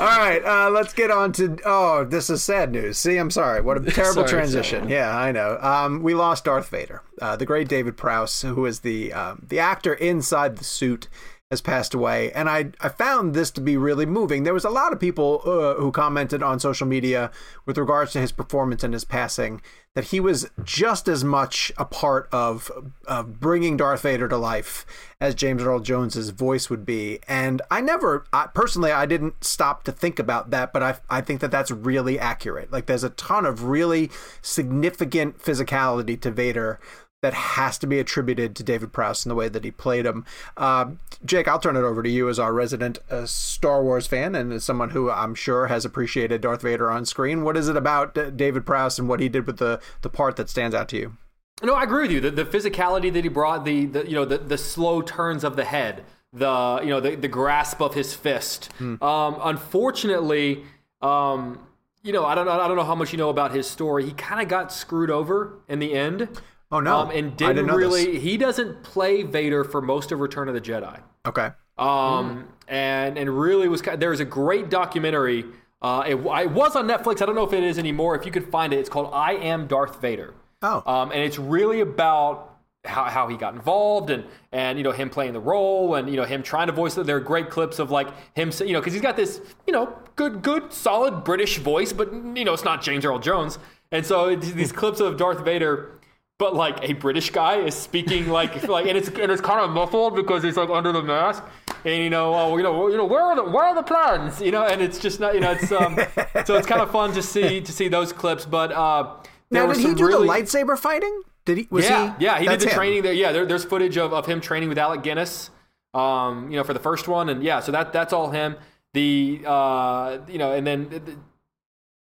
All 0.00 0.18
right, 0.18 0.40
uh, 0.44 0.70
let's 0.70 0.92
get 0.92 1.10
on 1.10 1.32
to. 1.32 1.56
Oh, 1.64 2.04
this 2.04 2.30
is 2.30 2.42
sad 2.42 2.72
news. 2.72 2.98
See, 2.98 3.16
I'm 3.16 3.30
sorry. 3.30 3.60
What 3.60 3.76
a 3.76 3.90
terrible 3.90 4.14
Sorry, 4.26 4.28
transition. 4.28 4.80
sorry. 4.82 4.92
Yeah, 4.92 5.16
I 5.16 5.32
know. 5.32 5.58
Um, 5.60 6.02
we 6.02 6.14
lost 6.14 6.44
Darth 6.44 6.68
Vader. 6.68 7.02
Uh, 7.20 7.36
the 7.36 7.46
great 7.46 7.68
David 7.68 7.96
Prowse, 7.96 8.42
who 8.42 8.66
is 8.66 8.80
the 8.80 9.12
um, 9.12 9.46
the 9.48 9.58
actor 9.58 9.94
inside 9.94 10.56
the 10.56 10.64
suit, 10.64 11.08
has 11.50 11.60
passed 11.60 11.94
away, 11.94 12.32
and 12.32 12.48
I 12.48 12.70
I 12.80 12.88
found 12.88 13.34
this 13.34 13.50
to 13.52 13.60
be 13.60 13.76
really 13.76 14.06
moving. 14.06 14.44
There 14.44 14.54
was 14.54 14.64
a 14.64 14.70
lot 14.70 14.92
of 14.92 15.00
people 15.00 15.42
uh, 15.44 15.74
who 15.74 15.90
commented 15.90 16.42
on 16.42 16.60
social 16.60 16.86
media 16.86 17.30
with 17.66 17.76
regards 17.76 18.12
to 18.12 18.20
his 18.20 18.32
performance 18.32 18.84
and 18.84 18.94
his 18.94 19.04
passing 19.04 19.60
that 19.94 20.04
he 20.04 20.20
was 20.20 20.48
just 20.62 21.08
as 21.08 21.24
much 21.24 21.72
a 21.76 21.84
part 21.84 22.28
of 22.30 22.70
of 23.06 23.40
bringing 23.40 23.76
Darth 23.76 24.02
Vader 24.02 24.28
to 24.28 24.36
life 24.36 24.86
as 25.20 25.34
James 25.34 25.62
Earl 25.62 25.80
Jones's 25.80 26.30
voice 26.30 26.70
would 26.70 26.86
be. 26.86 27.18
And 27.26 27.60
I 27.70 27.80
never, 27.80 28.24
I, 28.32 28.46
personally, 28.46 28.92
I 28.92 29.04
didn't 29.04 29.42
stop 29.42 29.82
to 29.84 29.92
think 29.92 30.18
about 30.20 30.50
that, 30.50 30.72
but 30.72 30.82
I 30.82 30.98
I 31.10 31.20
think 31.20 31.40
that 31.40 31.50
that's 31.50 31.72
really 31.72 32.18
accurate. 32.18 32.70
Like 32.70 32.86
there's 32.86 33.04
a 33.04 33.10
ton 33.10 33.44
of 33.44 33.64
really 33.64 34.10
significant 34.40 35.38
physicality 35.38 36.20
to 36.20 36.30
Vader 36.30 36.78
that 37.22 37.34
has 37.34 37.78
to 37.78 37.86
be 37.86 37.98
attributed 37.98 38.56
to 38.56 38.62
David 38.62 38.92
Prowse 38.92 39.24
and 39.24 39.30
the 39.30 39.34
way 39.34 39.48
that 39.48 39.64
he 39.64 39.70
played 39.70 40.06
him. 40.06 40.24
Uh, 40.56 40.92
Jake, 41.24 41.48
I'll 41.48 41.58
turn 41.58 41.76
it 41.76 41.80
over 41.80 42.02
to 42.02 42.08
you 42.08 42.28
as 42.28 42.38
our 42.38 42.52
resident 42.52 42.98
uh, 43.10 43.26
Star 43.26 43.82
Wars 43.82 44.06
fan 44.06 44.34
and 44.34 44.52
as 44.52 44.64
someone 44.64 44.90
who 44.90 45.10
I'm 45.10 45.34
sure 45.34 45.66
has 45.66 45.84
appreciated 45.84 46.40
Darth 46.40 46.62
Vader 46.62 46.90
on 46.90 47.04
screen. 47.04 47.44
What 47.44 47.56
is 47.56 47.68
it 47.68 47.76
about 47.76 48.16
uh, 48.16 48.30
David 48.30 48.64
Prowse 48.64 48.98
and 48.98 49.08
what 49.08 49.20
he 49.20 49.28
did 49.28 49.46
with 49.46 49.58
the, 49.58 49.80
the 50.02 50.08
part 50.08 50.36
that 50.36 50.48
stands 50.48 50.74
out 50.74 50.88
to 50.88 50.96
you? 50.96 51.16
No, 51.62 51.74
I 51.74 51.82
agree 51.82 52.02
with 52.02 52.12
you. 52.12 52.20
The, 52.20 52.30
the 52.30 52.44
physicality 52.44 53.12
that 53.12 53.22
he 53.22 53.28
brought, 53.28 53.66
the, 53.66 53.84
the 53.84 54.06
you 54.06 54.14
know 54.14 54.24
the, 54.24 54.38
the 54.38 54.56
slow 54.56 55.02
turns 55.02 55.44
of 55.44 55.56
the 55.56 55.64
head, 55.64 56.04
the 56.32 56.80
you 56.82 56.88
know 56.88 57.00
the, 57.00 57.16
the 57.16 57.28
grasp 57.28 57.82
of 57.82 57.92
his 57.92 58.14
fist. 58.14 58.70
Hmm. 58.78 59.02
Um, 59.02 59.36
unfortunately, 59.42 60.64
um, 61.02 61.66
you 62.02 62.14
know 62.14 62.24
I 62.24 62.34
don't 62.34 62.48
I 62.48 62.66
don't 62.66 62.78
know 62.78 62.84
how 62.84 62.94
much 62.94 63.12
you 63.12 63.18
know 63.18 63.28
about 63.28 63.52
his 63.52 63.68
story. 63.68 64.06
He 64.06 64.12
kind 64.12 64.40
of 64.40 64.48
got 64.48 64.72
screwed 64.72 65.10
over 65.10 65.58
in 65.68 65.80
the 65.80 65.92
end. 65.92 66.28
Oh, 66.72 66.80
no. 66.80 66.98
Um, 66.98 67.10
and 67.10 67.36
didn't, 67.36 67.56
didn't 67.56 67.74
really. 67.74 68.12
this. 68.12 68.22
He 68.22 68.36
doesn't 68.36 68.82
play 68.82 69.22
Vader 69.22 69.64
for 69.64 69.80
most 69.82 70.12
of 70.12 70.20
Return 70.20 70.48
of 70.48 70.54
the 70.54 70.60
Jedi. 70.60 71.00
Okay. 71.26 71.50
Um, 71.78 72.48
and 72.68 73.16
and 73.18 73.30
really 73.40 73.66
was 73.66 73.82
ki- 73.82 73.96
there's 73.96 74.20
a 74.20 74.24
great 74.24 74.68
documentary. 74.68 75.46
Uh, 75.82 76.04
it, 76.06 76.14
it 76.14 76.50
was 76.50 76.76
on 76.76 76.86
Netflix. 76.86 77.22
I 77.22 77.26
don't 77.26 77.34
know 77.34 77.44
if 77.46 77.54
it 77.54 77.64
is 77.64 77.78
anymore. 77.78 78.14
If 78.14 78.26
you 78.26 78.32
could 78.32 78.46
find 78.50 78.72
it, 78.72 78.78
it's 78.78 78.90
called 78.90 79.10
"I 79.12 79.32
Am 79.32 79.66
Darth 79.66 80.00
Vader." 80.00 80.34
Oh. 80.62 80.82
um, 80.84 81.10
and 81.10 81.22
it's 81.22 81.38
really 81.38 81.80
about 81.80 82.58
how, 82.84 83.04
how 83.04 83.28
he 83.28 83.36
got 83.38 83.54
involved 83.54 84.10
and 84.10 84.24
and 84.52 84.76
you 84.76 84.84
know 84.84 84.92
him 84.92 85.08
playing 85.08 85.32
the 85.32 85.40
role 85.40 85.94
and 85.94 86.10
you 86.10 86.16
know 86.16 86.24
him 86.24 86.42
trying 86.42 86.66
to 86.66 86.72
voice 86.74 86.98
it. 86.98 87.06
There 87.06 87.16
are 87.16 87.20
great 87.20 87.48
clips 87.48 87.78
of 87.78 87.90
like 87.90 88.08
him, 88.34 88.52
you 88.60 88.74
know, 88.74 88.80
because 88.80 88.92
he's 88.92 89.02
got 89.02 89.16
this 89.16 89.40
you 89.66 89.72
know 89.72 89.98
good 90.16 90.42
good 90.42 90.72
solid 90.74 91.24
British 91.24 91.58
voice, 91.58 91.94
but 91.94 92.12
you 92.12 92.44
know 92.44 92.52
it's 92.52 92.64
not 92.64 92.82
James 92.82 93.06
Earl 93.06 93.18
Jones. 93.18 93.58
And 93.90 94.04
so 94.04 94.36
these 94.36 94.70
clips 94.70 95.00
of 95.00 95.16
Darth 95.16 95.44
Vader 95.44 95.98
but 96.40 96.56
like 96.56 96.78
a 96.88 96.94
British 96.94 97.28
guy 97.30 97.56
is 97.56 97.74
speaking 97.74 98.28
like 98.28 98.66
like 98.76 98.86
and 98.86 98.96
it's 98.96 99.08
and 99.08 99.30
it's 99.30 99.42
kind 99.42 99.60
of 99.60 99.70
muffled 99.70 100.16
because 100.16 100.42
he's 100.42 100.56
like 100.56 100.70
under 100.70 100.90
the 100.90 101.02
mask 101.02 101.44
and 101.84 102.02
you 102.02 102.10
know 102.10 102.34
oh 102.34 102.56
you 102.56 102.62
know 102.62 102.88
you 102.88 102.96
know 102.96 103.04
where 103.04 103.22
are 103.22 103.36
the 103.36 103.44
where 103.44 103.64
are 103.64 103.74
the 103.74 103.82
plans 103.82 104.40
you 104.40 104.50
know 104.50 104.64
and 104.64 104.80
it's 104.80 104.98
just 104.98 105.20
not 105.20 105.34
you 105.34 105.40
know 105.40 105.52
it's 105.52 105.70
um 105.70 105.94
so 106.46 106.56
it's 106.56 106.66
kind 106.66 106.80
of 106.80 106.90
fun 106.90 107.12
to 107.12 107.22
see 107.22 107.60
to 107.60 107.70
see 107.70 107.88
those 107.88 108.10
clips 108.12 108.46
but 108.46 108.72
uh 108.72 109.16
there 109.50 109.66
Now, 109.66 109.72
did 109.72 109.82
he 109.84 109.94
do 109.94 110.06
really, 110.06 110.26
the 110.26 110.32
lightsaber 110.32 110.78
fighting? 110.78 111.22
Did 111.44 111.58
he? 111.58 111.68
Was 111.70 111.84
yeah 111.84 112.16
he? 112.16 112.24
yeah 112.24 112.38
he 112.38 112.48
did 112.48 112.60
the 112.60 112.68
him. 112.70 112.74
training 112.74 113.02
there 113.02 113.12
yeah 113.12 113.32
there, 113.32 113.44
there's 113.44 113.64
footage 113.64 113.98
of, 113.98 114.14
of 114.14 114.24
him 114.24 114.40
training 114.40 114.70
with 114.70 114.78
Alec 114.78 115.02
Guinness 115.02 115.50
um 115.92 116.50
you 116.50 116.56
know 116.56 116.64
for 116.64 116.72
the 116.72 116.80
first 116.80 117.06
one 117.06 117.28
and 117.28 117.42
yeah 117.42 117.60
so 117.60 117.70
that 117.70 117.92
that's 117.92 118.14
all 118.14 118.30
him 118.30 118.56
the 118.94 119.42
uh 119.46 120.18
you 120.26 120.38
know 120.38 120.52
and 120.52 120.66
then 120.66 120.88
the, 120.88 121.16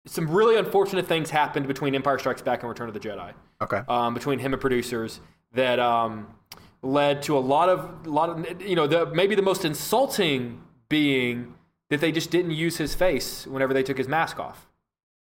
some 0.07 0.29
really 0.31 0.57
unfortunate 0.57 1.07
things 1.07 1.31
happened 1.31 1.67
between 1.67 1.95
Empire 1.95 2.19
Strikes 2.19 2.43
Back 2.43 2.61
and 2.63 2.69
Return 2.69 2.89
of 2.89 2.95
the 2.95 3.01
Jedi 3.01 3.33
Okay. 3.63 3.81
um, 3.89 4.15
between 4.15 4.39
him 4.39 4.53
and 4.53 4.61
producers 4.61 5.21
that 5.53 5.79
um, 5.79 6.27
led 6.83 7.23
to 7.23 7.37
a 7.37 7.41
lot 7.41 7.69
of 7.69 8.07
a 8.07 8.11
lot 8.11 8.29
of 8.29 8.63
you 8.63 8.77
know 8.77 8.87
the 8.87 9.07
maybe 9.07 9.35
the 9.35 9.43
most 9.43 9.65
insulting 9.65 10.61
being 10.89 11.55
that 11.91 12.01
they 12.01 12.13
just 12.13 12.31
didn't 12.31 12.51
use 12.51 12.77
his 12.77 12.95
face 12.95 13.47
whenever 13.47 13.73
they 13.73 13.83
took 13.83 13.97
his 13.99 14.09
mask 14.09 14.39
off. 14.39 14.67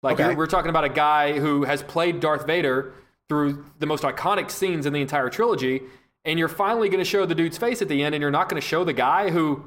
Like 0.04 0.20
Okay. 0.20 0.36
we're 0.36 0.48
talking 0.48 0.70
about 0.70 0.84
a 0.84 0.90
guy 0.90 1.40
who 1.40 1.64
has 1.64 1.84
played 1.84 2.20
Darth 2.20 2.46
Vader 2.46 2.94
through 3.28 3.66
the 3.80 3.86
most 3.86 4.04
iconic 4.04 4.50
scenes 4.50 4.86
in 4.86 4.94
the 4.94 5.02
entire 5.02 5.30
trilogy, 5.30 5.82
and 6.26 6.40
you're 6.40 6.48
finally 6.48 6.90
going 6.90 7.00
to 7.00 7.06
show 7.06 7.26
the 7.26 7.36
dude's 7.36 7.58
face 7.58 7.82
at 7.82 7.88
the 7.88 8.04
end, 8.04 8.16
and 8.16 8.22
you're 8.22 8.32
not 8.32 8.50
going 8.50 8.60
to 8.62 8.66
show 8.68 8.84
the 8.84 8.94
guy 8.94 9.30
who 9.30 9.64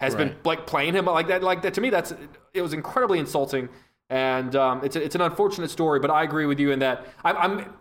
has 0.00 0.14
been 0.14 0.34
like 0.44 0.66
playing 0.66 0.94
him 0.94 1.06
like 1.06 1.28
that. 1.28 1.42
Like 1.42 1.62
that 1.62 1.74
to 1.74 1.80
me, 1.80 1.88
that's 1.90 2.12
it 2.52 2.60
was 2.62 2.72
incredibly 2.74 3.18
insulting, 3.18 3.68
and 4.10 4.54
um, 4.56 4.84
it's 4.84 4.96
a, 4.96 5.02
it's 5.02 5.14
an 5.14 5.20
unfortunate 5.20 5.70
story. 5.70 6.00
But 6.00 6.10
I 6.10 6.22
agree 6.22 6.46
with 6.46 6.60
you 6.60 6.70
in 6.70 6.78
that 6.80 7.06
I'm, 7.24 7.36
I'm 7.36 7.74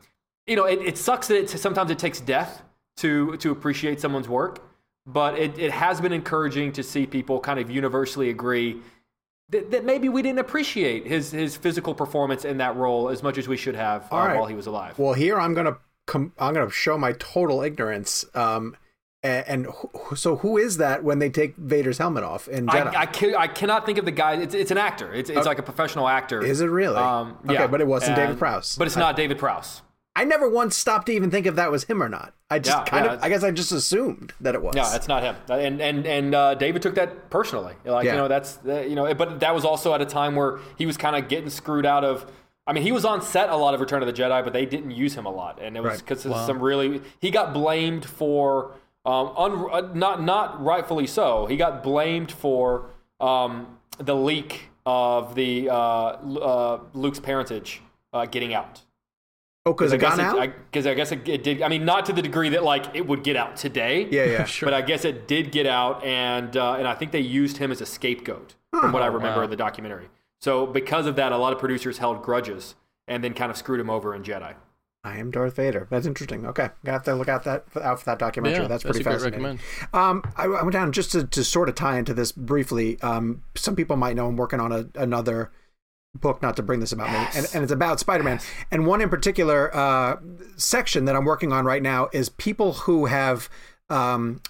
you 0.47 0.55
know, 0.55 0.65
it, 0.65 0.79
it 0.81 0.97
sucks 0.97 1.27
that 1.27 1.37
it, 1.37 1.49
sometimes 1.49 1.91
it 1.91 1.99
takes 1.99 2.19
death 2.19 2.61
to 2.97 3.37
to 3.37 3.51
appreciate 3.51 3.99
someone's 3.99 4.29
work, 4.29 4.67
but 5.05 5.37
it, 5.37 5.57
it 5.57 5.71
has 5.71 6.01
been 6.01 6.13
encouraging 6.13 6.71
to 6.73 6.83
see 6.83 7.05
people 7.05 7.39
kind 7.39 7.59
of 7.59 7.69
universally 7.69 8.29
agree 8.29 8.81
that, 9.49 9.71
that 9.71 9.85
maybe 9.85 10.09
we 10.09 10.21
didn't 10.21 10.39
appreciate 10.39 11.05
his 11.05 11.31
his 11.31 11.55
physical 11.55 11.93
performance 11.93 12.45
in 12.45 12.57
that 12.57 12.75
role 12.75 13.09
as 13.09 13.21
much 13.21 13.37
as 13.37 13.47
we 13.47 13.57
should 13.57 13.75
have 13.75 14.03
uh, 14.11 14.17
right. 14.17 14.35
while 14.37 14.47
he 14.47 14.55
was 14.55 14.67
alive. 14.67 14.97
Well, 14.97 15.13
here 15.13 15.39
I'm 15.39 15.53
gonna 15.53 15.77
com- 16.05 16.33
I'm 16.39 16.53
gonna 16.53 16.71
show 16.71 16.97
my 16.97 17.13
total 17.13 17.61
ignorance. 17.61 18.25
Um, 18.33 18.75
and, 19.25 19.65
who, 19.67 20.15
so 20.15 20.37
who 20.37 20.57
is 20.57 20.77
that 20.77 21.03
when 21.03 21.19
they 21.19 21.29
take 21.29 21.55
Vader's 21.57 21.97
helmet 21.97 22.23
off 22.23 22.47
in 22.47 22.67
Jedi? 22.67 22.95
I, 22.95 23.01
I, 23.01 23.05
can, 23.05 23.35
I 23.35 23.47
cannot 23.47 23.85
think 23.85 23.97
of 23.97 24.05
the 24.05 24.11
guy. 24.11 24.33
It's, 24.35 24.53
it's 24.53 24.71
an 24.71 24.77
actor. 24.77 25.13
It's, 25.13 25.29
it's 25.29 25.45
like 25.45 25.59
a 25.59 25.63
professional 25.63 26.07
actor. 26.07 26.43
is 26.43 26.61
it 26.61 26.67
really? 26.67 26.97
Um, 26.97 27.37
okay, 27.45 27.53
yeah. 27.55 27.67
but 27.67 27.81
it 27.81 27.87
wasn't 27.87 28.15
David 28.15 28.31
And- 28.31 28.39
Prowse. 28.39 28.75
But 28.77 28.87
it's 28.87 28.95
not 28.97 29.15
David 29.15 29.37
Prowse. 29.37 29.81
I 30.17 30.23
never 30.23 30.49
once 30.49 30.77
stopped 30.77 31.07
to 31.07 31.13
even 31.13 31.29
think 31.29 31.45
if 31.45 31.55
that 31.55 31.71
was 31.71 31.83
him 31.83 32.01
or 32.01 32.07
not. 32.07 32.33
I 32.49 32.59
just 32.59 32.77
Yeah, 32.77 32.83
kind 32.85 33.05
yeah, 33.05 33.13
of, 33.15 33.23
I 33.23 33.27
guess 33.27 33.43
I 33.43 33.51
just 33.51 33.73
assumed 33.73 34.31
that 34.39 34.55
it 34.55 34.61
was. 34.61 34.73
No, 34.73 34.89
that's 34.89 35.09
not 35.09 35.23
him. 35.23 35.35
And 35.49 35.81
and 35.81 36.05
and 36.07 36.33
uh, 36.33 36.55
David 36.55 36.81
took 36.81 36.95
that 36.95 37.29
personally. 37.29 37.73
Like 37.83 38.05
Yeah. 38.05 38.11
you 38.13 38.17
know, 38.19 38.27
that's 38.29 38.59
uh, 38.65 38.79
you 38.79 38.95
know, 38.95 39.13
but 39.13 39.41
that 39.41 39.53
was 39.53 39.65
also 39.65 39.93
at 39.93 40.01
a 40.01 40.05
time 40.05 40.35
where 40.35 40.59
he 40.77 40.85
was 40.85 40.95
kind 40.95 41.17
of 41.17 41.27
getting 41.27 41.49
screwed 41.49 41.85
out 41.85 42.05
of 42.05 42.25
I 42.67 42.73
mean, 42.73 42.83
he 42.83 42.91
was 42.91 43.05
on 43.05 43.21
set 43.21 43.49
a 43.49 43.55
lot 43.55 43.73
of 43.73 43.79
Return 43.81 44.01
of 44.01 44.07
the 44.07 44.13
Jedi, 44.13 44.43
but 44.43 44.53
they 44.53 44.65
didn't 44.65 44.91
use 44.91 45.13
him 45.15 45.25
a 45.25 45.29
lot, 45.29 45.59
and 45.61 45.77
it 45.77 45.81
was 45.83 45.91
Right. 45.91 45.99
because 45.99 46.21
some 46.23 46.59
really. 46.59 47.01
He 47.19 47.29
got 47.29 47.53
blamed 47.53 48.05
for, 48.05 48.71
um, 49.05 49.31
un, 49.37 49.67
uh, 49.71 49.93
not 49.93 50.23
not 50.23 50.63
rightfully 50.63 51.07
so. 51.07 51.45
He 51.45 51.57
got 51.57 51.83
blamed 51.83 52.31
for 52.31 52.89
um, 53.19 53.77
the 53.97 54.15
leak 54.15 54.69
of 54.85 55.35
the 55.35 55.69
uh, 55.69 55.73
uh, 55.75 56.79
Luke's 56.93 57.19
parentage 57.19 57.81
uh, 58.13 58.25
getting 58.25 58.53
out. 58.53 58.81
Oh, 59.67 59.73
because 59.73 59.93
it 59.93 59.95
I 59.95 59.97
guess 59.97 60.17
got 60.17 60.37
out. 60.37 60.53
Because 60.71 60.85
I, 60.85 60.93
guess 60.93 61.11
it, 61.11 61.27
it 61.27 61.43
did. 61.43 61.63
I 61.63 61.69
mean, 61.69 61.85
not 61.85 62.05
to 62.05 62.13
the 62.13 62.21
degree 62.21 62.49
that 62.49 62.63
like 62.63 62.95
it 62.95 63.07
would 63.07 63.23
get 63.23 63.35
out 63.35 63.55
today. 63.55 64.07
yeah, 64.11 64.25
yeah. 64.25 64.43
sure. 64.45 64.67
But 64.67 64.75
I 64.75 64.81
guess 64.81 65.05
it 65.05 65.27
did 65.27 65.51
get 65.51 65.65
out, 65.65 66.03
and 66.03 66.55
uh, 66.55 66.73
and 66.73 66.87
I 66.87 66.93
think 66.93 67.11
they 67.11 67.19
used 67.19 67.57
him 67.57 67.71
as 67.71 67.81
a 67.81 67.85
scapegoat, 67.85 68.55
from 68.71 68.91
what 68.91 69.01
I 69.01 69.07
remember 69.07 69.43
in 69.43 69.49
the 69.49 69.55
documentary. 69.55 70.09
So 70.41 70.67
because 70.67 71.07
of 71.07 71.15
that, 71.15 71.31
a 71.31 71.37
lot 71.37 71.53
of 71.53 71.59
producers 71.59 71.97
held 71.97 72.21
grudges 72.21 72.75
and 73.07 73.23
then 73.23 73.33
kind 73.33 73.49
of 73.49 73.57
screwed 73.57 73.79
him 73.79 73.89
over 73.89 74.13
in 74.13 74.23
Jedi. 74.23 74.55
I 75.05 75.17
am 75.17 75.29
Darth 75.29 75.57
Vader. 75.57 75.87
That's 75.91 76.07
interesting. 76.07 76.47
Okay, 76.47 76.69
I 76.85 76.89
have 76.89 77.03
to 77.03 77.13
look 77.13 77.29
out 77.29 77.43
that 77.43 77.65
out 77.79 77.99
for 77.99 78.05
that 78.05 78.17
documentary. 78.17 78.63
Yeah, 78.63 78.67
that's 78.67 78.83
pretty 78.83 79.03
fascinating. 79.03 79.59
Um, 79.93 80.23
I, 80.35 80.45
I 80.45 80.63
went 80.63 80.73
down 80.73 80.91
just 80.91 81.11
to, 81.11 81.25
to 81.25 81.43
sort 81.43 81.69
of 81.69 81.75
tie 81.75 81.99
into 81.99 82.13
this 82.15 82.31
briefly. 82.31 82.99
Um, 83.01 83.43
some 83.55 83.75
people 83.75 83.97
might 83.97 84.15
know 84.15 84.27
I'm 84.27 84.35
working 84.35 84.59
on 84.59 84.71
a, 84.71 84.87
another 84.95 85.51
book, 86.15 86.41
not 86.41 86.55
to 86.55 86.63
bring 86.63 86.79
this 86.79 86.91
about 86.91 87.11
me, 87.11 87.27
and, 87.35 87.47
and 87.53 87.63
it's 87.63 87.71
about 87.71 87.99
Spider-Man. 87.99 88.39
And 88.71 88.87
one 88.87 88.99
in 88.99 89.09
particular 89.09 89.73
uh, 89.75 90.17
section 90.57 91.05
that 91.05 91.15
I'm 91.15 91.25
working 91.25 91.53
on 91.53 91.65
right 91.65 91.83
now 91.83 92.09
is 92.11 92.29
people 92.29 92.73
who 92.73 93.05
have 93.05 93.47
um, 93.91 94.41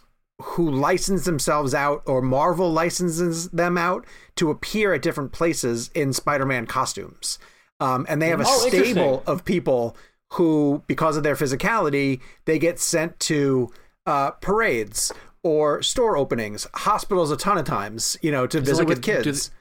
who 0.42 0.72
license 0.72 1.26
themselves 1.26 1.74
out 1.74 2.02
or 2.06 2.22
Marvel 2.22 2.72
licenses 2.72 3.50
them 3.50 3.78
out 3.78 4.06
to 4.38 4.50
appear 4.50 4.94
at 4.94 5.02
different 5.02 5.34
places 5.34 5.92
in 5.94 6.14
Spider-Man 6.14 6.66
costumes. 6.66 7.40
Um, 7.82 8.06
and 8.08 8.22
they 8.22 8.30
have 8.30 8.40
a 8.40 8.46
Oh, 8.48 8.68
stable 8.70 9.22
of 9.28 9.44
people 9.44 9.98
who, 10.34 10.84
because 10.88 11.18
of 11.18 11.24
their 11.24 11.36
physicality, 11.36 12.20
they 12.46 12.60
get 12.60 12.80
sent 12.80 13.20
to 13.22 13.72
uh, 14.06 14.32
parades 14.32 15.12
or 15.44 15.82
store 15.84 16.18
openings, 16.18 16.68
hospitals 16.74 17.32
a 17.32 17.38
ton 17.38 17.58
of 17.58 17.66
times, 17.66 18.18
you 18.22 18.32
know, 18.32 18.48
to 18.48 18.58
it 18.58 18.62
visit 18.64 18.80
like 18.82 18.88
with 18.90 18.98
a- 19.00 19.02
kids. 19.02 19.52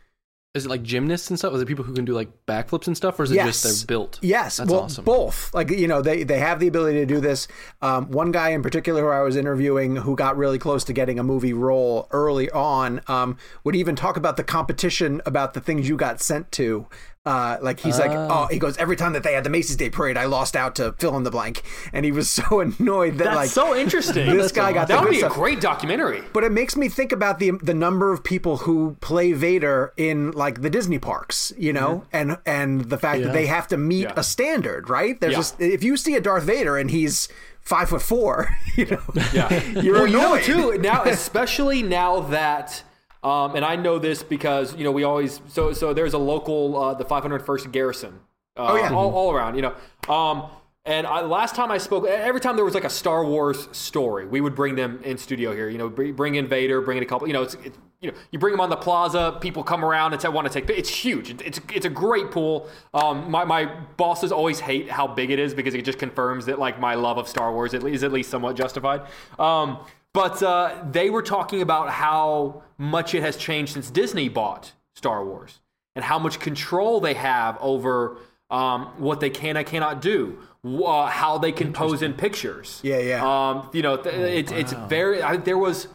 Is 0.54 0.66
it 0.66 0.68
like 0.68 0.84
gymnasts 0.84 1.30
and 1.30 1.36
stuff? 1.38 1.52
Is 1.54 1.60
it 1.62 1.66
people 1.66 1.84
who 1.84 1.92
can 1.94 2.04
do 2.04 2.12
like 2.12 2.28
backflips 2.46 2.86
and 2.86 2.96
stuff, 2.96 3.18
or 3.18 3.24
is 3.24 3.32
it 3.32 3.34
Yes. 3.34 3.60
just 3.60 3.64
they're 3.64 3.86
built? 3.96 4.20
Yes, 4.22 4.58
that's 4.58 4.70
well, 4.70 4.82
awesome. 4.82 5.04
both. 5.04 5.52
Like 5.52 5.68
you 5.68 5.88
know, 5.88 6.00
they 6.00 6.22
they 6.22 6.38
have 6.38 6.60
the 6.60 6.68
ability 6.68 6.98
to 7.00 7.06
do 7.06 7.18
this. 7.20 7.48
Um, 7.82 8.08
one 8.12 8.30
guy 8.30 8.50
in 8.50 8.62
particular 8.62 9.02
who 9.02 9.08
I 9.08 9.22
was 9.22 9.34
interviewing, 9.34 9.96
who 9.96 10.14
got 10.14 10.36
really 10.36 10.60
close 10.60 10.84
to 10.84 10.92
getting 10.92 11.18
a 11.18 11.24
movie 11.24 11.52
role 11.52 12.06
early 12.12 12.48
on, 12.52 13.00
um, 13.08 13.36
would 13.64 13.74
even 13.74 13.96
talk 13.96 14.16
about 14.16 14.36
the 14.36 14.44
competition 14.44 15.20
about 15.26 15.54
the 15.54 15.60
things 15.60 15.88
you 15.88 15.96
got 15.96 16.20
sent 16.22 16.52
to. 16.52 16.86
Uh, 17.26 17.56
like 17.62 17.80
he's 17.80 17.98
like, 17.98 18.10
Ah. 18.10 18.44
oh, 18.44 18.46
he 18.52 18.58
goes 18.58 18.76
every 18.76 18.96
time 18.96 19.14
that 19.14 19.22
they 19.22 19.32
had 19.32 19.44
the 19.44 19.50
Macy's 19.50 19.76
Day 19.76 19.88
Parade, 19.88 20.18
I 20.18 20.26
lost 20.26 20.54
out 20.54 20.74
to 20.76 20.92
fill 20.98 21.16
in 21.16 21.22
the 21.22 21.30
blank, 21.30 21.62
and 21.92 22.04
he 22.04 22.12
was 22.12 22.30
so 22.42 22.60
annoyed 22.60 23.14
that 23.16 23.24
That's 23.24 23.36
like 23.36 23.48
so 23.48 23.74
interesting. 23.74 24.36
this 24.36 24.52
guy 24.52 24.74
got 24.74 24.88
that 24.88 25.00
would 25.00 25.10
good 25.10 25.20
be 25.20 25.22
a 25.22 25.30
great 25.30 25.58
documentary. 25.62 26.22
But 26.34 26.44
it 26.44 26.52
makes 26.52 26.76
me 26.76 26.88
think 26.90 27.12
about 27.12 27.38
the 27.38 27.52
the 27.62 27.72
number 27.72 28.12
of 28.12 28.22
people 28.24 28.58
who 28.58 28.98
play 29.00 29.32
Vader 29.32 29.94
in 29.96 30.32
like 30.32 30.60
the 30.60 30.68
Disney 30.68 30.98
parks, 30.98 31.50
you 31.56 31.72
know, 31.72 32.04
and 32.12 32.36
and 32.44 32.90
the 32.90 32.98
fact 32.98 33.22
that 33.22 33.32
they 33.32 33.46
have 33.46 33.68
to 33.68 33.78
meet 33.78 33.94
Mm-hmm. 33.94 34.14
Yeah. 34.16 34.20
a 34.20 34.24
standard, 34.24 34.90
right? 34.90 35.18
There's 35.18 35.32
Yeah. 35.32 35.38
just 35.38 35.60
if 35.60 35.82
you 35.82 35.96
see 35.96 36.16
a 36.16 36.20
Darth 36.20 36.44
Vader 36.44 36.76
and 36.76 36.90
he's 36.90 37.28
five 37.62 37.88
foot 37.88 38.02
four, 38.02 38.54
you 38.76 38.84
know, 38.84 39.00
Yeah, 39.32 39.62
you're 39.80 39.94
well, 39.94 40.06
you 40.06 40.12
know 40.18 40.34
annoyed. 40.34 40.42
too 40.44 40.78
now, 40.78 41.04
especially 41.04 41.80
now 41.82 42.20
that, 42.20 42.82
um, 43.24 43.56
and 43.56 43.64
I 43.64 43.76
know 43.76 43.98
this 43.98 44.22
because 44.22 44.76
you 44.76 44.84
know 44.84 44.92
we 44.92 45.02
always 45.02 45.40
so 45.48 45.72
so 45.72 45.92
there's 45.94 46.14
a 46.14 46.18
local 46.18 46.76
uh, 46.76 46.94
the 46.94 47.04
501st 47.04 47.72
Garrison. 47.72 48.20
Uh, 48.56 48.66
Oh, 48.70 48.76
yeah. 48.76 48.92
all, 48.92 49.12
all 49.12 49.32
around, 49.32 49.56
you 49.56 49.62
know. 49.62 49.74
Um, 50.14 50.48
and 50.86 51.06
I, 51.06 51.22
last 51.22 51.56
time 51.56 51.70
I 51.72 51.78
spoke, 51.78 52.06
every 52.06 52.40
time 52.40 52.56
there 52.56 52.64
was 52.64 52.74
like 52.74 52.84
a 52.84 52.90
Star 52.90 53.24
Wars 53.24 53.68
story, 53.72 54.26
we 54.26 54.40
would 54.42 54.54
bring 54.54 54.76
them 54.76 55.00
in 55.02 55.16
studio 55.16 55.52
here. 55.52 55.68
You 55.68 55.78
know, 55.78 55.88
bring, 55.88 56.34
in 56.34 56.46
Vader, 56.46 56.80
bring 56.82 56.98
in 56.98 57.02
a 57.02 57.06
couple. 57.06 57.26
You 57.26 57.32
know, 57.32 57.42
it's, 57.42 57.54
it's 57.64 57.76
you 58.00 58.10
know, 58.10 58.16
you 58.30 58.38
bring 58.38 58.52
them 58.52 58.60
on 58.60 58.68
the 58.68 58.76
plaza, 58.76 59.38
people 59.40 59.64
come 59.64 59.82
around 59.82 60.12
and 60.12 60.20
say, 60.20 60.28
want 60.28 60.46
to 60.46 60.52
take. 60.52 60.68
It's 60.68 60.90
huge. 60.90 61.30
It's 61.40 61.58
it's 61.74 61.86
a 61.86 61.90
great 61.90 62.30
pool. 62.30 62.68
Um, 62.92 63.30
my 63.30 63.44
my 63.44 63.64
bosses 63.96 64.30
always 64.30 64.60
hate 64.60 64.90
how 64.90 65.06
big 65.06 65.30
it 65.30 65.38
is 65.38 65.54
because 65.54 65.74
it 65.74 65.86
just 65.86 65.98
confirms 65.98 66.44
that 66.46 66.58
like 66.58 66.78
my 66.78 66.94
love 66.94 67.16
of 67.16 67.28
Star 67.28 67.50
Wars 67.50 67.72
at 67.72 67.82
least, 67.82 67.96
is 67.96 68.04
at 68.04 68.12
least 68.12 68.30
somewhat 68.30 68.54
justified. 68.54 69.00
Um, 69.38 69.78
but 70.14 70.42
uh, 70.42 70.74
they 70.90 71.10
were 71.10 71.22
talking 71.22 71.60
about 71.60 71.90
how 71.90 72.62
much 72.78 73.14
it 73.14 73.22
has 73.22 73.36
changed 73.36 73.74
since 73.74 73.90
Disney 73.90 74.30
bought 74.30 74.72
Star 74.94 75.22
Wars 75.24 75.60
and 75.94 76.04
how 76.04 76.18
much 76.18 76.40
control 76.40 77.00
they 77.00 77.14
have 77.14 77.58
over 77.60 78.16
um, 78.48 78.86
what 78.96 79.20
they 79.20 79.30
can 79.30 79.56
and 79.56 79.66
cannot 79.66 80.00
do, 80.00 80.38
uh, 80.64 81.06
how 81.06 81.36
they 81.36 81.52
can 81.52 81.72
pose 81.72 82.00
in 82.00 82.14
pictures. 82.14 82.80
Yeah, 82.82 82.98
yeah. 82.98 83.22
Um, 83.24 83.68
you 83.72 83.82
know, 83.82 83.96
th- 83.96 84.14
it's 84.14 84.52
it's 84.52 84.72
very. 84.72 85.20
I, 85.20 85.36
there 85.36 85.58
was 85.58 85.88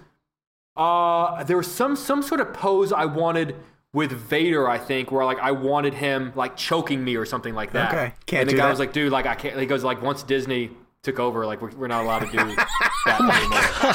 uh, 0.75 1.43
there 1.45 1.57
was 1.57 1.71
some 1.71 1.95
some 1.95 2.21
sort 2.21 2.41
of 2.41 2.53
pose 2.53 2.91
I 2.91 3.05
wanted 3.05 3.55
with 3.93 4.11
Vader. 4.11 4.67
I 4.67 4.79
think 4.79 5.11
where 5.11 5.23
like 5.23 5.39
I 5.39 5.51
wanted 5.51 5.93
him 5.93 6.33
like 6.35 6.57
choking 6.57 7.03
me 7.03 7.15
or 7.15 7.25
something 7.25 7.55
like 7.55 7.71
that. 7.71 7.93
Okay. 7.93 8.13
Can't 8.25 8.41
and 8.41 8.49
the 8.49 8.55
guy 8.55 8.63
that. 8.63 8.71
was 8.71 8.79
like, 8.79 8.91
dude, 8.91 9.13
like 9.13 9.25
I 9.25 9.35
can't. 9.35 9.57
He 9.57 9.65
goes 9.65 9.83
like 9.83 10.01
once 10.01 10.23
Disney 10.23 10.71
took 11.03 11.17
over, 11.17 11.45
like 11.45 11.61
we're, 11.61 11.71
we're 11.71 11.87
not 11.87 12.03
allowed 12.03 12.19
to 12.19 12.25
do 12.25 12.33
that 12.37 12.47
anymore. 12.47 12.65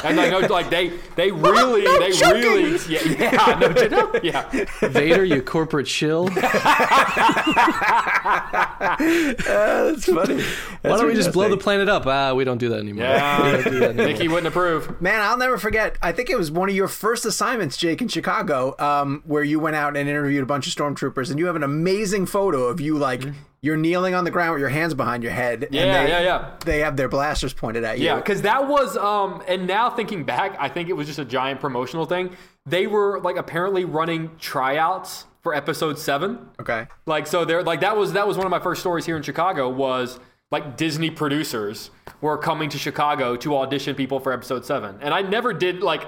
And 0.05 0.17
like, 0.17 0.31
no, 0.31 0.39
like 0.55 0.71
they 0.71 0.89
they 1.17 1.31
really 1.31 1.83
they 1.83 2.11
really 2.33 2.79
yeah 2.89 3.03
yeah 3.05 3.59
no, 3.61 3.69
no 3.89 4.13
yeah. 4.23 4.49
Vader, 4.81 5.23
you 5.25 5.43
corporate 5.43 5.87
shill. 5.87 6.29
Why 6.29 6.41
That's 8.99 10.07
funny. 10.07 10.43
Why 10.81 10.97
don't 10.97 11.07
we 11.07 11.15
just 11.15 11.33
blow 11.33 11.51
the 11.51 11.59
planet 11.59 11.91
up? 11.91 12.07
Ah, 12.07 12.33
we 12.33 12.45
don't 12.45 12.57
do 12.59 12.71
that 12.71 12.79
anymore. 12.79 13.05
Yeah, 13.05 13.45
We 13.45 13.53
don't 13.53 13.65
that 13.81 13.91
anymore. 13.91 14.07
Nicky 14.07 14.29
wouldn't 14.29 14.47
approve. 14.47 14.99
Man, 15.03 15.21
I'll 15.21 15.37
never 15.37 15.59
forget. 15.59 15.99
I 16.01 16.13
think 16.13 16.31
it 16.31 16.39
was 16.39 16.51
one 16.51 16.71
of 16.71 16.75
your 16.75 16.89
first 16.89 17.27
assignments, 17.27 17.77
Jake, 17.77 18.01
in 18.01 18.09
Chicago, 18.09 18.75
um, 18.79 19.23
where 19.27 19.45
you 19.45 19.61
went 19.61 19.77
out 19.77 19.95
and 19.97 20.09
interviewed 20.09 20.43
a 20.43 20.47
bunch 20.47 20.67
of 20.67 20.73
stormtroopers, 20.73 21.29
and 21.31 21.39
you 21.39 21.47
have 21.47 21.57
an 21.57 21.63
amazing 21.63 22.25
photo 22.27 22.65
of 22.65 22.81
you 22.81 22.97
like 22.97 23.23
you're 23.65 23.79
kneeling 23.79 24.15
on 24.15 24.25
the 24.25 24.31
ground 24.31 24.53
with 24.53 24.61
your 24.61 24.69
hands 24.69 24.93
behind 24.93 25.23
your 25.23 25.33
head. 25.33 25.65
and 25.65 25.75
Yeah, 25.75 26.03
they, 26.05 26.11
yeah, 26.11 26.21
yeah. 26.21 26.51
They 26.67 26.81
have 26.81 26.99
their 26.99 27.09
blasters 27.09 27.55
pointed 27.55 27.83
at 27.83 27.99
you. 27.99 28.05
Yeah, 28.05 28.17
because 28.17 28.43
that 28.43 28.69
was, 28.69 28.95
um, 28.99 29.43
and 29.49 29.67
now 29.67 29.89
thinking 29.89 30.23
back, 30.25 30.55
I 30.61 30.69
think 30.69 30.91
it 30.91 30.93
was 30.93 31.07
just 31.07 31.19
a 31.19 31.25
giant 31.25 31.61
promotional 31.61 32.05
thing. 32.05 32.37
They 32.67 32.87
were 32.87 33.21
like 33.21 33.37
apparently 33.37 33.87
running 33.87 34.33
tryouts 34.39 35.25
for 35.41 35.55
episode 35.55 35.99
seven. 35.99 36.51
Okay. 36.61 36.87
Like, 37.07 37.27
so 37.27 37.47
they're 37.47 37.63
like 37.63 37.81
that 37.81 37.97
was 37.97 38.13
that 38.13 38.29
was 38.29 38.37
one 38.37 38.45
of 38.47 38.51
my 38.51 38.59
first 38.59 38.83
stories 38.83 39.07
here 39.07 39.17
in 39.17 39.23
Chicago 39.23 39.71
was 39.71 40.21
like 40.51 40.77
Disney 40.77 41.09
producers 41.09 41.91
were 42.21 42.37
coming 42.37 42.69
to 42.69 42.77
Chicago 42.77 43.35
to 43.37 43.57
audition 43.57 43.95
people 43.95 44.21
for 44.21 44.31
episode 44.35 44.67
seven, 44.67 44.99
and 45.01 45.15
I 45.15 45.23
never 45.23 45.55
did 45.55 45.83
like 45.83 46.05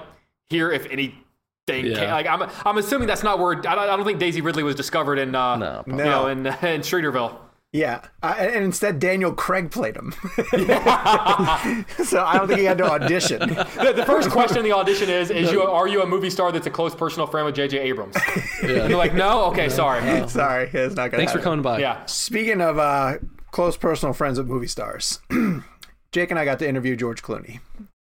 hear 0.51 0.71
if 0.71 0.85
anything. 0.91 1.23
Yeah. 1.69 2.13
Like 2.13 2.27
I'm, 2.27 2.49
I'm 2.67 2.77
assuming 2.77 3.09
that's 3.09 3.23
not 3.23 3.39
where 3.39 3.57
I 3.57 3.61
don't, 3.61 3.79
I 3.79 3.97
don't 3.97 4.05
think 4.05 4.19
Daisy 4.19 4.43
Ridley 4.43 4.63
was 4.63 4.75
discovered 4.75 5.19
in, 5.19 5.35
uh, 5.35 5.57
No, 5.57 5.85
you 5.87 5.95
know, 5.95 6.27
in 6.29 6.39
in 6.47 6.83
Streeterville. 6.83 7.37
Yeah, 7.73 8.01
uh, 8.23 8.35
and 8.39 8.55
and 8.55 8.65
instead 8.65 8.99
Daniel 8.99 9.33
Craig 9.33 9.71
played 9.71 9.97
him. 9.97 10.13
so 10.53 12.25
I 12.25 12.37
don't 12.39 12.47
think 12.47 12.61
he 12.61 12.65
had 12.65 12.79
to 12.79 12.85
audition. 12.85 13.41
The, 13.41 13.93
the 13.95 14.05
first 14.07 14.31
question 14.31 14.59
in 14.59 14.65
the 14.65 14.73
audition 14.73 15.11
is: 15.11 15.31
Is 15.31 15.53
you 15.53 15.63
are 15.63 15.87
you 15.87 16.03
a 16.03 16.07
movie 16.07 16.31
star 16.31 16.53
that's 16.53 16.67
a 16.67 16.71
close 16.71 16.95
personal 16.95 17.27
friend 17.27 17.45
with 17.45 17.55
J.J. 17.55 17.79
Abrams? 17.79 18.17
And 18.63 18.71
they're 18.71 18.97
like, 18.97 19.15
no. 19.15 19.45
Okay, 19.47 19.69
sorry. 19.69 20.01
Sorry, 20.29 20.71
it's 20.73 20.95
not 20.95 21.11
gonna. 21.11 21.19
Thanks 21.19 21.33
for 21.33 21.41
coming 21.41 21.61
by. 21.61 21.81
Yeah. 21.81 22.07
Speaking 22.07 22.63
of 22.63 22.79
uh, 22.79 23.19
close 23.51 23.77
personal 23.77 24.15
friends 24.15 24.39
with 24.39 24.47
movie 24.47 24.69
stars, 24.69 25.21
Jake 26.13 26.31
and 26.31 26.39
I 26.39 26.45
got 26.45 26.59
to 26.61 26.69
interview 26.69 26.97
George 26.97 27.23
Clooney. 27.23 27.61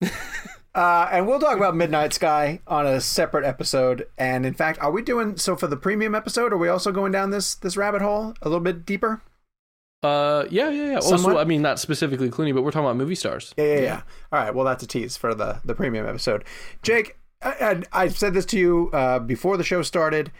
Uh, 0.75 1.09
and 1.11 1.25
we'll 1.25 1.39
talk 1.39 1.57
about 1.57 1.75
Midnight 1.75 2.13
Sky 2.13 2.59
on 2.67 2.85
a 2.85 3.01
separate 3.01 3.43
episode. 3.43 4.07
And 4.15 4.45
in 4.45 4.53
fact, 4.53 4.79
are 4.79 4.91
we 4.91 5.01
doing 5.01 5.35
so 5.35 5.55
for 5.55 5.65
the 5.65 5.75
premium 5.75 6.13
episode? 6.13 6.53
Are 6.53 6.57
we 6.57 6.67
also 6.67 6.91
going 6.91 7.11
down 7.11 7.31
this 7.31 7.55
this 7.55 7.75
rabbit 7.75 8.03
hole 8.03 8.35
a 8.43 8.47
little 8.47 8.63
bit 8.63 8.85
deeper? 8.85 9.23
Uh, 10.03 10.45
yeah, 10.49 10.69
yeah, 10.69 10.91
yeah. 10.91 10.95
Also, 10.95 11.37
I 11.37 11.43
mean, 11.43 11.61
not 11.61 11.79
specifically 11.79 12.29
Clooney, 12.29 12.53
but 12.53 12.63
we're 12.63 12.71
talking 12.71 12.85
about 12.85 12.97
movie 12.97 13.15
stars. 13.15 13.53
Yeah, 13.57 13.65
yeah, 13.65 13.79
yeah. 13.79 14.01
All 14.31 14.39
right. 14.39 14.53
Well, 14.53 14.65
that's 14.65 14.83
a 14.83 14.87
tease 14.87 15.17
for 15.17 15.33
the 15.33 15.59
the 15.65 15.73
premium 15.73 16.07
episode. 16.07 16.43
Jake, 16.83 17.17
I, 17.41 17.83
I, 17.93 18.03
I 18.03 18.07
said 18.09 18.33
this 18.33 18.45
to 18.47 18.59
you 18.59 18.89
uh, 18.93 19.19
before 19.19 19.57
the 19.57 19.63
show 19.63 19.81
started. 19.81 20.31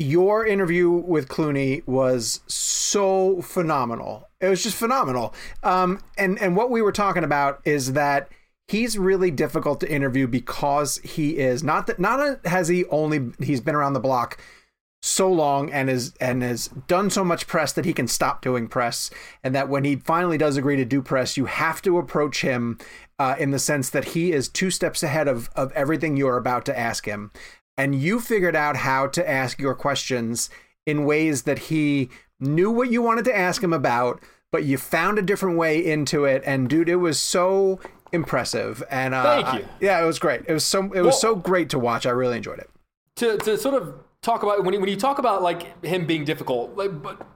Your 0.00 0.46
interview 0.46 0.90
with 0.90 1.28
Clooney 1.28 1.86
was 1.86 2.40
so 2.46 3.42
phenomenal. 3.42 4.28
It 4.40 4.48
was 4.48 4.62
just 4.62 4.76
phenomenal. 4.76 5.34
Um, 5.62 6.00
and 6.16 6.40
and 6.40 6.56
what 6.56 6.70
we 6.70 6.80
were 6.80 6.92
talking 6.92 7.24
about 7.24 7.60
is 7.64 7.92
that 7.94 8.28
he's 8.68 8.96
really 8.96 9.30
difficult 9.30 9.80
to 9.80 9.90
interview 9.90 10.26
because 10.26 10.98
he 10.98 11.38
is 11.38 11.62
not 11.64 11.88
that 11.88 11.98
not 11.98 12.20
a, 12.20 12.38
has 12.48 12.68
he 12.68 12.84
only 12.86 13.32
he's 13.40 13.60
been 13.60 13.74
around 13.74 13.94
the 13.94 14.00
block 14.00 14.38
so 15.00 15.30
long 15.30 15.70
and 15.70 15.88
is 15.88 16.12
and 16.20 16.42
has 16.42 16.68
done 16.88 17.08
so 17.08 17.24
much 17.24 17.46
press 17.46 17.72
that 17.72 17.84
he 17.84 17.92
can 17.92 18.08
stop 18.08 18.42
doing 18.42 18.66
press 18.66 19.10
and 19.44 19.54
that 19.54 19.68
when 19.68 19.84
he 19.84 19.94
finally 19.96 20.36
does 20.36 20.56
agree 20.56 20.74
to 20.76 20.84
do 20.84 21.00
press 21.00 21.36
you 21.36 21.44
have 21.44 21.80
to 21.80 21.98
approach 21.98 22.40
him 22.42 22.76
uh, 23.20 23.36
in 23.38 23.50
the 23.52 23.58
sense 23.60 23.90
that 23.90 24.06
he 24.06 24.32
is 24.32 24.48
two 24.48 24.70
steps 24.72 25.02
ahead 25.04 25.28
of 25.28 25.48
of 25.54 25.70
everything 25.72 26.16
you're 26.16 26.36
about 26.36 26.64
to 26.64 26.76
ask 26.76 27.06
him 27.06 27.30
and 27.76 27.94
you 27.94 28.18
figured 28.18 28.56
out 28.56 28.76
how 28.78 29.06
to 29.06 29.28
ask 29.28 29.60
your 29.60 29.74
questions 29.74 30.50
in 30.84 31.04
ways 31.04 31.42
that 31.44 31.58
he 31.60 32.08
knew 32.40 32.70
what 32.70 32.90
you 32.90 33.00
wanted 33.00 33.24
to 33.24 33.36
ask 33.36 33.62
him 33.62 33.72
about, 33.72 34.20
but 34.50 34.64
you 34.64 34.76
found 34.78 35.16
a 35.18 35.22
different 35.22 35.56
way 35.56 35.78
into 35.84 36.24
it. 36.24 36.42
And 36.46 36.68
dude, 36.68 36.88
it 36.88 36.96
was 36.96 37.20
so 37.20 37.78
impressive. 38.12 38.82
And 38.90 39.14
uh, 39.14 39.42
Thank 39.42 39.60
you. 39.60 39.68
I- 39.68 39.72
yeah, 39.80 40.02
it 40.02 40.06
was 40.06 40.18
great. 40.18 40.42
It 40.48 40.52
was 40.52 40.64
so 40.64 40.84
it 40.92 41.02
was 41.02 41.04
Well- 41.04 41.12
so 41.12 41.34
great 41.36 41.68
to 41.70 41.78
watch. 41.78 42.04
I 42.06 42.10
really 42.10 42.36
enjoyed 42.38 42.58
it. 42.58 42.70
to, 43.16 43.36
to 43.38 43.56
sort 43.56 43.74
of 43.80 43.94
talk 44.22 44.42
about 44.42 44.64
when 44.64 44.74
you, 44.74 44.80
when 44.80 44.88
you 44.88 44.96
talk 44.96 45.18
about 45.18 45.42
like 45.42 45.84
him 45.84 46.06
being 46.06 46.24
difficult, 46.24 46.76
like, 46.76 47.02
but 47.02 47.26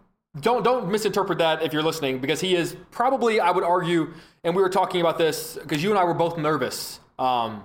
don't 0.41 0.63
don't 0.63 0.91
misinterpret 0.91 1.39
that 1.39 1.63
if 1.63 1.73
you're 1.73 1.83
listening 1.83 2.19
because 2.19 2.41
he 2.41 2.57
is 2.57 2.77
probably 2.91 3.41
I 3.41 3.51
would 3.51 3.65
argue, 3.65 4.13
and 4.45 4.55
we 4.57 4.63
were 4.63 4.71
talking 4.71 5.01
about 5.01 5.19
this 5.19 5.59
because 5.61 5.83
you 5.83 5.91
and 5.91 5.99
I 5.99 6.05
were 6.05 6.15
both 6.15 6.39
nervous 6.39 7.01
um, 7.19 7.63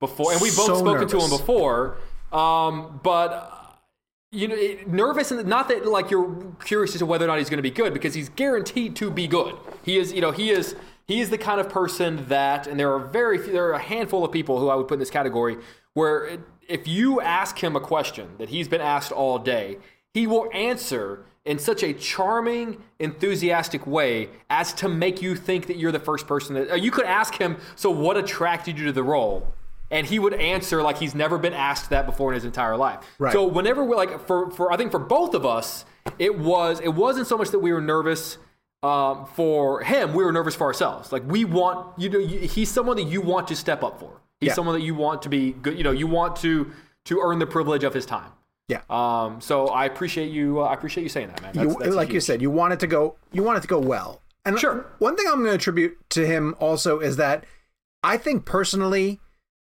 before, 0.00 0.32
and 0.32 0.40
we 0.40 0.48
both 0.48 0.66
So 0.66 0.78
spoken 0.78 1.08
to 1.08 1.18
him 1.20 1.30
before, 1.30 1.98
um, 2.32 3.00
but. 3.02 3.52
You 4.32 4.48
know, 4.48 4.56
nervous 4.88 5.30
and 5.30 5.46
not 5.46 5.68
that 5.68 5.86
like 5.86 6.10
you're 6.10 6.52
curious 6.62 6.94
as 6.94 6.98
to 6.98 7.06
whether 7.06 7.24
or 7.24 7.28
not 7.28 7.38
he's 7.38 7.48
going 7.48 7.58
to 7.58 7.62
be 7.62 7.70
good 7.70 7.94
because 7.94 8.12
he's 8.12 8.28
guaranteed 8.28 8.96
to 8.96 9.10
be 9.10 9.26
good. 9.28 9.54
He 9.82 9.96
is, 9.96 10.12
you 10.12 10.20
know, 10.20 10.32
he 10.32 10.50
is 10.50 10.74
he 11.06 11.20
is 11.20 11.30
the 11.30 11.38
kind 11.38 11.60
of 11.60 11.68
person 11.68 12.26
that, 12.28 12.66
and 12.66 12.78
there 12.78 12.92
are 12.92 12.98
very 12.98 13.38
few, 13.38 13.52
there 13.52 13.66
are 13.66 13.74
a 13.74 13.78
handful 13.78 14.24
of 14.24 14.32
people 14.32 14.58
who 14.58 14.68
I 14.68 14.74
would 14.74 14.88
put 14.88 14.94
in 14.94 15.00
this 15.00 15.10
category 15.10 15.56
where 15.94 16.24
it, 16.26 16.40
if 16.68 16.88
you 16.88 17.20
ask 17.20 17.62
him 17.62 17.76
a 17.76 17.80
question 17.80 18.30
that 18.38 18.48
he's 18.48 18.68
been 18.68 18.80
asked 18.80 19.12
all 19.12 19.38
day, 19.38 19.78
he 20.14 20.26
will 20.26 20.48
answer 20.52 21.24
in 21.44 21.58
such 21.58 21.82
a 21.82 21.92
charming, 21.92 22.82
enthusiastic 22.98 23.86
way 23.86 24.28
as 24.50 24.72
to 24.74 24.88
make 24.88 25.22
you 25.22 25.36
think 25.36 25.66
that 25.68 25.76
you're 25.76 25.92
the 25.92 26.00
first 26.00 26.26
person 26.26 26.54
that 26.54 26.70
uh, 26.70 26.74
you 26.74 26.90
could 26.90 27.06
ask 27.06 27.34
him. 27.34 27.56
So, 27.76 27.90
what 27.90 28.16
attracted 28.16 28.78
you 28.78 28.86
to 28.86 28.92
the 28.92 29.04
role? 29.04 29.54
And 29.90 30.04
he 30.04 30.18
would 30.18 30.34
answer 30.34 30.82
like 30.82 30.98
he's 30.98 31.14
never 31.14 31.38
been 31.38 31.52
asked 31.52 31.90
that 31.90 32.06
before 32.06 32.32
in 32.32 32.34
his 32.34 32.44
entire 32.44 32.76
life. 32.76 33.04
Right. 33.20 33.32
So 33.32 33.46
whenever 33.46 33.84
we're 33.84 33.96
like 33.96 34.26
for 34.26 34.50
for 34.50 34.72
I 34.72 34.76
think 34.76 34.90
for 34.90 34.98
both 34.98 35.32
of 35.32 35.46
us, 35.46 35.84
it 36.18 36.36
was 36.36 36.80
it 36.80 36.88
wasn't 36.88 37.28
so 37.28 37.38
much 37.38 37.50
that 37.50 37.60
we 37.60 37.72
were 37.72 37.80
nervous 37.80 38.38
um, 38.82 39.26
for 39.26 39.82
him. 39.82 40.12
We 40.12 40.24
were 40.24 40.32
nervous 40.32 40.56
for 40.56 40.66
ourselves. 40.66 41.12
Like 41.12 41.22
we 41.24 41.44
want 41.44 41.96
you 42.00 42.10
know 42.10 42.18
you, 42.18 42.40
he's 42.40 42.68
someone 42.68 42.96
that 42.96 43.04
you 43.04 43.20
want 43.20 43.46
to 43.48 43.54
step 43.54 43.84
up 43.84 44.00
for. 44.00 44.20
He's 44.40 44.48
Yeah. 44.48 44.54
someone 44.54 44.74
that 44.78 44.84
you 44.84 44.94
want 44.94 45.22
to 45.22 45.28
be 45.28 45.52
good. 45.52 45.76
You 45.78 45.84
know 45.84 45.90
you 45.92 46.06
want 46.06 46.36
to 46.36 46.70
to 47.06 47.20
earn 47.22 47.38
the 47.38 47.46
privilege 47.46 47.84
of 47.84 47.94
his 47.94 48.04
time. 48.06 48.30
Yeah. 48.68 48.80
Um. 48.90 49.40
So 49.40 49.68
I 49.68 49.84
appreciate 49.84 50.30
you. 50.30 50.60
Uh, 50.60 50.64
I 50.64 50.74
appreciate 50.74 51.04
you 51.04 51.08
saying 51.08 51.28
that, 51.28 51.40
man. 51.42 51.52
That's, 51.54 51.72
you, 51.72 51.78
that's 51.78 51.94
like 51.94 52.12
you 52.12 52.20
said, 52.20 52.42
you 52.42 52.50
want 52.50 52.72
it 52.72 52.80
to 52.80 52.86
go. 52.86 53.16
You 53.32 53.42
want 53.42 53.58
it 53.58 53.60
to 53.62 53.68
go 53.68 53.78
well. 53.78 54.22
And 54.44 54.58
Sure. 54.58 54.86
one 54.98 55.16
thing 55.16 55.26
I'm 55.28 55.34
going 55.38 55.46
to 55.46 55.54
attribute 55.54 55.98
to 56.10 56.26
him 56.26 56.54
also 56.60 57.00
is 57.00 57.16
that 57.16 57.44
I 58.04 58.16
think 58.16 58.44
personally, 58.44 59.20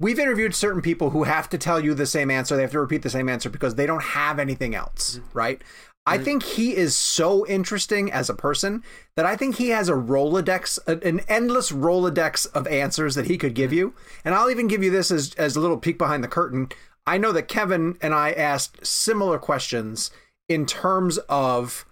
we've 0.00 0.18
interviewed 0.18 0.54
certain 0.54 0.82
people 0.82 1.11
who 1.11 1.24
have 1.24 1.48
to 1.50 1.59
tell 1.59 1.80
you 1.82 1.94
the 1.94 2.04
same 2.06 2.30
answer. 2.30 2.54
They 2.56 2.62
have 2.62 2.72
to 2.72 2.80
repeat 2.80 3.02
the 3.02 3.09
same 3.11 3.28
answer 3.30 3.48
because 3.48 3.76
they 3.76 3.86
don't 3.86 4.02
have 4.02 4.38
anything 4.38 4.74
else, 4.74 5.16
Mm-hmm. 5.18 5.38
right? 5.38 5.62
I 6.09 6.18
think 6.18 6.42
he 6.42 6.74
is 6.76 6.96
so 6.96 7.46
interesting 7.46 8.11
as 8.11 8.28
a 8.28 8.34
person 8.34 8.82
that 9.16 9.26
I 9.26 9.36
think 9.36 9.56
he 9.56 9.68
has 9.70 9.88
a 9.88 9.94
Rolodex, 9.94 10.78
an 10.86 11.20
endless 11.28 11.70
Rolodex 11.70 12.46
of 12.52 12.66
answers 12.66 13.14
that 13.14 13.26
he 13.26 13.38
could 13.38 13.54
give 13.54 13.72
you. 13.72 13.94
And 14.24 14.34
I'll 14.34 14.50
even 14.50 14.68
give 14.68 14.82
you 14.82 14.90
this 14.90 15.11
as, 15.11 15.34
as 15.34 15.56
a 15.56 15.61
little 15.61 15.78
peek 15.78 15.98
behind 15.98 16.24
the 16.24 16.28
curtain. 16.28 16.68
I 17.06 17.18
know 17.18 17.32
that 17.32 17.48
Kevin 17.48 17.96
and 18.02 18.14
I 18.14 18.32
asked 18.32 18.84
similar 18.86 19.38
questions 19.38 20.11
in 20.48 20.66
terms 20.66 21.18
of 21.28 21.84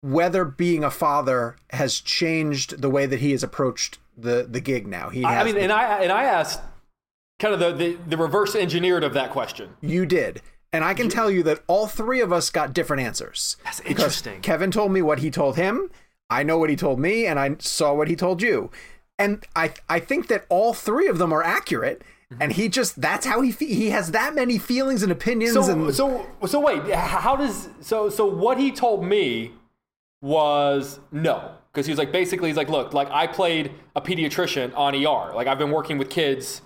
whether 0.00 0.44
being 0.44 0.84
a 0.84 0.90
father 0.90 1.56
has 1.70 2.00
changed 2.00 2.80
the 2.80 2.90
way 2.90 3.06
that 3.06 3.20
he 3.20 3.32
has 3.32 3.42
approached 3.42 3.98
the 4.16 4.46
the 4.48 4.60
gig 4.60 4.86
now. 4.86 5.10
He 5.10 5.24
I, 5.24 5.44
mean, 5.44 5.56
and 5.56 5.72
I 5.72 6.02
and 6.02 6.12
I 6.12 6.24
asked 6.24 6.60
kind 7.38 7.54
of 7.54 7.60
the, 7.60 7.72
the 7.72 7.98
the 8.08 8.16
reverse 8.16 8.54
engineered 8.54 9.04
of 9.04 9.14
that 9.14 9.30
question. 9.30 9.76
you 9.80 10.06
did. 10.06 10.42
And 10.76 10.84
I 10.84 10.92
can 10.92 11.08
tell 11.08 11.30
you 11.30 11.42
that 11.44 11.62
all 11.66 11.86
three 11.86 12.20
of 12.20 12.34
us 12.34 12.50
got 12.50 12.74
different 12.74 13.02
answers. 13.02 13.56
That's 13.64 13.80
interesting. 13.80 14.42
Kevin 14.42 14.70
told 14.70 14.92
me 14.92 15.00
what 15.00 15.20
he 15.20 15.30
told 15.30 15.56
him. 15.56 15.90
I 16.28 16.42
know 16.42 16.58
what 16.58 16.68
he 16.68 16.76
told 16.76 17.00
me, 17.00 17.26
and 17.26 17.38
I 17.38 17.56
saw 17.58 17.94
what 17.94 18.08
he 18.08 18.14
told 18.14 18.42
you. 18.42 18.70
And 19.18 19.42
I 19.56 19.72
I 19.88 20.00
think 20.00 20.28
that 20.28 20.44
all 20.50 20.74
three 20.74 21.08
of 21.08 21.16
them 21.16 21.32
are 21.32 21.42
accurate. 21.42 22.02
Mm-hmm. 22.30 22.42
And 22.42 22.52
he 22.52 22.68
just 22.68 23.00
that's 23.00 23.24
how 23.24 23.40
he 23.40 23.52
fe- 23.52 23.72
he 23.72 23.90
has 23.90 24.10
that 24.10 24.34
many 24.34 24.58
feelings 24.58 25.02
and 25.02 25.10
opinions 25.10 25.54
So 25.54 25.72
and 25.72 25.94
so 25.94 26.26
so 26.44 26.60
wait, 26.60 26.82
how 26.92 27.36
does 27.36 27.70
so 27.80 28.10
so 28.10 28.26
what 28.26 28.58
he 28.58 28.70
told 28.70 29.02
me 29.02 29.52
was 30.20 30.98
no 31.10 31.52
because 31.72 31.86
he 31.86 31.92
was 31.92 31.98
like 31.98 32.10
basically 32.10 32.48
he's 32.48 32.56
like 32.56 32.68
look 32.68 32.92
like 32.92 33.08
I 33.10 33.26
played 33.26 33.72
a 33.94 34.00
pediatrician 34.00 34.76
on 34.76 34.94
ER 34.94 35.34
like 35.34 35.46
I've 35.46 35.58
been 35.58 35.70
working 35.70 35.98
with 35.98 36.10
kids 36.10 36.62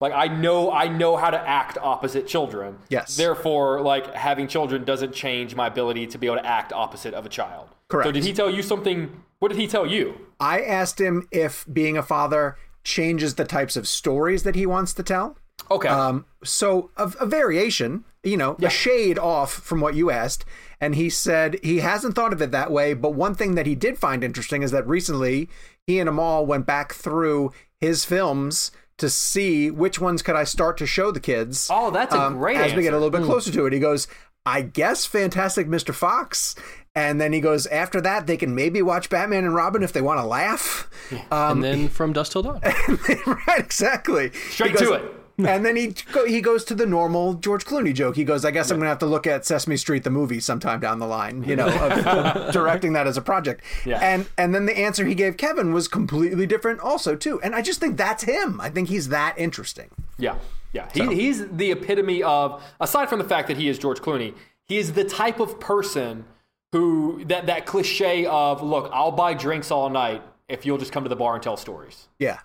like 0.00 0.12
I 0.12 0.26
know 0.28 0.70
I 0.72 0.88
know 0.88 1.16
how 1.16 1.30
to 1.30 1.38
act 1.38 1.78
opposite 1.80 2.26
children 2.26 2.78
Yes. 2.88 3.16
therefore 3.16 3.80
like 3.80 4.14
having 4.14 4.48
children 4.48 4.84
doesn't 4.84 5.12
change 5.14 5.54
my 5.54 5.66
ability 5.66 6.06
to 6.08 6.18
be 6.18 6.26
able 6.26 6.36
to 6.38 6.46
act 6.46 6.72
opposite 6.72 7.14
of 7.14 7.26
a 7.26 7.28
child 7.28 7.68
Correct. 7.88 8.06
so 8.08 8.12
did 8.12 8.24
he 8.24 8.32
tell 8.32 8.50
you 8.50 8.62
something 8.62 9.22
what 9.40 9.48
did 9.50 9.58
he 9.58 9.66
tell 9.66 9.86
you 9.86 10.14
I 10.38 10.60
asked 10.62 11.00
him 11.00 11.28
if 11.30 11.66
being 11.70 11.96
a 11.98 12.02
father 12.02 12.56
changes 12.84 13.34
the 13.34 13.44
types 13.44 13.76
of 13.76 13.86
stories 13.86 14.42
that 14.44 14.54
he 14.54 14.64
wants 14.66 14.94
to 14.94 15.02
tell. 15.02 15.36
okay 15.70 15.88
Um, 15.88 16.24
so 16.42 16.90
a, 16.96 17.12
a 17.20 17.26
variation, 17.26 18.04
you 18.24 18.38
know, 18.38 18.56
a 18.62 18.70
shade 18.70 19.18
off 19.18 19.52
from 19.52 19.80
what 19.82 19.94
you 19.94 20.10
asked. 20.10 20.46
And 20.80 20.94
he 20.94 21.10
said 21.10 21.58
he 21.62 21.80
hasn't 21.80 22.14
thought 22.14 22.32
of 22.32 22.40
it 22.40 22.52
that 22.52 22.70
way. 22.70 22.94
But 22.94 23.12
one 23.12 23.34
thing 23.34 23.54
that 23.54 23.66
he 23.66 23.74
did 23.74 23.98
find 23.98 24.24
interesting 24.24 24.62
is 24.62 24.70
that 24.70 24.86
recently 24.88 25.50
he 25.86 25.98
and 25.98 26.08
Amal 26.08 26.46
went 26.46 26.64
back 26.64 26.94
through 26.94 27.52
his 27.78 28.06
films 28.06 28.72
to 29.00 29.10
see 29.10 29.70
which 29.70 30.00
ones 30.00 30.22
could 30.22 30.36
I 30.36 30.44
start 30.44 30.78
to 30.78 30.86
show 30.86 31.10
the 31.10 31.20
kids. 31.20 31.68
um, 31.70 31.76
Oh, 31.78 31.90
that's 31.90 32.14
a 32.14 32.30
great 32.30 32.56
As 32.56 32.74
we 32.74 32.82
get 32.82 32.92
a 32.94 32.96
little 32.96 33.10
bit 33.10 33.22
closer 33.22 33.50
to 33.52 33.66
it, 33.66 33.72
he 33.72 33.78
goes, 33.80 34.06
I 34.46 34.62
guess 34.62 35.04
Fantastic 35.06 35.66
Mr. 35.66 35.94
Fox. 35.94 36.54
And 36.94 37.20
then 37.20 37.32
he 37.32 37.40
goes, 37.40 37.66
after 37.68 38.00
that, 38.00 38.26
they 38.26 38.36
can 38.36 38.54
maybe 38.54 38.82
watch 38.82 39.10
Batman 39.10 39.44
and 39.44 39.54
Robin 39.54 39.82
if 39.82 39.92
they 39.92 40.00
want 40.00 40.18
to 40.20 40.26
laugh. 40.26 40.88
Um, 41.30 41.62
and 41.62 41.64
then 41.64 41.88
from 41.88 42.12
dusk 42.12 42.32
till 42.32 42.42
dawn. 42.42 42.60
right, 43.26 43.58
exactly. 43.58 44.32
Straight 44.50 44.74
goes- 44.76 44.88
to 44.88 44.94
it. 44.94 45.14
and 45.48 45.64
then 45.64 45.76
he 45.76 45.94
go, 46.12 46.26
he 46.26 46.40
goes 46.40 46.64
to 46.64 46.74
the 46.74 46.86
normal 46.86 47.34
George 47.34 47.64
Clooney 47.64 47.94
joke. 47.94 48.16
He 48.16 48.24
goes, 48.24 48.44
"I 48.44 48.50
guess 48.50 48.70
I'm 48.70 48.78
gonna 48.78 48.88
have 48.88 48.98
to 49.00 49.06
look 49.06 49.26
at 49.26 49.44
Sesame 49.44 49.76
Street 49.76 50.04
the 50.04 50.10
movie 50.10 50.40
sometime 50.40 50.80
down 50.80 50.98
the 50.98 51.06
line, 51.06 51.44
you 51.44 51.56
know, 51.56 51.68
of, 51.68 52.06
of 52.06 52.52
directing 52.52 52.92
that 52.94 53.06
as 53.06 53.16
a 53.16 53.22
project." 53.22 53.62
Yeah. 53.84 53.98
And 53.98 54.26
and 54.38 54.54
then 54.54 54.66
the 54.66 54.78
answer 54.78 55.04
he 55.04 55.14
gave 55.14 55.36
Kevin 55.36 55.72
was 55.72 55.88
completely 55.88 56.46
different, 56.46 56.80
also 56.80 57.16
too. 57.16 57.40
And 57.42 57.54
I 57.54 57.62
just 57.62 57.80
think 57.80 57.96
that's 57.96 58.24
him. 58.24 58.60
I 58.60 58.70
think 58.70 58.88
he's 58.88 59.08
that 59.08 59.34
interesting. 59.38 59.90
Yeah, 60.18 60.36
yeah. 60.72 60.88
He, 60.92 61.14
he's 61.14 61.46
the 61.48 61.72
epitome 61.72 62.22
of, 62.22 62.62
aside 62.80 63.08
from 63.08 63.18
the 63.18 63.24
fact 63.24 63.48
that 63.48 63.56
he 63.56 63.68
is 63.68 63.78
George 63.78 64.00
Clooney, 64.00 64.34
he 64.66 64.78
is 64.78 64.92
the 64.92 65.04
type 65.04 65.40
of 65.40 65.58
person 65.58 66.24
who 66.72 67.24
that 67.24 67.46
that 67.46 67.66
cliche 67.66 68.26
of, 68.26 68.62
look, 68.62 68.90
I'll 68.92 69.12
buy 69.12 69.34
drinks 69.34 69.70
all 69.70 69.90
night 69.90 70.22
if 70.48 70.64
you'll 70.64 70.78
just 70.78 70.92
come 70.92 71.04
to 71.04 71.08
the 71.08 71.16
bar 71.16 71.34
and 71.34 71.42
tell 71.42 71.56
stories. 71.56 72.08
Yeah. 72.18 72.40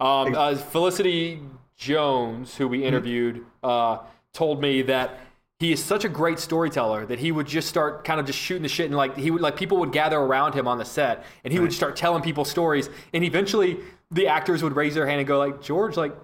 Um, 0.00 0.34
uh, 0.34 0.54
Felicity 0.56 1.40
Jones, 1.78 2.56
who 2.56 2.68
we 2.68 2.84
interviewed, 2.84 3.46
uh, 3.62 3.98
told 4.34 4.60
me 4.60 4.82
that 4.82 5.20
he 5.60 5.72
is 5.72 5.82
such 5.82 6.04
a 6.04 6.08
great 6.08 6.38
storyteller 6.38 7.06
that 7.06 7.18
he 7.18 7.32
would 7.32 7.46
just 7.46 7.68
start 7.68 8.04
kind 8.04 8.20
of 8.20 8.26
just 8.26 8.38
shooting 8.38 8.62
the 8.62 8.68
shit 8.68 8.86
and 8.86 8.96
like 8.96 9.16
he 9.16 9.30
would 9.30 9.40
like 9.40 9.56
people 9.56 9.78
would 9.78 9.92
gather 9.92 10.16
around 10.16 10.54
him 10.54 10.68
on 10.68 10.78
the 10.78 10.84
set 10.84 11.24
and 11.42 11.52
he 11.52 11.58
would 11.58 11.72
start 11.72 11.96
telling 11.96 12.22
people 12.22 12.44
stories. 12.44 12.90
And 13.14 13.24
eventually 13.24 13.78
the 14.10 14.28
actors 14.28 14.62
would 14.62 14.76
raise 14.76 14.94
their 14.94 15.06
hand 15.06 15.20
and 15.20 15.26
go 15.26 15.38
like 15.38 15.62
George 15.62 15.96
like 15.96 16.14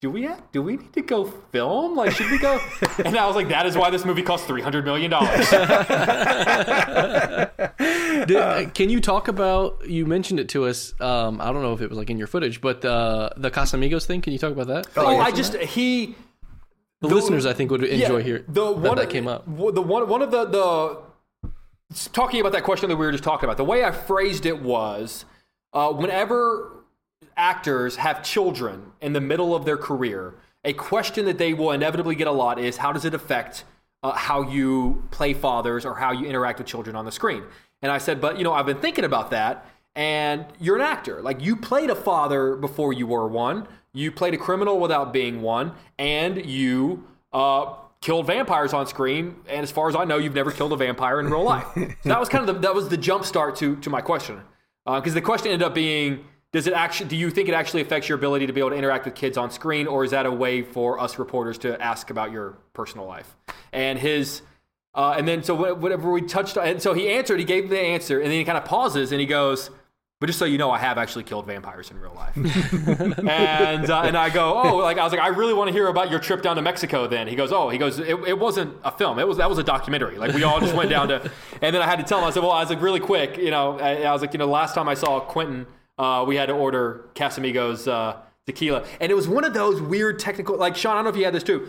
do 0.00 0.10
we 0.10 0.22
have, 0.22 0.50
do 0.52 0.62
we 0.62 0.78
need 0.78 0.92
to 0.94 1.02
go 1.02 1.24
film 1.24 1.96
like 1.96 2.12
should 2.12 2.30
we 2.30 2.38
go 2.38 2.58
and 3.04 3.16
I 3.16 3.26
was 3.26 3.36
like 3.36 3.48
that 3.48 3.66
is 3.66 3.76
why 3.76 3.90
this 3.90 4.04
movie 4.04 4.22
cost 4.22 4.46
300 4.46 4.84
million 4.84 5.10
dollars 5.10 5.52
uh, 8.30 8.70
can 8.74 8.90
you 8.90 9.00
talk 9.00 9.28
about? 9.28 9.88
You 9.88 10.06
mentioned 10.06 10.40
it 10.40 10.48
to 10.50 10.66
us. 10.66 10.94
Um, 11.00 11.40
I 11.40 11.52
don't 11.52 11.62
know 11.62 11.72
if 11.72 11.80
it 11.80 11.88
was 11.88 11.98
like 11.98 12.10
in 12.10 12.18
your 12.18 12.26
footage, 12.26 12.60
but 12.60 12.84
uh, 12.84 13.30
the 13.36 13.50
Casamigos 13.50 14.06
thing. 14.06 14.20
Can 14.20 14.32
you 14.32 14.38
talk 14.38 14.52
about 14.52 14.68
that? 14.68 14.86
oh 14.96 15.18
I 15.18 15.30
just 15.30 15.56
he 15.56 16.14
the, 17.00 17.08
listeners, 17.08 17.46
I 17.46 17.54
think, 17.54 17.70
would 17.70 17.82
enjoy 17.82 18.22
hear 18.22 18.44
the 18.46 18.74
that, 18.74 18.78
one 18.78 18.96
that 18.96 19.10
came 19.10 19.26
up. 19.26 19.44
The 19.46 19.82
one 19.82 20.08
one 20.08 20.22
of 20.22 20.30
the 20.30 20.44
the 20.44 20.98
talking 22.12 22.40
about 22.40 22.52
that 22.52 22.64
question 22.64 22.88
that 22.90 22.96
we 22.96 23.06
were 23.06 23.12
just 23.12 23.24
talking 23.24 23.46
about. 23.46 23.56
The 23.56 23.64
way 23.64 23.84
I 23.84 23.90
phrased 23.90 24.46
it 24.46 24.62
was, 24.62 25.24
uh, 25.72 25.92
whenever 25.92 26.79
actors 27.36 27.96
have 27.96 28.22
children 28.22 28.92
in 29.00 29.12
the 29.12 29.20
middle 29.20 29.54
of 29.54 29.64
their 29.64 29.76
career, 29.76 30.34
a 30.64 30.72
question 30.72 31.24
that 31.24 31.38
they 31.38 31.54
will 31.54 31.70
inevitably 31.70 32.14
get 32.14 32.26
a 32.26 32.32
lot 32.32 32.58
is 32.58 32.76
how 32.76 32.92
does 32.92 33.04
it 33.04 33.14
affect 33.14 33.64
uh, 34.02 34.12
how 34.12 34.42
you 34.42 35.02
play 35.10 35.34
fathers 35.34 35.84
or 35.84 35.94
how 35.94 36.12
you 36.12 36.26
interact 36.26 36.58
with 36.58 36.66
children 36.66 36.96
on 36.96 37.04
the 37.04 37.12
screen? 37.12 37.42
And 37.82 37.90
I 37.90 37.98
said, 37.98 38.20
but 38.20 38.38
you 38.38 38.44
know, 38.44 38.52
I've 38.52 38.66
been 38.66 38.80
thinking 38.80 39.04
about 39.04 39.30
that. 39.30 39.66
And 39.96 40.46
you're 40.60 40.76
an 40.76 40.82
actor. 40.82 41.20
Like 41.20 41.40
you 41.42 41.56
played 41.56 41.90
a 41.90 41.94
father 41.94 42.56
before 42.56 42.92
you 42.92 43.06
were 43.06 43.26
one. 43.26 43.66
You 43.92 44.12
played 44.12 44.34
a 44.34 44.38
criminal 44.38 44.78
without 44.78 45.12
being 45.12 45.42
one, 45.42 45.72
and 45.98 46.46
you 46.46 47.04
uh, 47.32 47.74
killed 48.00 48.26
vampires 48.26 48.72
on 48.72 48.86
screen. 48.86 49.34
And 49.48 49.62
as 49.62 49.72
far 49.72 49.88
as 49.88 49.96
I 49.96 50.04
know, 50.04 50.18
you've 50.18 50.34
never 50.34 50.52
killed 50.52 50.72
a 50.72 50.76
vampire 50.76 51.18
in 51.18 51.26
real 51.26 51.42
life. 51.42 51.66
so 51.74 51.88
that 52.04 52.20
was 52.20 52.28
kind 52.28 52.48
of 52.48 52.54
the, 52.54 52.60
that 52.60 52.74
was 52.74 52.88
the 52.88 52.96
jump 52.96 53.24
start 53.24 53.56
to 53.56 53.76
to 53.76 53.90
my 53.90 54.00
question, 54.00 54.40
because 54.86 55.14
the 55.14 55.20
question 55.20 55.50
ended 55.50 55.66
up 55.66 55.74
being. 55.74 56.24
Does 56.52 56.66
it 56.66 56.72
actually? 56.72 57.08
Do 57.08 57.16
you 57.16 57.30
think 57.30 57.48
it 57.48 57.54
actually 57.54 57.82
affects 57.82 58.08
your 58.08 58.18
ability 58.18 58.46
to 58.46 58.52
be 58.52 58.60
able 58.60 58.70
to 58.70 58.76
interact 58.76 59.04
with 59.04 59.14
kids 59.14 59.38
on 59.38 59.50
screen, 59.50 59.86
or 59.86 60.04
is 60.04 60.10
that 60.10 60.26
a 60.26 60.32
way 60.32 60.62
for 60.62 60.98
us 60.98 61.18
reporters 61.18 61.58
to 61.58 61.80
ask 61.80 62.10
about 62.10 62.32
your 62.32 62.58
personal 62.72 63.06
life? 63.06 63.36
And 63.72 63.98
his 63.98 64.42
Uh, 64.92 65.14
and 65.16 65.28
then 65.28 65.44
so 65.44 65.54
whatever 65.74 66.10
we 66.10 66.20
touched 66.22 66.58
on, 66.58 66.66
and 66.66 66.82
so 66.82 66.92
he 66.92 67.08
answered. 67.08 67.38
He 67.38 67.44
gave 67.44 67.70
the 67.70 67.78
answer, 67.78 68.18
and 68.18 68.26
then 68.28 68.38
he 68.38 68.44
kind 68.44 68.58
of 68.58 68.64
pauses 68.64 69.12
and 69.12 69.20
he 69.20 69.26
goes, 69.28 69.70
"But 70.18 70.26
just 70.26 70.40
so 70.40 70.44
you 70.44 70.58
know, 70.58 70.72
I 70.72 70.78
have 70.78 70.98
actually 70.98 71.22
killed 71.22 71.46
vampires 71.46 71.92
in 71.92 72.00
real 72.00 72.12
life." 72.16 72.34
and 73.28 73.88
uh, 73.88 74.02
and 74.02 74.16
I 74.16 74.30
go, 74.30 74.60
"Oh, 74.60 74.78
like 74.78 74.98
I 74.98 75.04
was 75.04 75.12
like, 75.12 75.22
I 75.22 75.28
really 75.28 75.54
want 75.54 75.68
to 75.68 75.72
hear 75.72 75.86
about 75.86 76.10
your 76.10 76.18
trip 76.18 76.42
down 76.42 76.56
to 76.56 76.62
Mexico." 76.62 77.06
Then 77.06 77.28
he 77.28 77.36
goes, 77.36 77.52
"Oh, 77.52 77.68
he 77.68 77.78
goes, 77.78 78.00
it, 78.00 78.18
it 78.26 78.38
wasn't 78.40 78.74
a 78.82 78.90
film. 78.90 79.20
It 79.20 79.28
was 79.28 79.36
that 79.36 79.48
was 79.48 79.58
a 79.58 79.62
documentary. 79.62 80.18
Like 80.18 80.34
we 80.34 80.42
all 80.42 80.58
just 80.58 80.74
went 80.74 80.90
down 80.90 81.06
to." 81.08 81.30
And 81.62 81.72
then 81.72 81.82
I 81.82 81.86
had 81.86 82.00
to 82.00 82.04
tell 82.04 82.18
him. 82.18 82.24
I 82.24 82.30
said, 82.30 82.42
"Well, 82.42 82.50
I 82.50 82.60
was 82.60 82.70
like 82.70 82.82
really 82.82 82.98
quick. 83.00 83.36
You 83.38 83.52
know, 83.52 83.78
I, 83.78 84.02
I 84.02 84.12
was 84.12 84.22
like, 84.22 84.32
you 84.32 84.38
know, 84.38 84.48
last 84.48 84.74
time 84.74 84.88
I 84.88 84.94
saw 84.94 85.20
Quentin, 85.20 85.66
uh, 86.00 86.24
we 86.24 86.36
had 86.36 86.46
to 86.46 86.52
order 86.52 87.04
Casamigos 87.14 87.86
uh, 87.86 88.16
tequila, 88.46 88.86
and 89.00 89.12
it 89.12 89.14
was 89.14 89.28
one 89.28 89.44
of 89.44 89.54
those 89.54 89.80
weird 89.80 90.18
technical. 90.18 90.56
Like 90.56 90.74
Sean, 90.76 90.92
I 90.92 90.94
don't 90.96 91.04
know 91.04 91.10
if 91.10 91.16
you 91.16 91.24
had 91.24 91.34
this 91.34 91.44
too." 91.44 91.68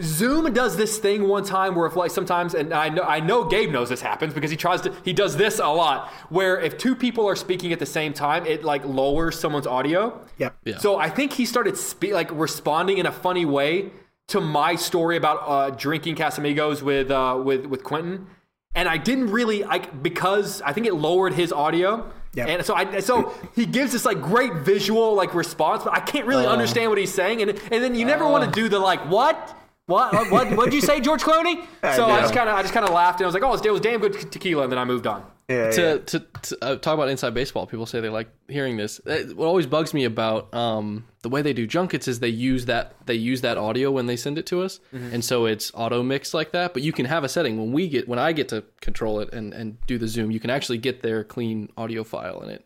Zoom 0.00 0.50
does 0.54 0.78
this 0.78 0.96
thing 0.96 1.28
one 1.28 1.44
time 1.44 1.74
where 1.74 1.86
if 1.86 1.96
like 1.96 2.10
sometimes 2.10 2.54
and 2.54 2.72
I 2.72 2.88
know 2.88 3.02
I 3.02 3.20
know 3.20 3.44
Gabe 3.44 3.70
knows 3.70 3.90
this 3.90 4.00
happens 4.00 4.32
because 4.32 4.50
he 4.50 4.56
tries 4.56 4.80
to 4.82 4.94
he 5.04 5.12
does 5.12 5.36
this 5.36 5.58
a 5.58 5.66
lot 5.66 6.08
where 6.30 6.58
if 6.58 6.78
two 6.78 6.96
people 6.96 7.28
are 7.28 7.36
speaking 7.36 7.74
at 7.74 7.78
the 7.78 7.84
same 7.84 8.14
time 8.14 8.46
it 8.46 8.64
like 8.64 8.86
lowers 8.86 9.38
someone's 9.38 9.66
audio. 9.66 10.18
Yep. 10.38 10.56
Yeah. 10.64 10.78
So 10.78 10.96
I 10.96 11.10
think 11.10 11.34
he 11.34 11.44
started 11.44 11.76
spe- 11.76 12.12
like 12.12 12.30
responding 12.32 12.96
in 12.96 13.04
a 13.04 13.12
funny 13.12 13.44
way 13.44 13.90
to 14.28 14.40
my 14.40 14.76
story 14.76 15.18
about 15.18 15.42
uh, 15.46 15.70
drinking 15.70 16.16
Casamigos 16.16 16.80
with 16.80 17.10
uh, 17.10 17.38
with 17.44 17.66
with 17.66 17.84
Quentin, 17.84 18.28
and 18.74 18.88
I 18.88 18.96
didn't 18.96 19.30
really 19.30 19.62
like 19.62 20.02
because 20.02 20.62
I 20.62 20.72
think 20.72 20.86
it 20.86 20.94
lowered 20.94 21.34
his 21.34 21.52
audio. 21.52 22.10
Yep. 22.34 22.48
And 22.48 22.64
so 22.64 22.74
I 22.74 23.00
so 23.00 23.34
he 23.54 23.66
gives 23.66 23.92
this 23.92 24.04
like 24.04 24.22
great 24.22 24.54
visual 24.54 25.14
like 25.14 25.34
response, 25.34 25.84
but 25.84 25.92
I 25.92 26.00
can't 26.00 26.26
really 26.26 26.46
uh. 26.46 26.52
understand 26.52 26.88
what 26.88 26.98
he's 26.98 27.12
saying, 27.12 27.42
and 27.42 27.50
and 27.50 27.84
then 27.84 27.94
you 27.94 28.06
never 28.06 28.26
want 28.26 28.44
to 28.44 28.50
uh. 28.50 28.52
do 28.52 28.68
the 28.68 28.78
like 28.78 29.00
what. 29.08 29.58
What 29.86 30.12
what 30.12 30.30
what 30.30 30.56
what'd 30.56 30.74
you 30.74 30.80
say, 30.80 31.00
George 31.00 31.22
Clooney? 31.22 31.64
So 31.82 32.04
I, 32.06 32.14
know. 32.14 32.20
just 32.20 32.34
kind 32.34 32.48
of 32.48 32.54
I 32.54 32.62
just 32.62 32.72
kind 32.72 32.86
of 32.86 32.92
laughed 32.94 33.18
and 33.18 33.24
I 33.24 33.26
was 33.26 33.34
like, 33.34 33.42
oh, 33.42 33.52
it 33.52 33.70
was 33.70 33.80
damn 33.80 34.00
good 34.00 34.30
tequila, 34.30 34.62
and 34.62 34.70
then 34.72 34.78
I 34.78 34.84
moved 34.84 35.06
on. 35.06 35.24
Yeah, 35.48 35.64
yeah. 35.64 35.70
to 35.72 35.98
to, 35.98 36.18
to 36.20 36.58
uh, 36.62 36.76
talk 36.76 36.94
about 36.94 37.08
inside 37.08 37.34
baseball, 37.34 37.66
people 37.66 37.86
say 37.86 38.00
they 38.00 38.08
like 38.08 38.28
hearing 38.48 38.76
this. 38.76 39.00
Uh, 39.04 39.34
What 39.34 39.46
always 39.46 39.66
bugs 39.66 39.92
me 39.92 40.04
about 40.04 40.54
um, 40.54 41.04
the 41.22 41.28
way 41.28 41.42
they 41.42 41.52
do 41.52 41.66
junkets 41.66 42.06
is 42.06 42.20
they 42.20 42.28
use 42.28 42.66
that 42.66 42.94
they 43.06 43.14
use 43.14 43.40
that 43.40 43.58
audio 43.58 43.90
when 43.90 44.06
they 44.06 44.16
send 44.16 44.38
it 44.38 44.46
to 44.46 44.62
us, 44.62 44.78
and 44.92 45.24
so 45.24 45.46
it's 45.46 45.72
auto 45.74 46.02
mixed 46.04 46.32
like 46.32 46.52
that. 46.52 46.72
But 46.72 46.82
you 46.82 46.92
can 46.92 47.06
have 47.06 47.24
a 47.24 47.28
setting 47.28 47.58
when 47.58 47.72
we 47.72 47.88
get 47.88 48.08
when 48.08 48.20
I 48.20 48.32
get 48.32 48.48
to 48.50 48.62
control 48.80 49.18
it 49.18 49.32
and 49.34 49.52
and 49.52 49.84
do 49.86 49.98
the 49.98 50.06
zoom, 50.06 50.30
you 50.30 50.38
can 50.38 50.50
actually 50.50 50.78
get 50.78 51.02
their 51.02 51.24
clean 51.24 51.68
audio 51.76 52.04
file 52.04 52.40
in 52.42 52.50
it. 52.50 52.64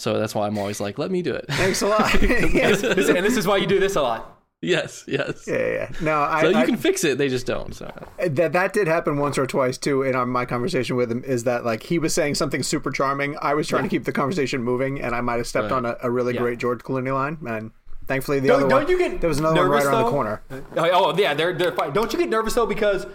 So 0.00 0.18
that's 0.18 0.34
why 0.34 0.46
I'm 0.46 0.58
always 0.58 0.80
like, 0.80 0.98
let 0.98 1.10
me 1.10 1.22
do 1.22 1.34
it. 1.34 1.46
Thanks 1.48 1.82
a 1.82 1.88
lot. 1.88 2.12
yes. 2.22 2.82
And 2.82 3.24
this 3.24 3.36
is 3.36 3.46
why 3.46 3.56
you 3.56 3.66
do 3.66 3.80
this 3.80 3.96
a 3.96 4.02
lot. 4.02 4.37
Yes, 4.62 5.04
yes. 5.06 5.44
Yeah, 5.46 5.56
yeah. 5.66 5.90
No, 6.00 6.20
I, 6.20 6.42
So 6.42 6.48
you 6.50 6.56
I- 6.56 6.66
can 6.66 6.76
fix 6.76 7.04
it, 7.04 7.18
they 7.18 7.28
just 7.28 7.46
don't. 7.46 7.74
So 7.74 7.90
that 8.18 8.52
that 8.52 8.72
did 8.72 8.88
happen 8.88 9.18
once 9.18 9.38
or 9.38 9.46
twice 9.46 9.78
too 9.78 10.02
in 10.02 10.14
our, 10.14 10.26
my 10.26 10.44
conversation 10.44 10.96
with 10.96 11.10
him 11.10 11.22
is 11.24 11.44
that 11.44 11.64
like 11.64 11.82
he 11.84 11.98
was 11.98 12.12
saying 12.14 12.34
something 12.34 12.62
super 12.62 12.90
charming 12.90 13.36
i 13.40 13.54
was 13.54 13.68
trying 13.68 13.82
to 13.84 13.88
keep 13.88 14.04
the 14.04 14.12
conversation 14.12 14.62
moving 14.62 15.00
and 15.00 15.14
i 15.14 15.20
might 15.20 15.36
have 15.36 15.46
stepped 15.46 15.70
Right. 15.70 15.76
on 15.76 15.86
a, 15.86 15.96
a 16.02 16.10
really 16.10 16.34
Yeah. 16.34 16.40
great 16.40 16.58
george 16.58 16.80
clooney 16.80 17.12
line 17.14 17.38
and 17.48 17.70
thankfully 18.06 18.40
the 18.40 18.48
Don't- 18.48 18.56
other 18.62 18.68
don't 18.68 18.82
one 18.82 18.90
you 18.90 18.98
get 18.98 19.20
there 19.20 19.28
was 19.28 19.38
another 19.38 19.60
one 19.60 19.70
right 19.70 19.78
nervous, 19.84 19.88
around 19.88 20.04
the 20.04 20.10
corner 20.10 20.42
uh, 20.50 20.60
Oh 20.76 21.16
yeah, 21.16 21.34
they're 21.34 21.52
they're 21.54 21.72
fine. 21.72 21.92
Don't 21.92 22.12
you 22.12 22.18
get 22.18 22.28
nervous 22.28 22.54
though 22.54 22.66
because 22.66 23.06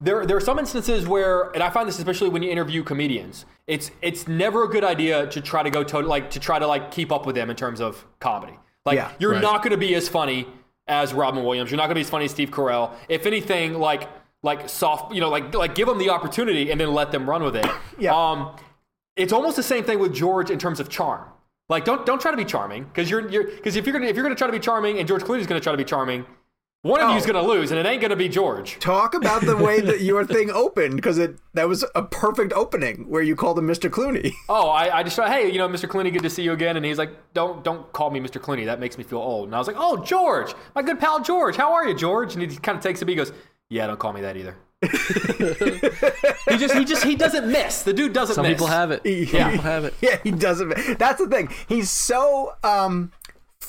there 0.00 0.24
there 0.26 0.36
are 0.36 0.40
some 0.40 0.58
instances 0.58 1.06
where, 1.06 1.50
and 1.52 1.62
I 1.62 1.70
find 1.70 1.88
this 1.88 1.98
especially 1.98 2.28
when 2.28 2.42
you 2.42 2.50
interview 2.50 2.82
comedians, 2.82 3.44
it's 3.66 3.90
it's 4.02 4.26
never 4.28 4.64
a 4.64 4.68
good 4.68 4.84
idea 4.84 5.26
to 5.28 5.40
try 5.40 5.62
to 5.62 5.70
go 5.70 5.82
to 5.84 6.00
like 6.00 6.30
to 6.30 6.40
try 6.40 6.58
to 6.58 6.66
like 6.66 6.90
keep 6.90 7.10
up 7.12 7.24
with 7.26 7.34
them 7.34 7.48
in 7.50 7.56
terms 7.56 7.80
of 7.80 8.04
comedy. 8.20 8.54
Like 8.84 8.96
Yeah. 8.96 9.10
you're 9.18 9.32
Right. 9.32 9.42
not 9.42 9.62
going 9.62 9.70
to 9.72 9.76
be 9.78 9.94
as 9.94 10.08
funny 10.08 10.46
as 10.88 11.12
Robin 11.12 11.44
Williams. 11.44 11.70
You're 11.70 11.78
not 11.78 11.84
going 11.84 11.90
to 11.90 11.96
be 11.96 12.00
as 12.02 12.10
funny 12.10 12.26
as 12.26 12.30
Steve 12.30 12.50
Carell. 12.50 12.92
If 13.08 13.26
anything, 13.26 13.74
like 13.74 14.08
like 14.42 14.68
soft, 14.68 15.12
you 15.14 15.20
know, 15.20 15.28
like 15.28 15.54
like 15.54 15.74
give 15.74 15.88
them 15.88 15.98
the 15.98 16.10
opportunity 16.10 16.70
and 16.70 16.80
then 16.80 16.92
let 16.92 17.10
them 17.12 17.28
run 17.28 17.42
with 17.42 17.56
it. 17.56 17.66
Yeah. 17.98 18.14
Um, 18.14 18.54
it's 19.16 19.32
almost 19.32 19.56
the 19.56 19.62
same 19.62 19.82
thing 19.84 19.98
with 19.98 20.12
George 20.12 20.50
in 20.50 20.58
terms 20.58 20.80
of 20.80 20.90
charm. 20.90 21.24
Like 21.70 21.86
don't 21.86 22.04
don't 22.04 22.20
try 22.20 22.30
to 22.30 22.36
be 22.36 22.44
charming 22.44 22.84
because 22.84 23.10
you're 23.10 23.26
you're 23.30 23.44
because 23.44 23.74
if 23.74 23.86
you're 23.86 23.94
gonna 23.94 24.06
if 24.06 24.14
you're 24.14 24.22
gonna 24.22 24.34
try 24.34 24.46
to 24.46 24.52
be 24.52 24.58
charming 24.58 24.98
and 24.98 25.08
George 25.08 25.22
Clooney's 25.22 25.46
gonna 25.46 25.60
try 25.60 25.72
to 25.72 25.78
be 25.78 25.84
charming, 25.84 26.26
one 26.86 27.00
of 27.00 27.10
Oh. 27.10 27.14
you's 27.14 27.26
gonna 27.26 27.42
lose 27.42 27.70
and 27.70 27.78
it 27.80 27.86
ain't 27.86 28.00
gonna 28.02 28.16
be 28.16 28.28
George. 28.28 28.78
talk 28.78 29.14
about 29.14 29.42
the 29.42 29.56
way 29.56 29.80
that 29.80 30.00
your 30.10 30.24
thing 30.24 30.50
opened 30.50 30.96
because 30.96 31.18
it 31.18 31.36
that 31.54 31.68
was 31.68 31.84
a 31.94 32.02
perfect 32.02 32.52
opening 32.52 33.08
where 33.08 33.22
you 33.22 33.34
called 33.36 33.58
him 33.58 33.66
mr 33.66 33.90
clooney 33.90 34.32
Oh, 34.48 34.68
I, 34.68 34.98
I 34.98 35.02
just 35.02 35.16
thought, 35.16 35.28
hey, 35.30 35.50
you 35.50 35.58
know, 35.58 35.68
Mr. 35.68 35.88
Clooney, 35.88 36.12
good 36.12 36.22
to 36.22 36.30
see 36.30 36.42
you 36.42 36.52
again. 36.52 36.76
And 36.76 36.84
he's 36.86 36.98
like, 36.98 37.10
don't 37.34 37.64
don't 37.64 37.92
call 37.92 38.10
me 38.10 38.20
Mr. 38.20 38.40
Clooney. 38.40 38.64
That 38.66 38.78
makes 38.80 38.96
me 38.98 39.04
feel 39.04 39.18
old. 39.18 39.46
And 39.48 39.54
I 39.54 39.58
was 39.58 39.66
like, 39.66 39.76
oh, 39.78 39.96
George, 40.04 40.54
my 40.74 40.82
good 40.82 40.98
pal 41.00 41.20
George, 41.22 41.56
how 41.56 41.72
are 41.72 41.86
you, 41.88 41.94
George? 41.94 42.34
And 42.34 42.42
he 42.50 42.56
kind 42.58 42.76
of 42.78 42.82
takes 42.84 43.02
a 43.02 43.04
beat, 43.06 43.16
goes, 43.16 43.32
yeah, 43.68 43.86
don't 43.86 43.98
call 43.98 44.12
me 44.12 44.20
that 44.20 44.36
either. 44.36 44.56
he 44.82 46.56
just 46.58 46.74
he 46.74 46.84
just 46.84 47.02
he 47.04 47.16
doesn't 47.16 47.50
miss. 47.50 47.82
The 47.82 47.92
dude 47.92 48.12
doesn't 48.12 48.34
some 48.36 48.44
miss. 48.44 48.52
people 48.54 48.66
have 48.68 48.90
it. 48.90 49.02
Some 49.04 49.12
Yeah. 49.38 49.50
people 49.50 49.64
have 49.64 49.84
it. 49.84 49.94
yeah 50.00 50.18
he 50.22 50.30
doesn't 50.30 50.98
that's 50.98 51.20
the 51.20 51.28
thing 51.28 51.48
he's 51.68 51.90
so 51.90 52.54
um 52.62 53.10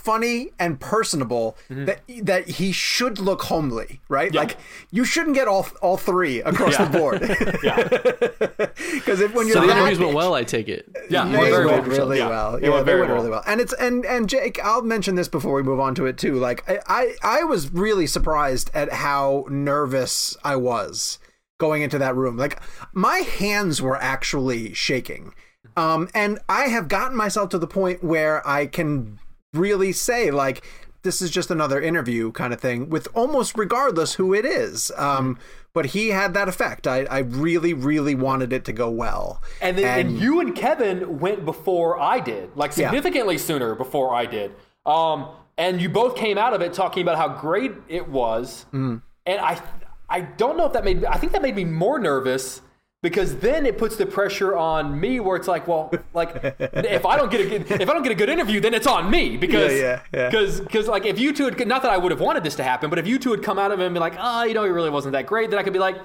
funny 0.08 0.50
and 0.58 0.80
personable 0.80 1.58
that 1.70 2.00
that 2.32 2.44
he 2.60 2.72
should 2.72 3.20
look 3.20 3.42
homely 3.52 4.00
right 4.10 4.32
Yeah. 4.34 4.42
like 4.42 4.58
you 4.92 5.04
shouldn't 5.06 5.36
get 5.36 5.48
all 5.54 5.68
all 5.82 5.98
three 5.98 6.36
across 6.52 6.74
Yeah. 6.80 6.86
the 6.86 6.98
board 6.98 7.20
Yeah, 7.70 7.78
because 8.94 9.20
if 9.22 9.34
when 9.34 9.48
you're 9.48 9.56
So 9.58 9.68
that 9.68 9.78
interviews 9.78 10.00
went 10.00 10.14
well, 10.16 10.34
I 10.34 10.44
take 10.44 10.70
it. 10.70 10.84
yeah, 11.10 11.26
They 11.26 11.36
it 11.36 11.40
went 11.40 11.52
very 11.52 11.66
well. 11.66 11.82
really 11.84 12.20
well. 12.20 12.60
Yeah, 12.62 12.70
went 12.70 12.86
they 12.86 12.96
went 12.96 13.08
well. 13.10 13.18
really 13.18 13.30
well. 13.30 13.44
And 13.46 13.60
it's 13.60 13.74
and 13.74 14.06
and 14.06 14.30
Jake, 14.30 14.60
I'll 14.64 14.82
mention 14.82 15.16
this 15.16 15.28
before 15.28 15.54
we 15.54 15.64
move 15.64 15.80
on 15.80 15.94
to 15.96 16.06
it 16.06 16.18
too. 16.18 16.36
Like 16.36 16.64
I 16.70 16.80
I, 16.88 17.40
I 17.40 17.44
was 17.44 17.72
really 17.74 18.08
surprised 18.08 18.72
at 18.74 18.92
how 19.06 19.46
nervous 19.50 20.38
I 20.44 20.56
was 20.56 21.20
going 21.60 21.82
into 21.82 21.98
that 21.98 22.16
room. 22.16 22.38
Like 22.38 22.60
my 22.94 23.18
hands 23.20 23.82
were 23.82 23.98
actually 23.98 24.74
shaking. 24.74 25.34
Um 25.76 26.08
and 26.14 26.40
I 26.48 26.64
have 26.76 26.88
gotten 26.88 27.18
myself 27.18 27.50
to 27.50 27.60
the 27.60 27.68
point 27.68 28.04
where 28.04 28.48
I 28.48 28.66
can 28.68 29.20
really 29.58 29.92
say 29.92 30.32
like 30.32 30.64
this 31.04 31.22
is 31.22 31.30
just 31.30 31.52
another 31.52 31.80
interview 31.80 32.32
kind 32.32 32.54
of 32.54 32.60
thing 32.60 32.90
with 32.90 33.08
almost 33.14 33.58
regardless 33.58 34.14
who 34.16 34.34
it 34.34 34.46
is. 34.46 34.92
Um 34.98 35.38
but 35.74 35.88
he 35.88 36.10
had 36.10 36.34
that 36.34 36.48
effect. 36.48 36.88
I, 36.88 37.04
I 37.04 37.20
really, 37.20 37.72
really 37.72 38.16
wanted 38.16 38.52
it 38.52 38.66
to 38.66 38.74
go 38.74 38.90
well. 38.90 39.44
And 39.62 39.78
then 39.78 40.08
and, 40.08 40.20
you 40.20 40.40
and 40.40 40.56
Kevin 40.56 41.20
went 41.20 41.46
before 41.46 42.00
I 42.00 42.20
did, 42.20 42.50
like 42.56 42.72
Yeah. 42.76 42.90
significantly 42.90 43.38
sooner 43.38 43.76
before 43.76 44.16
I 44.16 44.26
did. 44.26 44.56
Um, 44.88 45.30
and 45.56 45.80
you 45.80 45.88
both 45.90 46.16
came 46.16 46.38
out 46.40 46.54
of 46.54 46.62
it 46.62 46.74
talking 46.74 47.04
about 47.04 47.18
how 47.18 47.28
great 47.28 47.74
it 47.88 48.08
was. 48.08 48.66
Mm. 48.74 49.04
And 49.28 49.40
I, 49.40 49.62
I 50.10 50.22
don't 50.22 50.58
know 50.58 50.66
if 50.66 50.74
that 50.74 50.84
made. 50.84 51.06
I 51.06 51.18
think 51.18 51.32
that 51.34 51.44
made 51.44 51.56
me 51.56 51.66
more 51.66 52.00
nervous 52.00 52.62
because 53.04 53.38
then 53.38 53.66
it 53.66 53.78
puts 53.78 53.96
the 53.96 54.06
pressure 54.06 54.56
on 54.56 55.00
me, 55.00 55.20
where 55.20 55.36
it's 55.36 55.48
like, 55.48 55.68
well, 55.68 55.92
like 56.14 56.32
if 56.60 57.06
I 57.06 57.16
don't 57.18 57.32
get 57.32 57.42
a 57.42 57.50
good, 57.60 57.82
if 57.82 57.90
I 57.90 57.94
don't 57.94 58.04
get 58.04 58.12
a 58.12 58.16
good 58.16 58.30
interview, 58.30 58.60
then 58.60 58.74
it's 58.74 58.88
on 58.88 59.10
me 59.10 59.38
because 59.38 59.72
Yeah, 59.74 59.80
yeah, 59.80 60.02
yeah. 60.14 60.30
because 60.30 60.62
because 60.62 60.88
like 60.88 61.06
if 61.06 61.20
you 61.20 61.34
two 61.34 61.46
had 61.46 61.68
not 61.68 61.84
that 61.84 61.92
I 61.92 61.98
would 61.98 62.12
have 62.12 62.22
wanted 62.22 62.44
this 62.44 62.56
to 62.56 62.64
happen, 62.64 62.90
but 62.90 63.00
if 63.00 63.08
you 63.08 63.20
two 63.20 63.32
had 63.32 63.44
come 63.44 63.60
out 63.60 63.72
of 63.72 63.80
it 63.80 63.86
and 63.86 63.94
be 63.94 64.00
like, 64.00 64.16
oh, 64.18 64.44
you 64.44 64.54
know, 64.54 64.64
he 64.64 64.70
really 64.72 64.90
wasn't 64.90 65.14
that 65.14 65.28
great, 65.28 65.50
then 65.50 65.60
I 65.60 65.64
could 65.64 65.74
be 65.74 65.80
like. 65.80 65.98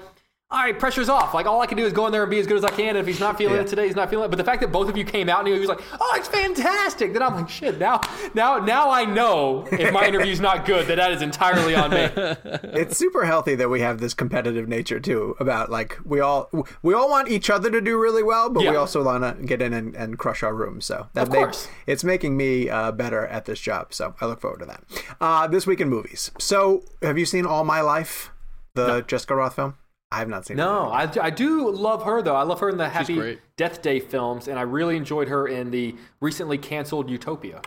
All 0.53 0.59
right, 0.59 0.77
pressure's 0.77 1.09
off. 1.09 1.33
Like 1.33 1.47
all 1.47 1.61
I 1.61 1.65
can 1.65 1.77
do 1.79 1.83
is 1.85 1.93
go 1.93 2.05
in 2.05 2.11
there 2.11 2.21
and 2.21 2.29
be 2.29 2.39
as 2.39 2.45
good 2.45 2.57
as 2.57 2.63
I 2.63 2.69
can. 2.69 2.89
And 2.89 2.99
if 2.99 3.07
he's 3.07 3.19
not 3.19 3.39
feeling 3.39 3.55
Yeah. 3.55 3.61
it 3.61 3.67
today, 3.67 3.87
he's 3.87 3.95
not 3.95 4.09
feeling 4.11 4.25
it. 4.25 4.29
But 4.29 4.37
the 4.37 4.43
fact 4.43 4.61
that 4.61 4.71
both 4.71 4.87
of 4.87 4.95
you 4.95 5.03
came 5.03 5.27
out 5.27 5.39
and 5.39 5.47
he 5.47 5.59
was 5.59 5.67
like, 5.67 5.81
"Oh, 5.99 6.13
it's 6.15 6.27
fantastic," 6.27 7.11
then 7.11 7.23
I'm 7.23 7.33
like, 7.35 7.49
"Shit!" 7.49 7.79
Now, 7.79 8.01
now, 8.35 8.59
now 8.59 8.91
I 8.91 9.03
know 9.03 9.67
if 9.71 9.91
my 9.91 10.05
interview's 10.05 10.39
not 10.39 10.65
good, 10.65 10.85
that 10.87 10.97
that 10.97 11.11
is 11.11 11.23
entirely 11.23 11.73
on 11.75 11.89
me. 11.89 12.07
it's 12.15 12.95
super 12.97 13.25
healthy 13.25 13.55
that 13.55 13.69
we 13.69 13.79
have 13.81 13.99
this 13.99 14.13
competitive 14.13 14.67
nature 14.67 14.99
too 14.99 15.35
about 15.39 15.71
like 15.71 15.97
we 16.05 16.19
all 16.19 16.51
we 16.83 16.93
all 16.93 17.09
want 17.09 17.29
each 17.29 17.49
other 17.49 17.71
to 17.71 17.81
do 17.81 17.97
really 17.99 18.21
well 18.21 18.49
but 18.49 18.61
we 18.61 18.75
also 18.75 19.03
want 19.03 19.23
to 19.39 19.43
get 19.45 19.59
in 19.61 19.73
and, 19.73 19.95
and 19.95 20.19
crush 20.19 20.43
our 20.43 20.53
room 20.53 20.79
so 20.81 21.07
that 21.13 21.23
Of 21.23 21.29
make- 21.31 21.39
course. 21.45 21.67
it's 21.87 22.03
making 22.03 22.37
me 22.37 22.69
uh, 22.69 22.91
better 22.91 23.25
at 23.25 23.45
this 23.45 23.59
job 23.59 23.93
so 23.93 24.13
i 24.21 24.25
look 24.27 24.39
forward 24.41 24.59
to 24.59 24.65
that 24.65 24.83
uh, 25.19 25.47
this 25.47 25.65
week 25.65 25.81
in 25.81 25.89
movies 25.89 26.29
so 26.39 26.83
have 27.01 27.17
you 27.17 27.25
seen 27.25 27.45
all 27.45 27.63
my 27.63 27.81
life 27.81 28.31
the 28.75 29.01
Jessica 29.01 29.33
Rothe 29.35 29.53
film 29.53 29.75
i 30.13 30.19
have 30.19 30.29
not 30.29 30.45
seen 30.45 30.55
it 30.57 30.63
No, 30.63 30.89
I, 30.89 31.09
I 31.21 31.29
do 31.29 31.69
love 31.71 32.03
her 32.03 32.21
though. 32.21 32.35
I 32.35 32.43
love 32.43 32.59
her 32.59 32.69
in 32.69 32.77
the 32.77 32.89
Happy 32.89 33.15
great. 33.15 33.39
Death 33.57 33.81
Day 33.81 33.99
films, 33.99 34.47
and 34.47 34.57
I 34.59 34.63
really 34.63 34.95
enjoyed 34.97 35.27
her 35.27 35.47
in 35.47 35.71
the 35.71 35.95
recently 36.21 36.57
canceled 36.57 37.09
Utopia. 37.09 37.61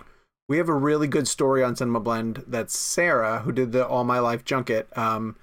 we 0.48 0.56
have 0.59 0.68
a 0.68 0.74
really 0.74 1.09
good 1.09 1.27
story 1.28 1.62
on 1.62 1.74
cinema 1.77 2.01
blend 2.01 2.44
that 2.47 2.70
sarah 2.70 3.40
who 3.40 3.52
did 3.52 3.73
the 3.73 3.86
all 3.86 4.05
my 4.05 4.18
life 4.20 4.44
junket 4.44 4.86
um, 4.97 5.36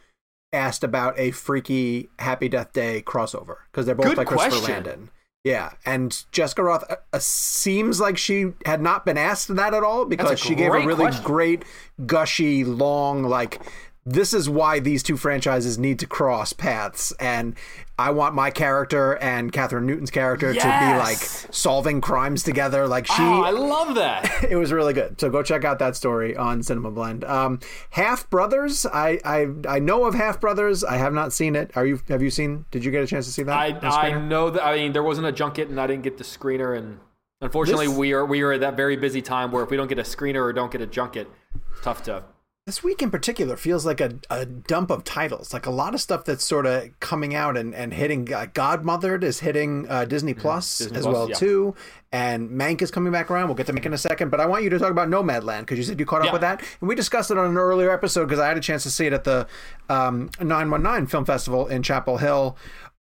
asked 0.54 0.84
about 0.84 1.18
a 1.20 1.32
freaky 1.32 2.10
happy 2.20 2.48
death 2.48 2.72
day 2.74 3.02
crossover 3.06 3.58
because 3.72 3.86
they're 3.86 3.96
both 3.96 4.08
Good 4.08 4.18
by 4.18 4.26
christopher 4.26 4.50
question. 4.58 4.74
landon 4.74 5.10
yeah 5.44 5.72
and 5.86 6.24
Jessica 6.32 6.62
Rothe 6.62 6.86
uh, 6.90 6.96
uh, 7.12 7.20
seems 7.20 8.00
like 8.00 8.18
she 8.18 8.54
had 8.66 8.82
not 8.82 9.04
been 9.06 9.18
asked 9.18 9.54
that 9.56 9.74
at 9.74 9.84
all 9.84 10.06
because 10.06 10.40
she 10.40 10.56
gave 10.56 10.70
a 10.74 10.80
really 10.86 10.96
question. 10.96 11.24
great 11.26 11.66
gushy 12.06 12.64
long 12.64 13.24
like 13.24 13.60
this 14.06 14.34
is 14.34 14.50
why 14.50 14.80
these 14.80 15.02
two 15.02 15.16
franchises 15.16 15.78
need 15.78 16.00
to 16.00 16.08
cross 16.08 16.52
paths 16.52 17.14
and 17.20 17.56
I 17.98 18.10
want 18.10 18.34
my 18.34 18.50
character 18.50 19.18
and 19.18 19.54
Kathryn 19.54 19.84
Newton's 19.84 20.10
character 20.10 20.52
to 20.52 20.60
be 20.60 20.98
like 20.98 21.18
solving 21.18 22.02
crimes 22.02 22.42
together 22.42 22.88
like 22.88 23.06
she 23.06 23.22
oh, 23.22 23.44
I 23.44 23.52
love 23.52 23.96
that. 23.96 24.44
it 24.50 24.56
was 24.56 24.72
really 24.72 24.94
good. 24.94 25.22
So 25.22 25.30
go 25.30 25.44
check 25.44 25.64
out 25.64 25.78
that 25.80 25.96
story 25.96 26.36
on 26.36 26.64
Cinema 26.64 26.90
Blend. 26.90 27.24
Um, 27.24 27.60
Half 27.92 28.30
Brothers, 28.32 28.88
I, 28.88 29.20
I 29.24 29.48
I 29.68 29.80
know 29.80 30.06
of 30.06 30.16
Half 30.16 30.42
Brothers. 30.42 30.84
I 30.84 30.98
have 30.98 31.14
not 31.14 31.34
seen 31.34 31.56
it. 31.56 31.72
Are 31.76 31.86
you? 31.86 32.02
Have 32.10 32.24
you 32.24 32.32
seen? 32.32 32.66
Did 32.72 32.84
you 32.84 32.90
get 32.90 33.04
a 33.04 33.08
chance 33.08 33.28
to 33.28 33.32
see 33.32 33.44
that? 33.44 33.56
I, 33.56 34.10
I 34.10 34.20
know 34.20 34.50
that. 34.50 34.66
I 34.66 34.76
mean, 34.76 34.94
there 34.94 35.04
wasn't 35.04 35.28
a 35.28 35.32
junket, 35.32 35.70
and 35.70 35.80
I 35.80 35.86
didn't 35.86 36.04
get 36.04 36.18
the 36.18 36.24
screener. 36.24 36.76
And 36.76 37.00
unfortunately, 37.42 37.88
This- 37.88 37.96
we 37.96 38.14
are 38.14 38.26
we 38.26 38.42
are 38.42 38.54
at 38.54 38.62
that 38.62 38.76
very 38.76 38.98
busy 38.98 39.22
time 39.22 39.52
where 39.52 39.64
if 39.64 39.70
we 39.70 39.78
don't 39.78 39.88
get 39.88 40.00
a 40.00 40.04
screener 40.04 40.42
or 40.42 40.52
don't 40.52 40.72
get 40.72 40.82
a 40.82 40.88
junket, 40.88 41.28
it's 41.72 41.82
tough 41.82 42.02
to. 42.04 42.24
This 42.66 42.82
week 42.82 43.02
in 43.02 43.12
particular 43.12 43.58
feels 43.58 43.86
like 43.86 44.00
a, 44.00 44.20
a 44.30 44.46
dump 44.46 44.90
of 44.90 45.04
titles. 45.04 45.52
Like 45.52 45.66
a 45.66 45.70
lot 45.70 45.94
of 45.94 46.00
stuff 46.00 46.24
that's 46.24 46.46
sort 46.46 46.66
of 46.66 46.98
coming 47.02 47.36
out 47.36 47.58
and, 47.58 47.76
and 47.76 47.94
hitting. 47.94 48.34
Uh, 48.34 48.46
Godmothered 48.46 49.22
is 49.22 49.42
hitting 49.42 49.86
uh, 49.90 50.06
Disney 50.06 50.34
Plus 50.34 50.80
Mm-hmm. 50.80 50.94
Disney 50.94 50.98
as 51.00 51.04
Plus, 51.04 51.14
well 51.14 51.30
yeah. 51.30 51.36
too, 51.36 51.76
and 52.14 52.50
Mank 52.52 52.82
is 52.82 52.90
coming 52.90 53.12
back 53.12 53.30
around. 53.30 53.48
We'll 53.50 53.56
get 53.56 53.66
to 53.68 53.74
Mank 53.74 53.86
in 53.86 53.92
a 53.92 53.98
second, 53.98 54.30
but 54.30 54.40
I 54.40 54.46
want 54.46 54.64
you 54.64 54.70
to 54.70 54.80
talk 54.80 54.92
about 54.92 55.10
Nomadland 55.10 55.62
because 55.62 55.78
you 55.78 55.84
said 55.84 56.00
you 56.00 56.06
caught 56.06 56.22
up 56.22 56.28
Yeah. 56.28 56.32
with 56.32 56.42
that, 56.42 56.62
and 56.80 56.88
we 56.88 56.96
discussed 56.96 57.32
it 57.32 57.38
on 57.38 57.48
an 57.48 57.58
earlier 57.58 57.92
episode 57.92 58.28
because 58.28 58.40
I 58.40 58.48
had 58.48 58.56
a 58.56 58.62
chance 58.62 58.84
to 58.84 58.90
see 58.92 59.08
it 59.08 59.12
at 59.14 59.26
the 59.26 59.46
um, 59.90 60.30
919 60.40 61.08
Film 61.08 61.26
Festival 61.26 61.68
in 61.68 61.84
Chapel 61.84 62.18
Hill. 62.20 62.56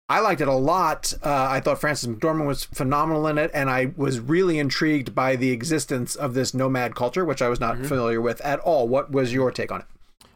I 0.09 0.19
liked 0.21 0.41
it 0.41 0.47
a 0.47 0.53
lot. 0.53 1.13
Uh, 1.23 1.47
I 1.49 1.59
thought 1.59 1.79
Frances 1.79 2.09
McDormand 2.09 2.47
was 2.47 2.63
phenomenal 2.63 3.27
in 3.27 3.37
it, 3.37 3.51
and 3.53 3.69
I 3.69 3.93
was 3.95 4.19
really 4.19 4.57
intrigued 4.57 5.13
by 5.13 5.35
the 5.35 5.51
existence 5.51 6.15
of 6.15 6.33
this 6.33 6.53
nomad 6.53 6.95
culture, 6.95 7.23
which 7.23 7.41
I 7.43 7.47
was 7.47 7.59
Mm-hmm. 7.59 7.81
not 7.81 7.87
familiar 7.87 8.19
with 8.19 8.41
at 8.41 8.59
all. 8.61 8.87
What 8.87 9.11
was 9.11 9.31
your 9.33 9.51
take 9.51 9.71
on 9.71 9.81
it? 9.81 9.85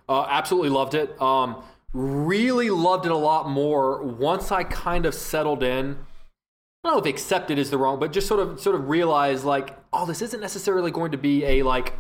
Uh, 0.08 0.26
absolutely 0.30 0.70
loved 0.70 0.94
it. 0.94 1.20
Um, 1.22 1.64
really 1.94 2.70
loved 2.70 3.06
it 3.06 3.12
a 3.12 3.18
lot 3.18 3.50
more 3.50 4.04
once 4.04 4.52
I 4.52 4.64
kind 4.64 5.06
of 5.06 5.16
settled 5.16 5.64
in. 5.64 5.98
I 6.84 6.90
don't 6.90 6.98
know 6.98 7.00
if 7.00 7.06
accepted 7.06 7.58
is 7.58 7.70
the 7.70 7.78
wrong, 7.78 8.00
but 8.00 8.12
just 8.12 8.28
sort 8.28 8.41
of 8.41 8.60
sort 8.60 8.76
of 8.76 8.90
realized 8.90 9.44
like, 9.45 9.76
oh, 9.94 10.06
this 10.06 10.22
isn't 10.22 10.41
necessarily 10.41 10.91
going 10.91 11.14
to 11.14 11.18
be 11.18 11.45
a 11.45 11.64
like, 11.64 11.94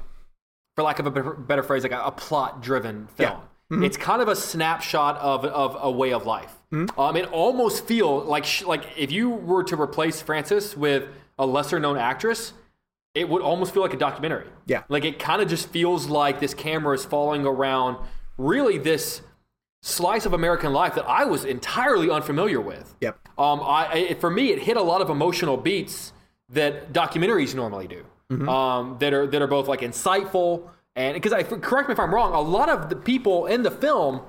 for 0.75 0.83
lack 0.83 0.99
of 0.99 1.07
a 1.07 1.11
better, 1.11 1.63
phrase, 1.63 1.83
like 1.83 1.93
a, 1.93 2.01
a 2.01 2.11
plot 2.11 2.61
driven 2.61 3.07
film. 3.07 3.39
It's 3.71 3.97
kind 3.97 4.21
of 4.21 4.27
a 4.27 4.35
snapshot 4.35 5.17
of 5.17 5.45
of 5.45 5.75
a 5.81 5.89
way 5.89 6.11
of 6.13 6.27
life. 6.27 6.53
Um, 6.73 7.15
it 7.15 7.25
almost 7.31 7.85
feel 7.85 8.23
like 8.23 8.45
sh- 8.45 8.63
like 8.63 8.85
if 8.97 9.11
you 9.11 9.29
were 9.29 9.63
to 9.65 9.79
replace 9.79 10.21
Frances 10.21 10.75
with 10.75 11.07
a 11.37 11.45
lesser 11.45 11.79
known 11.79 11.97
actress, 11.97 12.53
it 13.13 13.29
would 13.29 13.41
almost 13.41 13.73
feel 13.73 13.83
like 13.83 13.93
a 13.93 13.97
documentary. 13.97 14.47
Yeah. 14.65 14.83
Like 14.89 15.05
it 15.05 15.19
kind 15.19 15.41
of 15.41 15.47
just 15.47 15.69
feels 15.69 16.07
like 16.07 16.39
this 16.39 16.53
camera 16.53 16.95
is 16.95 17.05
following 17.05 17.45
around 17.45 17.97
really 18.37 18.77
this 18.77 19.21
slice 19.83 20.25
of 20.25 20.33
American 20.33 20.73
life 20.73 20.95
that 20.95 21.05
I 21.05 21.25
was 21.25 21.45
entirely 21.45 22.09
unfamiliar 22.09 22.59
with. 22.59 22.95
Yep. 23.01 23.19
Um, 23.37 23.61
I, 23.61 24.07
I 24.09 24.13
for 24.15 24.31
me, 24.31 24.51
it 24.51 24.59
hit 24.59 24.77
a 24.77 24.81
lot 24.81 25.01
of 25.01 25.09
emotional 25.09 25.57
beats 25.57 26.13
that 26.49 26.91
documentaries 26.91 27.53
normally 27.53 27.87
do. 27.87 28.05
Um, 28.49 28.97
that 28.99 29.13
are 29.13 29.27
that 29.27 29.43
are 29.43 29.47
both 29.47 29.67
like 29.67 29.81
insightful 29.81 30.67
and 30.95 31.13
because 31.13 31.33
I 31.33 31.43
correct 31.43 31.89
me 31.89 31.93
if 31.93 31.99
I'm 31.99 32.13
wrong, 32.13 32.33
a 32.33 32.41
lot 32.41 32.69
of 32.69 32.89
the 32.89 32.95
people 32.95 33.45
in 33.45 33.63
the 33.63 33.71
film 33.71 34.21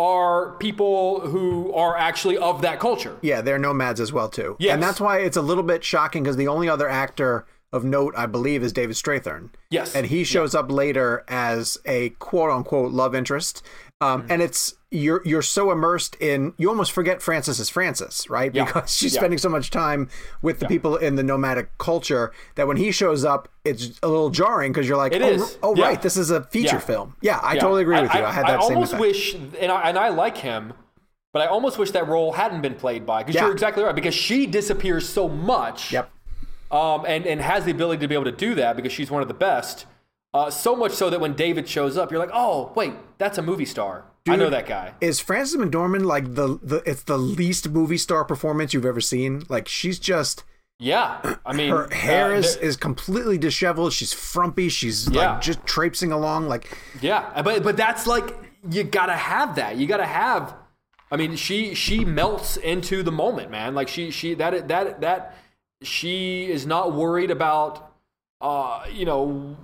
are 0.00 0.52
people 0.58 1.20
who 1.20 1.72
are 1.74 1.96
actually 1.96 2.38
of 2.38 2.62
that 2.62 2.80
culture. 2.80 3.16
Yeah, 3.20 3.40
they're 3.42 3.58
nomads 3.58 4.00
as 4.00 4.12
well 4.12 4.28
too. 4.28 4.56
Yes. 4.58 4.72
and 4.74 4.82
that's 4.82 5.00
why 5.00 5.18
it's 5.18 5.36
a 5.36 5.42
little 5.42 5.62
bit 5.64 5.84
shocking 5.84 6.22
because 6.22 6.36
the 6.36 6.48
only 6.48 6.68
other 6.68 6.88
actor 6.88 7.44
of 7.72 7.84
note, 7.84 8.14
I 8.16 8.26
believe, 8.26 8.62
is 8.62 8.72
David 8.72 8.96
Strathairn. 8.96 9.50
Yes. 9.70 9.94
and 9.94 10.06
he 10.06 10.24
shows 10.24 10.54
up 10.54 10.72
later 10.72 11.24
as 11.28 11.78
a 11.84 12.08
quote 12.18 12.50
unquote 12.50 12.92
love 12.92 13.14
interest. 13.14 13.62
Um, 14.00 14.22
Mm-hmm. 14.22 14.32
and 14.32 14.42
it's 14.42 14.74
you're 14.92 15.22
you're 15.24 15.42
so 15.42 15.70
immersed 15.70 16.16
in 16.16 16.52
you 16.56 16.68
almost 16.68 16.90
forget 16.92 17.22
Frances 17.22 17.60
is 17.60 17.70
Frances, 17.70 18.28
right? 18.28 18.52
Yeah. 18.54 18.64
Because 18.64 18.94
she's 18.96 19.14
Yeah. 19.14 19.20
spending 19.20 19.38
so 19.38 19.48
much 19.48 19.70
time 19.70 20.08
with 20.42 20.58
the 20.58 20.66
people 20.66 20.96
in 20.96 21.14
the 21.14 21.22
nomadic 21.22 21.76
culture 21.78 22.32
that 22.56 22.66
when 22.66 22.76
he 22.76 22.90
shows 22.90 23.24
up, 23.24 23.48
it's 23.64 23.98
a 24.02 24.08
little 24.08 24.30
jarring 24.30 24.72
because 24.72 24.88
you're 24.88 24.96
like, 24.96 25.12
It 25.12 25.22
oh, 25.22 25.28
is. 25.28 25.58
oh 25.62 25.76
Yeah. 25.76 25.84
right, 25.86 26.02
this 26.02 26.16
is 26.16 26.30
a 26.30 26.42
feature 26.42 26.76
Yeah. 26.76 26.80
film. 26.80 27.16
Yeah, 27.20 27.38
I 27.38 27.54
Yeah. 27.54 27.60
totally 27.60 27.82
agree 27.82 28.00
with 28.00 28.12
you. 28.12 28.20
I, 28.24 28.32
had 28.32 28.46
that 28.46 28.58
I 28.58 28.62
same 28.62 28.74
almost 28.76 28.92
effect. 28.92 29.00
wish, 29.00 29.34
and 29.34 29.70
I, 29.70 29.80
and 29.88 29.96
I 29.98 30.08
like 30.08 30.38
him, 30.38 30.72
but 31.32 31.42
I 31.42 31.46
almost 31.46 31.78
wish 31.78 31.92
that 31.92 32.08
role 32.08 32.32
hadn't 32.32 32.60
been 32.62 32.74
played 32.74 33.06
by. 33.06 33.22
Because 33.22 33.36
Yeah. 33.36 33.42
you're 33.44 33.52
exactly 33.52 33.84
right. 33.84 33.94
Because 33.94 34.14
she 34.14 34.46
disappears 34.46 35.08
so 35.08 35.28
much. 35.28 35.92
Yep. 35.92 36.10
Um, 36.72 37.04
and 37.06 37.26
and 37.26 37.40
has 37.40 37.64
the 37.64 37.70
ability 37.72 38.00
to 38.00 38.08
be 38.08 38.14
able 38.14 38.24
to 38.24 38.32
do 38.32 38.54
that 38.56 38.74
because 38.76 38.92
she's 38.92 39.10
one 39.10 39.22
of 39.22 39.28
the 39.28 39.34
best. 39.34 39.86
Uh, 40.32 40.50
so 40.50 40.76
much 40.76 40.92
so 40.92 41.10
that 41.10 41.20
when 41.20 41.34
David 41.34 41.68
shows 41.68 41.96
up, 41.96 42.10
you're 42.10 42.20
like, 42.20 42.30
oh 42.32 42.72
wait, 42.74 42.92
that's 43.18 43.38
a 43.38 43.42
movie 43.42 43.64
star. 43.64 44.04
I 44.28 44.36
know 44.36 44.50
that 44.50 44.66
guy. 44.66 44.94
Is 45.00 45.18
Frances 45.18 45.56
McDormand 45.56 46.04
like 46.04 46.34
the 46.34 46.58
the 46.62 46.82
it's 46.86 47.02
the 47.02 47.18
least 47.18 47.68
movie 47.70 47.96
star 47.98 48.24
performance 48.24 48.72
you've 48.72 48.84
ever 48.86 49.00
seen? 49.00 49.44
Like 49.48 49.66
she's 49.66 49.98
just 49.98 50.44
Yeah, 50.78 51.36
I 51.44 51.52
mean, 51.52 51.70
her 51.70 51.88
hair 51.92 52.26
uh, 52.32 52.36
is 52.36 52.56
is 52.56 52.76
completely 52.76 53.38
disheveled. 53.38 53.92
She's 53.92 54.12
frumpy. 54.12 54.68
She's 54.68 55.08
Yeah. 55.08 55.32
like 55.32 55.40
just 55.40 55.66
traipsing 55.66 56.12
along. 56.12 56.46
Like 56.48 56.76
Yeah, 57.00 57.42
but 57.42 57.62
but 57.64 57.76
that's 57.76 58.06
like 58.06 58.36
you 58.70 58.84
gotta 58.84 59.16
have 59.16 59.56
that. 59.56 59.78
You 59.78 59.86
gotta 59.88 60.06
have. 60.06 60.54
I 61.10 61.16
mean, 61.16 61.34
she 61.34 61.74
she 61.74 62.04
melts 62.04 62.56
into 62.56 63.02
the 63.02 63.10
moment, 63.10 63.50
man. 63.50 63.74
Like 63.74 63.88
she 63.88 64.12
she 64.12 64.34
that 64.34 64.68
that 64.68 65.00
that 65.00 65.34
she 65.82 66.44
is 66.48 66.66
not 66.66 66.92
worried 66.92 67.30
about, 67.32 67.90
uh, 68.40 68.84
you 68.92 69.06
know, 69.06 69.56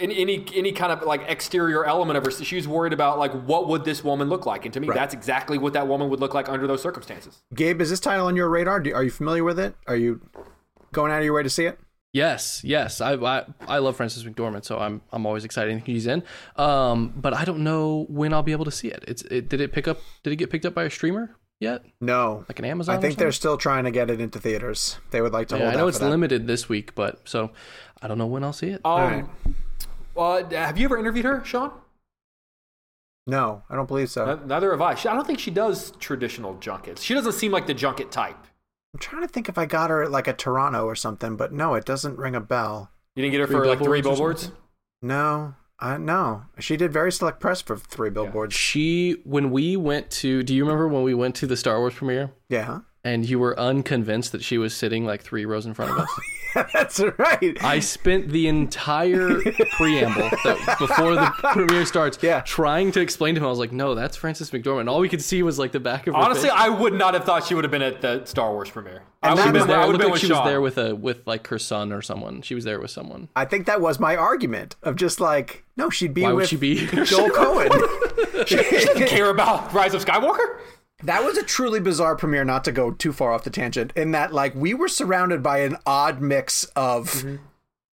any 0.00 0.18
any 0.20 0.44
any 0.54 0.72
kind 0.72 0.92
of 0.92 1.02
like 1.02 1.22
exterior 1.28 1.84
element 1.84 2.16
of 2.16 2.24
her. 2.24 2.30
She's 2.30 2.66
worried 2.68 2.92
about 2.92 3.18
like 3.18 3.32
what 3.32 3.68
would 3.68 3.84
this 3.84 4.02
woman 4.04 4.28
look 4.28 4.46
like, 4.46 4.64
and 4.64 4.74
to 4.74 4.80
me, 4.80 4.88
that's 4.92 5.14
exactly 5.14 5.58
what 5.58 5.72
that 5.74 5.86
woman 5.88 6.08
would 6.10 6.20
look 6.20 6.34
like 6.34 6.48
under 6.48 6.66
those 6.66 6.82
circumstances. 6.82 7.42
Gabe, 7.54 7.80
is 7.80 7.90
this 7.90 8.00
title 8.00 8.26
on 8.26 8.36
your 8.36 8.48
radar? 8.48 8.80
Do, 8.80 8.92
are 8.94 9.04
you 9.04 9.10
familiar 9.10 9.44
with 9.44 9.58
it? 9.58 9.74
Are 9.86 9.96
you 9.96 10.20
going 10.92 11.12
out 11.12 11.18
of 11.18 11.24
your 11.24 11.34
way 11.34 11.42
to 11.42 11.50
see 11.50 11.66
it? 11.66 11.78
Yes, 12.12 12.62
yes, 12.64 13.00
I, 13.00 13.12
I 13.14 13.44
I 13.68 13.78
love 13.78 13.94
Frances 13.96 14.24
McDormand, 14.24 14.64
so 14.64 14.78
I'm 14.78 15.00
I'm 15.12 15.26
always 15.26 15.44
excited 15.44 15.80
he's 15.86 16.06
in. 16.08 16.24
Um, 16.56 17.12
but 17.16 17.34
I 17.34 17.44
don't 17.44 17.60
know 17.62 18.06
when 18.08 18.32
I'll 18.32 18.42
be 18.42 18.50
able 18.52 18.64
to 18.64 18.72
see 18.72 18.88
it. 18.88 19.04
It's 19.06 19.22
it, 19.22 19.48
did 19.48 19.60
it 19.60 19.72
pick 19.72 19.86
up? 19.86 19.98
Did 20.24 20.32
it 20.32 20.36
get 20.36 20.50
picked 20.50 20.66
up 20.66 20.74
by 20.74 20.84
a 20.84 20.90
streamer 20.90 21.36
yet? 21.60 21.84
No, 22.00 22.44
Like 22.48 22.58
an 22.58 22.64
Amazon? 22.64 22.96
I 22.96 23.00
think 23.00 23.16
they're 23.18 23.30
still 23.30 23.56
trying 23.58 23.84
to 23.84 23.90
get 23.92 24.10
it 24.10 24.20
into 24.20 24.40
theaters. 24.40 24.98
They 25.12 25.20
would 25.20 25.32
like 25.32 25.48
to 25.48 25.56
Yeah, 25.56 25.64
hold 25.64 25.74
I 25.74 25.76
know 25.76 25.84
out 25.84 25.88
it's 25.88 25.98
for 25.98 26.04
that. 26.06 26.10
limited 26.10 26.46
this 26.48 26.68
week, 26.68 26.94
but 26.96 27.20
so 27.28 27.50
I 28.02 28.08
don't 28.08 28.18
know 28.18 28.26
when 28.26 28.42
I'll 28.42 28.52
see 28.54 28.70
it. 28.70 28.80
Um, 28.84 29.30
uh, 30.20 30.48
have 30.50 30.78
you 30.78 30.84
ever 30.84 30.98
interviewed 30.98 31.24
her, 31.24 31.44
Sean? 31.44 31.72
No, 33.26 33.62
I 33.70 33.76
don't 33.76 33.86
believe 33.86 34.10
so. 34.10 34.40
Neither 34.46 34.70
have 34.72 34.80
I. 34.80 34.94
She, 34.94 35.08
I 35.08 35.14
don't 35.14 35.26
think 35.26 35.38
she 35.38 35.50
does 35.50 35.92
traditional 35.92 36.54
junkets. 36.58 37.02
She 37.02 37.14
doesn't 37.14 37.32
seem 37.32 37.52
like 37.52 37.66
the 37.66 37.74
junket 37.74 38.10
type. 38.10 38.36
I'm 38.92 38.98
trying 38.98 39.22
to 39.22 39.28
think 39.28 39.48
if 39.48 39.56
I 39.56 39.66
got 39.66 39.90
her 39.90 40.02
at 40.02 40.10
like 40.10 40.26
a 40.26 40.32
Toronto 40.32 40.84
or 40.84 40.96
something, 40.96 41.36
but 41.36 41.52
no, 41.52 41.74
it 41.74 41.84
doesn't 41.84 42.18
ring 42.18 42.34
a 42.34 42.40
bell. 42.40 42.90
You 43.14 43.22
didn't 43.22 43.32
get 43.32 43.40
her 43.40 43.46
Three 43.46 43.56
for 43.56 43.66
like 43.66 43.78
three 43.78 44.02
billboards 44.02 44.06
or 44.06 44.10
billboards. 44.10 44.42
something? 44.42 44.58
No, 45.02 45.54
I 45.78 45.96
no. 45.96 46.42
She 46.58 46.76
did 46.76 46.92
very 46.92 47.12
select 47.12 47.38
press 47.38 47.62
for 47.62 47.76
three 47.76 48.10
billboards. 48.10 48.54
She 48.54 49.20
when 49.24 49.50
we 49.50 49.76
went 49.76 50.10
to 50.12 50.42
do 50.42 50.54
you 50.54 50.64
remember 50.64 50.88
when 50.88 51.04
we 51.04 51.14
went 51.14 51.36
to 51.36 51.46
the 51.46 51.56
Star 51.56 51.78
Wars 51.78 51.94
premiere 51.94 52.32
Yeah, 52.48 52.80
and 53.04 53.28
you 53.28 53.38
were 53.38 53.58
unconvinced 53.58 54.32
that 54.32 54.42
she 54.42 54.58
was 54.58 54.74
sitting 54.74 55.04
like 55.04 55.22
three 55.22 55.44
rows 55.44 55.66
in 55.66 55.74
front 55.74 55.92
of 55.92 55.98
us? 55.98 56.10
that's 56.72 57.00
right. 57.18 57.56
I 57.64 57.78
spent 57.78 58.28
the 58.30 58.48
entire 58.48 59.40
preamble 59.76 60.28
that 60.44 60.76
before 60.80 61.14
the 61.14 61.32
premiere 61.52 61.86
starts 61.86 62.18
Yeah. 62.20 62.40
trying 62.40 62.90
to 62.92 63.00
explain 63.00 63.36
to 63.36 63.40
him. 63.40 63.46
I 63.46 63.50
was 63.50 63.58
like, 63.60 63.70
no, 63.72 63.94
that's 63.94 64.16
Frances 64.16 64.50
McDormand. 64.50 64.90
All 64.90 64.98
we 64.98 65.08
could 65.08 65.22
see 65.22 65.42
was 65.44 65.58
like 65.60 65.70
the 65.72 65.78
back 65.80 66.06
of 66.08 66.14
her 66.14 66.20
Honestly, 66.20 66.48
face. 66.50 66.58
I 66.58 66.68
would 66.68 66.92
not 66.94 67.14
have 67.14 67.24
thought 67.24 67.44
she 67.46 67.54
would 67.54 67.62
have 67.64 67.70
been 67.70 67.82
at 67.82 68.00
the 68.00 68.24
Star 68.24 68.52
Wars 68.52 68.68
premiere. 68.68 69.02
I 69.22 69.30
would 69.34 69.38
have 69.44 69.52
was 69.54 69.62
been, 69.62 69.68
there- 69.68 69.78
I 69.78 69.84
it 69.84 69.86
would 69.86 69.96
looked 69.98 70.10
like 70.10 70.20
she 70.20 70.26
Sean. 70.26 70.38
was 70.38 70.46
there 70.50 70.60
with 70.60 70.78
a 70.78 70.94
with 70.96 71.26
like 71.26 71.46
her 71.48 71.58
son 71.58 71.92
or 71.92 72.02
someone. 72.02 72.42
She 72.42 72.54
was 72.56 72.64
there 72.64 72.80
with 72.80 72.90
someone. 72.90 73.28
I 73.36 73.44
think 73.44 73.66
that 73.66 73.80
was 73.80 74.00
my 74.00 74.16
argument 74.16 74.76
of 74.82 74.96
just 74.96 75.20
like, 75.20 75.64
no, 75.76 75.88
she'd 75.88 76.14
be 76.14 76.22
Why 76.22 76.32
would 76.32 76.40
with 76.40 76.48
she 76.48 76.56
be? 76.56 76.86
Joel 76.86 77.30
Coen. 77.30 79.06
care 79.08 79.30
about 79.30 79.72
Rise 79.72 79.94
of 79.94 80.04
Skywalker. 80.04 80.58
That 81.04 81.24
was 81.24 81.36
a 81.38 81.42
truly 81.42 81.80
bizarre 81.80 82.16
premiere, 82.16 82.44
not 82.44 82.64
to 82.64 82.72
go 82.72 82.90
too 82.90 83.12
far 83.12 83.32
off 83.32 83.44
the 83.44 83.50
tangent, 83.50 83.92
in 83.96 84.10
that 84.12 84.32
like 84.32 84.54
we 84.54 84.74
were 84.74 84.88
surrounded 84.88 85.42
by 85.42 85.58
an 85.60 85.76
odd 85.86 86.20
mix 86.20 86.64
of 86.76 87.24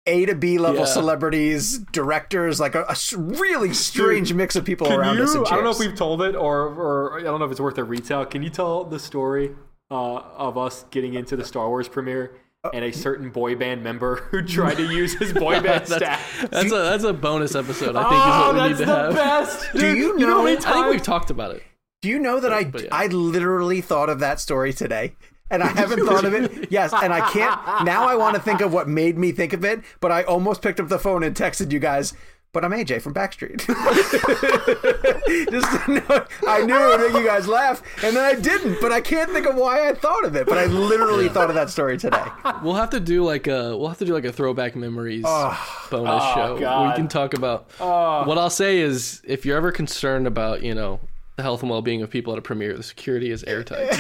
A 0.06 0.27
to 0.27 0.35
B 0.35 0.59
level 0.59 0.81
Yeah. 0.81 0.86
celebrities, 0.86 1.78
directors, 1.93 2.59
like 2.60 2.74
a 2.74 2.94
really 3.16 3.72
strange 3.74 4.32
mix 4.35 4.56
of 4.56 4.64
people 4.64 4.93
around 4.93 5.20
us. 5.20 5.35
in 5.35 5.44
I 5.47 5.51
don't 5.51 5.64
know 5.64 5.70
if 5.70 5.78
we've 5.78 5.94
told 5.94 6.22
it 6.22 6.35
or, 6.35 6.62
or 6.68 7.18
I 7.20 7.22
don't 7.22 7.39
know 7.39 7.44
if 7.47 7.51
it's 7.52 7.60
worth 7.60 7.78
a 7.78 7.85
retell. 7.85 8.24
Can 8.27 8.43
you 8.43 8.51
tell 8.51 8.85
the 8.85 8.98
story 8.98 9.52
uh, 9.90 10.14
of 10.14 10.56
us 10.59 10.85
getting 10.90 11.14
into 11.14 11.36
the 11.36 11.44
Star 11.44 11.68
Wars 11.68 11.89
premiere 11.89 12.32
and 12.74 12.85
a 12.85 12.93
certain 12.93 13.31
boy 13.31 13.56
band 13.56 13.82
member 13.82 14.16
who 14.31 14.43
tried 14.47 14.77
to 14.77 14.85
use 14.93 15.14
his 15.18 15.32
boy 15.32 15.55
band 15.62 15.86
that's, 15.86 15.94
staff? 15.97 16.47
that's 16.51 16.70
a 16.72 16.77
that's 16.77 17.05
a 17.05 17.12
bonus 17.12 17.55
episode. 17.55 17.97
I 17.97 18.02
think 18.02 18.12
oh, 18.14 18.51
is 18.51 18.55
what 18.55 18.62
we 18.62 18.68
need 18.68 18.77
to 18.78 18.85
the 18.85 18.86
have. 18.86 19.14
best. 19.14 19.72
Do 19.72 19.78
dude. 19.81 19.97
you 19.98 20.18
know 20.18 20.27
how 20.27 20.36
know- 20.39 20.44
many 20.44 20.56
I 20.59 20.72
think 20.72 20.86
we've 20.90 21.02
talked 21.02 21.31
about 21.31 21.55
it. 21.56 21.62
Do 22.02 22.09
you 22.09 22.18
know 22.18 22.40
that 22.40 22.52
I 22.52 22.64
But 22.64 22.85
yeah. 22.85 22.89
I 22.93 23.06
literally 23.09 23.81
thought 23.81 24.09
of 24.09 24.20
that 24.20 24.40
story 24.40 24.72
today? 24.72 25.14
And 25.51 25.62
I 25.62 25.66
haven't 25.77 26.06
thought 26.06 26.24
of 26.24 26.32
it. 26.32 26.70
Yes, 26.70 26.93
and 26.94 27.12
I 27.12 27.28
can't 27.31 27.60
now 27.85 28.09
I 28.09 28.14
want 28.14 28.36
to 28.36 28.43
think 28.43 28.60
of 28.60 28.72
what 28.72 28.89
made 28.89 29.18
me 29.18 29.32
think 29.32 29.52
of 29.52 29.64
it, 29.64 29.81
but 30.01 30.10
I 30.10 30.22
almost 30.22 30.62
picked 30.62 30.81
up 30.81 30.89
the 30.89 30.98
phone 30.98 31.22
and 31.22 31.35
texted 31.36 31.72
you 31.72 31.78
guys. 31.78 32.14
but 32.52 32.64
I'm 32.64 32.70
AJ 32.72 33.02
from 33.02 33.14
Backstreet. 33.14 33.59
Just 35.51 35.89
know, 35.89 36.27
I 36.48 36.64
knew 36.64 36.77
it 36.77 36.98
would 36.98 37.12
make 37.12 37.22
you 37.22 37.28
guys 37.28 37.47
laugh, 37.47 37.82
and 38.02 38.16
then 38.16 38.24
I 38.24 38.40
didn't, 38.40 38.81
but 38.81 38.93
I 38.93 39.01
can't 39.01 39.31
think 39.31 39.47
of 39.47 39.56
why 39.56 39.89
I 39.89 39.93
thought 39.94 40.24
of 40.24 40.35
it. 40.36 40.47
But 40.47 40.59
I 40.59 40.66
literally 40.66 41.28
thought 41.28 41.48
of 41.51 41.55
that 41.55 41.70
story 41.70 41.98
today. 41.98 42.24
We'll 42.62 42.74
have 42.74 42.90
to 42.90 43.01
do 43.01 43.24
like 43.24 43.47
a 43.47 43.77
we'll 43.77 43.89
have 43.89 43.98
to 43.98 44.05
do 44.05 44.14
like 44.14 44.24
a 44.24 44.32
throwback 44.32 44.74
memories 44.74 45.24
oh, 45.27 45.86
bonus 45.90 46.22
Oh, 46.24 46.59
show. 46.59 46.89
We 46.89 46.94
can 46.94 47.09
talk 47.09 47.35
about. 47.35 47.70
Oh. 47.78 48.24
What 48.24 48.39
I'll 48.39 48.51
say 48.51 48.78
is, 48.78 49.20
if 49.24 49.44
you're 49.44 49.56
ever 49.56 49.70
concerned 49.72 50.27
about 50.27 50.62
you 50.62 50.74
know 50.74 51.01
the 51.41 51.45
health 51.45 51.62
and 51.62 51.71
well 51.71 51.81
being 51.81 52.03
of 52.03 52.11
people 52.11 52.35
at 52.35 52.39
a 52.39 52.43
premiere, 52.43 52.77
the 52.77 52.83
security 52.83 53.31
is 53.31 53.43
airtight. 53.45 53.89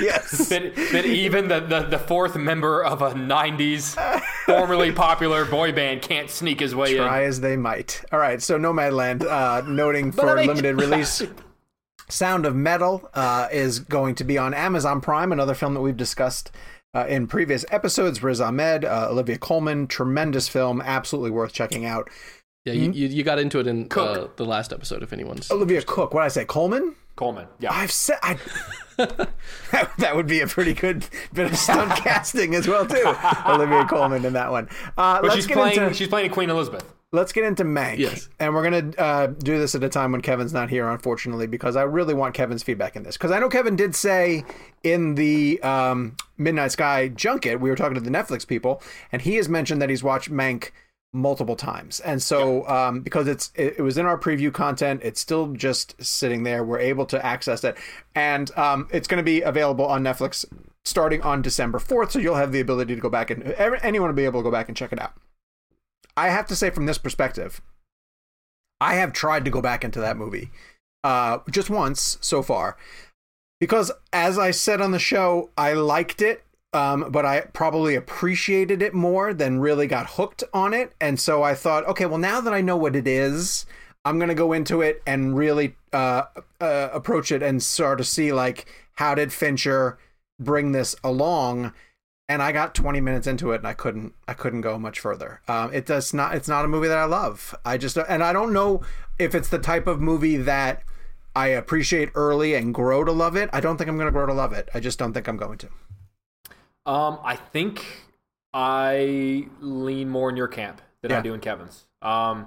Yes. 0.00 0.48
But, 0.48 0.74
but 0.92 1.06
even 1.06 1.48
the, 1.48 1.60
the, 1.60 1.80
the 1.82 1.98
fourth 1.98 2.36
member 2.36 2.84
of 2.84 3.00
a 3.02 3.12
90s 3.12 3.98
formerly 4.46 4.92
popular 4.92 5.44
boy 5.44 5.72
band 5.72 6.02
can't 6.02 6.30
sneak 6.30 6.60
his 6.60 6.74
way 6.74 6.92
in. 6.96 7.02
Try 7.02 7.24
as 7.24 7.40
they 7.40 7.56
might. 7.56 8.04
All 8.12 8.18
right, 8.18 8.40
so 8.40 8.58
Nomadland, 8.58 9.24
uh, 9.24 9.62
noting 9.66 10.12
for 10.12 10.28
I 10.30 10.34
mean- 10.36 10.48
limited 10.48 10.76
release. 10.80 11.22
Sound 12.08 12.44
of 12.44 12.54
Metal 12.54 13.08
uh, 13.14 13.48
is 13.50 13.78
going 13.78 14.14
to 14.16 14.24
be 14.24 14.36
on 14.36 14.52
Amazon 14.52 15.00
Prime, 15.00 15.32
another 15.32 15.54
film 15.54 15.72
that 15.74 15.80
we've 15.80 15.96
discussed 15.96 16.50
uh, 16.94 17.06
in 17.08 17.26
previous 17.26 17.64
episodes. 17.70 18.22
Riz 18.22 18.40
Ahmed, 18.40 18.84
uh, 18.84 19.08
Olivia 19.10 19.38
Colman, 19.38 19.86
tremendous 19.86 20.48
film, 20.48 20.82
absolutely 20.82 21.30
worth 21.30 21.54
checking 21.54 21.86
out. 21.86 22.10
Yeah, 22.64 22.74
you, 22.74 22.92
you, 22.92 23.08
you 23.08 23.24
got 23.24 23.40
into 23.40 23.58
it 23.58 23.66
in 23.66 23.88
uh, 23.90 24.28
the 24.36 24.44
last 24.44 24.72
episode. 24.72 25.02
If 25.02 25.12
anyone's 25.12 25.50
Olivia 25.50 25.82
Cook, 25.82 26.14
what 26.14 26.20
did 26.20 26.26
I 26.26 26.28
say? 26.28 26.44
Colman? 26.44 26.94
Colman. 27.16 27.48
Yeah. 27.58 27.72
I've 27.72 27.90
said 27.90 28.18
I. 28.22 28.38
that, 28.96 29.30
that 29.98 30.14
would 30.14 30.28
be 30.28 30.40
a 30.40 30.46
pretty 30.46 30.72
good 30.72 31.04
bit 31.32 31.50
of 31.50 31.56
stunt 31.56 31.90
casting 31.96 32.54
as 32.54 32.68
well 32.68 32.86
too. 32.86 33.14
Olivia 33.46 33.84
Colman 33.86 34.24
in 34.24 34.32
that 34.34 34.50
one. 34.52 34.68
Uh, 34.96 35.20
but 35.20 35.24
let's 35.24 35.34
she's 35.34 35.46
get 35.48 35.56
playing 35.56 35.80
into 35.80 35.94
she's 35.94 36.06
playing 36.06 36.30
Queen 36.30 36.50
Elizabeth. 36.50 36.84
let's 37.10 37.32
get 37.32 37.42
into 37.42 37.64
Mank. 37.64 37.98
Yes. 37.98 38.28
and 38.38 38.54
we're 38.54 38.62
gonna 38.62 38.92
uh, 38.96 39.26
do 39.26 39.58
this 39.58 39.74
at 39.74 39.82
a 39.82 39.88
time 39.88 40.12
when 40.12 40.20
Kevin's 40.20 40.52
not 40.52 40.70
here, 40.70 40.88
unfortunately, 40.88 41.48
because 41.48 41.74
I 41.74 41.82
really 41.82 42.14
want 42.14 42.34
Kevin's 42.34 42.62
feedback 42.62 42.94
in 42.94 43.02
this. 43.02 43.16
Because 43.16 43.32
I 43.32 43.40
know 43.40 43.48
Kevin 43.48 43.74
did 43.74 43.96
say 43.96 44.44
in 44.84 45.16
the 45.16 45.60
um, 45.62 46.16
Midnight 46.38 46.70
Sky 46.70 47.08
junket 47.08 47.58
we 47.58 47.70
were 47.70 47.76
talking 47.76 47.96
to 47.96 48.00
the 48.00 48.10
Netflix 48.10 48.46
people, 48.46 48.80
and 49.10 49.20
he 49.20 49.34
has 49.34 49.48
mentioned 49.48 49.82
that 49.82 49.90
he's 49.90 50.04
watched 50.04 50.30
Mank 50.30 50.70
multiple 51.12 51.56
times. 51.56 52.00
And 52.00 52.22
so 52.22 52.66
um, 52.68 53.00
because 53.00 53.28
it's 53.28 53.52
it, 53.54 53.74
it 53.78 53.82
was 53.82 53.98
in 53.98 54.06
our 54.06 54.18
preview 54.18 54.52
content 54.52 55.00
it's 55.04 55.20
still 55.20 55.48
just 55.52 56.02
sitting 56.02 56.42
there. 56.42 56.64
We're 56.64 56.78
able 56.78 57.04
to 57.06 57.24
access 57.24 57.64
it. 57.64 57.76
And 58.14 58.50
um, 58.56 58.88
it's 58.90 59.06
going 59.06 59.18
to 59.18 59.24
be 59.24 59.42
available 59.42 59.84
on 59.86 60.02
netflix 60.02 60.44
starting 60.84 61.22
on 61.22 61.42
december 61.42 61.78
4th 61.78 62.10
so 62.10 62.18
you'll 62.18 62.34
have 62.34 62.50
the 62.50 62.58
ability 62.58 62.94
to 62.94 63.00
go 63.00 63.08
back 63.08 63.30
and 63.30 63.44
every- 63.52 63.78
anyone 63.82 64.08
will 64.08 64.16
be 64.16 64.24
able 64.24 64.40
to 64.40 64.44
go 64.44 64.50
back 64.50 64.68
and 64.68 64.76
check 64.76 64.92
it 64.92 65.00
out. 65.00 65.12
I 66.16 66.28
have 66.28 66.46
to 66.48 66.56
say 66.56 66.70
from 66.70 66.86
this 66.86 66.98
perspective 66.98 67.60
i 68.80 68.94
have 68.94 69.12
tried 69.12 69.44
to 69.44 69.50
go 69.50 69.60
back 69.60 69.84
into 69.84 70.00
that 70.00 70.16
movie 70.16 70.50
uh, 71.04 71.38
just 71.50 71.68
once 71.68 72.16
so 72.20 72.42
far. 72.42 72.76
Because 73.60 73.92
as 74.12 74.38
i 74.38 74.50
said 74.50 74.80
on 74.80 74.92
the 74.92 74.98
show 74.98 75.50
i 75.58 75.72
liked 75.74 76.22
it 76.22 76.42
um, 76.72 77.10
but 77.10 77.26
I 77.26 77.42
probably 77.52 77.94
appreciated 77.94 78.80
it 78.80 78.94
more 78.94 79.34
than 79.34 79.60
really 79.60 79.86
got 79.86 80.10
hooked 80.12 80.42
on 80.54 80.72
it. 80.72 80.94
And 81.00 81.20
so 81.20 81.42
I 81.42 81.54
thought, 81.54 81.86
okay, 81.86 82.06
well, 82.06 82.18
now 82.18 82.40
that 82.40 82.54
I 82.54 82.60
know 82.62 82.76
what 82.76 82.96
it 82.96 83.06
is, 83.06 83.66
I'm 84.04 84.18
going 84.18 84.30
to 84.30 84.34
go 84.34 84.52
into 84.52 84.80
it 84.80 85.02
and 85.06 85.36
really 85.36 85.76
uh, 85.92 86.24
uh, 86.60 86.88
approach 86.92 87.30
it 87.30 87.42
and 87.42 87.62
start 87.62 87.98
to 87.98 88.04
see, 88.04 88.32
like, 88.32 88.66
how 88.94 89.14
did 89.14 89.32
Fincher 89.32 89.98
bring 90.40 90.72
this 90.72 90.96
along? 91.04 91.74
And 92.28 92.42
I 92.42 92.52
got 92.52 92.74
20 92.74 93.00
minutes 93.00 93.26
into 93.26 93.52
it 93.52 93.56
and 93.56 93.66
I 93.66 93.74
couldn't, 93.74 94.14
I 94.26 94.32
couldn't 94.32 94.62
go 94.62 94.78
much 94.78 94.98
further. 94.98 95.42
Um, 95.48 95.72
it 95.74 95.84
does 95.84 96.14
not, 96.14 96.34
it's 96.34 96.48
not 96.48 96.64
a 96.64 96.68
movie 96.68 96.88
that 96.88 96.98
I 96.98 97.04
love. 97.04 97.54
I 97.66 97.76
just, 97.76 97.98
and 97.98 98.24
I 98.24 98.32
don't 98.32 98.52
know 98.52 98.80
if 99.18 99.34
it's 99.34 99.50
the 99.50 99.58
type 99.58 99.86
of 99.86 100.00
movie 100.00 100.38
that 100.38 100.82
I 101.36 101.48
appreciate 101.48 102.10
early 102.14 102.54
and 102.54 102.72
grow 102.72 103.04
to 103.04 103.12
love 103.12 103.36
it. 103.36 103.50
I 103.52 103.60
don't 103.60 103.76
think 103.76 103.90
I'm 103.90 103.96
going 103.96 104.06
to 104.06 104.12
grow 104.12 104.26
to 104.26 104.32
love 104.32 104.54
it. 104.54 104.70
I 104.72 104.80
just 104.80 104.98
don't 104.98 105.12
think 105.12 105.28
I'm 105.28 105.36
going 105.36 105.58
to. 105.58 105.68
Um, 106.86 107.18
I 107.24 107.36
think 107.36 107.84
I 108.54 109.46
lean 109.60 110.08
more 110.08 110.30
in 110.30 110.36
your 110.36 110.48
camp 110.48 110.80
than 111.02 111.12
I 111.12 111.20
do 111.20 111.34
in 111.34 111.40
Kevin's. 111.40 111.86
Um, 112.00 112.46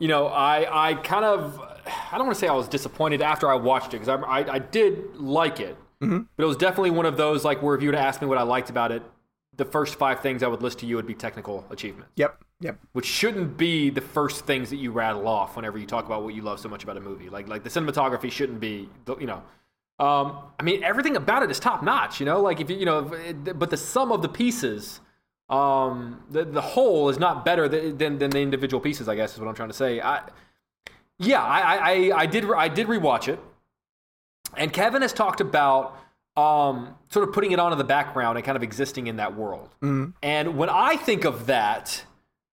you 0.00 0.08
know, 0.08 0.26
I 0.26 0.90
I 0.90 0.94
kind 0.94 1.24
of 1.24 1.60
I 1.60 2.16
don't 2.18 2.26
want 2.26 2.34
to 2.34 2.40
say 2.40 2.48
I 2.48 2.54
was 2.54 2.68
disappointed 2.68 3.22
after 3.22 3.50
I 3.50 3.54
watched 3.54 3.94
it 3.94 4.00
because 4.00 4.08
I, 4.08 4.16
I 4.16 4.54
I 4.54 4.58
did 4.58 5.16
like 5.16 5.60
it, 5.60 5.76
Mm-hmm. 6.02 6.18
but 6.36 6.42
it 6.44 6.46
was 6.46 6.56
definitely 6.58 6.90
one 6.90 7.06
of 7.06 7.16
those 7.16 7.44
like 7.44 7.62
where 7.62 7.74
if 7.74 7.82
you 7.82 7.88
were 7.88 7.92
to 7.94 7.98
ask 8.00 8.20
me 8.20 8.28
what 8.28 8.36
I 8.38 8.42
liked 8.42 8.68
about 8.68 8.92
it, 8.92 9.02
the 9.56 9.64
first 9.64 9.94
five 9.94 10.20
things 10.20 10.42
I 10.42 10.46
would 10.48 10.60
list 10.62 10.80
to 10.80 10.86
you 10.86 10.96
would 10.96 11.06
be 11.06 11.14
technical 11.14 11.64
achievements, 11.70 12.12
Yep. 12.16 12.38
Yep. 12.60 12.78
which 12.92 13.06
shouldn't 13.06 13.56
be 13.56 13.88
the 13.90 14.02
first 14.02 14.44
things 14.46 14.68
that 14.70 14.76
you 14.76 14.90
rattle 14.90 15.26
off 15.26 15.56
whenever 15.56 15.78
you 15.78 15.86
talk 15.86 16.04
about 16.06 16.22
what 16.22 16.34
you 16.34 16.42
love 16.42 16.60
so 16.60 16.68
much 16.68 16.84
about 16.84 16.96
a 16.98 17.00
movie. 17.00 17.30
Like 17.30 17.48
like 17.48 17.62
the 17.64 17.70
cinematography 17.70 18.30
shouldn't 18.30 18.60
be 18.60 18.88
the- 19.06 19.16
you 19.16 19.26
know. 19.26 19.42
Um, 19.98 20.38
I 20.60 20.62
mean, 20.62 20.84
everything 20.84 21.16
about 21.16 21.42
it 21.42 21.50
is 21.50 21.58
top 21.58 21.82
notch, 21.82 22.20
you 22.20 22.26
know. 22.26 22.40
Like 22.42 22.60
if 22.60 22.68
you, 22.68 22.76
you 22.76 22.84
know, 22.84 23.10
but 23.54 23.70
the 23.70 23.76
sum 23.78 24.12
of 24.12 24.20
the 24.22 24.28
pieces, 24.28 25.00
um, 25.48 26.22
the 26.30 26.44
the 26.44 26.60
whole 26.60 27.08
is 27.08 27.18
not 27.18 27.44
better 27.44 27.68
than, 27.68 27.96
than 27.96 28.18
than 28.18 28.30
the 28.30 28.40
individual 28.40 28.80
pieces. 28.80 29.08
I 29.08 29.14
guess 29.16 29.34
is 29.34 29.40
what 29.40 29.48
I'm 29.48 29.54
trying 29.54 29.70
to 29.70 29.74
say. 29.74 30.00
I, 30.00 30.22
yeah, 31.18 31.42
I 31.42 31.76
I, 31.76 32.12
I- 32.22 32.26
did 32.26 32.44
I 32.52 32.68
did 32.68 32.88
rewatch 32.88 33.28
it, 33.28 33.38
and 34.56 34.72
Kevin 34.72 35.02
has 35.02 35.12
talked 35.12 35.40
about 35.40 35.96
um 36.36 36.94
sort 37.08 37.26
of 37.26 37.34
putting 37.34 37.52
it 37.52 37.58
on 37.58 37.72
in 37.72 37.78
the 37.78 37.84
background 37.84 38.36
and 38.36 38.44
kind 38.44 38.56
of 38.56 38.62
existing 38.62 39.06
in 39.06 39.16
that 39.16 39.34
world. 39.34 39.70
And 40.22 40.58
when 40.58 40.68
I 40.68 40.96
think 40.96 41.24
of 41.24 41.46
that, 41.46 42.04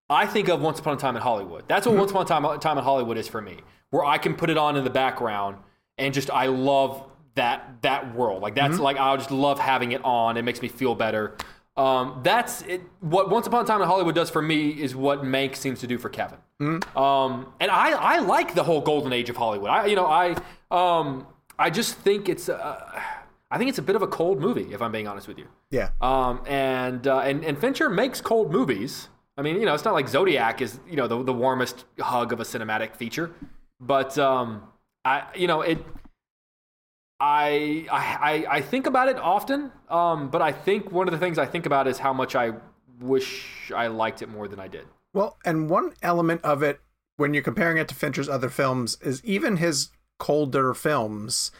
I 0.10 0.26
think 0.28 0.48
of 0.48 0.62
Once 0.62 0.80
Upon 0.80 0.94
a 0.96 0.98
Time 0.98 1.18
in 1.18 1.22
Hollywood. 1.22 1.66
That's 1.68 1.86
what 1.86 1.98
Once 1.98 2.12
Upon 2.12 2.24
a 2.24 2.26
Time, 2.26 2.60
Time 2.62 2.78
in 2.78 2.84
Hollywood 2.86 3.18
is 3.18 3.28
for 3.28 3.42
me, 3.42 3.58
where 3.90 4.06
I 4.06 4.18
can 4.18 4.36
put 4.36 4.50
it 4.50 4.58
on 4.58 4.78
in 4.78 4.86
the 4.86 4.90
background 4.90 5.58
and 5.98 6.14
just 6.14 6.30
I 6.32 6.46
love 6.46 7.04
that 7.36 7.82
that 7.82 8.16
world. 8.16 8.42
Like 8.42 8.56
that's 8.56 8.80
like 8.80 8.98
I 8.98 9.16
just 9.18 9.32
love 9.32 9.60
having 9.60 9.92
it 9.92 10.04
on. 10.04 10.38
It 10.38 10.44
makes 10.44 10.62
me 10.62 10.68
feel 10.68 10.96
better. 10.96 11.36
Um, 11.76 12.22
that's 12.24 12.62
it. 12.64 12.82
What 13.00 13.30
Once 13.30 13.48
Upon 13.48 13.64
a 13.64 13.68
Time 13.68 13.82
in 13.82 13.88
Hollywood 13.88 14.14
does 14.14 14.30
for 14.30 14.42
me 14.42 14.70
is 14.70 14.96
what 14.96 15.24
Mank 15.24 15.56
seems 15.56 15.80
to 15.80 15.88
do 15.88 15.98
for 15.98 16.10
Kevin. 16.10 16.38
Um, 16.96 17.52
and 17.60 17.72
I 17.72 17.92
I 17.92 18.20
like 18.20 18.54
the 18.54 18.64
whole 18.64 18.82
golden 18.82 19.12
age 19.12 19.30
of 19.30 19.38
Hollywood. 19.38 19.70
I 19.70 19.88
you 19.88 19.96
know 19.96 20.06
I 20.06 20.36
um 20.70 21.26
I 21.58 21.70
just 21.70 21.96
think 21.98 22.30
it's 22.30 22.50
uh, 22.50 23.02
I 23.50 23.58
think 23.58 23.70
it's 23.70 23.80
a 23.80 23.84
bit 23.84 23.96
of 23.96 24.02
a 24.02 24.08
cold 24.08 24.40
movie 24.40 24.74
if 24.74 24.82
I'm 24.82 24.92
being 24.92 25.08
honest 25.08 25.28
with 25.28 25.38
you. 25.38 25.48
Yeah. 25.70 25.90
Um, 26.02 26.42
and, 26.48 27.08
uh, 27.08 27.20
and 27.20 27.44
and 27.46 27.58
Fincher 27.58 27.90
makes 27.90 28.22
cold 28.22 28.52
movies. 28.52 29.10
I 29.38 29.42
mean, 29.42 29.60
you 29.60 29.66
know, 29.66 29.74
it's 29.74 29.86
not 29.86 29.94
like 29.94 30.08
Zodiac 30.08 30.62
is 30.62 30.80
you 30.88 30.96
know 30.96 31.08
the 31.08 31.24
the 31.24 31.34
warmest 31.34 31.86
hug 32.00 32.34
of 32.34 32.40
a 32.40 32.44
cinematic 32.44 32.96
feature, 32.96 33.32
but 33.80 34.18
um, 34.18 34.64
I 35.06 35.24
you 35.36 35.48
know 35.48 35.62
it. 35.62 35.80
I, 37.24 37.86
I 37.90 38.02
I 38.22 38.46
I 38.58 38.62
think 38.62 38.86
about 38.86 39.08
it 39.08 39.18
often, 39.18 39.72
um, 39.90 40.30
but 40.30 40.42
I 40.42 40.52
think 40.52 40.92
one 40.92 41.08
of 41.08 41.14
the 41.14 41.18
things 41.18 41.38
I 41.38 41.46
think 41.46 41.66
about 41.66 41.88
is 41.88 41.98
how 41.98 42.12
much 42.12 42.36
I 42.36 42.52
wish 43.00 43.72
I 43.74 43.88
liked 43.88 44.22
it 44.22 44.28
more 44.28 44.50
than 44.50 44.60
I 44.60 44.68
did. 44.68 44.86
Well, 45.14 45.38
and 45.46 45.70
one 45.70 45.94
element 46.02 46.42
of 46.44 46.62
it, 46.64 46.82
when 47.16 47.34
you're 47.34 47.44
comparing 47.44 47.78
it 47.78 47.88
to 47.88 47.96
Fincher's 47.96 48.28
other 48.28 48.50
films, 48.50 48.98
is 49.02 49.24
even 49.24 49.58
his 49.58 49.90
colder 50.20 50.74
films 50.74 51.52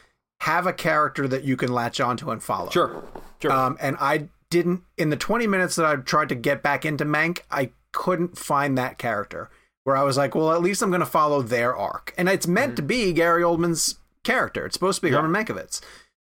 have 0.42 0.68
a 0.68 0.74
character 0.74 1.30
that 1.30 1.46
you 1.46 1.56
can 1.56 1.72
latch 1.72 2.02
onto 2.02 2.30
and 2.30 2.44
follow. 2.44 2.70
Sure, 2.70 3.02
sure. 3.42 3.52
Um, 3.52 3.78
and 3.80 3.96
I 4.02 4.28
didn't, 4.50 4.84
in 4.98 5.12
the 5.12 5.16
20 5.16 5.48
minutes 5.48 5.78
that 5.78 5.86
I 5.86 5.96
tried 5.96 6.30
to 6.30 6.36
get 6.36 6.62
back 6.62 6.86
into 6.86 7.06
Mank, 7.06 7.40
I 7.50 7.72
couldn't 7.94 8.38
find 8.38 8.78
that 8.78 8.98
character 8.98 9.50
where 9.86 9.96
I 9.96 10.04
was 10.04 10.18
like, 10.18 10.36
well, 10.36 10.52
at 10.52 10.62
least 10.62 10.82
I'm 10.82 10.90
going 10.90 11.00
to 11.00 11.06
follow 11.06 11.42
their 11.42 11.74
arc. 11.74 12.14
And 12.18 12.28
it's 12.28 12.48
meant 12.48 12.76
to 12.76 12.82
be 12.82 13.14
Gary 13.14 13.44
Oldman's 13.44 14.00
character. 14.24 14.66
It's 14.66 14.74
supposed 14.74 14.98
to 14.98 15.08
be 15.08 15.12
Yeah. 15.12 15.22
Herman 15.22 15.46
Mankiewicz. 15.46 15.82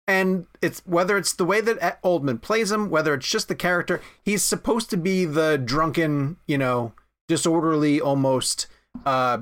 And 0.07 0.47
it's 0.61 0.83
whether 0.85 1.17
it's 1.17 1.33
the 1.33 1.47
way 1.47 1.61
that 1.63 2.03
Oldman 2.03 2.41
plays 2.43 2.71
him, 2.71 2.91
whether 2.91 3.15
it's 3.15 3.29
just 3.29 3.49
the 3.49 3.55
character, 3.55 4.03
he's 4.23 4.45
supposed 4.45 4.91
to 4.91 4.97
be 4.99 5.25
the 5.25 5.57
drunken, 5.57 6.37
you 6.47 6.59
know, 6.59 6.93
disorderly, 7.27 8.01
almost 8.01 8.67
uh, 9.07 9.39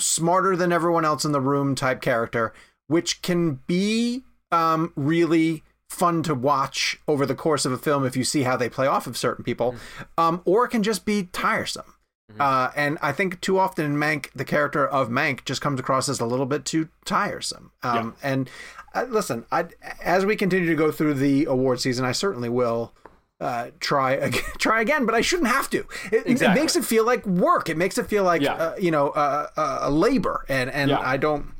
smarter 0.00 0.56
than 0.56 0.72
everyone 0.72 1.04
else 1.04 1.24
in 1.24 1.30
the 1.30 1.40
room 1.40 1.76
type 1.76 2.00
character, 2.00 2.52
which 2.88 3.22
can 3.22 3.60
be 3.68 4.24
um, 4.50 4.92
really 4.96 5.62
fun 5.88 6.24
to 6.24 6.34
watch 6.34 7.00
over 7.06 7.24
the 7.24 7.34
course 7.36 7.64
of 7.64 7.70
a 7.70 7.78
film 7.78 8.04
if 8.04 8.16
you 8.16 8.24
see 8.24 8.42
how 8.42 8.56
they 8.56 8.68
play 8.68 8.88
off 8.88 9.06
of 9.06 9.16
certain 9.16 9.44
people, 9.44 9.76
um, 10.18 10.42
or 10.44 10.64
it 10.64 10.70
can 10.70 10.82
just 10.82 11.04
be 11.04 11.24
tiresome. 11.24 11.93
Uh, 12.40 12.70
and 12.74 12.98
I 13.02 13.12
think 13.12 13.40
too 13.40 13.58
often 13.58 13.84
in 13.84 13.96
Mank, 13.96 14.30
the 14.34 14.44
character 14.44 14.86
of 14.86 15.08
Mank 15.08 15.44
just 15.44 15.60
comes 15.60 15.78
across 15.78 16.08
as 16.08 16.20
a 16.20 16.26
little 16.26 16.46
bit 16.46 16.64
too 16.64 16.88
tiresome. 17.04 17.70
Um, 17.82 18.16
And 18.22 18.50
uh, 18.94 19.06
listen, 19.08 19.44
I, 19.52 19.66
as 20.02 20.24
we 20.24 20.34
continue 20.34 20.66
to 20.68 20.74
go 20.74 20.90
through 20.90 21.14
the 21.14 21.44
award 21.44 21.80
season, 21.80 22.04
I 22.04 22.12
certainly 22.12 22.48
will 22.48 22.92
uh, 23.40 23.70
try 23.78 24.12
again, 24.28 24.42
try 24.58 24.80
again, 24.80 25.06
but 25.06 25.14
I 25.14 25.20
shouldn't 25.20 25.48
have 25.48 25.68
to. 25.70 25.86
It, 26.10 26.40
it 26.42 26.54
makes 26.54 26.76
it 26.76 26.84
feel 26.84 27.04
like 27.04 27.26
work. 27.26 27.68
It 27.68 27.76
makes 27.76 27.98
it 27.98 28.06
feel 28.06 28.24
like 28.24 28.40
Yeah. 28.42 28.54
uh, 28.54 28.76
you 28.80 28.90
know 28.90 29.08
uh, 29.10 29.48
uh, 29.56 29.78
a 29.82 29.90
labor, 29.90 30.44
and 30.48 30.70
and 30.70 30.90
Yeah. 30.90 31.00
I 31.00 31.16
don't. 31.16 31.52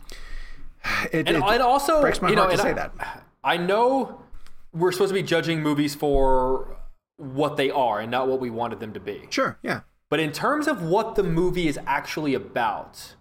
It, 1.12 1.28
and, 1.28 1.36
it 1.36 1.42
and 1.42 1.62
also 1.62 2.00
breaks 2.00 2.20
my 2.20 2.30
you 2.30 2.36
know, 2.36 2.48
to 2.48 2.58
say 2.58 2.70
I, 2.70 2.74
that. 2.74 3.24
I 3.42 3.56
know 3.56 4.22
we're 4.72 4.92
supposed 4.92 5.10
to 5.10 5.14
be 5.14 5.22
judging 5.22 5.62
movies 5.62 5.94
for 5.94 6.76
what 7.16 7.56
they 7.56 7.70
are 7.70 8.00
and 8.00 8.10
not 8.10 8.28
what 8.28 8.40
we 8.40 8.50
wanted 8.50 8.80
them 8.80 8.92
to 8.92 9.00
be. 9.00 9.26
Sure, 9.30 9.58
yeah. 9.62 9.80
But 10.10 10.20
in 10.20 10.32
terms 10.32 10.68
of 10.68 10.82
what 10.82 11.14
the 11.14 11.22
movie 11.22 11.66
is 11.66 11.78
actually 11.86 12.34
about, 12.34 13.14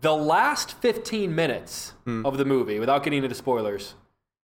the 0.00 0.14
last 0.14 0.72
15 0.80 1.34
minutes 1.34 1.94
of 2.24 2.38
the 2.38 2.44
movie, 2.44 2.78
without 2.78 3.02
getting 3.04 3.22
into 3.22 3.34
spoilers, 3.34 3.94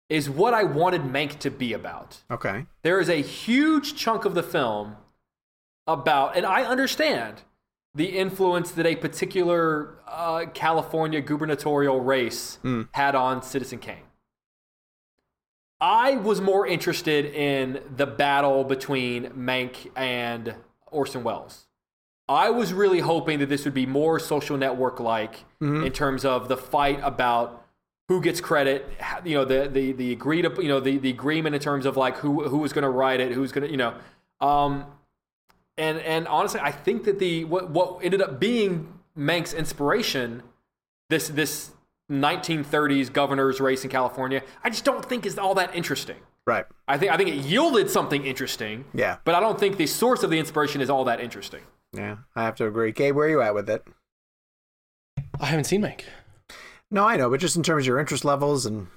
is 0.08 0.28
what 0.28 0.52
I 0.54 0.64
wanted 0.64 1.02
Mank 1.02 1.38
to 1.40 1.50
be 1.50 1.72
about. 1.72 2.22
Okay. 2.30 2.66
There 2.82 3.00
is 3.00 3.08
a 3.08 3.22
huge 3.22 3.94
chunk 3.94 4.24
of 4.24 4.34
the 4.34 4.42
film 4.42 4.96
about, 5.86 6.36
and 6.36 6.44
I 6.44 6.64
understand 6.64 7.42
the 7.94 8.06
influence 8.06 8.72
that 8.72 8.86
a 8.86 8.96
particular 8.96 9.98
uh, 10.06 10.46
California 10.52 11.20
gubernatorial 11.20 12.00
race 12.00 12.58
had 12.92 13.14
on 13.14 13.42
Citizen 13.42 13.78
Kane. 13.78 14.02
I 15.80 16.16
was 16.16 16.40
more 16.40 16.66
interested 16.66 17.24
in 17.26 17.80
the 17.96 18.06
battle 18.06 18.64
between 18.64 19.30
Mank 19.30 19.90
and 19.96 20.54
Orson 20.90 21.22
Welles. 21.22 21.66
I 22.28 22.50
was 22.50 22.72
really 22.72 23.00
hoping 23.00 23.40
that 23.40 23.48
this 23.48 23.64
would 23.64 23.74
be 23.74 23.86
more 23.86 24.20
social 24.20 24.56
network 24.56 25.00
like 25.00 25.44
in 25.84 25.92
terms 25.92 26.24
of 26.24 26.48
the 26.48 26.56
fight 26.56 27.00
about 27.02 27.66
who 28.08 28.20
gets 28.20 28.40
credit, 28.40 28.88
you 29.24 29.34
know, 29.34 29.44
the 29.44 29.68
the 29.68 29.92
the 29.92 30.12
agreed 30.12 30.44
you 30.58 30.68
know, 30.68 30.80
the 30.80 30.98
the 30.98 31.10
agreement 31.10 31.54
in 31.54 31.60
terms 31.60 31.86
of 31.86 31.96
like 31.96 32.16
who 32.18 32.48
who 32.48 32.58
was 32.58 32.72
going 32.72 32.82
to 32.82 32.88
write 32.90 33.20
it, 33.20 33.32
who's 33.32 33.52
going 33.52 33.66
to, 33.66 33.70
you 33.70 33.76
know, 33.76 33.94
um, 34.40 34.86
and 35.76 35.98
and 36.00 36.28
honestly, 36.28 36.60
I 36.60 36.72
think 36.72 37.04
that 37.04 37.18
the 37.18 37.44
what 37.44 37.70
what 37.70 37.98
ended 38.02 38.22
up 38.22 38.38
being 38.38 38.98
Mank's 39.16 39.52
inspiration, 39.52 40.42
this 41.08 41.28
this 41.28 41.70
1930s 42.10 43.12
governor's 43.12 43.60
race 43.60 43.84
in 43.84 43.90
California, 43.90 44.42
I 44.62 44.70
just 44.70 44.84
don't 44.84 45.04
think 45.04 45.24
is 45.26 45.38
all 45.38 45.54
that 45.54 45.74
interesting. 45.74 46.18
Right. 46.46 46.64
I 46.88 46.98
think 46.98 47.12
I 47.12 47.16
think 47.16 47.28
it 47.28 47.36
yielded 47.36 47.90
something 47.90 48.24
interesting. 48.24 48.84
Yeah. 48.94 49.18
But 49.24 49.34
I 49.34 49.40
don't 49.40 49.58
think 49.58 49.76
the 49.76 49.86
source 49.86 50.22
of 50.22 50.30
the 50.30 50.38
inspiration 50.38 50.80
is 50.80 50.90
all 50.90 51.04
that 51.04 51.20
interesting. 51.20 51.62
Yeah. 51.92 52.16
I 52.34 52.42
have 52.44 52.56
to 52.56 52.66
agree. 52.66 52.92
Gabe, 52.92 53.14
where 53.14 53.26
are 53.26 53.30
you 53.30 53.42
at 53.42 53.54
with 53.54 53.68
it? 53.68 53.84
I 55.40 55.46
haven't 55.46 55.64
seen 55.64 55.80
Mike. 55.80 56.04
No, 56.90 57.04
I 57.06 57.16
know, 57.16 57.30
but 57.30 57.40
just 57.40 57.56
in 57.56 57.62
terms 57.62 57.84
of 57.84 57.86
your 57.86 58.00
interest 58.00 58.24
levels 58.24 58.66
and 58.66 58.88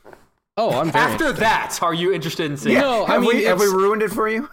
Oh, 0.56 0.80
I'm 0.80 0.92
very 0.92 1.12
After 1.12 1.32
that, 1.34 1.80
are 1.82 1.94
you 1.94 2.14
interested 2.14 2.50
in 2.50 2.58
seeing? 2.58 2.78
No, 2.78 3.06
I 3.06 3.14
have 3.14 3.22
mean, 3.22 3.38
we, 3.38 3.44
have 3.46 3.60
we 3.60 3.66
ruined 3.66 4.04
it 4.04 4.12
for 4.12 4.28
you? 4.30 4.50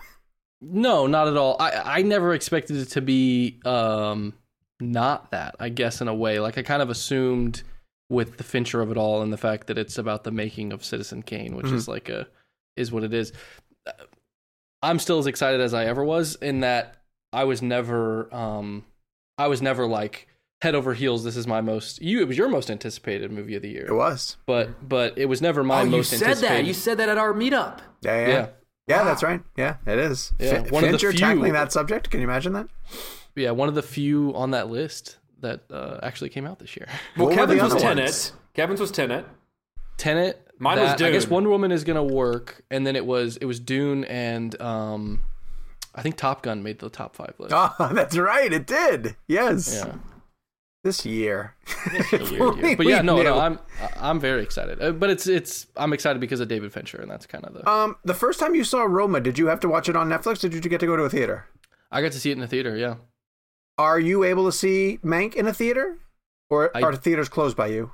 No, 0.63 1.07
not 1.07 1.29
at 1.29 1.37
all. 1.37 1.57
I 1.61 1.99
I 1.99 2.03
never 2.03 2.35
expected 2.35 2.77
it 2.77 2.87
to 2.91 3.01
be 3.01 3.61
um 3.65 4.35
not 4.81 5.31
that. 5.31 5.57
I 5.61 5.69
guess 5.69 6.01
in 6.01 6.09
a 6.09 6.15
way, 6.15 6.39
like 6.41 6.59
I 6.59 6.63
kind 6.63 6.83
of 6.83 6.91
assumed 6.91 7.63
with 8.09 8.39
the 8.39 8.45
Fincher 8.45 8.81
of 8.81 8.91
it 8.91 8.97
all 8.97 9.23
and 9.23 9.33
the 9.33 9.37
fact 9.39 9.67
that 9.69 9.79
it's 9.79 9.97
about 9.99 10.25
the 10.25 10.31
making 10.31 10.73
of 10.73 10.85
Citizen 10.85 11.23
Kane, 11.23 11.55
which 11.55 11.71
is 11.71 11.87
like 11.87 12.09
a 12.09 12.27
is 12.77 12.91
what 12.93 13.05
it 13.05 13.13
is. 13.15 13.33
I'm 14.83 14.99
still 14.99 15.19
as 15.19 15.27
excited 15.27 15.61
as 15.61 15.75
I 15.75 15.85
ever 15.87 16.05
was 16.05 16.37
in 16.37 16.61
that 16.61 16.97
I 17.33 17.45
was 17.45 17.61
never 17.63 18.33
um 18.35 18.85
I 19.39 19.47
was 19.49 19.61
never 19.63 19.87
like 19.87 20.27
head 20.63 20.75
over 20.75 20.95
heels. 20.95 21.25
This 21.25 21.37
is 21.37 21.47
my 21.47 21.61
most 21.61 22.01
you. 22.01 22.21
It 22.21 22.29
was 22.29 22.39
your 22.39 22.49
most 22.49 22.71
anticipated 22.71 23.31
movie 23.31 23.57
of 23.57 23.63
the 23.63 23.69
year, 23.71 23.87
It 23.87 23.95
was. 23.95 24.37
but 24.47 24.87
but 24.89 25.19
it 25.19 25.27
was 25.27 25.43
never 25.43 25.63
my 25.63 25.85
most. 25.85 26.13
Oh, 26.13 26.17
you 26.17 26.35
said 26.35 26.37
that. 26.39 26.65
You 26.65 26.73
said 26.75 26.99
that 26.99 27.09
at 27.09 27.19
our 27.19 27.33
meetup. 27.35 27.81
Yeah, 28.03 28.21
yeah. 28.21 28.29
Yeah. 28.29 28.47
Yeah, 28.89 29.05
that's 29.05 29.23
right. 29.23 29.41
Yeah, 29.57 29.77
it 29.87 29.99
is. 30.01 30.33
Yeah, 30.41 30.63
Fin- 30.63 30.73
one 30.73 30.83
of 30.85 30.91
the 30.91 30.99
Fincher 30.99 31.11
few- 31.13 31.21
tackling 31.21 31.53
that 31.53 31.71
subject. 31.73 32.11
Can 32.11 32.21
you 32.21 32.25
imagine 32.27 32.55
that? 32.55 32.67
yeah, 33.37 33.53
one 33.53 33.69
of 33.69 33.77
the 33.77 33.83
few 33.83 34.35
on 34.35 34.51
that 34.51 34.69
list 34.69 35.19
that 35.41 35.61
uh, 35.71 36.01
actually 36.03 36.31
came 36.31 36.45
out 36.45 36.59
this 36.59 36.77
year. 36.77 36.89
Well, 37.17 37.29
What 37.29 37.37
were 37.39 37.47
the 37.47 37.55
Kevin's 37.55 37.63
was 37.63 37.73
other 37.85 37.95
Tenet. 37.95 38.33
Kevin's 38.55 38.81
was 38.81 38.91
Tenet. 38.91 39.27
Tenet. 39.97 40.45
Mine 40.61 40.79
was 40.79 40.91
that- 40.91 41.03
I 41.03 41.11
guess 41.11 41.25
Dune. 41.25 41.33
Wonder 41.33 41.51
Woman 41.51 41.73
is 41.73 41.83
gonna 41.85 42.05
work, 42.05 42.63
and 42.71 42.87
then 42.87 42.95
it 42.95 43.05
was 43.07 43.37
it 43.39 43.47
was 43.47 43.59
Dune 43.59 44.05
and 44.05 44.61
um, 44.61 45.23
I 45.95 46.03
think 46.03 46.17
Top 46.17 46.43
Gun 46.43 46.63
made 46.63 46.79
the 46.79 46.89
top 46.91 47.17
five 47.17 47.35
list. 47.39 47.53
Oh, 47.57 47.91
that's 47.93 48.17
right. 48.17 48.53
It 48.53 48.67
did. 48.67 49.17
Yes. 49.27 49.75
Yeah, 49.75 49.95
This 50.85 51.05
year. 51.07 51.55
Weird 52.11 52.31
year. 52.59 52.77
but 52.77 52.87
yeah, 52.87 53.01
no, 53.03 53.23
no, 53.23 53.39
I'm 53.41 53.59
I'm 53.97 54.21
very 54.21 54.43
excited. 54.43 54.81
Uh, 54.83 54.93
but 54.93 55.09
it's 55.11 55.27
it's 55.27 55.67
I'm 55.77 55.93
excited 55.93 56.21
because 56.21 56.41
of 56.41 56.49
David 56.49 56.73
Fincher, 56.73 56.99
and 57.01 57.11
that's 57.11 57.27
kind 57.27 57.45
of 57.45 57.55
the. 57.55 57.69
Um, 57.69 57.97
the 58.05 58.15
first 58.15 58.39
time 58.39 58.55
you 58.55 58.63
saw 58.65 58.83
Roma, 58.83 59.21
did 59.21 59.39
you 59.39 59.47
have 59.47 59.61
to 59.61 59.69
watch 59.69 59.89
it 59.89 59.97
on 59.97 60.09
Netflix? 60.09 60.45
Or 60.45 60.49
did 60.51 60.65
you 60.65 60.71
get 60.71 60.81
to 60.81 60.87
go 60.87 60.97
to 60.97 61.03
a 61.05 61.11
theater? 61.11 61.47
I 61.91 62.03
got 62.03 62.13
to 62.13 62.21
see 62.21 62.31
it 62.31 62.35
in 62.35 62.41
the 62.41 62.47
theater. 62.47 62.77
Yeah, 62.77 62.97
Are 63.79 63.99
you 63.99 64.23
able 64.25 64.45
to 64.47 64.53
see 64.53 64.99
Mank 65.03 65.35
in 65.35 65.47
a 65.47 65.53
theater, 65.55 65.99
or 66.51 66.71
I- 66.77 66.83
are 66.83 66.93
the 66.93 66.99
theaters 66.99 67.29
closed 67.29 67.57
by 67.57 67.67
you? 67.69 67.91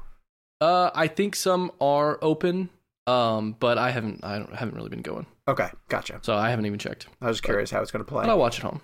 Uh, 0.61 0.91
I 0.95 1.07
think 1.09 1.37
some 1.37 1.71
are 1.81 2.19
open, 2.23 2.71
um, 3.07 3.57
but 3.59 3.79
I 3.79 3.91
haven't 3.91 4.25
I 4.25 4.39
don't, 4.39 4.55
haven't 4.55 4.75
really 4.75 4.89
been 4.89 5.03
going, 5.03 5.27
Okay, 5.49 5.69
gotcha. 5.89 6.19
so 6.23 6.35
I 6.35 6.51
haven't 6.51 6.67
even 6.67 6.79
checked. 6.79 7.07
I 7.21 7.27
was 7.29 7.37
just 7.37 7.45
curious 7.45 7.71
how 7.71 7.81
it's 7.83 7.91
going 7.91 8.05
to 8.05 8.09
play. 8.09 8.25
But 8.25 8.31
I'll 8.31 8.39
watch 8.39 8.59
it 8.59 8.63
home. 8.63 8.81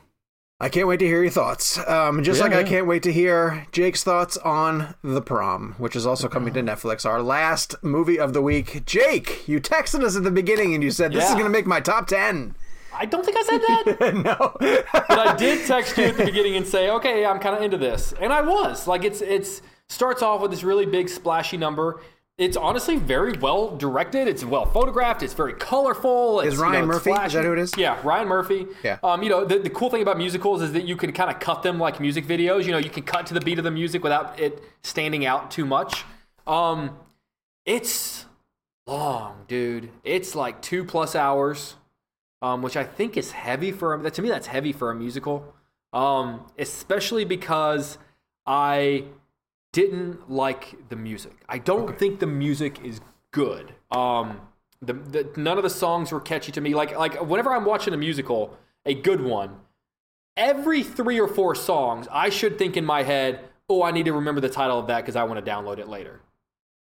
I 0.61 0.69
can't 0.69 0.87
wait 0.87 1.01
to 1.01 1.07
hear 1.07 1.23
your 1.23 1.33
thoughts. 1.33 1.77
Um, 1.89 2.23
just 2.23 2.39
Yeah, 2.39 2.45
like 2.45 2.55
I 2.55 2.63
can't 2.63 2.87
wait 2.87 3.03
to 3.03 3.13
hear 3.13 3.67
Jake's 3.73 4.05
thoughts 4.05 4.37
on 4.37 4.95
The 5.03 5.21
Prom, 5.21 5.75
which 5.79 5.97
is 5.97 6.07
also 6.07 6.29
coming 6.29 6.55
to 6.55 6.63
Netflix. 6.63 7.05
Our 7.05 7.21
last 7.21 7.75
movie 7.83 8.17
of 8.17 8.33
the 8.33 8.41
week. 8.43 8.87
Jake, 8.87 9.49
you 9.49 9.61
texted 9.61 10.05
us 10.05 10.15
at 10.17 10.23
the 10.23 10.31
beginning 10.31 10.73
and 10.73 10.85
you 10.85 10.93
said 10.93 11.13
this 11.13 11.25
is 11.25 11.33
going 11.33 11.47
to 11.47 11.51
make 11.51 11.67
my 11.67 11.81
top 11.81 12.07
ten. 12.07 12.55
I 12.95 13.07
don't 13.07 13.25
think 13.25 13.39
I 13.39 13.43
said 13.43 13.61
that. 13.99 14.15
no. 14.25 14.57
but 15.09 15.19
I 15.19 15.35
did 15.37 15.67
text 15.67 15.97
you 15.99 16.05
at 16.05 16.17
the 16.17 16.27
beginning 16.27 16.55
and 16.55 16.65
say, 16.67 16.91
okay, 16.91 17.25
I'm 17.27 17.41
kind 17.41 17.57
of 17.57 17.63
into 17.63 17.79
this, 17.79 18.13
and 18.21 18.33
I 18.33 18.43
was. 18.43 18.87
Like, 18.87 19.03
it's 19.03 19.21
it's 19.21 19.63
starts 19.93 20.23
off 20.23 20.41
with 20.41 20.51
this 20.51 20.65
really 20.65 20.87
big 20.87 21.09
splashy 21.09 21.57
number. 21.57 22.01
It's 22.39 22.57
honestly 22.57 22.97
very 22.97 23.35
well 23.35 23.77
directed. 23.77 24.27
It's 24.27 24.43
well 24.43 24.65
photographed. 24.65 25.23
It's 25.23 25.35
very 25.35 25.53
colorful. 25.53 26.41
It's, 26.41 26.55
Is 26.55 26.55
you 26.55 26.65
know, 26.65 26.71
Ryan 26.71 26.87
Murphy? 26.87 27.11
Is 27.11 27.33
that 27.35 27.45
who 27.45 27.53
it 27.53 27.59
is? 27.59 27.73
Yeah, 27.77 28.01
Ryan 28.03 28.27
Murphy. 28.27 28.67
Yeah. 28.83 28.99
Um, 29.05 29.23
you 29.23 29.29
know, 29.29 29.45
the, 29.45 29.59
the 29.59 29.71
cool 29.71 29.91
thing 29.91 30.03
about 30.03 30.17
musicals 30.17 30.63
is 30.63 30.73
that 30.73 30.85
you 30.85 30.97
can 30.97 31.13
kind 31.13 31.31
of 31.31 31.39
cut 31.41 31.63
them 31.63 31.79
like 31.79 32.01
music 32.01 32.25
videos. 32.27 32.65
You 32.65 32.73
know, 32.73 32.79
you 32.79 32.91
can 32.91 33.03
cut 33.03 33.27
to 33.27 33.35
the 33.35 33.41
beat 33.41 33.59
of 33.59 33.65
the 33.65 33.71
music 33.71 34.03
without 34.03 34.41
it 34.41 34.63
standing 34.83 35.27
out 35.27 35.51
too 35.51 35.67
much. 35.67 36.05
Um, 36.47 36.97
it's 37.67 38.25
long, 38.87 39.45
dude. 39.47 39.91
It's 40.03 40.35
like 40.35 40.63
two 40.63 40.85
plus 40.85 41.15
hours, 41.15 41.77
um, 42.41 42.63
which 42.63 42.77
I 42.77 42.85
think 42.85 43.19
is 43.19 43.33
heavy 43.33 43.73
for 43.73 43.95
a, 43.95 44.11
to 44.11 44.23
me. 44.23 44.31
That's 44.31 44.47
heavy 44.47 44.73
for 44.73 44.91
a 44.91 44.95
musical, 44.95 45.55
um, 45.93 46.47
especially 46.59 47.27
because 47.27 47.99
I 48.47 49.05
didn't 49.73 50.31
like 50.31 50.89
the 50.89 50.97
music. 50.97 51.45
I 51.49 51.59
don't 51.59 51.99
think 51.99 52.21
the 52.21 52.27
music 52.27 52.85
is 52.85 53.01
good. 53.31 53.75
Um, 53.91 54.41
the, 54.81 54.93
the 54.93 55.31
none 55.37 55.57
of 55.57 55.65
the 55.65 55.71
songs 55.71 56.13
were 56.13 56.21
catchy 56.21 56.53
to 56.53 56.61
me. 56.61 56.75
Like 56.75 56.97
like 56.97 57.21
whenever 57.21 57.53
I'm 57.53 57.65
watching 57.65 57.95
a 57.95 57.97
musical, 57.97 58.57
a 58.85 58.95
good 58.95 59.23
one, 59.23 59.57
every 60.37 60.83
three 60.83 61.21
or 61.21 61.29
four 61.29 61.55
songs, 61.55 62.07
I 62.11 62.29
should 62.29 62.59
think 62.59 62.77
in 62.77 62.85
my 62.85 63.03
head, 63.03 63.41
oh, 63.69 63.83
I 63.83 63.91
need 63.91 64.05
to 64.05 64.13
remember 64.13 64.41
the 64.41 64.49
title 64.49 64.79
of 64.79 64.87
that 64.89 65.03
because 65.03 65.17
I 65.17 65.25
want 65.25 65.45
to 65.45 65.51
download 65.51 65.79
it 65.79 65.89
later. 65.89 66.21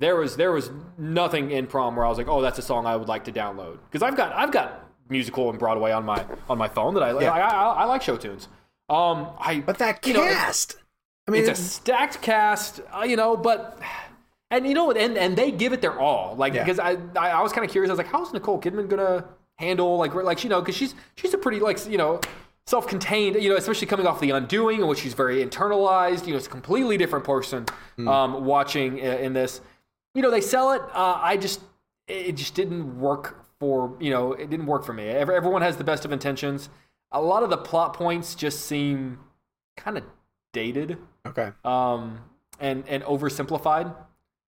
There 0.01 0.17
was 0.17 0.37
there 0.37 0.53
was 0.53 0.71
nothing 0.99 1.53
in 1.53 1.67
prom 1.69 1.97
where 1.97 2.05
I 2.05 2.09
was 2.09 2.19
like, 2.19 2.29
oh, 2.29 2.43
that's 2.43 2.59
a 2.59 2.63
song 2.63 2.87
I 2.87 2.97
would 2.97 3.09
like 3.09 3.25
to 3.25 3.33
download 3.33 3.79
because 3.91 4.03
I've 4.03 4.17
got 4.17 4.33
I've 4.33 4.51
got 4.51 4.91
musical 5.09 5.49
and 5.51 5.59
Broadway 5.59 5.93
on 5.93 6.05
my 6.05 6.25
on 6.51 6.59
my 6.59 6.69
phone 6.69 6.95
that 6.95 7.03
I 7.03 7.19
Yeah. 7.21 7.33
I, 7.33 7.39
I, 7.39 7.73
I 7.73 7.85
like 7.85 8.03
show 8.03 8.17
tunes. 8.17 8.49
Um, 8.89 9.29
I 9.39 9.63
But 9.65 9.79
that 9.79 10.05
you 10.07 10.15
know, 10.15 10.25
cast. 10.25 10.77
I 11.29 11.31
mean, 11.31 11.45
it's 11.49 11.59
a 11.59 11.63
stacked 11.63 12.21
cast, 12.23 12.81
uh, 12.97 13.03
you 13.05 13.17
know, 13.17 13.37
but 13.37 13.79
and 14.51 14.67
you 14.67 14.75
know, 14.75 14.91
and 14.91 15.17
and 15.17 15.37
they 15.37 15.51
give 15.51 15.73
it 15.73 15.81
their 15.81 15.99
all, 15.99 16.35
like 16.37 16.53
Yeah. 16.55 16.65
because 16.65 16.79
I 16.79 16.97
I, 17.17 17.31
I 17.31 17.43
was 17.43 17.53
kind 17.53 17.65
of 17.65 17.71
curious. 17.71 17.91
I 17.91 17.93
was 17.93 17.99
like, 17.99 18.09
how's 18.09 18.33
Nicole 18.33 18.61
Kidman 18.61 18.89
gonna 18.89 19.25
handle 19.59 19.97
like 19.99 20.15
like 20.15 20.43
you 20.43 20.51
know 20.51 20.61
because 20.61 20.75
she's 20.77 20.95
she's 21.17 21.33
a 21.35 21.39
pretty 21.39 21.61
like 21.61 21.87
you 21.87 21.97
know 21.99 22.21
self-contained 22.67 23.37
you 23.43 23.51
know 23.51 23.57
especially 23.57 23.87
coming 23.87 24.07
off 24.07 24.19
the 24.21 24.31
undoing 24.31 24.81
in 24.81 24.87
which 24.87 25.01
she's 25.01 25.15
very 25.15 25.45
internalized 25.45 26.27
you 26.27 26.33
know 26.33 26.37
it's 26.39 26.47
a 26.47 26.51
completely 26.51 26.97
different 26.97 27.25
person 27.25 27.67
um 28.07 28.45
watching 28.45 28.95
i- 29.01 29.19
in 29.19 29.33
this 29.33 29.61
you 30.15 30.23
know 30.23 30.31
they 30.31 30.41
sell 30.41 30.71
it 30.73 30.81
uh, 30.95 31.19
i 31.23 31.37
just 31.37 31.61
it 32.09 32.33
just 32.33 32.55
didn't 32.55 32.99
work 33.01 33.45
for 33.61 33.95
you 34.01 34.11
know 34.11 34.33
it 34.33 34.49
didn't 34.49 34.67
work 34.67 34.85
for 34.85 34.93
me 34.93 35.09
everyone 35.09 35.61
has 35.61 35.77
the 35.77 35.85
best 35.85 36.05
of 36.05 36.13
intentions 36.13 36.69
a 37.11 37.21
lot 37.21 37.43
of 37.43 37.51
the 37.51 37.57
plot 37.59 37.95
points 37.95 38.35
just 38.37 38.65
seem 38.65 39.19
kind 39.77 39.99
of 39.99 40.05
dated 40.53 40.99
okay. 41.27 41.51
um, 41.65 42.21
and 42.61 42.85
and 42.89 43.03
oversimplified. 43.05 43.95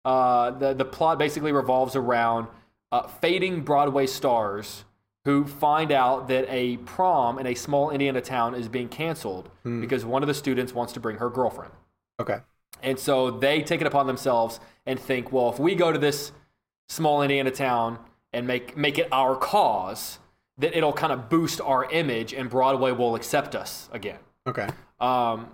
Uh, 0.05 0.51
the 0.51 0.75
the 0.75 0.85
plot 0.85 1.19
basically 1.19 1.53
revolves 1.53 1.97
around 1.97 2.49
uh, 2.91 3.07
fading 3.07 3.63
Broadway 3.63 4.07
stars 4.07 4.85
who 5.25 5.45
find 5.45 5.93
out 5.93 6.27
that 6.29 6.45
a 6.49 6.79
prom 6.79 7.39
in 7.39 7.47
a 7.47 7.55
small 7.55 7.91
Indiana 7.91 8.21
town 8.21 8.55
is 8.55 8.69
being 8.69 8.89
canceled 8.89 9.49
because 9.81 10.05
one 10.05 10.23
of 10.23 10.27
the 10.27 10.35
students 10.35 10.75
wants 10.75 10.93
to 10.93 10.99
bring 10.99 11.19
her 11.19 11.31
girlfriend. 11.31 11.73
Okay. 12.19 12.41
And 12.83 12.99
so 12.99 13.31
they 13.31 13.63
take 13.63 13.81
it 13.81 13.87
upon 13.87 14.09
themselves 14.09 14.59
and 14.85 14.99
think, 14.99 15.33
well, 15.33 15.49
if 15.51 15.61
we 15.61 15.77
go 15.77 15.93
to 15.93 15.99
this 15.99 16.33
small 16.89 17.23
Indiana 17.23 17.53
town 17.53 17.99
and 18.33 18.47
make 18.47 18.77
make 18.77 18.99
it 18.99 19.07
our 19.13 19.37
cause, 19.37 20.19
that 20.59 20.77
it'll 20.77 20.93
kind 20.93 21.13
of 21.13 21.29
boost 21.29 21.61
our 21.61 21.91
image 21.91 22.33
and 22.33 22.51
Broadway 22.51 22.91
will 22.91 23.15
accept 23.15 23.55
us 23.55 23.89
again. 23.93 24.19
Okay. 24.47 24.69
Um, 25.01 25.49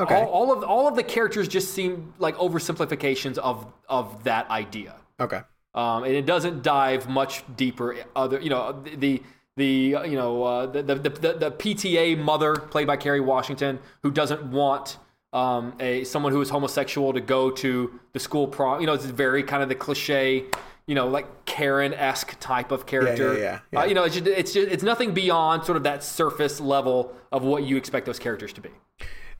Okay. 0.00 0.14
all, 0.14 0.26
all 0.26 0.52
of 0.52 0.64
all 0.64 0.88
of 0.88 0.96
the 0.96 1.02
characters 1.02 1.46
just 1.48 1.72
seem 1.72 2.12
like 2.18 2.36
oversimplifications 2.36 3.38
of 3.38 3.66
of 3.88 4.24
that 4.24 4.48
idea, 4.50 4.94
Okay. 5.20 5.40
um, 5.74 6.04
and 6.04 6.12
it 6.14 6.26
doesn't 6.26 6.62
dive 6.62 7.08
much 7.08 7.44
deeper. 7.56 7.96
Other, 8.16 8.40
you 8.40 8.50
know, 8.50 8.82
the 8.96 9.22
the 9.56 9.94
uh, 9.96 10.02
you 10.04 10.16
know 10.16 10.42
uh, 10.42 10.66
the, 10.66 10.82
the, 10.82 10.94
the 10.94 11.08
the 11.34 11.50
PTA 11.52 12.18
mother 12.18 12.56
played 12.56 12.86
by 12.86 12.96
Kerry 12.96 13.20
Washington 13.20 13.78
who 14.02 14.10
doesn't 14.10 14.42
want 14.50 14.98
um, 15.32 15.74
a 15.80 16.02
someone 16.04 16.32
who 16.32 16.40
is 16.40 16.48
homosexual 16.50 17.12
to 17.12 17.20
go 17.20 17.50
to 17.50 18.00
the 18.14 18.18
school 18.18 18.46
prom. 18.48 18.80
You 18.80 18.86
know, 18.86 18.94
it's 18.94 19.04
very 19.04 19.42
kind 19.42 19.62
of 19.62 19.68
the 19.68 19.74
cliche, 19.74 20.44
you 20.86 20.94
know, 20.94 21.06
like 21.08 21.44
Karen 21.44 21.92
esque 21.94 22.36
type 22.40 22.72
of 22.72 22.86
character. 22.86 23.34
yeah, 23.38 23.60
yeah, 23.70 23.78
Uh, 23.80 23.82
yeah. 23.82 23.88
you 23.88 23.94
know, 23.94 24.04
it's 24.04 24.14
just, 24.16 24.26
it's 24.26 24.52
just 24.54 24.68
it's 24.72 24.82
nothing 24.82 25.12
beyond 25.12 25.64
sort 25.64 25.76
of 25.76 25.82
that 25.84 26.02
surface 26.02 26.58
level 26.60 27.14
of 27.30 27.42
what 27.44 27.62
you 27.64 27.76
expect 27.76 28.06
those 28.06 28.18
characters 28.18 28.52
to 28.54 28.60
be. 28.62 28.70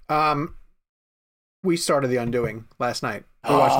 Um, 0.08 0.54
we 1.62 1.76
started 1.76 2.08
The 2.08 2.16
Undoing 2.16 2.64
last 2.78 3.02
night. 3.02 3.24
We 3.48 3.54
watched 3.54 3.76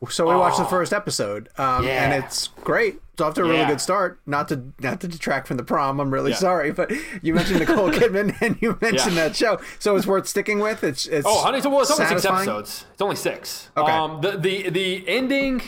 the, 0.00 0.10
so 0.10 0.28
we 0.28 0.34
watched 0.34 0.58
the 0.58 0.64
first 0.64 0.92
episode, 0.92 1.48
um, 1.58 1.84
Yeah. 1.84 2.04
and 2.10 2.24
it's 2.24 2.48
great. 2.48 3.00
It's 3.12 3.20
off 3.22 3.34
to 3.34 3.42
a 3.42 3.44
really 3.44 3.58
Yeah. 3.58 3.68
good 3.68 3.80
start. 3.80 4.20
Not 4.26 4.48
to 4.48 4.72
not 4.80 5.00
to 5.02 5.08
detract 5.08 5.46
from 5.46 5.56
the 5.58 5.62
prom. 5.62 6.00
I'm 6.00 6.12
really 6.12 6.30
Yeah. 6.32 6.38
sorry, 6.38 6.72
but 6.72 6.90
you 7.22 7.34
mentioned 7.34 7.60
Nicole 7.60 7.90
Kidman 7.92 8.34
and 8.40 8.56
you 8.60 8.78
mentioned 8.80 9.16
that 9.18 9.36
show, 9.36 9.60
so 9.78 9.96
it's 9.96 10.06
worth 10.06 10.26
sticking 10.26 10.58
with. 10.58 10.82
It's 10.82 11.06
it's 11.06 11.26
Oh, 11.28 11.42
honey, 11.42 11.60
so 11.60 11.68
well, 11.70 11.82
it's 11.82 11.90
only 11.90 12.06
six 12.06 12.24
episodes. 12.24 12.86
It's 12.92 13.02
only 13.02 13.16
six. 13.16 13.68
Okay. 13.76 13.92
Um, 13.92 14.20
the 14.22 14.32
the 14.38 14.70
the 14.70 15.08
ending, 15.08 15.62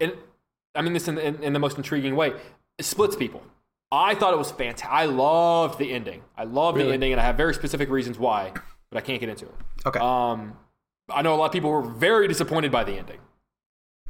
and 0.00 0.12
I 0.74 0.82
mean 0.82 0.92
this 0.92 1.08
in, 1.08 1.16
in, 1.18 1.42
in 1.42 1.52
the 1.54 1.58
most 1.58 1.76
intriguing 1.78 2.14
way, 2.16 2.34
splits 2.80 3.16
people. 3.16 3.42
I 3.90 4.14
thought 4.14 4.34
it 4.34 4.38
was 4.38 4.50
fantastic. 4.50 4.90
I 4.90 5.06
loved 5.06 5.78
the 5.78 5.92
ending. 5.92 6.22
I 6.36 6.44
loved 6.44 6.78
the 6.78 6.92
ending, 6.92 7.12
and 7.12 7.20
I 7.20 7.24
have 7.24 7.36
very 7.36 7.54
specific 7.54 7.88
reasons 7.88 8.18
why, 8.18 8.52
but 8.96 9.02
I 9.02 9.06
can't 9.06 9.20
get 9.20 9.28
into 9.28 9.44
it. 9.44 9.54
Okay. 9.84 10.00
Um, 10.00 10.56
I 11.10 11.22
know 11.22 11.34
a 11.34 11.36
lot 11.36 11.46
of 11.46 11.52
people 11.52 11.70
were 11.70 11.82
very 11.82 12.26
disappointed 12.28 12.72
by 12.72 12.84
the 12.84 12.94
ending. 12.94 13.18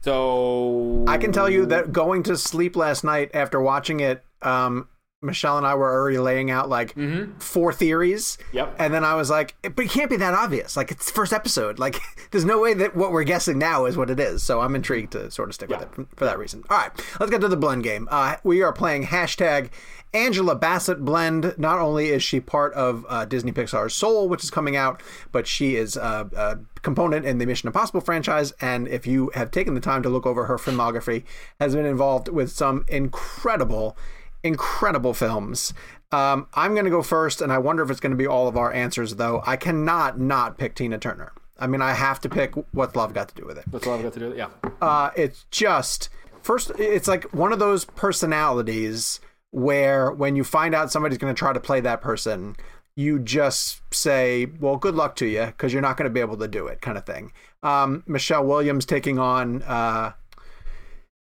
So 0.02 1.04
I 1.08 1.18
can 1.18 1.32
tell 1.32 1.50
you 1.50 1.66
that 1.66 1.92
going 1.92 2.22
to 2.24 2.36
sleep 2.36 2.76
last 2.76 3.02
night 3.02 3.30
after 3.34 3.60
watching 3.60 3.98
it, 4.00 4.24
um, 4.42 4.88
Michelle 5.22 5.56
and 5.58 5.66
I 5.66 5.74
were 5.74 5.90
already 5.92 6.18
laying 6.18 6.50
out 6.50 6.68
like 6.68 6.94
four 7.38 7.72
theories. 7.72 8.38
Mm-hmm. 8.40 8.56
Yep. 8.56 8.76
And 8.78 8.94
then 8.94 9.04
I 9.04 9.14
was 9.14 9.28
like, 9.28 9.56
but 9.62 9.86
it 9.86 9.90
can't 9.90 10.08
be 10.08 10.16
that 10.18 10.34
obvious. 10.34 10.76
Like 10.76 10.92
it's 10.92 11.06
the 11.06 11.12
first 11.12 11.32
episode. 11.32 11.80
Like 11.80 11.98
there's 12.30 12.44
no 12.44 12.60
way 12.60 12.74
that 12.74 12.94
what 12.94 13.10
we're 13.10 13.24
guessing 13.24 13.58
now 13.58 13.86
is 13.86 13.96
what 13.96 14.10
it 14.10 14.20
is. 14.20 14.44
So 14.44 14.60
I'm 14.60 14.76
intrigued 14.76 15.12
to 15.12 15.30
sort 15.32 15.48
of 15.48 15.56
stick 15.56 15.70
with 15.70 15.82
it 15.82 15.88
for 16.14 16.24
that 16.24 16.38
reason. 16.38 16.62
All 16.70 16.78
right, 16.78 16.92
let's 17.18 17.32
get 17.32 17.40
to 17.40 17.48
the 17.48 17.56
blend 17.56 17.82
game. 17.82 18.06
Uh, 18.10 18.36
we 18.44 18.62
are 18.62 18.72
playing 18.72 19.06
hashtag 19.06 19.70
Angela 20.16 20.55
Bassett 20.55 21.05
blend. 21.05 21.55
Not 21.59 21.78
only 21.78 22.09
is 22.09 22.22
she 22.22 22.40
part 22.40 22.72
of 22.72 23.05
uh, 23.09 23.26
Disney 23.26 23.52
Pixar's 23.52 23.94
Soul, 23.94 24.28
which 24.28 24.43
is 24.43 24.51
coming 24.51 24.74
out, 24.74 25.02
but 25.30 25.47
she 25.47 25.76
is 25.76 25.97
uh, 25.97 26.24
a 26.34 26.59
component 26.80 27.26
in 27.26 27.38
the 27.38 27.44
Mission 27.47 27.66
Impossible 27.66 28.01
franchise. 28.01 28.52
And 28.60 28.88
if 28.88 29.06
you 29.06 29.30
have 29.34 29.51
taken 29.51 29.74
the 29.74 29.80
time 29.80 30.02
to 30.02 30.09
look 30.09 30.24
over 30.26 30.47
her 30.47 30.56
filmography, 30.56 31.24
has 31.60 31.74
been 31.74 31.84
involved 31.86 32.28
with 32.28 32.51
some 32.51 32.84
incredible 32.88 33.97
incredible 34.43 35.12
films. 35.12 35.74
Um, 36.12 36.47
I'm 36.55 36.72
going 36.72 36.84
to 36.84 36.90
go 36.90 37.02
first, 37.02 37.40
and 37.43 37.52
I 37.52 37.59
wonder 37.59 37.82
if 37.82 37.90
it's 37.90 38.01
going 38.01 38.12
to 38.12 38.16
be 38.16 38.26
all 38.28 38.47
of 38.47 38.56
our 38.56 38.72
answers, 38.72 39.16
though. 39.16 39.43
I 39.44 39.56
cannot 39.56 40.20
not 40.20 40.56
pick 40.56 40.76
Tina 40.76 40.98
Turner. 40.98 41.32
I 41.59 41.66
mean, 41.66 41.82
I 41.82 41.94
have 41.94 42.20
to 42.20 42.28
pick 42.28 42.55
What's 42.72 42.94
Love 42.94 43.12
Got 43.12 43.28
to 43.30 43.34
Do 43.34 43.44
with 43.47 43.59
It. 43.59 43.64
that's 43.72 43.86
all 43.86 43.94
I've 43.94 44.02
got 44.02 44.12
to 44.12 44.20
do. 44.20 44.26
with 44.28 44.34
it. 44.34 44.38
Yeah. 44.38 44.70
Uh, 44.80 45.10
it's 45.16 45.47
just, 45.51 46.09
first, 46.43 46.70
it's 46.78 47.09
like 47.09 47.24
one 47.34 47.52
of 47.52 47.59
those 47.59 47.84
personalities 47.86 49.20
where 49.51 50.10
when 50.10 50.36
you 50.36 50.44
find 50.44 50.74
out 50.74 50.93
somebody's 50.93 51.18
going 51.18 51.35
to 51.35 51.39
try 51.39 51.52
to 51.52 51.60
play 51.60 51.81
that 51.81 52.01
person, 52.01 52.56
you 52.97 53.18
just 53.18 53.81
say, 53.93 54.47
well, 54.60 54.77
good 54.77 54.94
luck 54.94 55.16
to 55.16 55.27
you, 55.27 55.47
because 55.47 55.73
you're 55.73 55.82
not 55.82 55.97
going 55.97 56.09
to 56.09 56.12
be 56.12 56.20
able 56.20 56.36
to 56.39 56.48
do 56.48 56.66
it, 56.66 56.81
kind 56.81 56.97
of 56.97 57.05
thing. 57.05 57.32
Um, 57.62 58.02
Michelle 58.06 58.44
Williams 58.44 58.86
taking 58.86 59.18
on. 59.18 59.62
Uh, 59.62 60.12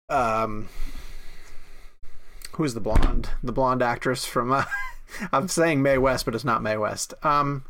um, 0.09 0.69
who's 2.53 2.73
the 2.73 2.81
blonde? 2.81 3.29
The 3.43 3.51
blonde 3.51 3.81
actress 3.81 4.25
from. 4.25 4.51
Uh, 4.51 4.65
I'm 5.31 5.47
saying 5.47 5.81
Mae 5.81 5.97
West, 5.97 6.25
but 6.25 6.35
it's 6.35 6.43
not 6.43 6.61
Mae 6.61 6.77
West. 6.77 7.13
Um, 7.23 7.63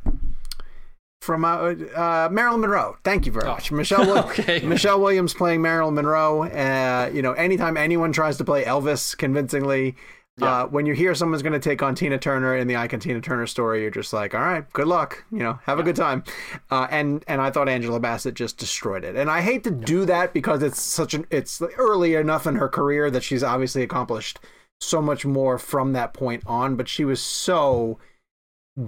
from 1.22 1.44
uh, 1.44 1.74
uh, 1.96 2.30
Marilyn 2.32 2.62
Monroe. 2.62 2.98
Thank 3.04 3.26
you 3.26 3.32
very 3.32 3.48
much, 3.48 3.72
Michelle. 3.72 4.06
Wi- 4.06 4.22
Okay. 4.30 4.60
Michelle 4.66 5.00
Williams 5.00 5.34
playing 5.34 5.62
Marilyn 5.62 5.96
Monroe. 5.96 6.44
Uh, 6.44 7.10
you 7.14 7.22
know, 7.22 7.34
anytime 7.34 7.78
anyone 7.78 8.12
tries 8.12 8.38
to 8.38 8.44
play 8.46 8.64
Elvis 8.64 9.18
convincingly. 9.18 9.96
Uh, 10.42 10.66
when 10.66 10.86
you 10.86 10.94
hear 10.94 11.16
someone's 11.16 11.42
going 11.42 11.54
to 11.54 11.60
take 11.60 11.82
on 11.82 11.96
Tina 11.96 12.18
Turner 12.18 12.58
in 12.58 12.68
the 12.68 12.76
Icon 12.76 13.00
Tina 13.00 13.22
Turner 13.22 13.48
story, 13.48 13.82
you're 13.82 13.92
just 13.92 14.12
like, 14.12 14.36
all 14.36 14.42
right, 14.42 14.70
good 14.74 14.88
luck. 14.88 15.24
You 15.32 15.40
know, 15.40 15.60
have 15.64 15.80
a 15.80 15.84
good 15.84 15.96
time. 15.96 16.26
Uh, 16.70 16.88
and 16.92 17.24
and 17.28 17.42
I 17.42 17.52
thought 17.52 17.70
Angela 17.70 18.02
Bassett 18.02 18.34
just 18.34 18.58
destroyed 18.58 19.06
it. 19.06 19.16
And 19.16 19.30
I 19.30 19.40
hate 19.40 19.64
to 19.64 19.72
do 19.72 20.04
that 20.06 20.34
because 20.34 20.62
it's 20.62 20.82
such 20.82 21.14
an 21.14 21.26
it's 21.30 21.62
early 21.78 22.16
enough 22.16 22.46
in 22.48 22.56
her 22.56 22.68
career 22.68 23.10
that 23.12 23.24
she's 23.24 23.44
obviously 23.44 23.82
accomplished 23.82 24.40
so 24.82 25.02
much 25.02 25.26
more 25.26 25.58
from 25.58 25.94
that 25.94 26.14
point 26.14 26.44
on. 26.46 26.76
But 26.76 26.90
she 26.90 27.06
was 27.06 27.22
so 27.22 27.98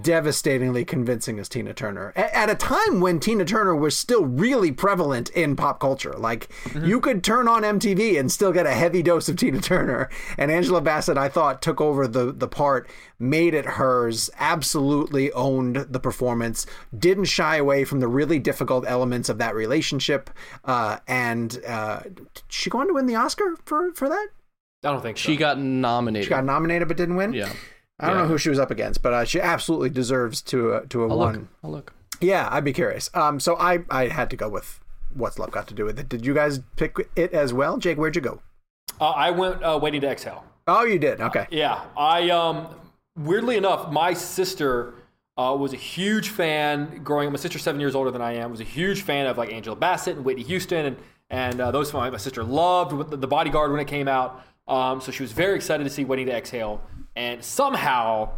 devastatingly 0.02 0.84
convincing 0.84 1.38
as 1.38 1.48
Tina 1.48 1.72
Turner 1.72 2.12
A- 2.14 2.36
at 2.36 2.50
a 2.50 2.54
time 2.54 3.00
when 3.00 3.18
Tina 3.20 3.44
Turner 3.44 3.74
was 3.74 3.96
still 3.96 4.24
really 4.24 4.70
prevalent 4.70 5.30
in 5.30 5.56
pop 5.56 5.80
culture. 5.80 6.12
Like 6.12 6.48
you 6.84 7.00
could 7.00 7.24
turn 7.24 7.48
on 7.48 7.62
MTV 7.62 8.18
and 8.20 8.30
still 8.30 8.52
get 8.52 8.66
a 8.66 8.72
heavy 8.74 9.02
dose 9.02 9.28
of 9.28 9.36
Tina 9.36 9.60
Turner. 9.60 10.10
And 10.36 10.50
Angela 10.50 10.80
Bassett, 10.82 11.16
I 11.16 11.28
thought, 11.28 11.62
took 11.62 11.80
over 11.80 12.06
the 12.06 12.32
the 12.32 12.48
part, 12.48 12.88
made 13.18 13.54
it 13.54 13.64
hers, 13.64 14.28
absolutely 14.38 15.32
owned 15.32 15.76
the 15.76 16.00
performance, 16.00 16.66
didn't 16.96 17.24
shy 17.24 17.56
away 17.56 17.84
from 17.84 18.00
the 18.00 18.08
really 18.08 18.38
difficult 18.38 18.84
elements 18.86 19.28
of 19.28 19.38
that 19.38 19.54
relationship. 19.54 20.28
Uh, 20.64 20.98
and 21.08 21.62
uh, 21.66 22.00
did 22.00 22.28
she 22.48 22.68
go 22.68 22.80
on 22.80 22.88
to 22.88 22.94
win 22.94 23.06
the 23.06 23.16
Oscar 23.16 23.56
for 23.64 23.92
for 23.94 24.08
that? 24.08 24.28
I 24.84 24.92
don't 24.92 25.02
think 25.02 25.16
so. 25.18 25.22
She 25.22 25.36
got 25.36 25.58
nominated. 25.58 26.26
She 26.26 26.30
got 26.30 26.44
nominated 26.44 26.86
but 26.88 26.96
didn't 26.96 27.16
win. 27.16 27.32
yeah. 27.32 27.50
I 28.00 28.06
don't 28.08 28.16
Yeah. 28.16 28.22
know 28.22 28.28
who 28.28 28.38
she 28.38 28.48
was 28.50 28.58
up 28.58 28.70
against, 28.70 29.02
but 29.02 29.12
uh, 29.12 29.24
she 29.24 29.40
absolutely 29.40 29.90
deserves 29.90 30.40
to 30.42 30.72
uh, 30.74 30.80
to 30.88 31.00
have 31.02 31.10
I'll 31.10 31.18
won. 31.18 31.32
look. 31.34 31.48
I'll 31.64 31.70
look. 31.70 31.92
Yeah, 32.20 32.48
I'd 32.50 32.64
be 32.64 32.72
curious. 32.72 33.10
Um, 33.14 33.40
so 33.40 33.56
I 33.56 33.80
I 33.90 34.08
had 34.08 34.30
to 34.30 34.36
go 34.36 34.48
with 34.48 34.80
what's 35.14 35.38
love 35.38 35.50
got 35.50 35.66
to 35.68 35.74
do 35.74 35.84
with 35.84 35.98
it. 35.98 36.08
Did 36.08 36.24
you 36.26 36.34
guys 36.34 36.60
pick 36.76 36.96
it 37.16 37.32
as 37.32 37.52
well, 37.52 37.76
Jake? 37.78 37.96
Where'd 37.98 38.14
you 38.16 38.22
go? 38.22 38.40
Uh, 39.00 39.10
I 39.10 39.30
went 39.30 39.62
uh, 39.62 39.78
waiting 39.80 40.00
to 40.02 40.08
exhale. 40.08 40.44
Oh, 40.66 40.84
you 40.84 40.98
did. 40.98 41.20
Okay. 41.20 41.46
Yeah, 41.50 41.80
I 41.96 42.30
um 42.30 42.68
weirdly 43.16 43.56
enough, 43.56 43.90
my 43.90 44.12
sister 44.14 44.94
uh, 45.36 45.56
was 45.58 45.72
a 45.72 45.76
huge 45.76 46.28
fan 46.30 47.00
growing 47.04 47.26
up. 47.28 47.32
My 47.32 47.38
sister's 47.38 47.62
seven 47.62 47.80
years 47.80 47.94
older 47.94 48.10
than 48.10 48.20
I 48.22 48.34
am. 48.34 48.50
Was 48.50 48.60
a 48.60 48.64
huge 48.64 49.02
fan 49.02 49.26
of 49.26 49.38
like 49.38 49.52
Angela 49.52 49.76
Bassett 49.76 50.16
and 50.16 50.24
Whitney 50.24 50.42
Houston, 50.44 50.86
and 50.86 50.96
and 51.30 51.60
uh, 51.60 51.70
those 51.70 51.92
my, 51.92 52.10
my 52.10 52.16
sister 52.16 52.42
loved 52.44 53.10
the, 53.10 53.16
the 53.16 53.26
Bodyguard 53.28 53.70
when 53.70 53.80
it 53.80 53.86
came 53.86 54.08
out. 54.08 54.42
Um, 54.66 55.00
so 55.00 55.10
she 55.12 55.22
was 55.22 55.32
very 55.32 55.54
excited 55.56 55.84
to 55.84 55.90
see 55.90 56.04
Waiting 56.04 56.26
to 56.26 56.32
Exhale, 56.36 56.82
and 57.18 57.44
somehow 57.44 58.30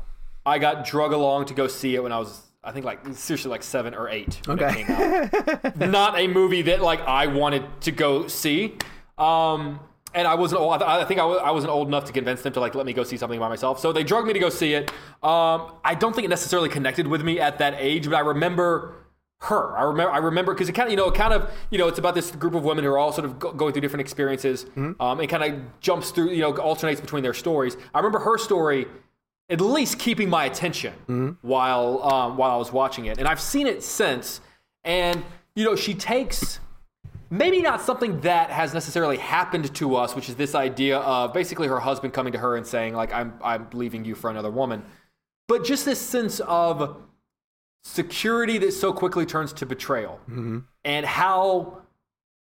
I 0.47 0.59
got 0.59 0.85
drug 0.85 1.13
along 1.13 1.47
to 1.47 1.55
go 1.55 1.67
see 1.69 1.95
it 1.95 2.03
when 2.03 2.13
I 2.13 2.19
was. 2.19 2.47
I 2.63 2.73
think 2.73 2.85
like 2.85 3.01
seriously 3.15 3.51
like 3.51 3.63
seven 3.63 3.95
or 3.95 4.09
eight 4.11 4.41
Okay. 4.47 4.81
it 4.81 4.87
came 4.87 5.61
out. 5.65 5.77
Not 5.91 6.19
a 6.19 6.27
movie 6.27 6.63
that 6.63 6.83
like 6.83 7.01
I 7.01 7.27
wanted 7.27 7.65
to 7.83 7.91
go 7.93 8.27
see. 8.27 8.77
Um, 9.17 9.81
and 10.13 10.27
I 10.27 10.35
wasn't 10.35 10.61
old. 10.61 10.83
I, 10.83 11.01
I 11.01 11.05
think 11.05 11.21
I, 11.21 11.25
was, 11.25 11.39
I 11.43 11.51
wasn't 11.53 11.73
old 11.73 11.89
enough 11.89 12.05
to 12.07 12.13
convince 12.13 12.43
them 12.43 12.53
to 12.55 12.61
like 12.61 12.75
let 12.75 12.85
me 12.85 12.93
go 12.93 13.03
see 13.05 13.17
something 13.17 13.39
by 13.41 13.49
myself. 13.49 13.81
So 13.81 13.93
they 13.93 14.03
drugged 14.05 14.27
me 14.27 14.33
to 14.35 14.39
go 14.41 14.51
see 14.51 14.75
it. 14.75 14.91
Um, 15.23 15.73
I 15.85 15.95
don't 15.99 16.15
think 16.15 16.25
it 16.27 16.29
necessarily 16.29 16.69
connected 16.69 17.07
with 17.07 17.23
me 17.23 17.39
at 17.41 17.59
that 17.59 17.75
age, 17.79 18.05
but 18.11 18.15
I 18.17 18.21
remember 18.21 18.95
her. 19.43 19.77
I 19.77 19.83
remember. 19.83 20.13
I 20.13 20.19
remember 20.19 20.53
because 20.55 20.69
it 20.69 20.73
kind 20.73 20.89
of 20.89 20.91
you 20.91 20.97
know 20.97 21.09
it 21.09 21.15
kind 21.15 21.33
of 21.33 21.51
you 21.71 21.79
know 21.79 21.89
it's 21.89 21.99
about 21.99 22.15
this 22.15 22.31
group 22.31 22.55
of 22.55 22.63
women 22.63 22.85
who 22.85 22.91
are 22.91 22.99
all 22.99 23.13
sort 23.13 23.25
of 23.25 23.39
go, 23.39 23.53
going 23.53 23.73
through 23.73 23.81
different 23.83 24.03
experiences. 24.03 24.67
Um, 25.01 25.21
it 25.21 25.29
kind 25.29 25.43
of 25.43 25.81
jumps 25.81 26.11
through 26.11 26.31
you 26.31 26.43
know 26.43 26.55
alternates 26.57 27.01
between 27.01 27.23
their 27.23 27.35
stories. 27.35 27.77
I 27.95 27.99
remember 27.99 28.19
her 28.21 28.37
story 28.39 28.87
at 29.49 29.61
least 29.61 29.99
keeping 29.99 30.31
my 30.31 30.45
attention 30.45 31.37
while 31.43 32.03
um, 32.03 32.37
while 32.37 32.51
I 32.51 32.57
was 32.57 32.73
watching 32.73 33.07
it, 33.07 33.19
and 33.19 33.27
I've 33.27 33.41
seen 33.41 33.67
it 33.67 33.83
since. 33.83 34.41
And 34.85 35.25
you 35.55 35.65
know, 35.65 35.75
she 35.77 35.95
takes 35.95 36.61
maybe 37.31 37.63
not 37.63 37.81
something 37.81 38.21
that 38.21 38.51
has 38.51 38.75
necessarily 38.75 39.17
happened 39.17 39.75
to 39.75 39.97
us, 39.97 40.15
which 40.15 40.29
is 40.29 40.35
this 40.37 40.55
idea 40.55 40.99
of 40.99 41.33
basically 41.33 41.69
her 41.69 41.81
husband 41.81 42.13
coming 42.13 42.33
to 42.33 42.39
her 42.39 42.57
and 42.57 42.67
saying 42.67 42.95
like 42.95 43.13
I'm 43.13 43.35
I'm 43.43 43.69
leaving 43.73 44.05
you 44.05 44.15
for 44.15 44.31
another 44.31 44.51
woman, 44.51 44.83
but 45.49 45.65
just 45.65 45.85
this 45.85 46.01
sense 46.01 46.41
of 46.41 46.97
security 47.83 48.59
that 48.59 48.73
so 48.73 48.93
quickly 48.93 49.27
turns 49.27 49.53
to 49.55 49.67
betrayal, 49.67 50.21
and 50.85 51.07
how 51.07 51.79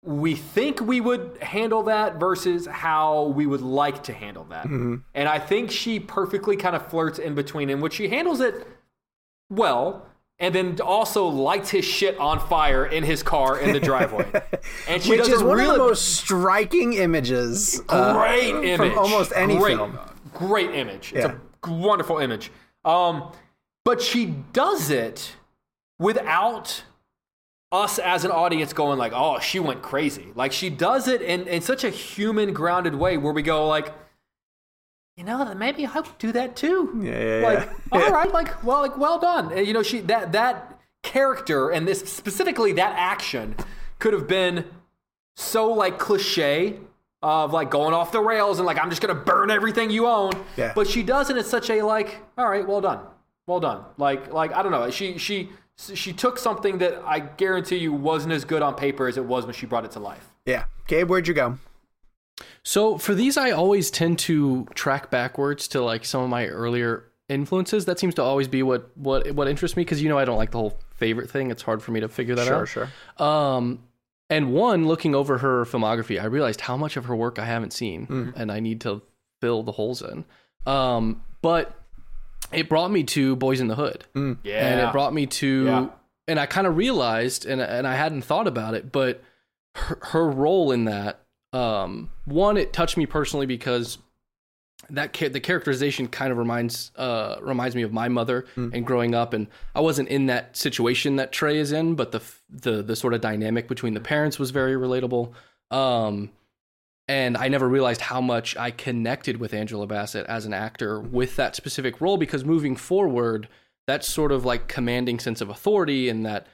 we 0.02 0.34
think 0.34 0.80
we 0.80 1.00
would 1.00 1.36
handle 1.42 1.82
that 1.84 2.18
versus 2.18 2.66
how 2.66 3.24
we 3.36 3.46
would 3.46 3.60
like 3.60 4.02
to 4.04 4.12
handle 4.14 4.44
that. 4.44 4.66
And 4.66 5.28
I 5.28 5.38
think 5.38 5.70
she 5.70 6.00
perfectly 6.00 6.56
kind 6.56 6.74
of 6.74 6.86
flirts 6.88 7.18
in 7.18 7.34
between, 7.34 7.68
in 7.70 7.80
which 7.80 7.94
she 7.94 8.08
handles 8.08 8.40
it 8.40 8.66
well, 9.50 10.06
and 10.38 10.54
then 10.54 10.78
also 10.80 11.26
lights 11.26 11.68
his 11.70 11.84
shit 11.84 12.16
on 12.18 12.40
fire 12.48 12.86
in 12.86 13.04
his 13.04 13.22
car 13.22 13.58
in 13.60 13.72
the 13.72 13.80
driveway. 13.80 14.30
And 14.88 15.02
she 15.02 15.10
Which 15.10 15.18
does 15.20 15.28
is 15.28 15.42
one 15.42 15.58
really 15.58 15.70
of 15.70 15.82
the 15.82 15.88
most 15.88 16.14
striking 16.16 16.94
images. 16.94 17.80
uh, 17.88 18.14
great 18.14 18.54
image 18.54 18.76
from 18.92 18.98
almost 18.98 19.32
any 19.36 19.56
great, 19.58 19.76
film. 19.76 19.98
Great 20.32 20.70
image. 20.74 21.12
Yeah. 21.12 21.18
It's 21.18 21.68
a 21.68 21.70
wonderful 21.72 22.18
image. 22.18 22.50
Um, 22.84 23.30
but 23.90 24.00
she 24.00 24.26
does 24.52 24.88
it 24.88 25.34
without 25.98 26.84
us 27.72 27.98
as 27.98 28.24
an 28.24 28.30
audience 28.30 28.72
going 28.72 29.00
like, 29.00 29.10
"Oh, 29.12 29.40
she 29.40 29.58
went 29.58 29.82
crazy." 29.82 30.28
Like 30.36 30.52
she 30.52 30.70
does 30.70 31.08
it 31.08 31.20
in 31.20 31.48
in 31.48 31.60
such 31.60 31.82
a 31.82 31.90
human, 31.90 32.52
grounded 32.52 32.94
way 32.94 33.16
where 33.16 33.32
we 33.32 33.42
go 33.42 33.66
like, 33.66 33.92
you 35.16 35.24
know, 35.24 35.52
maybe 35.56 35.84
I 35.84 35.92
would 35.92 36.18
do 36.18 36.30
that 36.30 36.54
too. 36.54 37.00
Yeah, 37.02 37.40
yeah, 37.40 37.46
like, 37.48 37.58
yeah. 37.68 37.74
all 37.92 38.10
right, 38.12 38.30
like, 38.32 38.62
well, 38.62 38.80
like, 38.80 38.96
well 38.96 39.18
done. 39.18 39.50
And, 39.52 39.66
you 39.66 39.72
know, 39.72 39.82
she 39.82 39.98
that 40.02 40.30
that 40.30 40.78
character 41.02 41.70
and 41.70 41.88
this 41.88 41.98
specifically 42.12 42.70
that 42.74 42.94
action 42.96 43.56
could 43.98 44.12
have 44.12 44.28
been 44.28 44.66
so 45.34 45.68
like 45.72 45.98
cliche 45.98 46.78
of 47.22 47.52
like 47.52 47.72
going 47.72 47.92
off 47.92 48.12
the 48.12 48.20
rails 48.20 48.60
and 48.60 48.66
like 48.66 48.78
I'm 48.78 48.88
just 48.88 49.02
gonna 49.02 49.16
burn 49.16 49.50
everything 49.50 49.90
you 49.90 50.06
own. 50.06 50.30
Yeah. 50.56 50.74
But 50.76 50.86
she 50.86 51.02
does 51.02 51.28
it 51.28 51.36
in 51.36 51.42
such 51.42 51.70
a 51.70 51.82
like, 51.82 52.20
all 52.38 52.48
right, 52.48 52.64
well 52.64 52.80
done, 52.80 53.00
well 53.46 53.60
done. 53.60 53.84
Like 53.96 54.32
like 54.32 54.52
I 54.52 54.62
don't 54.62 54.72
know. 54.72 54.90
She 54.90 55.18
she 55.18 55.50
she 55.76 56.12
took 56.12 56.38
something 56.38 56.78
that 56.78 57.02
I 57.06 57.20
guarantee 57.20 57.76
you 57.76 57.92
wasn't 57.92 58.32
as 58.34 58.44
good 58.44 58.62
on 58.62 58.74
paper 58.74 59.08
as 59.08 59.16
it 59.16 59.24
was 59.24 59.44
when 59.46 59.54
she 59.54 59.66
brought 59.66 59.84
it 59.84 59.92
to 59.92 59.98
life. 60.00 60.28
Yeah. 60.44 60.64
Gabe, 60.86 61.08
where'd 61.08 61.26
you 61.28 61.34
go? 61.34 61.58
So 62.62 62.98
for 62.98 63.14
these, 63.14 63.36
I 63.36 63.50
always 63.50 63.90
tend 63.90 64.18
to 64.20 64.66
track 64.74 65.10
backwards 65.10 65.68
to 65.68 65.82
like 65.82 66.04
some 66.04 66.22
of 66.22 66.28
my 66.30 66.46
earlier 66.46 67.04
influences. 67.28 67.84
That 67.84 67.98
seems 67.98 68.14
to 68.16 68.22
always 68.22 68.48
be 68.48 68.62
what 68.62 68.96
what 68.96 69.30
what 69.32 69.48
interests 69.48 69.76
me 69.76 69.82
because 69.82 70.02
you 70.02 70.08
know 70.08 70.18
I 70.18 70.24
don't 70.24 70.36
like 70.38 70.50
the 70.50 70.58
whole 70.58 70.78
favorite 70.96 71.30
thing. 71.30 71.50
It's 71.50 71.62
hard 71.62 71.82
for 71.82 71.92
me 71.92 72.00
to 72.00 72.08
figure 72.08 72.34
that 72.34 72.46
Sure, 72.46 72.62
out. 72.62 72.68
sure. 72.68 72.88
Sure. 73.18 73.26
Um, 73.26 73.84
and 74.28 74.52
one, 74.52 74.86
looking 74.86 75.14
over 75.14 75.38
her 75.38 75.64
filmography, 75.64 76.20
I 76.20 76.26
realized 76.26 76.60
how 76.60 76.76
much 76.76 76.96
of 76.96 77.06
her 77.06 77.16
work 77.16 77.38
I 77.40 77.44
haven't 77.44 77.72
seen, 77.72 78.32
and 78.36 78.52
I 78.52 78.60
need 78.60 78.80
to 78.82 79.02
fill 79.40 79.64
the 79.64 79.72
holes 79.72 80.02
in. 80.02 80.24
Um, 80.66 81.22
but 81.42 81.74
it 82.52 82.68
brought 82.68 82.90
me 82.90 83.04
to 83.04 83.36
Boys 83.36 83.60
in 83.60 83.68
the 83.68 83.74
Hood, 83.76 84.04
Yeah. 84.14 84.30
and 84.72 84.80
it 84.80 84.92
brought 84.92 85.12
me 85.14 85.26
to, 85.26 85.64
Yeah. 85.64 85.86
and 86.28 86.38
I 86.40 86.46
kind 86.46 86.66
of 86.66 86.76
realized, 86.76 87.46
and 87.46 87.60
and 87.60 87.86
I 87.86 87.94
hadn't 87.94 88.22
thought 88.22 88.46
about 88.46 88.74
it, 88.74 88.90
but 88.92 89.22
her, 89.76 89.98
her 90.02 90.28
role 90.28 90.72
in 90.72 90.84
that, 90.86 91.20
um, 91.52 92.10
one, 92.24 92.56
it 92.56 92.72
touched 92.72 92.96
me 92.96 93.06
personally 93.06 93.46
because 93.46 93.98
that 94.88 95.12
cha- 95.12 95.28
the 95.28 95.40
characterization 95.40 96.08
kind 96.08 96.32
of 96.32 96.38
reminds 96.38 96.90
uh 96.96 97.36
reminds 97.42 97.76
me 97.76 97.82
of 97.82 97.92
my 97.92 98.08
mother 98.08 98.46
and 98.56 98.84
growing 98.86 99.14
up 99.14 99.32
and 99.34 99.46
I 99.74 99.80
wasn't 99.80 100.08
in 100.08 100.26
that 100.26 100.56
situation 100.56 101.16
that 101.16 101.32
Tre 101.32 101.58
is 101.58 101.70
in 101.70 101.94
but 101.94 102.12
the 102.12 102.18
f- 102.18 102.42
the 102.48 102.82
the 102.82 102.96
sort 102.96 103.12
of 103.14 103.20
dynamic 103.20 103.68
between 103.68 103.92
the 103.94 104.00
parents 104.00 104.38
was 104.38 104.50
very 104.50 104.72
relatable 104.74 105.32
um 105.70 106.30
and 107.10 107.36
I 107.36 107.48
never 107.48 107.68
realized 107.68 108.02
how 108.02 108.20
much 108.20 108.56
I 108.56 108.70
connected 108.70 109.38
with 109.38 109.52
Angela 109.52 109.84
Bassett 109.88 110.26
as 110.26 110.46
an 110.46 110.54
actor 110.54 111.00
with 111.00 111.34
that 111.34 111.56
specific 111.56 112.00
role 112.00 112.16
because 112.16 112.44
moving 112.44 112.76
forward 112.76 113.48
that 113.88 114.04
sort 114.04 114.30
of 114.30 114.44
like 114.44 114.68
commanding 114.68 115.18
sense 115.18 115.40
of 115.40 115.48
authority 115.48 116.08
and 116.08 116.24
that 116.24 116.46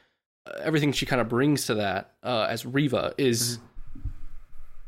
uh, 0.47 0.53
everything 0.63 0.93
she 0.93 1.05
kind 1.05 1.21
of 1.21 1.29
brings 1.29 1.67
to 1.67 1.75
that 1.75 2.15
uh, 2.23 2.47
as 2.49 2.65
Reva 2.65 3.13
is 3.19 3.59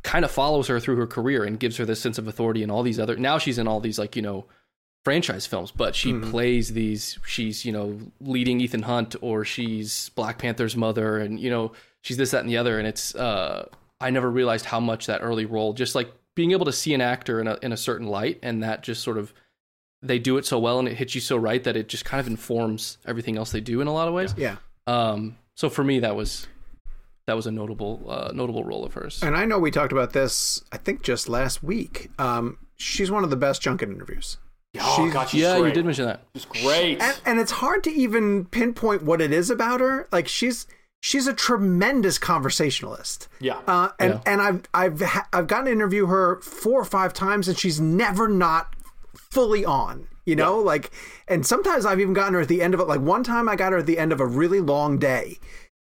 kind 0.02 0.24
of 0.24 0.30
follows 0.30 0.68
her 0.68 0.80
through 0.80 0.96
her 0.96 1.06
career 1.06 1.44
and 1.44 1.60
gives 1.60 1.76
her 1.76 1.84
this 1.84 2.00
sense 2.00 2.16
of 2.16 2.26
authority 2.26 2.62
and 2.62 2.72
all 2.72 2.82
these 2.82 2.98
other 2.98 3.16
now 3.16 3.36
she's 3.36 3.58
in 3.58 3.68
all 3.68 3.78
these 3.78 3.98
like 3.98 4.16
you 4.16 4.22
know 4.22 4.46
franchise 5.04 5.44
films 5.44 5.70
but 5.70 5.94
she 5.94 6.14
plays 6.14 6.72
these 6.72 7.18
she's 7.26 7.66
you 7.66 7.72
know 7.72 7.98
leading 8.22 8.58
Ethan 8.62 8.84
Hunt 8.84 9.16
or 9.20 9.44
she's 9.44 10.08
Black 10.10 10.38
Panther's 10.38 10.76
mother 10.76 11.18
and 11.18 11.38
you 11.38 11.50
know 11.50 11.72
she's 12.00 12.16
this 12.16 12.30
that 12.30 12.40
and 12.40 12.48
the 12.48 12.56
other 12.56 12.78
and 12.78 12.88
it's 12.88 13.14
uh 13.14 13.68
I 14.00 14.10
never 14.10 14.30
realized 14.30 14.66
how 14.66 14.80
much 14.80 15.06
that 15.06 15.20
early 15.22 15.44
role 15.44 15.72
just 15.72 15.94
like 15.94 16.12
being 16.34 16.52
able 16.52 16.66
to 16.66 16.72
see 16.72 16.94
an 16.94 17.00
actor 17.00 17.40
in 17.40 17.48
a 17.48 17.58
in 17.62 17.72
a 17.72 17.76
certain 17.76 18.06
light 18.06 18.38
and 18.42 18.62
that 18.62 18.82
just 18.82 19.02
sort 19.02 19.18
of 19.18 19.32
they 20.02 20.18
do 20.20 20.36
it 20.38 20.46
so 20.46 20.58
well 20.58 20.78
and 20.78 20.86
it 20.86 20.94
hits 20.94 21.14
you 21.16 21.20
so 21.20 21.36
right 21.36 21.64
that 21.64 21.76
it 21.76 21.88
just 21.88 22.04
kind 22.04 22.20
of 22.20 22.26
informs 22.28 22.98
everything 23.06 23.36
else 23.36 23.50
they 23.50 23.60
do 23.60 23.80
in 23.80 23.88
a 23.88 23.92
lot 23.92 24.06
of 24.06 24.14
ways 24.14 24.34
Yeah. 24.36 24.56
um 24.86 25.36
so 25.56 25.68
for 25.68 25.82
me 25.82 25.98
that 26.00 26.14
was 26.14 26.46
that 27.26 27.34
was 27.34 27.46
a 27.46 27.50
notable 27.50 28.04
uh, 28.08 28.30
notable 28.32 28.62
role 28.64 28.84
of 28.84 28.94
hers 28.94 29.20
And 29.22 29.36
I 29.36 29.44
know 29.44 29.58
we 29.58 29.70
talked 29.70 29.92
about 29.92 30.12
this, 30.14 30.62
I 30.72 30.78
think 30.78 31.02
just 31.02 31.28
last 31.28 31.62
week. 31.62 32.10
Um, 32.18 32.56
she's 32.76 33.10
one 33.10 33.22
of 33.22 33.28
the 33.28 33.36
best 33.36 33.60
junket 33.60 33.90
interviews. 33.90 34.38
Oh 34.80 34.96
She's- 34.96 35.12
God, 35.12 35.28
she's 35.28 35.40
yeah 35.42 35.58
you 35.58 35.70
did 35.72 35.84
mention 35.84 36.06
that 36.06 36.22
She's 36.34 36.44
great. 36.46 37.02
And, 37.02 37.20
and 37.26 37.38
it's 37.40 37.50
hard 37.50 37.84
to 37.84 37.90
even 37.90 38.44
pinpoint 38.46 39.02
what 39.02 39.20
it 39.20 39.30
is 39.32 39.50
about 39.50 39.80
her. 39.80 40.08
Like 40.12 40.26
she's 40.28 40.66
she's 41.00 41.26
a 41.26 41.32
tremendous 41.34 42.18
conversationalist. 42.18 43.28
Yeah. 43.40 43.58
Uh, 43.66 43.90
and 43.98 44.14
Yeah. 44.14 44.20
and 44.26 44.40
I've 44.42 44.62
I've 44.74 45.00
ha- 45.00 45.28
I've 45.32 45.46
gotten 45.46 45.66
to 45.66 45.72
interview 45.72 46.06
her 46.06 46.40
four 46.40 46.80
or 46.80 46.84
five 46.84 47.12
times, 47.12 47.48
and 47.48 47.58
she's 47.58 47.80
never 47.80 48.28
not 48.28 48.74
fully 49.14 49.64
on. 49.64 50.08
You 50.24 50.36
know, 50.36 50.58
like, 50.58 50.90
and 51.26 51.46
sometimes 51.46 51.86
I've 51.86 52.00
even 52.00 52.12
gotten 52.12 52.34
her 52.34 52.40
at 52.40 52.48
the 52.48 52.60
end 52.60 52.74
of 52.74 52.80
it. 52.80 52.84
Like 52.86 53.00
one 53.00 53.24
time, 53.24 53.48
I 53.48 53.56
got 53.56 53.72
her 53.72 53.78
at 53.78 53.86
the 53.86 53.98
end 53.98 54.12
of 54.12 54.20
a 54.20 54.26
really 54.26 54.60
long 54.60 54.98
day, 54.98 55.38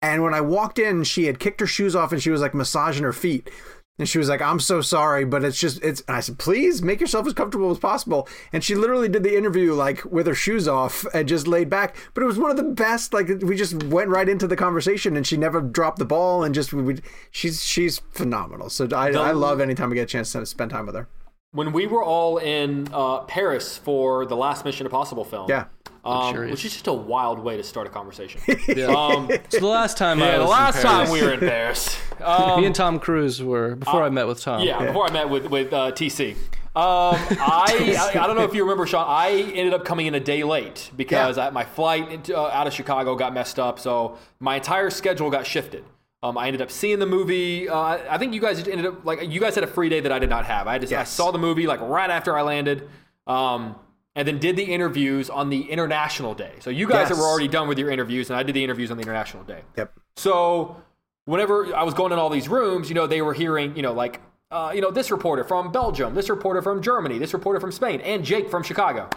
and 0.00 0.22
when 0.22 0.32
I 0.32 0.40
walked 0.40 0.78
in, 0.78 1.02
she 1.02 1.24
had 1.24 1.40
kicked 1.40 1.58
her 1.60 1.66
shoes 1.66 1.96
off 1.96 2.12
and 2.12 2.22
she 2.22 2.30
was 2.30 2.40
like 2.40 2.54
massaging 2.54 3.02
her 3.02 3.12
feet. 3.12 3.50
And 3.98 4.08
she 4.08 4.18
was 4.18 4.28
like, 4.28 4.40
"I'm 4.40 4.60
so 4.60 4.80
sorry, 4.80 5.24
but 5.24 5.42
it's 5.44 5.58
just 5.58 5.82
it's." 5.82 6.02
And 6.06 6.16
I 6.16 6.20
said, 6.20 6.38
"Please 6.38 6.82
make 6.82 7.00
yourself 7.00 7.26
as 7.26 7.32
comfortable 7.32 7.70
as 7.70 7.78
possible." 7.78 8.28
And 8.52 8.62
she 8.62 8.74
literally 8.76 9.08
did 9.08 9.24
the 9.24 9.36
interview 9.36 9.74
like 9.74 10.04
with 10.04 10.26
her 10.28 10.34
shoes 10.34 10.68
off 10.68 11.04
and 11.12 11.26
just 11.28 11.48
laid 11.48 11.68
back. 11.68 11.96
But 12.14 12.22
it 12.22 12.26
was 12.26 12.38
one 12.38 12.50
of 12.50 12.56
the 12.56 12.62
best. 12.62 13.12
Like 13.12 13.28
we 13.42 13.56
just 13.56 13.82
went 13.84 14.10
right 14.10 14.28
into 14.28 14.46
the 14.46 14.56
conversation, 14.56 15.16
and 15.16 15.26
she 15.26 15.36
never 15.36 15.60
dropped 15.60 15.98
the 15.98 16.04
ball. 16.04 16.44
And 16.44 16.54
just 16.54 16.72
we, 16.72 17.00
she's 17.30 17.64
she's 17.64 17.98
phenomenal. 18.12 18.70
So 18.70 18.88
I, 18.94 19.08
I 19.10 19.32
love 19.32 19.60
anytime 19.60 19.90
we 19.90 19.96
get 19.96 20.02
a 20.02 20.06
chance 20.06 20.30
to 20.32 20.46
spend 20.46 20.70
time 20.70 20.86
with 20.86 20.94
her. 20.94 21.08
when 21.52 21.72
we 21.72 21.86
were 21.86 22.04
all 22.04 22.36
in 22.38 22.86
uh, 22.92 23.20
Paris 23.20 23.78
for 23.78 24.26
the 24.26 24.36
last 24.36 24.64
Mission 24.64 24.86
Impossible 24.86 25.24
film. 25.24 25.48
Yeah. 25.48 25.64
Um, 26.04 26.34
which 26.50 26.64
is 26.64 26.72
just 26.72 26.86
a 26.86 26.92
wild 26.92 27.38
way 27.38 27.56
to 27.56 27.62
start 27.62 27.86
a 27.86 27.90
conversation. 27.90 28.40
Yeah. 28.68 28.86
um, 28.86 29.28
so 29.50 29.58
the 29.60 29.66
last 29.66 29.96
time 29.98 30.22
I 30.22 30.26
yeah, 30.26 30.32
the 30.38 30.44
was 30.44 30.50
in 30.50 30.56
last 30.56 30.82
time 30.82 31.10
we 31.10 31.22
were 31.22 31.32
in 31.32 31.40
Paris. 31.40 31.96
Um, 32.20 32.60
me 32.60 32.66
and 32.66 32.74
Tom 32.74 32.98
Cruise 32.98 33.40
were 33.40 33.76
before 33.76 34.02
I 34.02 34.08
met 34.10 34.26
with 34.26 34.40
Tom. 34.40 34.60
yeah, 34.62 34.84
before 34.84 35.06
I 35.06 35.12
met 35.12 35.28
with 35.30 35.46
with 35.50 35.72
uh, 35.72 35.92
TC. 35.92 36.32
Um, 36.32 36.36
I, 36.74 37.96
I 38.14 38.24
I 38.24 38.26
don't 38.26 38.34
know 38.36 38.42
if 38.42 38.54
you 38.54 38.62
remember, 38.62 38.86
Sean. 38.86 39.04
I 39.08 39.30
ended 39.54 39.72
up 39.72 39.84
coming 39.84 40.06
in 40.06 40.14
a 40.16 40.20
day 40.20 40.42
late 40.42 40.90
because 40.96 41.36
Yeah. 41.36 41.46
I, 41.46 41.50
my 41.50 41.64
flight 41.64 42.10
into, 42.10 42.36
uh, 42.36 42.50
out 42.52 42.66
of 42.66 42.72
Chicago 42.72 43.14
got 43.14 43.32
messed 43.34 43.60
up, 43.60 43.78
so 43.78 44.18
my 44.40 44.56
entire 44.56 44.90
schedule 44.90 45.30
got 45.30 45.46
shifted. 45.46 45.84
Um, 46.24 46.36
I 46.36 46.46
ended 46.48 46.60
up 46.60 46.72
seeing 46.72 46.98
the 46.98 47.06
movie. 47.06 47.68
Uh, 47.68 47.98
I 48.10 48.18
think 48.18 48.34
you 48.34 48.40
guys 48.40 48.58
ended 48.66 48.86
up 48.86 49.04
like 49.04 49.22
you 49.30 49.38
guys 49.38 49.54
had 49.54 49.62
a 49.62 49.68
free 49.68 49.88
day 49.88 50.00
that 50.00 50.10
I 50.10 50.18
did 50.18 50.28
not 50.30 50.44
have. 50.46 50.66
I 50.66 50.78
just 50.78 50.92
I 50.92 51.04
saw 51.04 51.30
the 51.30 51.38
movie 51.38 51.68
like 51.68 51.80
right 51.80 52.10
after 52.10 52.36
I 52.36 52.42
landed, 52.42 52.88
um, 53.28 53.76
and 54.18 54.26
then 54.26 54.38
did 54.40 54.56
the 54.56 54.64
interviews 54.64 55.30
on 55.30 55.48
the 55.48 55.70
international 55.70 56.34
day. 56.34 56.50
So 56.58 56.70
you 56.70 56.88
guys 56.88 57.08
Yes. 57.08 57.16
were 57.18 57.24
already 57.24 57.46
done 57.46 57.68
with 57.68 57.78
your 57.78 57.88
interviews, 57.88 58.30
and 58.30 58.36
I 58.36 58.42
did 58.42 58.52
the 58.52 58.64
interviews 58.64 58.90
on 58.90 58.96
the 58.96 59.02
international 59.04 59.44
day. 59.44 59.60
Yep. 59.76 59.92
So 60.16 60.76
whenever 61.24 61.72
I 61.72 61.84
was 61.84 61.94
going 61.94 62.10
in 62.12 62.18
all 62.18 62.28
these 62.28 62.48
rooms, 62.48 62.88
you 62.88 62.96
know, 62.96 63.06
they 63.06 63.22
were 63.22 63.32
hearing, 63.32 63.76
you 63.76 63.82
know, 63.82 63.92
like, 63.92 64.20
uh, 64.50 64.72
you 64.74 64.80
know, 64.80 64.90
this 64.90 65.12
reporter 65.12 65.44
from 65.44 65.70
Belgium, 65.70 66.16
this 66.16 66.28
reporter 66.28 66.60
from 66.62 66.82
Germany, 66.82 67.16
this 67.18 67.32
reporter 67.32 67.60
from 67.60 67.70
Spain, 67.70 68.00
and 68.00 68.24
Jake 68.24 68.50
from 68.50 68.64
Chicago. 68.64 69.08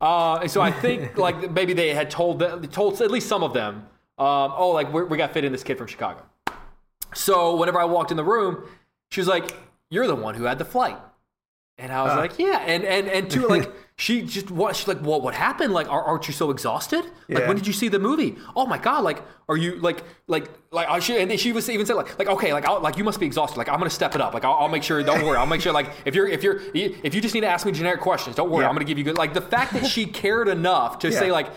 Uh, 0.00 0.36
and 0.42 0.50
so 0.50 0.60
I 0.60 0.72
think 0.72 1.16
like 1.26 1.52
maybe 1.52 1.72
they 1.72 1.94
had 1.94 2.10
told 2.10 2.40
the, 2.40 2.66
told 2.66 3.00
at 3.00 3.12
least 3.12 3.28
some 3.28 3.44
of 3.44 3.52
them, 3.52 3.86
um, 4.18 4.52
oh, 4.56 4.70
like 4.74 4.92
we're, 4.92 5.04
we 5.04 5.16
got 5.16 5.32
fit 5.32 5.44
in 5.44 5.52
this 5.52 5.62
kid 5.62 5.78
from 5.78 5.86
Chicago. 5.86 6.24
So 7.14 7.54
whenever 7.54 7.80
I 7.80 7.84
walked 7.84 8.10
in 8.10 8.16
the 8.16 8.24
room, 8.24 8.64
she 9.12 9.20
was 9.20 9.28
like, 9.28 9.56
"You're 9.88 10.08
the 10.08 10.16
one 10.16 10.34
who 10.34 10.44
had 10.44 10.58
the 10.58 10.64
flight," 10.64 10.98
and 11.78 11.92
I 11.92 12.02
was 12.02 12.12
uh. 12.12 12.16
like, 12.16 12.38
"Yeah." 12.38 12.58
And 12.66 12.84
and 12.84 13.08
and 13.08 13.30
two, 13.30 13.46
like 13.46 13.70
she 13.96 14.22
just 14.22 14.50
what 14.50 14.76
she's 14.76 14.88
like, 14.88 14.98
"What 15.00 15.22
what 15.22 15.34
happened? 15.34 15.72
Like, 15.72 15.88
are, 15.88 16.02
aren't 16.02 16.26
you 16.26 16.34
so 16.34 16.50
exhausted? 16.50 17.04
Like, 17.04 17.12
Yeah. 17.28 17.48
when 17.48 17.56
did 17.56 17.66
you 17.66 17.72
see 17.72 17.88
the 17.88 17.98
movie? 17.98 18.36
Oh 18.56 18.66
my 18.66 18.78
god! 18.78 19.04
Like, 19.04 19.22
are 19.48 19.56
you 19.56 19.76
like 19.76 20.02
like 20.26 20.50
like?" 20.72 20.88
I 20.88 20.98
she, 20.98 21.16
and 21.18 21.38
she 21.38 21.52
was 21.52 21.70
even 21.70 21.86
said 21.86 21.94
like 21.94 22.18
like 22.18 22.28
okay 22.28 22.52
like 22.52 22.66
I'll, 22.66 22.80
like 22.80 22.98
you 22.98 23.04
must 23.04 23.20
be 23.20 23.26
exhausted. 23.26 23.58
Like 23.58 23.68
I'm 23.68 23.78
gonna 23.78 23.90
step 23.90 24.14
it 24.14 24.20
up. 24.20 24.34
Like 24.34 24.44
I'll, 24.44 24.54
I'll 24.54 24.68
make 24.68 24.82
sure. 24.82 25.02
Don't 25.02 25.24
worry. 25.24 25.36
I'll 25.38 25.46
make 25.46 25.60
sure. 25.60 25.72
Like 25.72 25.90
if 26.04 26.14
you're 26.14 26.28
if 26.28 26.42
you're 26.42 26.60
if 26.74 27.14
you 27.14 27.20
just 27.20 27.34
need 27.34 27.42
to 27.42 27.48
ask 27.48 27.64
me 27.64 27.72
generic 27.72 28.00
questions, 28.00 28.34
don't 28.36 28.50
worry. 28.50 28.64
Yeah. 28.64 28.68
I'm 28.68 28.74
gonna 28.74 28.84
give 28.84 28.98
you 28.98 29.04
good. 29.04 29.16
Like 29.16 29.34
the 29.34 29.40
fact 29.40 29.72
that 29.74 29.86
she 29.86 30.06
cared 30.06 30.48
enough 30.48 30.98
to 31.00 31.12
say 31.12 31.30
like. 31.30 31.48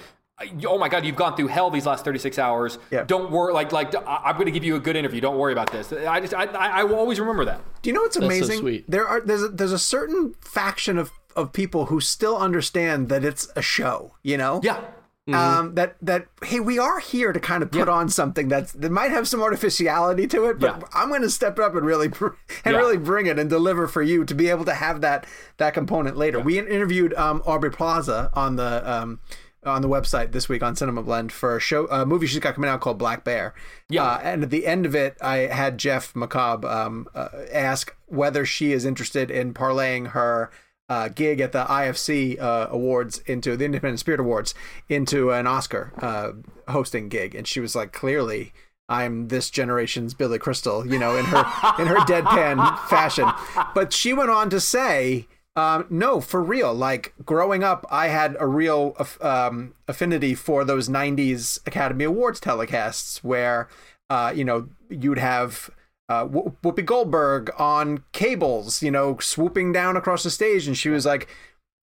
Oh 0.68 0.78
my 0.78 0.90
God! 0.90 1.06
You've 1.06 1.16
gone 1.16 1.36
through 1.36 1.48
hell 1.48 1.70
these 1.70 1.86
last 1.86 2.04
36 2.06 2.38
hours. 2.40 2.78
Yeah. 2.90 3.04
Don't 3.04 3.32
worry. 3.32 3.54
Like, 3.54 3.72
like 3.72 3.94
I- 3.96 4.22
I'm 4.26 4.36
going 4.36 4.46
to 4.46 4.52
give 4.52 4.64
you 4.64 4.76
a 4.76 4.80
good 4.80 4.96
interview. 4.96 5.22
Don't 5.22 5.38
worry 5.38 5.54
about 5.54 5.72
this. 5.72 5.92
I 5.94 6.20
just, 6.20 6.34
I, 6.34 6.46
I, 6.46 6.82
I 6.82 6.84
will 6.84 6.96
always 6.96 7.20
remember 7.20 7.46
that. 7.46 7.62
Do 7.82 7.90
you 7.90 7.94
know 7.94 8.02
what's 8.02 8.16
so 8.18 8.24
amazing? 8.26 8.60
sweet. 8.60 8.90
There 8.90 9.08
are 9.08 9.22
there's 9.22 9.44
a, 9.44 9.48
there's 9.50 9.72
a 9.74 9.80
certain 9.80 10.36
faction 10.42 10.98
of 10.98 11.12
of 11.36 11.54
people 11.54 11.86
who 11.88 12.02
still 12.02 12.38
understand 12.38 13.10
that 13.10 13.24
it's 13.24 13.50
a 13.56 13.62
show. 13.62 14.16
You 14.24 14.38
know. 14.38 14.62
Yeah. 14.64 14.82
Um, 15.32 15.76
that 15.76 15.96
that 16.02 16.26
hey, 16.44 16.60
we 16.60 16.78
are 16.78 17.00
here 17.00 17.32
to 17.32 17.40
kind 17.40 17.64
of 17.64 17.72
put 17.72 17.88
on 17.88 18.10
something 18.10 18.50
that's 18.50 18.74
that 18.74 18.92
might 18.92 19.12
have 19.12 19.30
some 19.30 19.42
artificiality 19.42 20.28
to 20.28 20.46
it, 20.50 20.60
but 20.60 20.80
Yeah. 20.82 20.88
I'm 20.94 21.08
going 21.08 21.22
to 21.22 21.30
step 21.30 21.58
up 21.58 21.74
and 21.74 21.86
really 21.86 22.10
br- 22.10 22.30
and 22.66 22.74
Yeah. 22.74 22.80
really 22.80 22.98
bring 22.98 23.28
it 23.28 23.40
and 23.40 23.50
deliver 23.50 23.88
for 23.88 24.02
you 24.02 24.26
to 24.26 24.34
be 24.36 24.50
able 24.50 24.66
to 24.66 24.74
have 24.74 25.00
that 25.02 25.26
that 25.58 25.74
component 25.74 26.18
later. 26.18 26.40
We 26.42 26.60
interviewed 26.60 27.14
um, 27.14 27.42
Aubrey 27.46 27.72
Plaza 27.72 28.30
on 28.34 28.58
the 28.58 28.92
um, 28.92 29.20
on 29.64 29.82
the 29.82 29.90
website 29.90 30.32
this 30.32 30.50
week 30.50 30.64
on 30.64 30.76
Cinema 30.76 31.04
Blend 31.04 31.32
for 31.32 31.56
a 31.56 31.60
show 31.60 31.88
a 31.88 32.06
movie 32.06 32.26
she's 32.26 32.40
got 32.40 32.56
coming 32.56 32.70
out 32.70 32.82
called 32.82 32.98
Black 32.98 33.24
Bear. 33.24 33.54
Yeah. 33.90 34.04
Uh, 34.04 34.20
and 34.24 34.44
at 34.44 34.50
the 34.50 34.66
end 34.66 34.86
of 34.86 34.96
it, 34.96 35.18
I 35.22 35.38
had 35.38 35.78
Jeff 35.78 36.14
McCobb 36.14 36.66
um, 36.66 37.08
uh, 37.14 37.30
ask 37.52 37.96
whether 38.08 38.46
she 38.46 38.72
is 38.72 38.86
interested 38.86 39.30
in 39.30 39.54
parlaying 39.54 40.10
her 40.10 40.52
uh, 40.90 41.10
gig 41.10 41.40
at 41.40 41.52
the 41.52 41.64
IFC 41.64 42.42
uh, 42.42 42.68
Awards 42.70 43.20
into 43.20 43.56
the 43.56 43.66
Independent 43.66 44.00
Spirit 44.00 44.20
Awards 44.20 44.54
into 44.90 45.32
an 45.32 45.48
Oscar 45.48 45.94
uh, 46.00 46.32
hosting 46.72 47.08
gig, 47.08 47.36
and 47.36 47.48
she 47.48 47.60
was 47.60 47.76
like, 47.76 47.92
clearly. 47.92 48.54
I'm 48.90 49.30
this 49.30 49.50
generation's 49.50 50.14
Billy 50.14 50.38
Crystal, 50.38 50.86
you 50.86 51.00
know, 51.00 51.16
in 51.16 51.24
her 51.24 51.46
in 51.80 51.88
her 51.88 51.96
deadpan 52.00 52.78
fashion. 52.90 53.26
But 53.74 53.94
she 53.94 54.12
went 54.12 54.32
on 54.32 54.50
to 54.50 54.60
say 54.60 55.28
Um, 55.56 55.86
no, 55.90 56.22
for 56.22 56.42
real. 56.42 56.74
Like 56.74 57.14
growing 57.26 57.64
up, 57.64 57.86
I 57.90 58.08
had 58.08 58.38
a 58.40 58.48
real 58.48 58.96
um, 59.20 59.74
affinity 59.88 60.34
for 60.34 60.64
those 60.64 60.88
'90s 60.88 61.66
Academy 61.68 62.06
Awards 62.06 62.40
telecasts, 62.40 63.18
where 63.18 63.68
uh, 64.10 64.32
you 64.36 64.46
know 64.46 64.70
you'd 64.90 65.18
have 65.18 65.70
uh, 66.08 66.26
Whoopi 66.26 66.86
Goldberg 66.86 67.52
on 67.58 68.04
cables, 68.14 68.82
you 68.82 68.92
know, 68.92 69.18
swooping 69.20 69.74
down 69.74 69.98
across 69.98 70.24
the 70.24 70.30
stage, 70.30 70.68
and 70.68 70.78
she 70.78 70.90
was 70.90 71.06
like, 71.06 71.28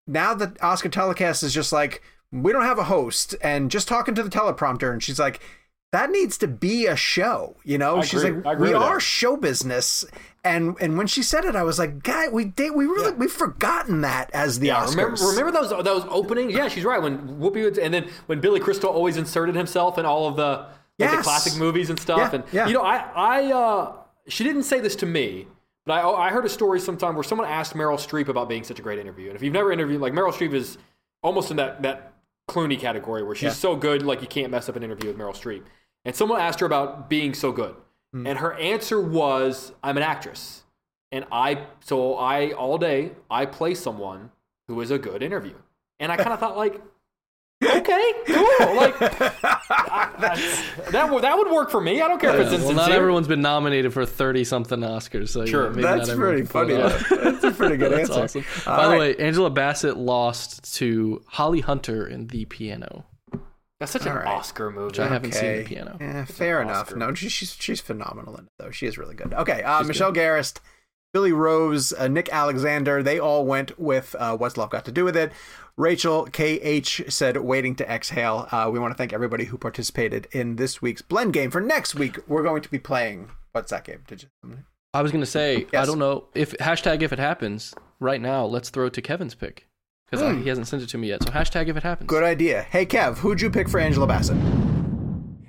"Now 0.07 0.33
the 0.33 0.55
Oscar 0.61 0.89
telecast 0.89 1.43
is 1.43 1.53
just 1.53 1.73
like 1.73 2.01
we 2.31 2.53
don't 2.53 2.63
have 2.63 2.79
a 2.79 2.85
host 2.85 3.35
and 3.41 3.69
just 3.69 3.87
talking 3.87 4.15
to 4.15 4.23
the 4.23 4.29
teleprompter," 4.29 4.91
and 4.91 5.03
she's 5.03 5.19
like. 5.19 5.41
That 5.93 6.09
needs 6.11 6.37
to 6.39 6.47
be 6.47 6.85
a 6.85 6.97
show, 6.97 7.55
you 7.63 7.77
know. 7.77 7.97
I 7.99 8.01
She's 8.01 8.21
agree. 8.23 8.41
Like, 8.43 8.59
we 8.59 8.73
are 8.73 8.95
that. 8.95 9.01
show 9.01 9.37
business, 9.37 10.03
and 10.43 10.75
and 10.81 10.97
when 10.97 11.07
she 11.07 11.23
said 11.23 11.45
it, 11.45 11.55
I 11.55 11.63
was 11.63 11.79
like, 11.79 12.03
guy, 12.03 12.27
we 12.27 12.43
did, 12.43 12.75
we 12.75 12.85
really, 12.85 13.13
we've 13.13 13.31
forgotten 13.31 14.01
that 14.01 14.29
as 14.33 14.59
the 14.59 14.67
Oscars. 14.67 14.89
Remember, 14.89 15.25
remember 15.27 15.51
those 15.51 15.83
those 15.85 16.03
openings? 16.09 16.53
Yeah, 16.53 16.67
she's 16.67 16.83
right. 16.83 17.01
When 17.01 17.39
Whoopi 17.39 17.77
and 17.77 17.93
then 17.93 18.09
when 18.25 18.41
Billy 18.41 18.59
Crystal 18.59 18.89
always 18.89 19.15
inserted 19.15 19.55
himself 19.55 19.97
in 19.97 20.05
all 20.05 20.27
of 20.27 20.35
the 20.35 20.67
like 20.99 21.11
Yes. 21.11 21.15
the 21.17 21.23
classic 21.23 21.59
movies 21.59 21.89
and 21.89 21.99
stuff. 21.99 22.17
Yeah, 22.17 22.29
and 22.33 22.43
yeah. 22.51 22.67
you 22.67 22.73
know, 22.73 22.81
I 22.81 22.97
I 23.15 23.51
uh, 23.53 23.93
she 24.27 24.43
didn't 24.43 24.63
say 24.63 24.81
this 24.81 24.95
to 24.97 25.05
me, 25.05 25.47
but 25.85 25.93
I 25.93 26.27
I 26.27 26.29
heard 26.31 26.43
a 26.45 26.49
story 26.49 26.81
sometime 26.81 27.13
where 27.15 27.23
someone 27.23 27.47
asked 27.47 27.75
Meryl 27.75 27.97
Streep 27.97 28.27
about 28.27 28.49
being 28.49 28.63
such 28.65 28.79
a 28.79 28.81
great 28.81 28.99
interview. 28.99 29.27
And 29.27 29.35
if 29.37 29.41
you've 29.41 29.53
never 29.53 29.71
interviewed, 29.71 30.01
like 30.01 30.11
Meryl 30.11 30.33
Streep 30.33 30.53
is 30.53 30.77
almost 31.23 31.49
in 31.49 31.57
that 31.57 31.81
that 31.83 32.13
Clooney 32.49 32.79
category 32.79 33.23
where 33.23 33.35
she's 33.35 33.55
so 33.55 33.75
good, 33.75 34.01
like 34.03 34.21
you 34.21 34.27
can't 34.27 34.51
mess 34.51 34.67
up 34.67 34.75
an 34.75 34.83
interview 34.83 35.07
with 35.09 35.17
Meryl 35.17 35.35
Streep. 35.35 35.63
And 36.05 36.15
someone 36.15 36.39
asked 36.39 36.59
her 36.61 36.65
about 36.65 37.09
being 37.09 37.33
so 37.33 37.51
good, 37.51 37.75
Hmm. 38.13 38.25
and 38.27 38.39
her 38.39 38.53
answer 38.53 38.99
was, 39.01 39.73
"I'm 39.83 39.97
an 39.97 40.03
actress." 40.03 40.63
and 41.13 41.23
I 41.31 41.59
so 41.85 42.15
I 42.17 42.51
all 42.51 42.77
day 42.77 43.11
I 43.31 43.45
play 43.45 43.73
someone 43.75 44.29
who 44.67 44.81
is 44.81 44.91
a 44.91 44.97
good 44.97 45.23
interview, 45.23 45.53
and 46.01 46.11
I 46.11 46.17
kind 46.17 46.33
of 46.33 46.39
thought 46.39 46.57
like, 46.57 46.81
okay, 47.63 48.13
cool, 48.25 48.75
like 48.75 49.01
I- 49.01 50.13
that's- 50.19 50.63
that 50.91 51.09
would 51.11 51.23
that 51.23 51.37
would 51.37 51.49
work 51.49 51.69
for 51.71 51.79
me. 51.79 52.01
I 52.01 52.07
don't 52.09 52.19
care 52.19 52.35
if 52.39 52.51
it's 52.51 52.63
well, 52.63 52.73
not 52.73 52.91
everyone's 52.91 53.27
been 53.29 53.41
nominated 53.41 53.93
for 53.93 54.05
30 54.05 54.43
something 54.43 54.79
Oscars. 54.81 55.29
So 55.29 55.45
Sure. 55.45 55.63
yeah, 55.65 55.69
maybe 55.69 55.81
That's 55.83 56.07
not 56.09 56.17
pretty 56.17 56.43
funny. 56.45 56.73
it 56.73 56.81
off. 56.81 57.07
though. 57.09 57.15
That's 57.31 57.43
a 57.45 57.51
pretty 57.51 57.77
good 57.77 57.91
That's 57.93 58.09
answer. 58.09 58.39
awesome. 58.39 58.45
All 58.67 58.77
By 58.77 58.87
the 58.93 58.99
way, 58.99 59.15
Angela 59.17 59.49
Bassett 59.49 59.95
lost 59.97 60.75
to 60.75 61.21
Holly 61.27 61.61
Hunter 61.61 62.05
in 62.05 62.27
The 62.27 62.43
Piano. 62.45 63.05
That's 63.79 63.91
such 63.91 64.03
an 64.03 64.09
All 64.09 64.17
right. 64.17 64.27
Oscar 64.27 64.71
movie. 64.71 64.99
I 64.99 65.07
haven't 65.07 65.33
seen 65.33 65.57
The 65.57 65.63
Piano. 65.63 65.97
Eh, 65.99 66.25
fair 66.25 66.61
enough. 66.61 66.87
Oscar. 66.87 66.97
No, 66.97 67.13
she, 67.13 67.29
she's 67.29 67.55
she's 67.59 67.79
phenomenal 67.79 68.35
in 68.37 68.45
it 68.45 68.51
though. 68.57 68.71
She 68.71 68.87
is 68.87 68.97
really 68.97 69.13
good. 69.15 69.33
Okay, 69.33 69.61
uh, 69.61 69.83
Michelle 69.83 70.11
Garrist, 70.13 70.59
Billy 71.13 71.31
Rose, 71.31 71.93
uh, 71.93 72.07
Nick 72.07 72.29
Alexander. 72.29 73.03
They 73.03 73.19
all 73.19 73.45
went 73.45 73.79
with 73.79 74.15
uh, 74.17 74.35
"What's 74.35 74.57
Love 74.57 74.71
Got 74.71 74.85
to 74.85 74.91
Do 74.91 75.05
with 75.05 75.15
It." 75.15 75.31
Rachel 75.77 76.25
KH 76.25 77.11
said, 77.11 77.37
"Waiting 77.37 77.75
to 77.75 77.87
exhale." 77.87 78.47
Uh, 78.51 78.67
we 78.73 78.79
want 78.79 78.93
to 78.93 78.97
thank 78.97 79.13
everybody 79.13 79.45
who 79.45 79.59
participated 79.59 80.27
in 80.31 80.55
this 80.55 80.81
week's 80.81 81.03
blend 81.03 81.33
game. 81.33 81.51
For 81.51 81.61
next 81.61 81.93
week, 81.93 82.17
we're 82.27 82.43
going 82.43 82.63
to 82.63 82.71
be 82.71 82.79
playing. 82.79 83.29
What's 83.51 83.69
that 83.69 83.83
game? 83.83 84.03
Did 84.07 84.23
you? 84.23 84.57
I 84.95 85.03
was 85.03 85.11
going 85.11 85.21
to 85.23 85.29
say, 85.29 85.67
I 85.73 85.85
don't 85.85 85.99
know 85.99 86.25
if 86.33 86.53
hashtag 86.57 87.03
if 87.03 87.13
it 87.13 87.19
happens 87.19 87.75
right 87.99 88.19
now. 88.19 88.45
Let's 88.45 88.71
throw 88.71 88.87
it 88.87 88.93
to 88.93 89.03
Kevin's 89.03 89.35
pick 89.35 89.66
because 90.09 90.37
he 90.41 90.49
hasn't 90.49 90.67
sent 90.67 90.83
it 90.83 90.89
to 90.89 90.97
me 90.97 91.09
yet. 91.09 91.23
So 91.23 91.29
hashtag 91.29 91.67
if 91.67 91.77
it 91.77 91.83
happens. 91.83 92.07
Good 92.07 92.23
idea. 92.23 92.63
Hey 92.63 92.85
Kev, 92.85 93.17
who'd 93.17 93.41
you 93.41 93.49
pick 93.49 93.69
for 93.69 93.79
Angela 93.79 94.07
Bassett? 94.07 94.37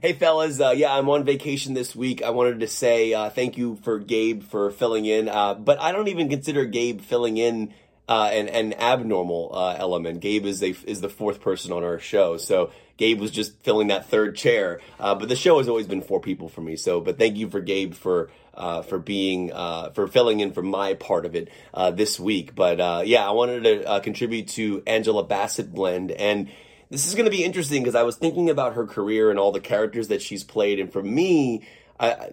Hey 0.01 0.13
fellas, 0.13 0.61
uh, 0.61 0.75
yeah, 0.77 0.95
I'm 0.95 1.09
on 1.09 1.25
vacation 1.25 1.75
this 1.75 1.95
week. 1.97 2.23
I 2.23 2.31
wanted 2.31 2.61
to 2.61 2.69
say 2.69 3.13
uh, 3.15 3.31
thank 3.31 3.59
you 3.59 3.77
for 3.83 3.99
Gabe 3.99 4.45
for 4.45 4.71
filling 4.71 5.07
in, 5.07 5.29
uh, 5.29 5.55
but 5.55 5.81
I 5.81 5.93
don't 5.93 6.09
even 6.09 6.29
consider 6.29 6.65
Gabe 6.65 7.01
filling 7.01 7.37
in 7.37 7.75
uh, 8.09 8.31
an, 8.33 8.49
an 8.49 8.75
abnormal 8.75 9.51
uh, 9.53 9.75
element. 9.77 10.21
Gabe 10.21 10.47
is 10.47 10.63
a, 10.63 10.75
is 10.87 11.01
the 11.01 11.09
fourth 11.09 11.41
person 11.41 11.73
on 11.73 11.83
our 11.83 11.99
show, 11.99 12.37
so 12.37 12.71
Gabe 12.97 13.21
was 13.21 13.31
just 13.31 13.61
filling 13.63 13.89
that 13.89 14.07
third 14.09 14.37
chair. 14.37 14.81
Uh, 15.01 15.15
but 15.15 15.29
the 15.29 15.37
show 15.37 15.59
has 15.59 15.69
always 15.69 15.87
been 15.87 16.03
four 16.03 16.21
people 16.21 16.49
for 16.49 16.61
me. 16.61 16.77
So, 16.77 17.01
but 17.01 17.19
thank 17.19 17.37
you 17.37 17.49
for 17.49 17.61
Gabe 17.61 17.95
for 17.95 18.31
uh, 18.59 18.83
for 18.83 18.99
being 18.99 19.53
uh, 19.53 19.91
for 19.91 20.09
filling 20.09 20.41
in 20.41 20.53
for 20.53 20.63
my 20.63 20.95
part 20.95 21.25
of 21.25 21.35
it 21.35 21.49
uh, 21.73 21.91
this 21.93 22.19
week. 22.19 22.55
But 22.55 22.81
uh, 22.81 23.03
yeah, 23.07 23.27
I 23.27 23.31
wanted 23.31 23.65
to 23.65 23.89
uh, 23.89 24.01
contribute 24.01 24.49
to 24.49 24.83
Angela 24.87 25.25
Bassett 25.25 25.73
blend 25.73 26.11
and. 26.11 26.51
This 26.91 27.07
is 27.07 27.15
going 27.15 27.27
to 27.27 27.31
be 27.31 27.45
interesting 27.45 27.83
because 27.83 27.95
I 27.95 28.03
was 28.03 28.17
thinking 28.17 28.49
about 28.49 28.73
her 28.73 28.87
career 28.87 29.29
and 29.29 29.39
all 29.39 29.53
the 29.53 29.61
characters 29.61 30.09
that 30.09 30.23
she's 30.23 30.43
played, 30.43 30.81
and 30.81 30.91
for 30.91 31.03
me, 31.03 31.69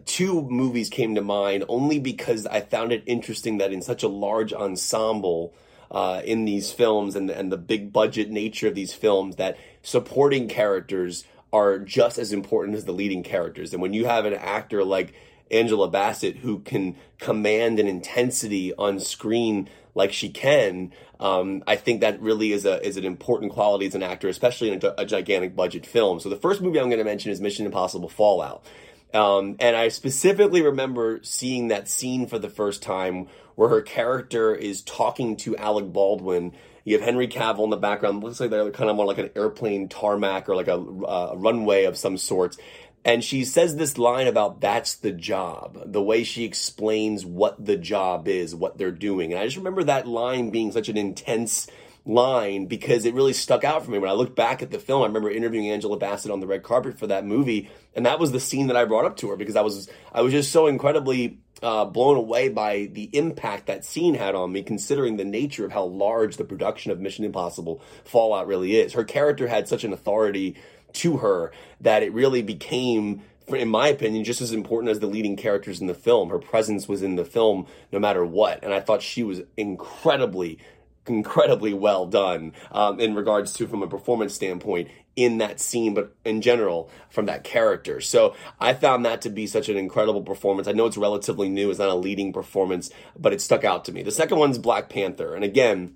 two 0.06 0.44
movies 0.44 0.88
came 0.88 1.16
to 1.16 1.22
mind 1.22 1.66
only 1.68 2.00
because 2.00 2.48
I 2.48 2.62
found 2.62 2.94
it 2.94 3.04
interesting 3.06 3.58
that 3.58 3.74
in 3.74 3.82
such 3.82 4.02
a 4.02 4.08
large 4.08 4.54
ensemble 4.54 5.54
uh, 5.92 6.22
in 6.24 6.46
these 6.46 6.72
films 6.72 7.18
and 7.18 7.30
and 7.30 7.52
the 7.52 7.58
big 7.58 7.92
budget 7.92 8.30
nature 8.30 8.70
of 8.70 8.76
these 8.76 8.94
films, 8.94 9.36
that 9.36 9.58
supporting 9.84 10.48
characters 10.48 11.26
are 11.52 11.78
just 11.78 12.18
as 12.18 12.32
important 12.32 12.78
as 12.78 12.86
the 12.86 12.94
leading 12.94 13.24
characters. 13.24 13.74
And 13.74 13.82
when 13.82 13.94
you 13.94 14.06
have 14.06 14.26
an 14.26 14.34
actor 14.34 14.86
like 14.86 15.14
Angela 15.52 15.90
Bassett 15.90 16.38
who 16.38 16.60
can 16.60 16.96
command 17.20 17.80
an 17.80 17.88
intensity 17.88 18.74
on 18.74 19.00
screen 19.00 19.70
like 19.94 20.12
she 20.12 20.30
can, 20.30 20.92
um, 21.20 21.64
I 21.66 21.78
think 21.78 22.02
that 22.02 22.22
really 22.22 22.52
is 22.52 22.66
a 22.66 22.86
is 22.86 22.98
an 22.98 23.06
important 23.06 23.54
quality 23.54 23.86
as 23.86 23.96
an 23.96 24.04
actor, 24.04 24.28
especially 24.28 24.72
in 24.72 24.84
a, 24.84 24.94
a 25.00 25.06
gigantic 25.06 25.56
budget 25.56 25.86
film. 25.86 26.20
So 26.20 26.30
the 26.30 26.36
first 26.36 26.62
movie 26.62 26.80
I'm 26.80 26.90
going 26.90 27.00
to 27.00 27.06
mention 27.06 27.32
is 27.32 27.40
Mission 27.40 27.66
Impossible 27.66 28.10
Fallout. 28.10 28.66
Um, 29.14 29.56
and 29.60 29.78
I 29.78 29.88
specifically 29.88 30.62
remember 30.62 31.22
seeing 31.24 31.70
that 31.70 31.88
scene 31.88 32.28
for 32.28 32.38
the 32.38 32.50
first 32.50 32.84
time 32.84 33.28
where 33.56 33.70
her 33.70 33.82
character 33.82 34.54
is 34.54 34.82
talking 34.82 35.38
to 35.38 35.56
Alec 35.56 35.94
Baldwin. 35.94 36.52
You 36.84 36.98
have 36.98 37.06
Henry 37.06 37.30
Cavill 37.30 37.64
in 37.64 37.70
the 37.70 37.78
background. 37.78 38.22
Looks 38.22 38.42
like 38.42 38.50
they're 38.50 38.70
kind 38.72 38.90
of 38.90 39.00
on 39.00 39.08
like 39.08 39.18
an 39.18 39.30
airplane 39.36 39.88
tarmac 39.88 40.50
or 40.50 40.56
like 40.56 40.68
a 40.68 40.76
uh, 40.76 41.34
runway 41.38 41.86
of 41.86 41.98
some 41.98 42.18
sorts. 42.18 42.58
And 43.06 43.24
she 43.24 43.46
says 43.46 43.76
this 43.76 44.00
line 44.00 44.26
about 44.26 44.62
that's 44.62 44.96
the 44.96 45.12
job, 45.12 45.80
the 45.86 46.02
way 46.02 46.24
she 46.24 46.44
explains 46.44 47.24
what 47.24 47.64
the 47.64 47.78
job 47.78 48.28
is, 48.28 48.56
what 48.56 48.80
they're 48.80 48.92
doing. 48.92 49.32
And 49.32 49.40
I 49.40 49.46
just 49.46 49.58
remember 49.58 49.84
that 49.84 50.08
line 50.08 50.50
being 50.50 50.72
such 50.72 50.90
an 50.90 50.98
intense 50.98 51.68
line 52.04 52.66
because 52.66 53.06
it 53.06 53.14
really 53.14 53.34
stuck 53.34 53.64
out 53.64 53.86
for 53.86 53.92
me. 53.92 54.00
When 54.00 54.10
I 54.10 54.14
look 54.14 54.36
back 54.36 54.64
at 54.64 54.72
the 54.72 54.80
film, 54.80 55.04
I 55.04 55.06
remember 55.06 55.30
interviewing 55.30 55.70
Angela 55.70 55.98
Bassett 55.98 56.32
on 56.32 56.40
the 56.40 56.48
red 56.48 56.64
carpet 56.64 56.98
for 56.98 57.06
that 57.08 57.26
movie, 57.26 57.70
and 57.96 58.08
that 58.08 58.20
was 58.20 58.32
the 58.32 58.40
scene 58.40 58.68
that 58.68 58.76
I 58.76 58.86
brought 58.86 59.06
up 59.06 59.18
to 59.18 59.30
her 59.30 59.36
because 59.36 59.56
I 59.56 59.62
was 59.62 59.88
I 60.12 60.22
was 60.22 60.34
just 60.34 60.52
so 60.52 60.66
incredibly 60.66 61.38
uh, 61.62 61.86
blown 61.86 62.18
away 62.18 62.50
by 62.50 62.90
the 62.92 63.10
impact 63.14 63.68
that 63.68 63.86
scene 63.86 64.14
had 64.14 64.36
on 64.36 64.52
me, 64.52 64.62
considering 64.62 65.18
the 65.18 65.26
nature 65.26 65.66
of 65.66 65.72
how 65.72 65.86
large 65.86 66.38
the 66.38 66.44
production 66.44 66.92
of 66.92 67.00
Mission 67.00 67.26
Impossible 67.26 67.82
Fallout 68.04 68.48
really 68.48 68.78
is. 68.78 68.94
Her 68.94 69.04
character 69.04 69.48
had 69.48 69.68
such 69.68 69.84
an 69.84 69.94
authority 69.94 70.58
to 70.96 71.18
her 71.18 71.52
that 71.82 72.04
it 72.04 72.14
really 72.14 72.42
became 72.42 73.22
in 73.48 73.70
my 73.70 73.88
opinion, 73.90 74.24
just 74.24 74.42
as 74.42 74.52
important 74.52 74.90
as 74.90 75.00
the 75.00 75.08
leading 75.08 75.36
characters 75.36 75.80
in 75.80 75.88
the 75.88 75.94
film. 75.94 76.30
Her 76.30 76.40
presence 76.40 76.88
was 76.88 77.04
in 77.04 77.16
the 77.16 77.26
film 77.26 77.68
no 77.92 78.00
matter 78.00 78.26
what. 78.26 78.64
And 78.64 78.74
I 78.74 78.80
thought 78.80 79.02
she 79.02 79.24
was 79.24 79.42
incredibly, 79.56 80.58
incredibly 81.06 81.74
well 81.74 82.08
done 82.08 82.54
um, 82.72 83.00
in 83.00 83.14
regards 83.14 83.54
to, 83.54 83.68
from 83.68 83.84
a 83.84 83.88
performance 83.88 84.34
standpoint, 84.34 84.90
in 85.16 85.38
that 85.38 85.60
scene, 85.62 85.94
but 85.94 86.14
in 86.26 86.42
general, 86.42 86.90
from 87.10 87.28
that 87.28 87.44
character. 87.44 88.02
So 88.02 88.36
I 88.60 88.74
found 88.74 89.06
that 89.06 89.22
to 89.22 89.30
be 89.30 89.48
such 89.48 89.70
an 89.70 89.78
incredible 89.78 90.24
performance. 90.24 90.68
I 90.68 90.74
know 90.74 90.88
it's 90.88 90.98
relatively 90.98 91.48
new, 91.48 91.70
it's 91.70 91.80
not 91.80 91.90
a 91.90 91.96
leading 91.96 92.34
performance, 92.34 92.90
but 93.18 93.32
it 93.32 93.42
stuck 93.42 93.64
out 93.64 93.86
to 93.86 93.94
me. 93.94 94.04
The 94.04 94.12
second 94.12 94.40
one's 94.40 94.58
Black 94.58 94.90
Panther. 94.90 95.34
And 95.34 95.44
again, 95.44 95.96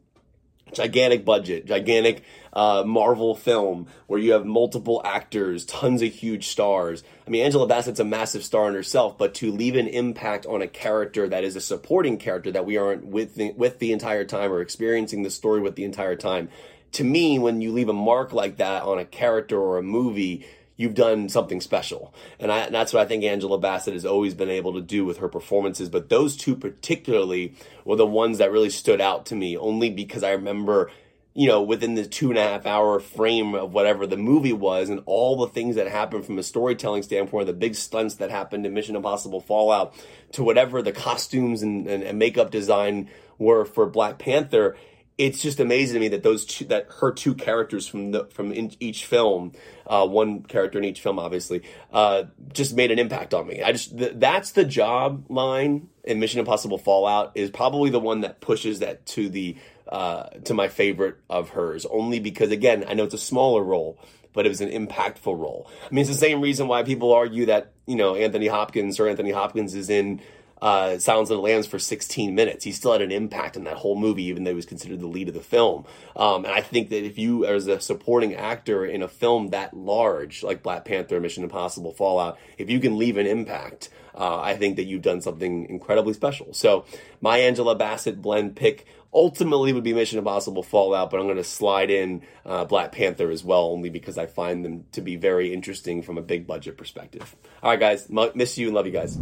gigantic 0.71 1.25
budget, 1.25 1.65
gigantic 1.65 2.23
uh, 2.53 2.83
Marvel 2.85 3.35
film 3.35 3.87
where 4.07 4.19
you 4.19 4.31
have 4.31 4.45
multiple 4.45 5.01
actors, 5.05 5.65
tons 5.65 6.01
of 6.01 6.13
huge 6.13 6.47
stars. 6.47 7.03
I 7.25 7.29
mean, 7.29 7.45
Angela 7.45 7.67
Bassett's 7.67 7.99
a 7.99 8.05
massive 8.05 8.43
star 8.43 8.67
in 8.67 8.73
herself, 8.73 9.17
but 9.17 9.33
to 9.35 9.51
leave 9.51 9.75
an 9.75 9.87
impact 9.87 10.45
on 10.45 10.61
a 10.61 10.67
character 10.67 11.27
that 11.27 11.43
is 11.43 11.55
a 11.55 11.61
supporting 11.61 12.17
character 12.17 12.51
that 12.51 12.65
we 12.65 12.77
aren't 12.77 13.05
with 13.05 13.35
the, 13.35 13.51
with 13.51 13.79
the 13.79 13.91
entire 13.91 14.25
time 14.25 14.51
or 14.51 14.61
experiencing 14.61 15.23
the 15.23 15.29
story 15.29 15.61
with 15.61 15.75
the 15.75 15.83
entire 15.83 16.15
time. 16.15 16.49
To 16.93 17.03
me, 17.03 17.37
when 17.37 17.61
you 17.61 17.71
leave 17.71 17.89
a 17.89 17.93
mark 17.93 18.33
like 18.33 18.57
that 18.57 18.83
on 18.83 18.97
a 18.97 19.05
character 19.05 19.59
or 19.59 19.77
a 19.77 19.83
movie, 19.83 20.45
you've 20.75 20.95
done 20.95 21.27
something 21.27 21.59
special. 21.59 22.13
And, 22.39 22.51
I, 22.51 22.59
and 22.59 22.73
that's 22.73 22.93
what 22.93 23.01
I 23.01 23.05
think 23.05 23.25
Angela 23.25 23.59
Bassett 23.59 23.93
has 23.93 24.05
always 24.05 24.33
been 24.33 24.49
able 24.49 24.73
to 24.73 24.81
do 24.81 25.03
with 25.05 25.17
her 25.17 25.27
performances. 25.27 25.89
But 25.89 26.07
those 26.07 26.37
two 26.37 26.55
particularly 26.55 27.53
were 27.83 27.97
the 27.97 28.05
ones 28.05 28.37
that 28.37 28.51
really 28.51 28.69
stood 28.69 29.01
out 29.01 29.25
to 29.27 29.35
me, 29.35 29.57
only 29.57 29.89
because 29.89 30.23
I 30.23 30.31
remember, 30.31 30.89
you 31.33 31.47
know, 31.47 31.61
within 31.61 31.95
the 31.95 32.05
two 32.05 32.29
and 32.29 32.39
a 32.39 32.43
half 32.43 32.65
hour 32.65 32.99
frame 32.99 33.53
of 33.53 33.71
whatever 33.71 34.07
the 34.07 34.17
movie 34.17 34.53
was 34.53 34.89
and 34.89 35.01
all 35.05 35.37
the 35.37 35.47
things 35.47 35.75
that 35.75 35.87
happened 35.87 36.25
from 36.25 36.39
a 36.39 36.43
storytelling 36.43 37.03
standpoint, 37.03 37.47
the 37.47 37.53
big 37.53 37.75
stunts 37.75 38.15
that 38.15 38.31
happened 38.31 38.65
in 38.65 38.73
Mission 38.73 38.95
Impossible 38.95 39.39
Fallout 39.39 39.93
to 40.33 40.43
whatever 40.43 40.81
the 40.81 40.91
costumes 40.91 41.61
and, 41.61 41.87
and, 41.87 42.03
and 42.03 42.17
makeup 42.17 42.51
design 42.51 43.09
were 43.37 43.63
for 43.63 43.85
Black 43.85 44.17
Panther 44.17 44.75
it's 45.19 45.41
just 45.41 45.59
amazing 45.59 45.95
to 45.95 45.99
me 45.99 46.07
that 46.07 46.23
those 46.23 46.45
two, 46.45 46.65
that 46.65 46.87
her 47.01 47.11
two 47.11 47.35
characters 47.35 47.85
from 47.85 48.11
the 48.11 48.25
from 48.33 48.53
each 48.79 49.05
film, 49.05 49.51
uh, 49.85 50.07
one 50.07 50.43
character 50.43 50.79
in 50.79 50.85
each 50.85 51.01
film, 51.01 51.19
obviously, 51.19 51.61
uh, 51.91 52.23
just 52.53 52.73
made 52.73 52.89
an 52.89 52.97
impact 52.97 53.33
on 53.33 53.45
me. 53.45 53.61
I 53.61 53.73
just 53.73 53.97
th- 53.97 54.13
that's 54.15 54.51
the 54.51 54.63
job 54.63 55.25
line 55.29 55.89
in 56.05 56.21
Mission 56.21 56.39
Impossible 56.39 56.77
Fallout 56.77 57.33
is 57.35 57.51
probably 57.51 57.89
the 57.89 57.99
one 57.99 58.21
that 58.21 58.39
pushes 58.39 58.79
that 58.79 59.05
to 59.07 59.27
the 59.27 59.57
uh, 59.89 60.29
to 60.45 60.53
my 60.53 60.69
favorite 60.69 61.17
of 61.29 61.49
hers, 61.49 61.85
only 61.85 62.19
because 62.19 62.51
again 62.51 62.85
I 62.87 62.93
know 62.93 63.03
it's 63.03 63.13
a 63.13 63.17
smaller 63.17 63.61
role, 63.61 63.99
but 64.31 64.45
it 64.45 64.49
was 64.49 64.61
an 64.61 64.69
impactful 64.69 65.37
role. 65.37 65.69
I 65.83 65.93
mean, 65.93 66.03
it's 66.03 66.09
the 66.09 66.15
same 66.15 66.39
reason 66.39 66.69
why 66.69 66.83
people 66.83 67.11
argue 67.11 67.47
that 67.47 67.73
you 67.85 67.97
know 67.97 68.15
Anthony 68.15 68.47
Hopkins 68.47 69.01
or 69.01 69.09
Anthony 69.09 69.31
Hopkins 69.31 69.75
is 69.75 69.89
in 69.89 70.21
uh, 70.61 70.97
Silence 70.97 71.29
of 71.29 71.37
the 71.37 71.41
Lambs 71.41 71.67
for 71.67 71.79
16 71.79 72.35
minutes. 72.35 72.63
He 72.63 72.71
still 72.71 72.91
had 72.91 73.01
an 73.01 73.11
impact 73.11 73.55
in 73.55 73.63
that 73.63 73.77
whole 73.77 73.95
movie, 73.95 74.23
even 74.23 74.43
though 74.43 74.51
he 74.51 74.55
was 74.55 74.65
considered 74.65 74.99
the 74.99 75.07
lead 75.07 75.27
of 75.27 75.33
the 75.33 75.41
film. 75.41 75.85
Um, 76.15 76.45
and 76.45 76.53
I 76.53 76.61
think 76.61 76.89
that 76.89 77.05
if 77.05 77.17
you, 77.17 77.45
as 77.45 77.67
a 77.67 77.79
supporting 77.79 78.35
actor 78.35 78.85
in 78.85 79.01
a 79.01 79.07
film 79.07 79.49
that 79.49 79.73
large, 79.73 80.43
like 80.43 80.63
Black 80.63 80.85
Panther, 80.85 81.19
Mission 81.19 81.43
Impossible, 81.43 81.93
Fallout, 81.93 82.37
if 82.57 82.69
you 82.69 82.79
can 82.79 82.97
leave 82.97 83.17
an 83.17 83.25
impact, 83.25 83.89
uh, 84.15 84.39
I 84.39 84.55
think 84.55 84.75
that 84.75 84.83
you've 84.83 85.01
done 85.01 85.21
something 85.21 85.69
incredibly 85.69 86.13
special. 86.13 86.53
So 86.53 86.85
my 87.21 87.37
Angela 87.37 87.75
Bassett 87.75 88.21
blend 88.21 88.55
pick 88.55 88.85
ultimately 89.13 89.73
would 89.73 89.83
be 89.83 89.93
Mission 89.93 90.19
Impossible 90.19 90.63
Fallout, 90.63 91.09
but 91.09 91.19
I'm 91.19 91.25
going 91.25 91.37
to 91.37 91.43
slide 91.43 91.89
in 91.89 92.21
uh, 92.45 92.65
Black 92.65 92.91
Panther 92.91 93.31
as 93.31 93.43
well, 93.43 93.65
only 93.65 93.89
because 93.89 94.17
I 94.17 94.25
find 94.25 94.63
them 94.63 94.85
to 94.91 95.01
be 95.01 95.15
very 95.15 95.53
interesting 95.53 96.01
from 96.01 96.17
a 96.17 96.21
big 96.21 96.45
budget 96.45 96.77
perspective. 96.77 97.35
All 97.63 97.71
right, 97.71 97.79
guys, 97.79 98.07
m- 98.09 98.31
miss 98.35 98.57
you 98.57 98.67
and 98.67 98.75
love 98.75 98.85
you 98.85 98.91
guys. 98.91 99.17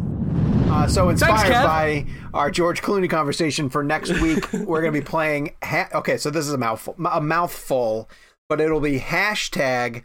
Uh, 0.69 0.85
so 0.85 1.09
inspired 1.09 1.51
Kev. 1.51 1.63
by 1.63 2.05
our 2.33 2.51
George 2.51 2.81
Clooney 2.81 3.09
conversation 3.09 3.69
for 3.69 3.83
next 3.83 4.19
week, 4.19 4.51
we're 4.53 4.81
going 4.81 4.93
to 4.93 4.99
be 4.99 5.05
playing. 5.05 5.55
Ha- 5.63 5.89
okay, 5.93 6.17
so 6.17 6.29
this 6.29 6.45
is 6.45 6.53
a 6.53 6.57
mouthful, 6.57 6.95
a 7.09 7.21
mouthful, 7.21 8.09
but 8.49 8.59
it'll 8.59 8.81
be 8.81 8.99
hashtag 8.99 10.03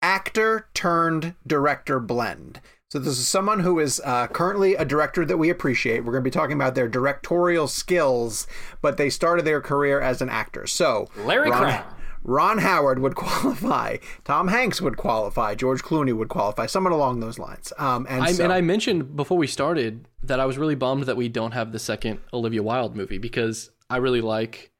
actor 0.00 0.68
turned 0.72 1.34
director 1.46 1.98
blend. 1.98 2.60
So 2.90 2.98
this 2.98 3.18
is 3.18 3.28
someone 3.28 3.60
who 3.60 3.80
is 3.80 4.00
uh, 4.04 4.28
currently 4.28 4.74
a 4.74 4.84
director 4.84 5.24
that 5.26 5.36
we 5.36 5.50
appreciate. 5.50 6.04
We're 6.04 6.12
going 6.12 6.24
to 6.24 6.30
be 6.30 6.32
talking 6.32 6.56
about 6.56 6.74
their 6.74 6.88
directorial 6.88 7.68
skills, 7.68 8.46
but 8.80 8.96
they 8.96 9.10
started 9.10 9.44
their 9.44 9.60
career 9.60 10.00
as 10.00 10.22
an 10.22 10.30
actor. 10.30 10.66
So 10.66 11.08
Larry 11.16 11.50
Ron, 11.50 11.62
Crowne. 11.62 11.84
Ron 12.22 12.58
Howard 12.58 12.98
would 12.98 13.14
qualify. 13.16 13.96
Tom 14.24 14.48
Hanks 14.48 14.80
would 14.80 14.96
qualify. 14.96 15.54
George 15.54 15.82
Clooney 15.82 16.14
would 16.16 16.28
qualify. 16.28 16.66
Someone 16.66 16.92
along 16.92 17.20
those 17.20 17.38
lines. 17.38 17.72
Um, 17.78 18.06
and 18.08 18.22
I, 18.24 18.32
so, 18.32 18.44
and 18.44 18.52
I 18.52 18.60
mentioned 18.60 19.16
before 19.16 19.38
we 19.38 19.46
started 19.46 20.06
that 20.22 20.40
I 20.40 20.44
was 20.46 20.58
really 20.58 20.74
bummed 20.74 21.04
that 21.04 21.16
we 21.16 21.28
don't 21.28 21.52
have 21.52 21.72
the 21.72 21.78
second 21.78 22.20
Olivia 22.32 22.62
Wilde 22.62 22.96
movie 22.96 23.18
because 23.18 23.70
I 23.88 23.96
really 23.98 24.20
like 24.20 24.70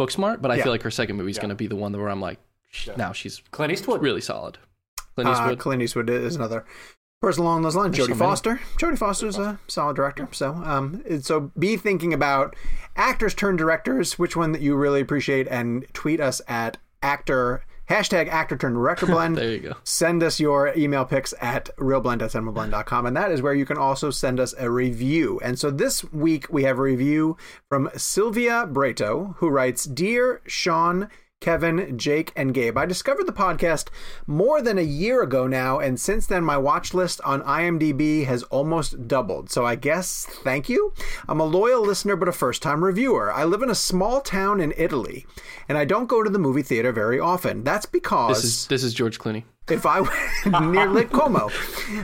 Booksmart, 0.00 0.42
but 0.42 0.50
I 0.50 0.56
Yeah. 0.56 0.64
feel 0.64 0.72
like 0.72 0.82
her 0.82 0.90
second 0.90 1.16
movie 1.16 1.30
is 1.30 1.38
going 1.38 1.50
to 1.50 1.54
be 1.54 1.66
the 1.66 1.76
one 1.76 1.92
where 1.92 2.08
I'm 2.08 2.20
like, 2.20 2.38
sh 2.70 2.88
now 2.96 3.12
she's 3.12 3.42
Clint 3.50 3.72
Eastwood. 3.72 4.02
really 4.02 4.20
solid. 4.20 4.58
Clint 5.14 5.28
Uh, 5.30 5.32
Eastwood. 5.32 5.58
Clint 5.58 5.82
Eastwood 5.82 6.10
is 6.10 6.36
another 6.36 6.64
person 7.22 7.42
along 7.42 7.62
those 7.62 7.74
lines. 7.76 7.96
There's 7.96 8.08
Jodie 8.08 8.12
so 8.12 8.18
many. 8.18 8.28
Foster. 8.30 8.60
Jodie 8.78 8.98
Foster's 8.98 9.38
a 9.38 9.58
solid 9.68 9.96
director. 9.96 10.28
So, 10.32 10.52
um, 10.52 11.02
so 11.22 11.50
be 11.58 11.76
thinking 11.78 12.12
about 12.12 12.54
actors 12.96 13.32
turned 13.34 13.56
directors. 13.58 14.18
Which 14.18 14.36
one 14.36 14.52
that 14.52 14.60
you 14.60 14.76
really 14.76 15.00
appreciate, 15.00 15.46
and 15.48 15.86
tweet 15.94 16.20
us 16.20 16.42
at 16.48 16.76
actor 17.02 17.64
hashtag 17.88 18.28
actor 18.28 18.56
turned 18.56 18.74
director 18.74 19.06
blend. 19.06 19.36
there 19.36 19.52
you 19.52 19.60
go. 19.60 19.74
Send 19.84 20.22
us 20.22 20.40
your 20.40 20.72
email 20.76 21.04
pics 21.04 21.32
at 21.40 21.70
ReelBlend 21.76 22.22
at 22.22 22.30
reelblend.cinemablend.com. 22.30 23.06
And 23.06 23.16
that 23.16 23.30
is 23.30 23.42
where 23.42 23.54
you 23.54 23.66
can 23.66 23.78
also 23.78 24.10
send 24.10 24.40
us 24.40 24.54
a 24.58 24.70
review. 24.70 25.40
And 25.40 25.58
so 25.58 25.70
this 25.70 26.04
week 26.12 26.46
we 26.50 26.64
have 26.64 26.78
a 26.78 26.82
review 26.82 27.36
from 27.68 27.90
Sylvia 27.96 28.66
Breto, 28.66 29.36
who 29.36 29.48
writes 29.48 29.84
Dear 29.84 30.40
Sean, 30.46 31.08
Kevin, 31.46 31.98
Jake, 31.98 32.32
and 32.34 32.54
Gabe, 32.54 32.78
I 32.78 32.86
discovered 32.86 33.26
the 33.26 33.32
podcast 33.32 33.88
more 34.26 34.62
than 34.62 34.78
a 34.78 34.82
year 34.82 35.22
ago 35.22 35.46
now, 35.46 35.78
and 35.78 36.00
since 36.00 36.26
then 36.26 36.42
my 36.42 36.56
watch 36.56 36.94
list 36.94 37.20
on 37.24 37.42
IMDb 37.42 38.24
has 38.24 38.42
almost 38.44 39.06
doubled. 39.06 39.50
So 39.50 39.64
I 39.64 39.74
guess 39.74 40.24
thank 40.44 40.68
you. 40.68 40.94
I'm 41.28 41.40
a 41.40 41.44
loyal 41.44 41.82
listener 41.82 42.16
but 42.16 42.28
a 42.28 42.32
first 42.32 42.62
time 42.62 42.82
reviewer. 42.82 43.32
I 43.32 43.44
live 43.44 43.62
in 43.62 43.70
a 43.70 43.74
small 43.74 44.22
town 44.22 44.60
in 44.60 44.72
Italy, 44.76 45.26
and 45.68 45.76
I 45.76 45.84
don't 45.84 46.06
go 46.08 46.22
to 46.22 46.30
the 46.30 46.38
movie 46.38 46.62
theater 46.62 46.90
very 46.90 47.20
often. 47.20 47.62
That's 47.64 47.86
because 47.86 48.42
This 48.42 48.44
is 48.44 48.66
this 48.68 48.82
is 48.82 48.94
George 48.94 49.18
Clooney. 49.18 49.44
If 49.70 49.84
I 49.84 50.00
near 50.70 50.88
Lake 50.88 51.10
Como. 51.10 51.50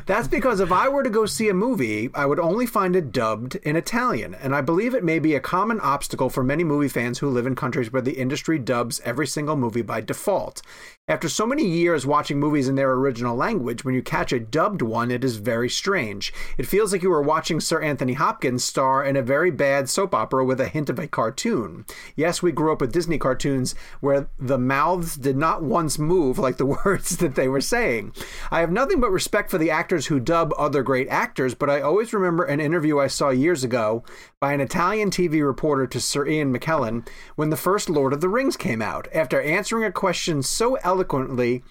That's 0.06 0.28
because 0.28 0.60
if 0.60 0.72
I 0.72 0.88
were 0.88 1.02
to 1.02 1.10
go 1.10 1.26
see 1.26 1.48
a 1.48 1.54
movie, 1.54 2.10
I 2.14 2.26
would 2.26 2.40
only 2.40 2.66
find 2.66 2.96
it 2.96 3.12
dubbed 3.12 3.56
in 3.56 3.76
Italian, 3.76 4.34
and 4.34 4.54
I 4.54 4.60
believe 4.60 4.94
it 4.94 5.04
may 5.04 5.18
be 5.18 5.34
a 5.34 5.40
common 5.40 5.80
obstacle 5.80 6.30
for 6.30 6.42
many 6.42 6.64
movie 6.64 6.88
fans 6.88 7.18
who 7.18 7.28
live 7.28 7.46
in 7.46 7.54
countries 7.54 7.92
where 7.92 8.02
the 8.02 8.18
industry 8.18 8.58
dubs 8.58 9.00
every 9.04 9.26
single 9.26 9.56
movie 9.56 9.82
by 9.82 10.00
default. 10.00 10.62
After 11.08 11.28
so 11.28 11.46
many 11.46 11.66
years 11.66 12.06
watching 12.06 12.38
movies 12.38 12.68
in 12.68 12.76
their 12.76 12.92
original 12.92 13.34
language, 13.34 13.84
when 13.84 13.92
you 13.92 14.02
catch 14.02 14.32
a 14.32 14.38
dubbed 14.38 14.82
one, 14.82 15.10
it 15.10 15.24
is 15.24 15.38
very 15.38 15.68
strange. 15.68 16.32
It 16.56 16.68
feels 16.68 16.92
like 16.92 17.02
you 17.02 17.12
are 17.12 17.20
watching 17.20 17.58
Sir 17.58 17.82
Anthony 17.82 18.12
Hopkins 18.12 18.62
star 18.62 19.04
in 19.04 19.16
a 19.16 19.22
very 19.22 19.50
bad 19.50 19.90
soap 19.90 20.14
opera 20.14 20.44
with 20.44 20.60
a 20.60 20.68
hint 20.68 20.88
of 20.88 21.00
a 21.00 21.08
cartoon. 21.08 21.86
Yes, 22.14 22.40
we 22.40 22.52
grew 22.52 22.72
up 22.72 22.80
with 22.80 22.92
Disney 22.92 23.18
cartoons 23.18 23.74
where 23.98 24.28
the 24.38 24.58
mouths 24.58 25.16
did 25.16 25.36
not 25.36 25.64
once 25.64 25.98
move 25.98 26.38
like 26.38 26.56
the 26.56 26.66
words 26.84 27.16
that 27.16 27.34
they 27.34 27.48
were 27.48 27.60
saying. 27.60 28.14
I 28.52 28.60
have 28.60 28.70
nothing 28.70 29.00
but 29.00 29.10
respect 29.10 29.50
for 29.50 29.58
the 29.58 29.72
actors 29.72 30.06
who 30.06 30.20
dub 30.20 30.54
other 30.56 30.84
great 30.84 31.08
actors, 31.08 31.56
but 31.56 31.68
I 31.68 31.80
always 31.80 32.12
remember 32.12 32.44
an 32.44 32.60
interview 32.60 33.00
I 33.00 33.08
saw 33.08 33.30
years 33.30 33.64
ago 33.64 34.04
by 34.42 34.52
an 34.52 34.60
Italian 34.60 35.08
TV 35.08 35.46
reporter 35.46 35.86
to 35.86 36.00
Sir 36.00 36.26
Ian 36.26 36.52
McKellen 36.52 37.06
when 37.36 37.50
the 37.50 37.56
first 37.56 37.88
Lord 37.88 38.12
of 38.12 38.20
the 38.20 38.28
Rings 38.28 38.56
came 38.56 38.82
out. 38.82 39.06
After 39.14 39.40
answering 39.40 39.84
a 39.84 39.92
question 39.92 40.42
so 40.42 40.74
eloquently, 40.82 41.62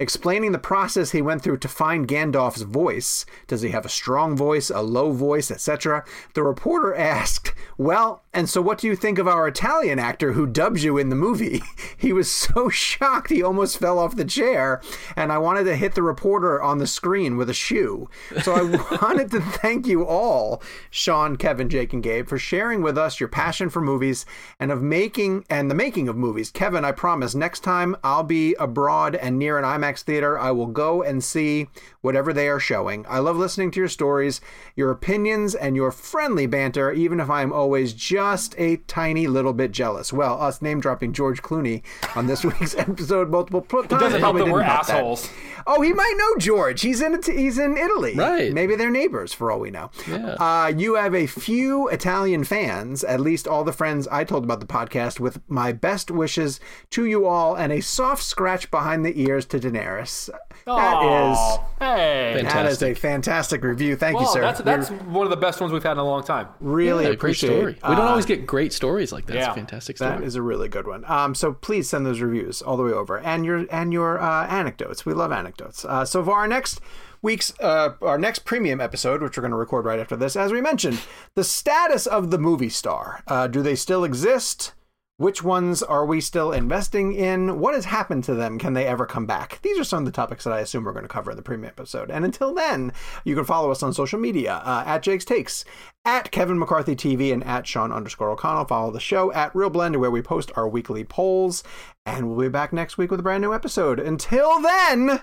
explaining 0.00 0.52
the 0.52 0.58
process 0.58 1.10
he 1.10 1.20
went 1.20 1.42
through 1.42 1.58
to 1.58 1.68
find 1.68 2.06
Gandalf's 2.06 2.62
voice. 2.62 3.26
Does 3.48 3.62
he 3.62 3.70
have 3.70 3.84
a 3.84 3.90
strong 3.90 4.36
voice, 4.36 4.70
a 4.70 4.80
low 4.80 5.10
voice, 5.12 5.50
etc.? 5.50 6.04
The 6.34 6.42
reporter 6.42 6.94
asked, 6.94 7.52
Well, 7.76 8.22
and 8.32 8.48
so 8.48 8.62
what 8.62 8.78
do 8.78 8.86
you 8.86 8.94
think 8.94 9.18
of 9.18 9.26
our 9.26 9.48
Italian 9.48 9.98
actor 9.98 10.32
who 10.32 10.46
dubs 10.46 10.84
you 10.84 10.98
in 10.98 11.08
the 11.08 11.16
movie? 11.16 11.62
He 11.96 12.12
was 12.12 12.30
so 12.30 12.68
shocked 12.68 13.30
he 13.30 13.42
almost 13.42 13.78
fell 13.78 13.98
off 13.98 14.14
the 14.14 14.24
chair, 14.24 14.80
and 15.16 15.32
I 15.32 15.38
wanted 15.38 15.64
to 15.64 15.74
hit 15.74 15.96
the 15.96 16.02
reporter 16.02 16.62
on 16.62 16.78
the 16.78 16.86
screen 16.86 17.36
with 17.36 17.50
a 17.50 17.54
shoe. 17.54 18.08
So 18.42 18.54
I 18.54 18.98
wanted 19.02 19.32
to 19.32 19.40
thank 19.40 19.88
you 19.88 20.06
all, 20.06 20.62
Sean, 20.90 21.34
Kevin, 21.34 21.68
Jake, 21.68 21.92
and 21.92 22.02
Gabe, 22.02 22.28
for 22.28 22.38
sharing 22.38 22.82
with 22.82 22.96
us 22.96 23.18
your 23.18 23.28
passion 23.28 23.68
for 23.68 23.80
movies 23.80 24.26
and 24.60 24.70
of 24.70 24.80
making 24.80 25.44
and 25.50 25.68
the 25.68 25.74
making 25.74 26.06
of 26.06 26.16
movies. 26.16 26.52
Kevin, 26.52 26.84
I 26.84 26.92
promise 26.92 27.34
next 27.34 27.60
time 27.60 27.96
I'll 28.04 28.22
be 28.22 28.54
abroad 28.54 29.16
and 29.16 29.40
near 29.40 29.58
an 29.58 29.64
IMAX 29.64 29.87
theater, 29.96 30.38
I 30.38 30.50
will 30.50 30.66
go 30.66 31.02
and 31.02 31.22
see 31.24 31.68
whatever 32.00 32.32
they 32.32 32.48
are 32.48 32.60
showing. 32.60 33.04
I 33.08 33.18
love 33.18 33.36
listening 33.36 33.70
to 33.72 33.80
your 33.80 33.88
stories, 33.88 34.40
your 34.76 34.90
opinions, 34.90 35.54
and 35.54 35.74
your 35.74 35.90
friendly 35.90 36.46
banter, 36.46 36.92
even 36.92 37.20
if 37.20 37.28
I'm 37.30 37.52
always 37.52 37.92
just 37.92 38.54
a 38.58 38.76
tiny 38.86 39.26
little 39.26 39.52
bit 39.52 39.72
jealous. 39.72 40.12
Well, 40.12 40.40
us 40.40 40.62
name 40.62 40.80
dropping 40.80 41.12
George 41.12 41.42
Clooney 41.42 41.82
on 42.14 42.26
this 42.26 42.44
week's 42.44 42.76
episode 42.76 43.30
multiple 43.30 43.62
times. 43.62 43.84
It 43.84 43.98
doesn't 43.98 44.20
help 44.20 44.36
that 44.36 44.44
we're 44.44 44.60
didn't 44.60 44.68
that. 44.68 44.90
assholes. 44.90 45.28
Oh, 45.66 45.82
he 45.82 45.92
might 45.92 46.14
know 46.16 46.36
George. 46.38 46.80
He's 46.80 47.00
in 47.00 47.20
he's 47.22 47.58
in 47.58 47.76
Italy. 47.76 48.14
Right. 48.14 48.52
Maybe 48.52 48.74
they're 48.76 48.90
neighbors 48.90 49.34
for 49.34 49.50
all 49.50 49.60
we 49.60 49.70
know. 49.70 49.90
Yeah. 50.08 50.34
Uh, 50.34 50.72
you 50.74 50.94
have 50.94 51.14
a 51.14 51.26
few 51.26 51.88
Italian 51.88 52.44
fans, 52.44 53.04
at 53.04 53.20
least 53.20 53.46
all 53.46 53.64
the 53.64 53.72
friends 53.72 54.08
I 54.08 54.24
told 54.24 54.44
about 54.44 54.60
the 54.60 54.66
podcast, 54.66 55.20
with 55.20 55.40
my 55.48 55.72
best 55.72 56.10
wishes 56.10 56.60
to 56.90 57.04
you 57.04 57.26
all 57.26 57.54
and 57.54 57.72
a 57.72 57.80
soft 57.80 58.22
scratch 58.22 58.70
behind 58.70 59.04
the 59.04 59.20
ears 59.20 59.44
to 59.46 59.58
Daenerys. 59.58 59.77
That 59.78 60.02
is 60.02 61.38
Aw, 61.38 61.64
hey. 61.78 62.42
that 62.42 62.66
is 62.66 62.82
a 62.82 62.94
Fantastic. 62.94 62.98
fantastic 62.98 63.64
review. 63.64 63.96
Thank 63.96 64.20
you, 64.20 64.26
sir. 64.26 64.40
that's 64.40 64.60
that's 64.60 64.90
We 64.90 64.96
one 64.98 65.24
of 65.26 65.30
the 65.30 65.36
best 65.36 65.60
ones 65.60 65.72
we've 65.72 65.82
had 65.82 65.92
in 65.92 65.98
a 65.98 66.04
long 66.04 66.22
time. 66.22 66.48
really 66.60 67.04
Yeah, 67.04 67.08
great 67.10 67.18
appreciate 67.18 67.50
story. 67.50 67.72
We 67.88 67.94
don't 67.96 68.04
uh, 68.06 68.08
always 68.10 68.26
get 68.26 68.46
great 68.46 68.72
stories 68.72 69.12
like 69.12 69.26
that. 69.26 69.36
It's 69.36 69.46
yeah. 69.46 69.52
a 69.52 69.54
fantastic 69.54 69.96
story. 69.96 70.18
That 70.18 70.22
is 70.22 70.34
a 70.34 70.42
really 70.42 70.68
good 70.68 70.86
one. 70.86 71.04
Um, 71.06 71.34
so 71.34 71.52
please 71.54 71.88
send 71.88 72.04
those 72.04 72.20
reviews 72.20 72.60
all 72.60 72.76
the 72.76 72.82
way 72.82 72.92
over, 72.92 73.18
and 73.18 73.44
your 73.44 73.66
and 73.70 73.92
your 73.92 74.20
uh, 74.20 74.46
anecdotes. 74.46 75.06
We 75.06 75.14
love 75.14 75.32
anecdotes. 75.32 75.84
Uh, 75.84 76.04
so 76.04 76.22
for 76.24 76.32
our 76.36 76.48
next 76.48 76.80
week's 77.22 77.58
uh, 77.60 77.94
our 78.02 78.18
next 78.18 78.40
premium 78.40 78.80
episode, 78.80 79.22
which 79.22 79.36
we're 79.36 79.42
going 79.42 79.52
to 79.52 79.56
record 79.56 79.84
right 79.86 79.98
after 80.00 80.16
this, 80.16 80.36
as 80.36 80.52
we 80.52 80.60
mentioned, 80.60 81.00
the 81.34 81.44
status 81.44 82.06
of 82.06 82.30
the 82.30 82.38
movie 82.38 82.68
star. 82.68 83.22
Uh, 83.26 83.46
do 83.46 83.62
they 83.62 83.74
still 83.74 84.04
exist? 84.04 84.72
Which 85.18 85.42
ones 85.42 85.82
are 85.82 86.06
we 86.06 86.20
still 86.20 86.52
investing 86.52 87.12
in? 87.12 87.58
What 87.58 87.74
has 87.74 87.86
happened 87.86 88.22
to 88.24 88.36
them? 88.36 88.56
Can 88.56 88.74
they 88.74 88.86
ever 88.86 89.04
come 89.04 89.26
back? 89.26 89.58
These 89.62 89.76
are 89.76 89.82
some 89.82 89.98
of 89.98 90.04
the 90.04 90.12
topics 90.12 90.44
that 90.44 90.52
I 90.52 90.60
assume 90.60 90.84
we're 90.84 90.92
going 90.92 91.02
to 91.02 91.08
cover 91.08 91.32
in 91.32 91.36
the 91.36 91.42
premium 91.42 91.66
episode. 91.68 92.08
And 92.08 92.24
until 92.24 92.54
then, 92.54 92.92
you 93.24 93.34
can 93.34 93.44
follow 93.44 93.72
us 93.72 93.82
on 93.82 93.92
social 93.92 94.20
media 94.20 94.62
uh, 94.64 94.84
at 94.86 95.02
Jake's 95.02 95.24
Takes, 95.24 95.64
at 96.04 96.30
Kevin 96.30 96.56
McCarthy 96.56 96.94
TV, 96.94 97.32
and 97.32 97.42
at 97.42 97.66
Sean 97.66 97.90
underscore 97.90 98.30
O'Connell. 98.30 98.66
Follow 98.66 98.92
the 98.92 99.00
show 99.00 99.32
at 99.32 99.52
ReelBlend, 99.54 99.96
where 99.96 100.12
we 100.12 100.22
post 100.22 100.52
our 100.54 100.68
weekly 100.68 101.02
polls. 101.02 101.64
And 102.06 102.28
we'll 102.28 102.38
be 102.46 102.48
back 102.48 102.72
next 102.72 102.96
week 102.96 103.10
with 103.10 103.18
a 103.18 103.24
brand 103.24 103.42
new 103.42 103.52
episode. 103.52 103.98
Until 103.98 104.62
then, 104.62 105.20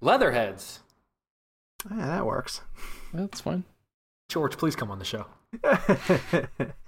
Leatherheads. 0.00 0.80
yeah, 1.90 2.06
that 2.06 2.24
works. 2.24 2.62
That's 3.12 3.42
fine. 3.42 3.64
George, 4.30 4.56
please 4.56 4.74
come 4.74 4.90
on 4.90 4.98
the 4.98 5.04
show. 5.04 5.26